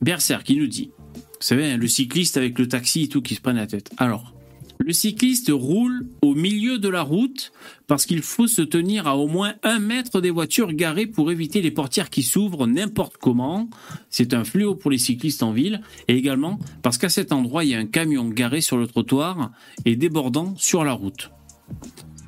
Berserk, 0.00 0.48
il 0.50 0.60
nous 0.60 0.66
dit, 0.66 0.90
vous 1.14 1.22
savez, 1.40 1.72
hein, 1.72 1.76
le 1.76 1.88
cycliste 1.88 2.36
avec 2.36 2.58
le 2.58 2.68
taxi 2.68 3.02
et 3.02 3.08
tout 3.08 3.22
qui 3.22 3.34
se 3.34 3.40
prennent 3.40 3.56
la 3.56 3.66
tête. 3.66 3.90
Alors, 3.96 4.34
le 4.78 4.92
cycliste 4.92 5.50
roule 5.52 6.06
au 6.22 6.34
milieu 6.34 6.78
de 6.78 6.88
la 6.88 7.02
route 7.02 7.52
parce 7.86 8.06
qu'il 8.06 8.22
faut 8.22 8.46
se 8.46 8.62
tenir 8.62 9.06
à 9.06 9.16
au 9.16 9.26
moins 9.26 9.54
un 9.62 9.78
mètre 9.78 10.20
des 10.20 10.30
voitures 10.30 10.72
garées 10.72 11.06
pour 11.06 11.30
éviter 11.30 11.60
les 11.60 11.70
portières 11.70 12.10
qui 12.10 12.22
s'ouvrent 12.22 12.66
n'importe 12.66 13.16
comment. 13.18 13.68
C'est 14.08 14.34
un 14.34 14.44
fléau 14.44 14.74
pour 14.74 14.90
les 14.90 14.98
cyclistes 14.98 15.42
en 15.42 15.52
ville 15.52 15.82
et 16.06 16.16
également 16.16 16.58
parce 16.82 16.98
qu'à 16.98 17.08
cet 17.08 17.32
endroit, 17.32 17.64
il 17.64 17.70
y 17.70 17.74
a 17.74 17.78
un 17.78 17.86
camion 17.86 18.28
garé 18.28 18.60
sur 18.60 18.76
le 18.76 18.86
trottoir 18.86 19.50
et 19.84 19.96
débordant 19.96 20.54
sur 20.56 20.84
la 20.84 20.92
route. 20.92 21.30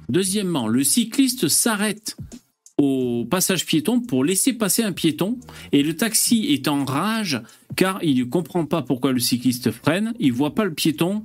Deuxièmement, 0.09 0.67
le 0.67 0.83
cycliste 0.83 1.49
s'arrête 1.49 2.17
au 2.81 3.27
passage 3.31 3.67
piéton 3.67 4.01
pour 4.01 4.25
laisser 4.25 4.55
passer 4.55 4.83
un 4.83 4.93
piéton 4.93 5.39
et 5.71 5.83
le 5.83 5.95
taxi 5.95 6.47
est 6.51 6.67
en 6.67 6.85
rage 6.85 7.41
car 7.77 8.03
il 8.03 8.19
ne 8.19 8.25
comprend 8.25 8.65
pas 8.65 8.83
pourquoi 8.83 9.13
le 9.13 9.21
cycliste 9.21 9.71
freine, 9.71 10.15
il 10.19 10.33
voit 10.33 10.55
pas 10.55 10.65
le 10.65 10.75
piéton 10.75 11.23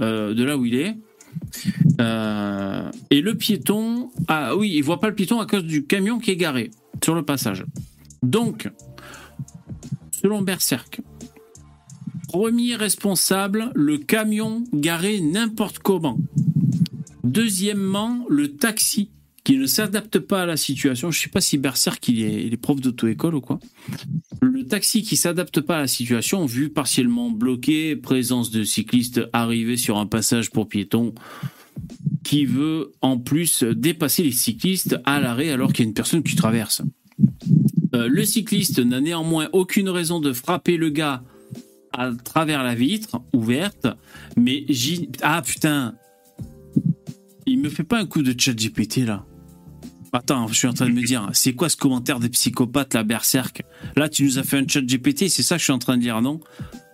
euh, 0.00 0.34
de 0.34 0.44
là 0.44 0.56
où 0.56 0.64
il 0.64 0.74
est. 0.74 0.96
Euh, 2.00 2.90
et 3.10 3.20
le 3.20 3.34
piéton, 3.34 4.10
ah 4.28 4.56
oui, 4.56 4.72
il 4.74 4.82
voit 4.82 5.00
pas 5.00 5.08
le 5.08 5.14
piéton 5.14 5.40
à 5.40 5.46
cause 5.46 5.64
du 5.64 5.84
camion 5.84 6.18
qui 6.18 6.30
est 6.30 6.36
garé 6.36 6.70
sur 7.02 7.14
le 7.14 7.22
passage. 7.22 7.64
Donc, 8.22 8.68
selon 10.22 10.42
Berserk, 10.42 11.00
premier 12.28 12.76
responsable, 12.76 13.70
le 13.74 13.98
camion 13.98 14.64
garé 14.72 15.20
n'importe 15.20 15.78
comment. 15.78 16.18
Deuxièmement, 17.24 18.24
le 18.28 18.56
taxi 18.56 19.10
qui 19.44 19.56
ne 19.56 19.66
s'adapte 19.66 20.18
pas 20.18 20.42
à 20.42 20.46
la 20.46 20.56
situation. 20.56 21.10
Je 21.10 21.20
sais 21.20 21.28
pas 21.28 21.40
si 21.40 21.58
Berserk 21.58 22.06
il 22.08 22.22
est, 22.22 22.46
il 22.46 22.52
est 22.52 22.58
prof 22.58 22.80
d'auto-école 22.80 23.34
ou 23.34 23.40
quoi. 23.40 23.58
Le 24.70 24.76
taxi 24.76 25.02
qui 25.02 25.16
s'adapte 25.16 25.60
pas 25.60 25.78
à 25.78 25.80
la 25.80 25.88
situation, 25.88 26.46
vu 26.46 26.70
partiellement 26.70 27.28
bloqué, 27.28 27.96
présence 27.96 28.52
de 28.52 28.62
cyclistes 28.62 29.20
arrivés 29.32 29.76
sur 29.76 29.98
un 29.98 30.06
passage 30.06 30.52
pour 30.52 30.68
piétons, 30.68 31.12
qui 32.22 32.44
veut 32.44 32.92
en 33.02 33.18
plus 33.18 33.64
dépasser 33.64 34.22
les 34.22 34.30
cyclistes 34.30 34.96
à 35.04 35.18
l'arrêt 35.18 35.50
alors 35.50 35.72
qu'il 35.72 35.84
y 35.84 35.86
a 35.86 35.88
une 35.88 35.94
personne 35.94 36.22
qui 36.22 36.36
traverse. 36.36 36.82
Euh, 37.96 38.06
le 38.06 38.24
cycliste 38.24 38.78
n'a 38.78 39.00
néanmoins 39.00 39.48
aucune 39.52 39.88
raison 39.88 40.20
de 40.20 40.32
frapper 40.32 40.76
le 40.76 40.90
gars 40.90 41.24
à 41.92 42.12
travers 42.12 42.62
la 42.62 42.76
vitre 42.76 43.20
ouverte, 43.32 43.88
mais 44.36 44.66
j'y... 44.68 45.08
Ah 45.20 45.42
putain 45.42 45.96
Il 47.44 47.58
me 47.58 47.70
fait 47.70 47.82
pas 47.82 47.98
un 47.98 48.06
coup 48.06 48.22
de 48.22 48.40
chat 48.40 48.54
GPT 48.54 48.98
là 48.98 49.26
Attends, 50.12 50.48
je 50.48 50.54
suis 50.54 50.66
en 50.66 50.72
train 50.72 50.86
de 50.88 50.92
me 50.92 51.02
dire, 51.02 51.28
c'est 51.32 51.52
quoi 51.52 51.68
ce 51.68 51.76
commentaire 51.76 52.18
des 52.18 52.28
psychopathes, 52.28 52.94
la 52.94 53.04
Berserk 53.04 53.62
Là, 53.96 54.08
tu 54.08 54.24
nous 54.24 54.38
as 54.38 54.42
fait 54.42 54.58
un 54.58 54.66
chat 54.66 54.80
GPT, 54.80 55.28
c'est 55.28 55.42
ça 55.42 55.54
que 55.54 55.60
je 55.60 55.64
suis 55.64 55.72
en 55.72 55.78
train 55.78 55.96
de 55.96 56.02
dire, 56.02 56.20
non? 56.20 56.40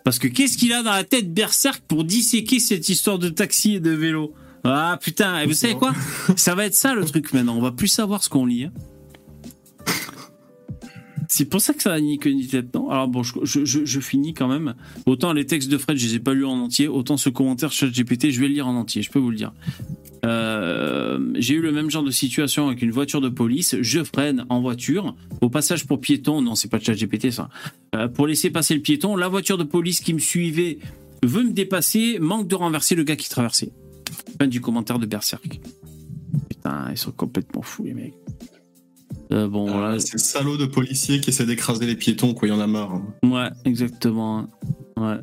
Parce 0.04 0.18
que 0.18 0.28
qu'est-ce 0.28 0.58
qu'il 0.58 0.72
a 0.74 0.82
dans 0.82 0.92
la 0.92 1.02
tête 1.04 1.32
Berserk 1.32 1.82
pour 1.88 2.04
disséquer 2.04 2.60
cette 2.60 2.88
histoire 2.88 3.18
de 3.18 3.28
taxi 3.30 3.76
et 3.76 3.80
de 3.80 3.90
vélo? 3.90 4.34
Ah 4.64 4.98
putain, 5.00 5.40
et 5.40 5.46
vous 5.46 5.54
savez 5.54 5.74
quoi? 5.76 5.94
Ça 6.36 6.54
va 6.54 6.66
être 6.66 6.74
ça 6.74 6.94
le 6.94 7.04
truc 7.04 7.32
maintenant, 7.32 7.56
on 7.56 7.62
va 7.62 7.72
plus 7.72 7.88
savoir 7.88 8.22
ce 8.22 8.28
qu'on 8.28 8.44
lit. 8.46 8.64
hein. 8.64 8.72
C'est 11.28 11.46
pour 11.46 11.60
ça 11.60 11.74
que 11.74 11.82
ça 11.82 11.92
a 11.92 12.00
ni 12.00 12.18
queue 12.18 12.30
ni 12.30 12.46
tête, 12.46 12.74
non 12.74 12.90
Alors 12.90 13.08
bon, 13.08 13.22
je, 13.22 14.00
finis 14.00 14.34
quand 14.34 14.48
même. 14.48 14.74
Autant 15.06 15.32
les 15.32 15.46
textes 15.46 15.70
de 15.70 15.78
Fred, 15.78 15.96
je 15.96 16.06
les 16.06 16.14
ai 16.16 16.18
pas 16.18 16.34
lus 16.34 16.44
en 16.44 16.58
entier, 16.58 16.88
autant 16.88 17.16
ce 17.16 17.28
commentaire 17.28 17.72
chat 17.72 17.88
GPT, 17.88 18.30
je 18.30 18.40
vais 18.40 18.48
le 18.48 18.54
lire 18.54 18.68
en 18.68 18.76
entier, 18.76 19.02
je 19.02 19.10
peux 19.10 19.18
vous 19.18 19.30
le 19.30 19.36
dire. 19.36 19.52
Euh, 20.24 21.18
j'ai 21.34 21.54
eu 21.54 21.60
le 21.60 21.72
même 21.72 21.90
genre 21.90 22.02
de 22.02 22.10
situation 22.10 22.66
avec 22.66 22.82
une 22.82 22.90
voiture 22.90 23.20
de 23.20 23.28
police. 23.28 23.76
Je 23.80 24.02
freine 24.02 24.44
en 24.48 24.60
voiture 24.60 25.14
au 25.40 25.48
passage 25.48 25.86
pour 25.86 26.00
piéton. 26.00 26.42
Non, 26.42 26.54
c'est 26.54 26.68
pas 26.68 26.80
chat 26.80 26.94
GPT 26.94 27.30
ça. 27.30 27.48
Euh, 27.94 28.08
pour 28.08 28.26
laisser 28.26 28.50
passer 28.50 28.74
le 28.74 28.80
piéton, 28.80 29.14
la 29.14 29.28
voiture 29.28 29.58
de 29.58 29.64
police 29.64 30.00
qui 30.00 30.14
me 30.14 30.18
suivait 30.18 30.78
veut 31.22 31.44
me 31.44 31.52
dépasser, 31.52 32.18
manque 32.18 32.48
de 32.48 32.54
renverser 32.54 32.94
le 32.94 33.04
gars 33.04 33.16
qui 33.16 33.28
traversait. 33.28 33.72
Fin 34.40 34.48
du 34.48 34.60
commentaire 34.60 34.98
de 34.98 35.06
Berserk. 35.06 35.60
Putain, 36.48 36.88
ils 36.90 36.98
sont 36.98 37.12
complètement 37.12 37.62
fous 37.62 37.84
les 37.84 37.94
mecs. 37.94 38.14
Euh, 39.32 39.48
bon, 39.48 39.66
voilà. 39.70 39.94
Ah, 39.96 39.98
C'est 39.98 40.18
salaud 40.18 40.56
de 40.56 40.66
policiers 40.66 41.20
qui 41.20 41.30
essaient 41.30 41.46
d'écraser 41.46 41.86
les 41.86 41.96
piétons, 41.96 42.32
quoi, 42.34 42.46
il 42.48 42.50
y 42.52 42.54
en 42.54 42.60
a 42.60 42.66
marre. 42.66 42.92
hein. 42.94 43.04
Ouais, 43.24 43.48
exactement. 43.64 44.48
Ouais. 44.96 45.16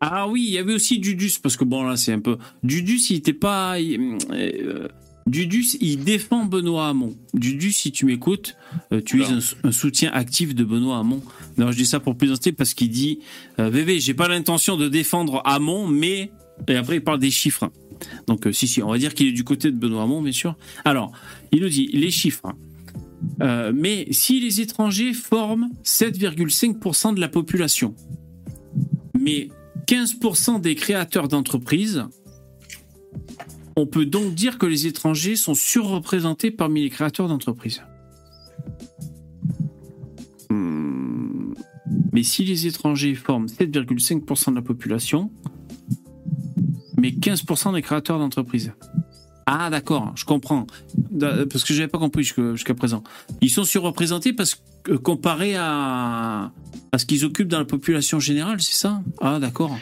Ah 0.00 0.28
oui, 0.28 0.44
il 0.46 0.52
y 0.52 0.58
avait 0.58 0.74
aussi 0.74 0.98
Dudus, 0.98 1.32
parce 1.42 1.56
que 1.56 1.64
bon, 1.64 1.82
là, 1.84 1.96
c'est 1.96 2.12
un 2.12 2.20
peu. 2.20 2.36
Dudus, 2.62 3.00
il 3.10 3.16
était 3.16 3.32
pas. 3.32 3.80
il- 3.80 4.18
euh, 4.32 4.88
Dudus, 5.26 5.76
il 5.80 6.04
défend 6.04 6.44
Benoît 6.44 6.88
Hamon. 6.88 7.16
Dudus, 7.34 7.72
si 7.72 7.90
tu 7.90 8.04
m'écoutes, 8.06 8.56
euh, 8.92 9.00
tu 9.04 9.22
es 9.22 9.26
un, 9.26 9.38
un 9.64 9.72
soutien 9.72 10.12
actif 10.12 10.54
de 10.54 10.62
Benoît 10.62 10.98
Hamon. 10.98 11.20
Non, 11.58 11.72
je 11.72 11.76
dis 11.78 11.86
ça 11.86 11.98
pour 11.98 12.16
plaisanter 12.16 12.52
parce 12.52 12.74
qu'il 12.74 12.90
dit 12.90 13.18
euh, 13.58 13.68
VV, 13.70 13.98
j'ai 13.98 14.14
pas 14.14 14.28
l'intention 14.28 14.76
de 14.76 14.88
défendre 14.88 15.42
Hamon, 15.44 15.88
mais. 15.88 16.30
Et 16.68 16.76
après, 16.76 16.96
il 16.96 17.02
parle 17.02 17.18
des 17.18 17.30
chiffres. 17.30 17.70
Donc, 18.28 18.46
euh, 18.46 18.52
si, 18.52 18.68
si, 18.68 18.82
on 18.82 18.90
va 18.90 18.98
dire 18.98 19.14
qu'il 19.14 19.26
est 19.26 19.32
du 19.32 19.42
côté 19.44 19.70
de 19.72 19.76
Benoît 19.76 20.04
Hamon, 20.04 20.22
bien 20.22 20.32
sûr. 20.32 20.54
Alors, 20.84 21.10
il 21.50 21.60
nous 21.62 21.68
dit 21.70 21.88
les 21.92 22.10
chiffres. 22.10 22.52
Euh, 23.42 23.72
mais 23.74 24.08
si 24.10 24.40
les 24.40 24.60
étrangers 24.60 25.12
forment 25.12 25.68
7,5% 25.84 27.14
de 27.14 27.20
la 27.20 27.28
population, 27.28 27.94
mais 29.18 29.48
15% 29.86 30.60
des 30.60 30.74
créateurs 30.74 31.28
d'entreprises, 31.28 32.04
on 33.76 33.86
peut 33.86 34.06
donc 34.06 34.34
dire 34.34 34.58
que 34.58 34.66
les 34.66 34.86
étrangers 34.86 35.36
sont 35.36 35.54
surreprésentés 35.54 36.50
parmi 36.50 36.82
les 36.82 36.90
créateurs 36.90 37.28
d'entreprises. 37.28 37.82
Hmm. 40.50 41.52
Mais 42.12 42.22
si 42.22 42.44
les 42.44 42.66
étrangers 42.66 43.14
forment 43.14 43.46
7,5% 43.46 44.50
de 44.50 44.54
la 44.54 44.62
population, 44.62 45.30
mais 46.96 47.10
15% 47.10 47.74
des 47.74 47.82
créateurs 47.82 48.18
d'entreprises. 48.18 48.72
Ah 49.46 49.70
d'accord, 49.70 50.12
je 50.16 50.24
comprends. 50.24 50.66
Da- 50.96 51.46
Parce 51.46 51.62
que 51.64 51.72
je 51.72 51.78
n'avais 51.78 51.90
pas 51.90 51.98
compris 51.98 52.24
jusqu'à 52.24 52.74
présent. 52.74 53.04
Ils 53.40 53.50
sont 53.50 53.64
surreprésentés 53.64 54.32
parce 54.32 54.60
que 54.82 54.92
comparé 54.92 55.54
à, 55.56 56.50
à 56.92 56.98
ce 56.98 57.06
qu'ils 57.06 57.24
occupent 57.24 57.48
dans 57.48 57.58
la 57.60 57.64
population 57.64 58.18
générale, 58.18 58.60
c'est 58.60 58.74
ça? 58.74 59.00
Ah 59.20 59.38
d'accord. 59.38 59.76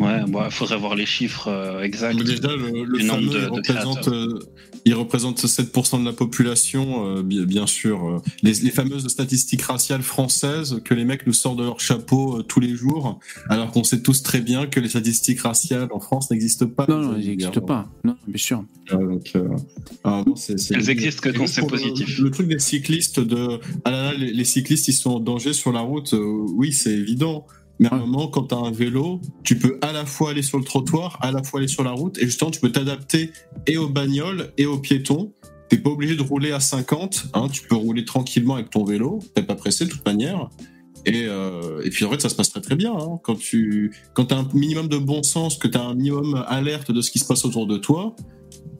Ouais, 0.00 0.20
il 0.46 0.50
faudrait 0.50 0.78
voir 0.78 0.94
les 0.94 1.06
chiffres 1.06 1.48
euh, 1.48 1.82
exacts 1.82 2.16
Mais 2.16 2.24
déjà, 2.24 2.48
le, 2.54 2.84
le 2.84 2.98
fameux, 3.00 3.26
de, 3.28 3.32
il, 3.38 3.40
de 3.42 3.46
représente, 3.46 4.00
créateurs. 4.02 4.14
euh, 4.14 4.38
il 4.84 4.94
représente 4.94 5.44
7% 5.44 6.00
de 6.00 6.04
la 6.04 6.12
population, 6.12 7.06
euh, 7.18 7.22
bien, 7.22 7.44
bien 7.44 7.66
sûr. 7.66 8.22
les, 8.42 8.52
les 8.52 8.70
fameuses 8.70 9.06
statistiques 9.08 9.62
raciales 9.62 10.02
françaises 10.02 10.80
que 10.84 10.94
les 10.94 11.04
mecs 11.04 11.26
nous 11.26 11.32
sortent 11.32 11.58
de 11.58 11.64
leur 11.64 11.80
chapeau 11.80 12.38
euh, 12.38 12.42
tous 12.42 12.60
les 12.60 12.74
jours, 12.74 13.18
alors 13.48 13.70
qu'on 13.70 13.84
sait 13.84 14.00
tous 14.02 14.22
très 14.22 14.40
bien 14.40 14.66
que 14.66 14.80
les 14.80 14.88
statistiques 14.88 15.40
raciales 15.40 15.88
en 15.92 16.00
France 16.00 16.30
n'existent 16.30 16.66
pas. 16.68 16.86
Non, 16.88 16.98
non, 17.00 17.16
elles 17.16 17.26
n'existent 17.26 17.60
pas. 17.60 17.88
Non, 18.04 18.16
bien 18.26 18.38
sûr. 18.38 18.64
Euh, 18.92 18.96
donc, 18.96 19.32
euh, 19.36 19.48
ah, 20.04 20.24
Elles 20.70 20.90
existent 20.90 21.20
que 21.30 21.36
quand 21.36 21.46
c'est 21.46 21.60
le- 21.60 21.66
positif. 21.66 22.18
Le, 22.18 22.30
truc 22.30 22.48
des 22.48 22.58
cyclistes 22.58 23.20
de 23.20 23.60
ah 23.84 23.90
là 23.90 24.02
là, 24.04 24.14
les, 24.14 24.32
les 24.32 24.44
cyclistes 24.44 24.88
ils 24.88 24.92
sont 24.94 25.10
en 25.10 25.20
danger 25.20 25.52
sur 25.52 25.72
la 25.72 25.80
route, 25.80 26.14
euh, 26.14 26.46
oui 26.54 26.72
c'est 26.72 26.92
évident. 26.92 27.46
Mais 27.78 27.88
à 27.88 27.94
un 27.94 27.98
moment, 27.98 28.28
quand 28.28 28.44
tu 28.44 28.54
as 28.54 28.58
un 28.58 28.70
vélo, 28.70 29.20
tu 29.44 29.58
peux 29.58 29.78
à 29.82 29.92
la 29.92 30.04
fois 30.04 30.30
aller 30.30 30.42
sur 30.42 30.58
le 30.58 30.64
trottoir, 30.64 31.18
à 31.20 31.30
la 31.30 31.42
fois 31.42 31.60
aller 31.60 31.68
sur 31.68 31.84
la 31.84 31.92
route, 31.92 32.18
et 32.18 32.26
justement, 32.26 32.50
tu 32.50 32.60
peux 32.60 32.72
t'adapter 32.72 33.32
et 33.66 33.76
aux 33.76 33.88
bagnoles 33.88 34.52
et 34.58 34.66
aux 34.66 34.78
piétons. 34.78 35.32
T'es 35.68 35.78
pas 35.78 35.90
obligé 35.90 36.16
de 36.16 36.22
rouler 36.22 36.52
à 36.52 36.60
50, 36.60 37.26
hein, 37.34 37.48
tu 37.52 37.62
peux 37.62 37.76
rouler 37.76 38.04
tranquillement 38.04 38.54
avec 38.54 38.70
ton 38.70 38.84
vélo, 38.84 39.18
t'es 39.34 39.42
pas 39.42 39.54
pressé 39.54 39.84
de 39.84 39.90
toute 39.90 40.04
manière. 40.06 40.48
Et, 41.04 41.26
euh, 41.26 41.82
puis 41.90 42.04
en 42.04 42.10
fait, 42.10 42.20
ça 42.20 42.28
se 42.28 42.34
passe 42.34 42.50
très 42.50 42.60
très 42.60 42.74
bien. 42.74 42.92
Hein. 42.94 43.18
Quand 43.22 43.36
tu 43.36 43.94
quand 44.14 44.32
as 44.32 44.36
un 44.36 44.48
minimum 44.54 44.88
de 44.88 44.98
bon 44.98 45.22
sens, 45.22 45.56
que 45.56 45.68
tu 45.68 45.78
as 45.78 45.82
un 45.82 45.94
minimum 45.94 46.44
alerte 46.48 46.90
de 46.90 47.00
ce 47.00 47.10
qui 47.10 47.18
se 47.18 47.26
passe 47.26 47.44
autour 47.44 47.66
de 47.66 47.76
toi, 47.76 48.16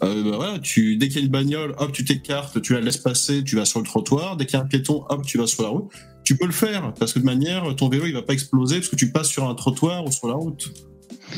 euh, 0.02 0.22
bah 0.22 0.36
voilà, 0.36 0.58
tu, 0.58 0.96
dès 0.96 1.08
qu'il 1.08 1.18
y 1.18 1.22
a 1.22 1.24
une 1.24 1.32
bagnole, 1.32 1.74
hop, 1.78 1.92
tu 1.92 2.04
t'écartes, 2.04 2.60
tu 2.62 2.72
la 2.72 2.80
laisses 2.80 2.98
passer, 2.98 3.42
tu 3.44 3.56
vas 3.56 3.64
sur 3.64 3.80
le 3.80 3.86
trottoir. 3.86 4.36
Dès 4.36 4.46
qu'il 4.46 4.58
y 4.58 4.60
a 4.60 4.64
un 4.64 4.66
piéton, 4.66 5.04
hop, 5.08 5.24
tu 5.24 5.38
vas 5.38 5.46
sur 5.46 5.62
la 5.62 5.70
route. 5.70 5.90
Tu 6.28 6.36
peux 6.36 6.44
le 6.44 6.52
faire, 6.52 6.92
parce 6.92 7.14
que 7.14 7.20
de 7.20 7.24
manière, 7.24 7.74
ton 7.74 7.88
vélo, 7.88 8.04
il 8.04 8.12
va 8.12 8.20
pas 8.20 8.34
exploser 8.34 8.76
parce 8.80 8.90
que 8.90 8.96
tu 8.96 9.10
passes 9.10 9.30
sur 9.30 9.48
un 9.48 9.54
trottoir 9.54 10.04
ou 10.04 10.12
sur 10.12 10.28
la 10.28 10.34
route. 10.34 10.70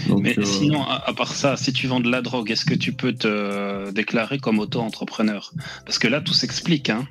Donc, 0.09 0.25
Mais 0.25 0.37
euh, 0.37 0.43
sinon, 0.43 0.83
à, 0.83 0.95
à 1.09 1.13
part 1.13 1.33
ça, 1.33 1.57
si 1.57 1.73
tu 1.73 1.87
vends 1.87 2.01
de 2.01 2.11
la 2.11 2.23
drogue, 2.23 2.51
est-ce 2.51 2.65
que 2.65 2.75
tu 2.75 2.93
peux 2.93 3.13
te 3.13 3.93
déclarer 3.93 4.41
comme 4.41 4.59
auto-entrepreneur? 4.59 5.53
Parce 5.87 6.01
que 6.01 6.09
là, 6.09 6.21
tout 6.21 6.33
s'explique, 6.33 6.91
hein, 6.91 7.07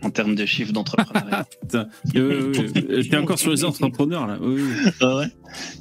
en 0.00 0.08
termes 0.08 0.36
de 0.36 0.46
chiffres 0.46 0.72
d'entrepreneuriat. 0.72 1.46
Euh, 2.16 2.50
oui. 2.56 3.10
T'es 3.10 3.18
encore 3.18 3.38
sur 3.38 3.50
les 3.50 3.62
entrepreneurs 3.62 4.26
là. 4.26 4.38
Oui, 4.40 4.62
oui. 4.62 4.90
Ah 5.02 5.16
ouais? 5.16 5.26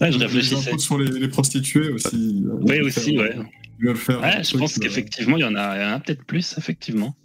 Ouais, 0.01 0.11
je 0.11 0.17
les 0.17 0.25
réfléchissais. 0.25 0.71
impôts 0.71 0.79
sur 0.79 0.97
les, 0.99 1.07
les 1.17 1.29
prostituées 1.29 1.91
aussi. 1.91 2.43
Oui, 2.59 2.81
aussi, 2.81 3.17
ouais. 3.17 3.37
Faire 3.95 4.19
Ouais, 4.19 4.35
un 4.35 4.43
je 4.43 4.57
pense 4.57 4.77
euh, 4.77 4.81
qu'effectivement, 4.81 5.37
il 5.37 5.41
y 5.41 5.45
en 5.45 5.55
a, 5.55 5.77
il 5.77 5.81
y 5.81 5.85
en 5.85 5.93
a 5.93 5.99
peut-être 6.01 6.25
plus, 6.25 6.55
effectivement. 6.57 7.15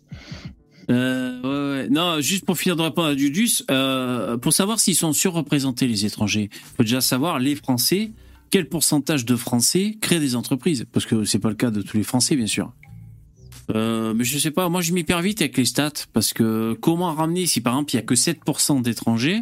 Euh, 0.91 1.41
ouais, 1.43 1.83
ouais. 1.83 1.89
Non, 1.89 2.21
juste 2.21 2.45
pour 2.45 2.59
finir 2.59 2.77
de 2.77 2.83
répondre 2.83 3.09
à 3.09 3.15
Dudus, 3.15 3.63
euh, 3.71 4.37
pour 4.37 4.53
savoir 4.53 4.81
s'ils 4.81 4.95
sont 4.95 5.13
surreprésentés 5.13 5.87
les 5.87 6.05
étrangers, 6.07 6.51
faut 6.77 6.83
déjà 6.83 7.01
savoir 7.01 7.39
les 7.39 7.55
Français, 7.55 8.13
quel 8.51 8.69
pourcentage 8.69 9.25
de 9.25 9.37
Français 9.37 9.97
créent 10.01 10.21
des 10.21 10.37
entreprises, 10.37 10.87
parce 10.93 11.07
que 11.07 11.25
c'est 11.25 11.39
pas 11.39 11.49
le 11.49 11.55
cas 11.55 11.71
de 11.71 11.83
tous 11.83 11.97
les 11.97 12.03
Français, 12.03 12.37
bien 12.37 12.47
sûr. 12.47 12.73
Euh, 13.75 14.13
mais 14.15 14.25
je 14.25 14.39
sais 14.39 14.51
pas, 14.51 14.69
moi 14.69 14.81
je 14.81 14.93
m'y 14.93 15.05
perds 15.05 15.23
vite 15.23 15.41
avec 15.41 15.57
les 15.57 15.65
stats, 15.65 15.93
parce 16.13 16.33
que 16.33 16.77
comment 16.81 17.15
ramener 17.15 17.47
si 17.47 17.61
par 17.61 17.75
exemple 17.75 17.93
il 17.93 17.97
y 17.97 17.99
a 18.01 18.03
que 18.03 18.15
7% 18.15 18.83
d'étrangers, 18.83 19.41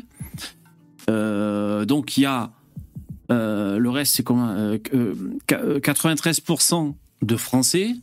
euh, 1.08 1.84
donc 1.84 2.16
il 2.16 2.22
y 2.22 2.26
a 2.26 2.52
euh, 3.32 3.78
le 3.78 3.90
reste 3.90 4.14
c'est 4.14 4.22
comment 4.22 4.50
euh, 4.50 4.78
93% 5.48 6.94
de 7.22 7.36
Français. 7.36 7.94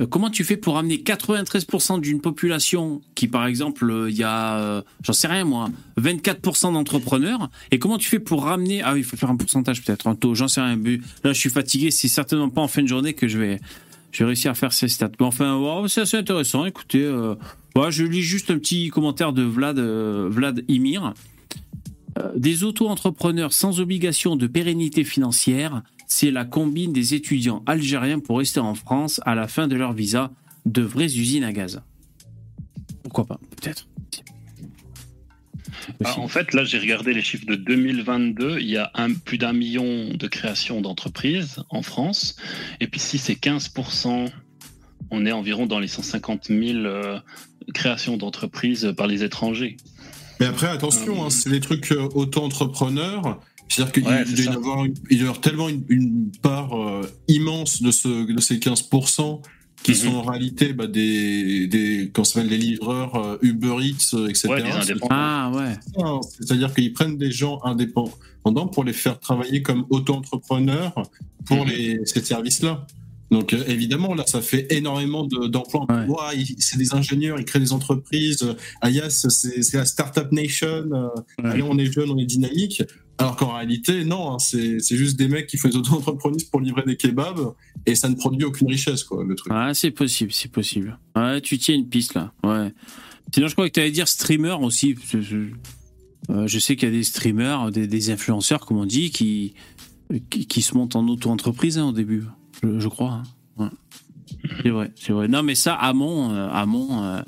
Euh, 0.00 0.06
Comment 0.06 0.30
tu 0.30 0.44
fais 0.44 0.56
pour 0.56 0.74
ramener 0.74 0.96
93% 0.96 2.00
d'une 2.00 2.20
population 2.20 3.00
qui, 3.14 3.28
par 3.28 3.46
exemple, 3.46 3.88
euh, 3.90 4.10
il 4.10 4.16
y 4.16 4.22
a, 4.22 4.58
euh, 4.58 4.82
j'en 5.02 5.12
sais 5.12 5.28
rien 5.28 5.44
moi, 5.44 5.68
24% 6.00 6.72
d'entrepreneurs 6.72 7.50
Et 7.70 7.78
comment 7.78 7.98
tu 7.98 8.08
fais 8.08 8.18
pour 8.18 8.44
ramener 8.44 8.82
Ah 8.82 8.94
oui, 8.94 9.00
il 9.00 9.04
faut 9.04 9.16
faire 9.16 9.30
un 9.30 9.36
pourcentage 9.36 9.82
peut-être, 9.82 10.06
un 10.06 10.14
taux, 10.14 10.34
j'en 10.34 10.48
sais 10.48 10.60
rien. 10.60 10.76
Là, 11.24 11.32
je 11.32 11.38
suis 11.38 11.50
fatigué, 11.50 11.90
c'est 11.90 12.08
certainement 12.08 12.48
pas 12.48 12.62
en 12.62 12.68
fin 12.68 12.82
de 12.82 12.88
journée 12.88 13.14
que 13.14 13.28
je 13.28 13.38
vais, 13.38 13.60
je 14.12 14.20
vais 14.20 14.26
réussir 14.26 14.50
à 14.50 14.54
faire 14.54 14.72
ces 14.72 14.88
stats. 14.88 15.10
Mais 15.20 15.26
enfin, 15.26 15.56
wow, 15.56 15.86
c'est 15.88 16.02
assez 16.02 16.16
intéressant. 16.16 16.64
Écoutez, 16.64 17.04
euh, 17.04 17.34
je 17.90 18.04
lis 18.04 18.22
juste 18.22 18.50
un 18.50 18.58
petit 18.58 18.88
commentaire 18.88 19.32
de 19.32 19.42
Vlad, 19.42 19.78
Vlad 19.78 20.64
Imir. 20.68 21.14
Des 22.36 22.64
auto-entrepreneurs 22.64 23.52
sans 23.52 23.80
obligation 23.80 24.36
de 24.36 24.46
pérennité 24.46 25.04
financière, 25.04 25.82
c'est 26.10 26.32
la 26.32 26.44
combine 26.44 26.92
des 26.92 27.14
étudiants 27.14 27.62
algériens 27.66 28.18
pour 28.18 28.38
rester 28.38 28.58
en 28.58 28.74
France 28.74 29.20
à 29.24 29.36
la 29.36 29.46
fin 29.46 29.68
de 29.68 29.76
leur 29.76 29.92
visa, 29.92 30.32
de 30.66 30.82
vraies 30.82 31.16
usines 31.16 31.44
à 31.44 31.52
gaz. 31.52 31.82
Pourquoi 33.04 33.24
pas, 33.26 33.40
peut-être. 33.56 33.86
Ah, 36.04 36.18
en 36.18 36.26
fait, 36.26 36.52
là, 36.52 36.64
j'ai 36.64 36.78
regardé 36.78 37.14
les 37.14 37.22
chiffres 37.22 37.46
de 37.46 37.54
2022. 37.54 38.58
Il 38.58 38.68
y 38.68 38.76
a 38.76 38.90
un, 38.94 39.14
plus 39.14 39.38
d'un 39.38 39.52
million 39.52 40.12
de 40.12 40.26
créations 40.26 40.80
d'entreprises 40.80 41.62
en 41.70 41.82
France. 41.82 42.36
Et 42.80 42.88
puis, 42.88 42.98
si 42.98 43.16
c'est 43.16 43.34
15%, 43.34 44.30
on 45.12 45.26
est 45.26 45.32
environ 45.32 45.66
dans 45.66 45.78
les 45.78 45.88
150 45.88 46.46
000 46.48 46.60
euh, 46.78 47.20
créations 47.72 48.16
d'entreprises 48.16 48.92
par 48.96 49.06
les 49.06 49.22
étrangers. 49.22 49.76
Mais 50.40 50.46
après, 50.46 50.68
attention, 50.68 51.24
hein, 51.24 51.30
c'est 51.30 51.50
des 51.50 51.60
trucs 51.60 51.92
euh, 51.92 52.08
auto-entrepreneurs. 52.14 53.40
C'est-à-dire 53.70 53.92
qu'il 53.92 54.04
Ouais, 54.06 54.24
doit 54.24 54.86
y 55.10 55.20
avoir, 55.22 55.40
tellement 55.40 55.68
une, 55.68 55.84
une 55.88 56.30
part 56.42 56.74
euh, 56.78 57.02
immense 57.28 57.80
de, 57.82 57.90
ce, 57.90 58.08
de 58.32 58.40
ces 58.40 58.56
15% 58.58 59.40
qui 59.82 59.92
Mhm. 59.92 59.96
sont 59.96 60.14
en 60.16 60.22
réalité 60.22 60.72
bah, 60.74 60.86
des, 60.86 61.66
des, 61.68 62.10
comment 62.12 62.24
ça 62.24 62.42
les 62.42 62.58
livreurs 62.58 63.14
euh, 63.14 63.38
Uber 63.40 63.76
Eats, 63.80 64.14
euh, 64.14 64.28
etc. 64.28 64.48
Ouais. 64.48 64.62
Ah 65.08 65.50
ouais. 65.54 65.72
Hein. 66.04 66.20
C'est-à-dire 66.38 66.74
qu'ils 66.74 66.92
prennent 66.92 67.16
des 67.16 67.30
gens 67.30 67.60
indépendants 67.64 68.66
pour 68.72 68.84
les 68.84 68.92
faire 68.92 69.18
travailler 69.18 69.62
comme 69.62 69.86
auto-entrepreneurs 69.90 70.94
pour 71.46 71.64
Mhm. 71.64 71.70
les, 71.70 72.00
ces 72.04 72.22
services-là. 72.22 72.86
Donc 73.30 73.52
euh, 73.54 73.62
évidemment, 73.68 74.14
là, 74.14 74.24
ça 74.26 74.40
fait 74.42 74.66
énormément 74.74 75.24
de- 75.24 75.46
d'emplois. 75.46 75.86
Ouais. 75.88 76.44
C'est 76.58 76.76
des 76.76 76.92
ingénieurs, 76.94 77.38
ils 77.38 77.44
créent 77.44 77.60
des 77.60 77.72
entreprises. 77.72 78.44
Ayas, 78.82 79.08
c'est 79.10 79.62
c'est 79.62 79.76
la 79.78 79.86
startup 79.86 80.32
nation. 80.32 80.82
Ouais. 81.38 81.44
Allez, 81.50 81.62
on 81.62 81.78
est 81.78 81.90
jeune, 81.92 82.10
on 82.10 82.18
est 82.18 82.24
dynamique. 82.26 82.82
Alors 83.20 83.36
qu'en 83.36 83.52
réalité, 83.54 84.04
non, 84.04 84.32
hein, 84.34 84.38
c'est 84.38 84.80
juste 84.96 85.16
des 85.16 85.28
mecs 85.28 85.46
qui 85.46 85.56
font 85.56 85.68
des 85.68 85.76
auto-entreprises 85.76 86.44
pour 86.44 86.60
livrer 86.60 86.82
des 86.86 86.96
kebabs 86.96 87.54
et 87.86 87.94
ça 87.94 88.08
ne 88.08 88.14
produit 88.14 88.44
aucune 88.44 88.68
richesse, 88.68 89.04
quoi, 89.04 89.22
le 89.24 89.34
truc. 89.34 89.52
Ah, 89.54 89.72
c'est 89.74 89.90
possible, 89.90 90.32
c'est 90.32 90.50
possible. 90.50 90.98
Ouais, 91.14 91.40
tu 91.40 91.58
tiens 91.58 91.74
une 91.74 91.88
piste 91.88 92.14
là. 92.14 92.32
Ouais. 92.44 92.72
Sinon, 93.32 93.48
je 93.48 93.52
crois 93.54 93.68
que 93.68 93.74
tu 93.74 93.80
allais 93.80 93.90
dire 93.90 94.08
streamer 94.08 94.56
aussi. 94.60 94.96
Euh, 96.30 96.46
je 96.46 96.58
sais 96.58 96.76
qu'il 96.76 96.88
y 96.88 96.92
a 96.92 96.94
des 96.94 97.04
streamers, 97.04 97.70
des, 97.70 97.86
des 97.86 98.10
influenceurs, 98.10 98.64
comme 98.66 98.78
on 98.78 98.86
dit, 98.86 99.10
qui, 99.10 99.54
qui, 100.30 100.46
qui 100.46 100.62
se 100.62 100.74
montent 100.76 100.96
en 100.96 101.06
auto-entreprise 101.08 101.78
hein, 101.78 101.86
au 101.88 101.92
début. 101.92 102.24
Je, 102.62 102.88
crois. 102.88 103.22
hein. 103.58 103.70
C'est 104.62 104.70
vrai, 104.70 104.92
c'est 104.96 105.12
vrai. 105.12 105.28
Non, 105.28 105.42
mais 105.42 105.54
ça, 105.54 105.74
Amon, 105.74 106.32
euh, 106.32 106.48
Amon, 106.50 107.02
euh, 107.04 107.20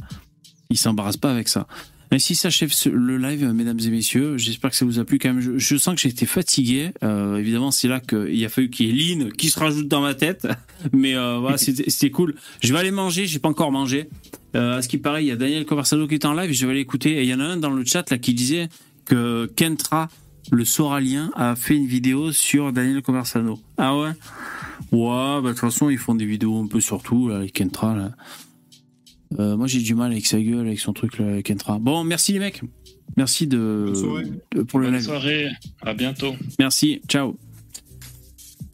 il 0.71 0.77
s'embarrasse 0.79 1.17
pas 1.17 1.31
avec 1.31 1.49
ça. 1.49 1.67
Ainsi 2.13 2.35
s'achève 2.35 2.71
le 2.93 3.17
live, 3.17 3.43
mesdames 3.55 3.79
et 3.83 3.89
messieurs. 3.89 4.37
J'espère 4.37 4.69
que 4.69 4.77
ça 4.77 4.85
vous 4.85 4.99
a 4.99 5.05
plu 5.05 5.19
quand 5.19 5.33
même. 5.33 5.41
Je, 5.41 5.57
je 5.57 5.77
sens 5.79 5.95
que 5.95 6.01
j'ai 6.03 6.11
été 6.11 6.27
fatigué. 6.27 6.93
Euh, 7.03 7.39
évidemment, 7.39 7.71
c'est 7.71 7.89
là 7.89 8.01
qu'il 8.01 8.45
a 8.45 8.51
fallu 8.51 8.69
qu'il 8.69 8.87
y 8.87 8.91
ait 8.91 9.17
Lynn 9.17 9.33
qui 9.33 9.49
se 9.49 9.59
rajoute 9.59 9.89
dans 9.89 10.03
ma 10.03 10.13
tête. 10.13 10.47
Mais 10.93 11.17
euh, 11.17 11.39
voilà, 11.39 11.57
c'était 11.59 12.11
cool. 12.11 12.35
Je 12.61 12.71
vais 12.71 12.79
aller 12.79 12.91
manger. 12.91 13.27
J'ai 13.27 13.39
pas 13.39 13.49
encore 13.49 13.73
mangé. 13.73 14.11
Euh, 14.55 14.77
à 14.77 14.83
ce 14.83 14.89
qui 14.89 14.99
paraît, 14.99 15.25
il 15.25 15.29
y 15.29 15.31
a 15.31 15.37
Daniel 15.37 15.65
Conversano 15.65 16.07
qui 16.07 16.15
est 16.15 16.27
en 16.27 16.35
live. 16.35 16.51
et 16.51 16.53
Je 16.53 16.67
vais 16.67 16.73
aller 16.73 16.81
écouter. 16.81 17.13
Et 17.13 17.23
il 17.23 17.29
y 17.31 17.35
en 17.35 17.41
a 17.41 17.45
un 17.45 17.57
dans 17.57 17.71
le 17.71 17.83
chat 17.87 18.11
là 18.11 18.19
qui 18.19 18.35
disait 18.35 18.69
que 19.07 19.51
Kentra, 19.57 20.11
le 20.51 20.67
Soralien, 20.67 21.31
a 21.35 21.57
fait 21.57 21.77
une 21.77 21.87
vidéo 21.87 22.31
sur 22.31 22.75
Daniel 22.75 23.01
Conversano. 23.01 23.59
Ah 23.79 23.97
ouais? 23.97 24.11
Ouais, 24.91 25.41
bah 25.41 25.41
de 25.41 25.49
toute 25.49 25.61
façon, 25.61 25.89
ils 25.89 25.97
font 25.97 26.15
des 26.15 26.27
vidéos 26.27 26.63
un 26.63 26.67
peu 26.67 26.83
sur 26.83 27.03
tout, 27.03 27.29
là, 27.29 27.39
les 27.39 27.49
Kentra. 27.49 27.97
Là. 27.97 28.11
Euh, 29.39 29.57
moi, 29.57 29.67
j'ai 29.67 29.81
du 29.81 29.95
mal 29.95 30.13
avec 30.13 30.27
sa 30.27 30.41
gueule, 30.41 30.67
avec 30.67 30.79
son 30.81 30.93
truc, 30.93 31.19
là, 31.19 31.27
avec 31.27 31.51
Entra. 31.51 31.79
Bon, 31.79 32.05
merci 32.05 32.33
les 32.33 32.39
mecs. 32.39 32.61
Merci 33.17 33.47
de, 33.47 33.93
de- 34.55 34.63
pour 34.63 34.79
le 34.81 34.87
Bonne 34.87 34.95
live. 34.97 35.05
soirée, 35.05 35.49
à 35.83 35.95
bientôt. 35.95 36.35
Merci, 36.59 37.01
ciao. 37.09 37.37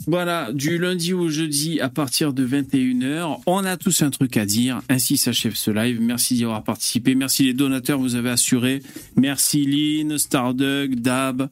Voilà, 0.06 0.52
du 0.52 0.78
lundi 0.78 1.12
au 1.12 1.28
jeudi 1.28 1.80
à 1.80 1.90
partir 1.90 2.32
de 2.32 2.46
21h, 2.46 3.40
on 3.46 3.64
a 3.64 3.76
tous 3.76 4.00
un 4.02 4.08
truc 4.10 4.36
à 4.38 4.46
dire. 4.46 4.80
Ainsi 4.88 5.18
s'achève 5.18 5.54
ce 5.54 5.70
live. 5.70 6.00
Merci 6.00 6.34
d'y 6.34 6.44
avoir 6.44 6.64
participé. 6.64 7.14
Merci 7.14 7.44
les 7.44 7.52
donateurs, 7.52 7.98
vous 7.98 8.14
avez 8.14 8.30
assuré. 8.30 8.82
Merci 9.16 9.64
Lynn, 9.66 10.16
Stardug, 10.16 10.94
Dab 11.00 11.50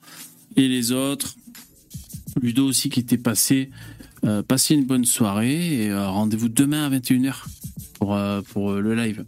et 0.56 0.68
les 0.68 0.92
autres. 0.92 1.34
Ludo 2.40 2.66
aussi 2.66 2.88
qui 2.88 3.00
était 3.00 3.18
passé. 3.18 3.68
Euh, 4.24 4.42
passez 4.42 4.74
une 4.74 4.86
bonne 4.86 5.04
soirée 5.04 5.82
et 5.84 5.90
euh, 5.90 6.08
rendez-vous 6.08 6.48
demain 6.48 6.86
à 6.86 6.90
21h 6.98 7.34
pour, 7.98 8.14
euh, 8.14 8.40
pour 8.52 8.72
euh, 8.72 8.80
le 8.80 8.94
live. 8.94 9.24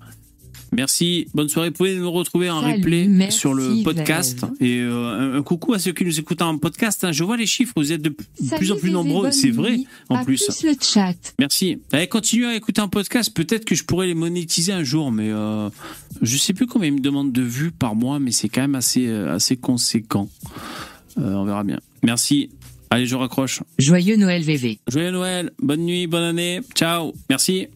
Merci, 0.71 1.29
bonne 1.33 1.49
soirée. 1.49 1.71
Vous 1.71 1.77
pouvez 1.77 1.97
nous 1.97 2.11
retrouver 2.13 2.51
en 2.51 2.61
Salut, 2.61 2.75
replay 2.75 3.07
merci, 3.09 3.39
sur 3.39 3.55
le 3.55 3.83
podcast. 3.83 4.45
Et 4.61 4.81
euh, 4.81 5.39
un, 5.39 5.43
coucou 5.43 5.73
à 5.73 5.79
ceux 5.79 5.93
qui 5.93 6.05
nous 6.05 6.19
écoutent 6.21 6.43
en 6.43 6.59
podcast. 6.59 7.05
hein. 7.05 7.13
Je 7.13 7.25
vois 7.25 7.39
les 7.39 7.47
chiffres, 7.47 7.73
vous 7.77 7.91
êtes 7.91 8.03
de 8.03 8.15
plus 8.57 8.71
en 8.71 8.77
plus 8.77 8.91
nombreux. 8.91 9.31
C'est 9.31 9.51
vrai, 9.51 9.79
en 10.11 10.17
À 10.17 10.25
plus. 10.25 10.45
plus 10.45 10.65
le 10.65 10.75
chat. 10.81 11.15
Merci. 11.39 11.79
Allez, 11.91 12.07
continuez 12.07 12.47
à 12.49 12.55
écouter 12.55 12.83
en 12.83 12.89
podcast. 12.89 13.33
Peut-être 13.35 13.65
que 13.65 13.75
je 13.75 13.85
pourrais 13.85 14.09
les 14.09 14.15
monétiser 14.15 14.73
un 14.73 14.85
jour, 14.85 15.11
mais 15.11 15.31
euh, 15.31 15.71
je 16.21 16.37
sais 16.37 16.53
plus 16.53 16.67
combien 16.67 16.89
ils 16.89 16.95
me 16.95 17.01
demandent 17.01 17.33
de 17.33 17.43
vues 17.43 17.73
par 17.73 17.95
mois, 17.95 18.19
mais 18.19 18.31
c'est 18.31 18.51
quand 18.51 18.61
même 18.61 18.75
assez, 18.75 19.09
assez 19.11 19.57
conséquent. 19.57 20.29
Euh, 21.17 21.33
on 21.33 21.45
verra 21.47 21.65
bien. 21.65 21.81
Merci. 22.03 22.51
Allez, 22.91 23.07
je 23.07 23.17
raccroche. 23.17 23.61
Joyeux 23.79 24.17
Noël 24.17 24.43
VV. 24.43 24.81
Joyeux 24.87 25.13
Noël, 25.13 25.51
bonne 25.63 25.81
nuit, 25.81 26.07
bonne 26.07 26.25
année. 26.25 26.61
Ciao. 26.75 27.15
Merci. 27.31 27.69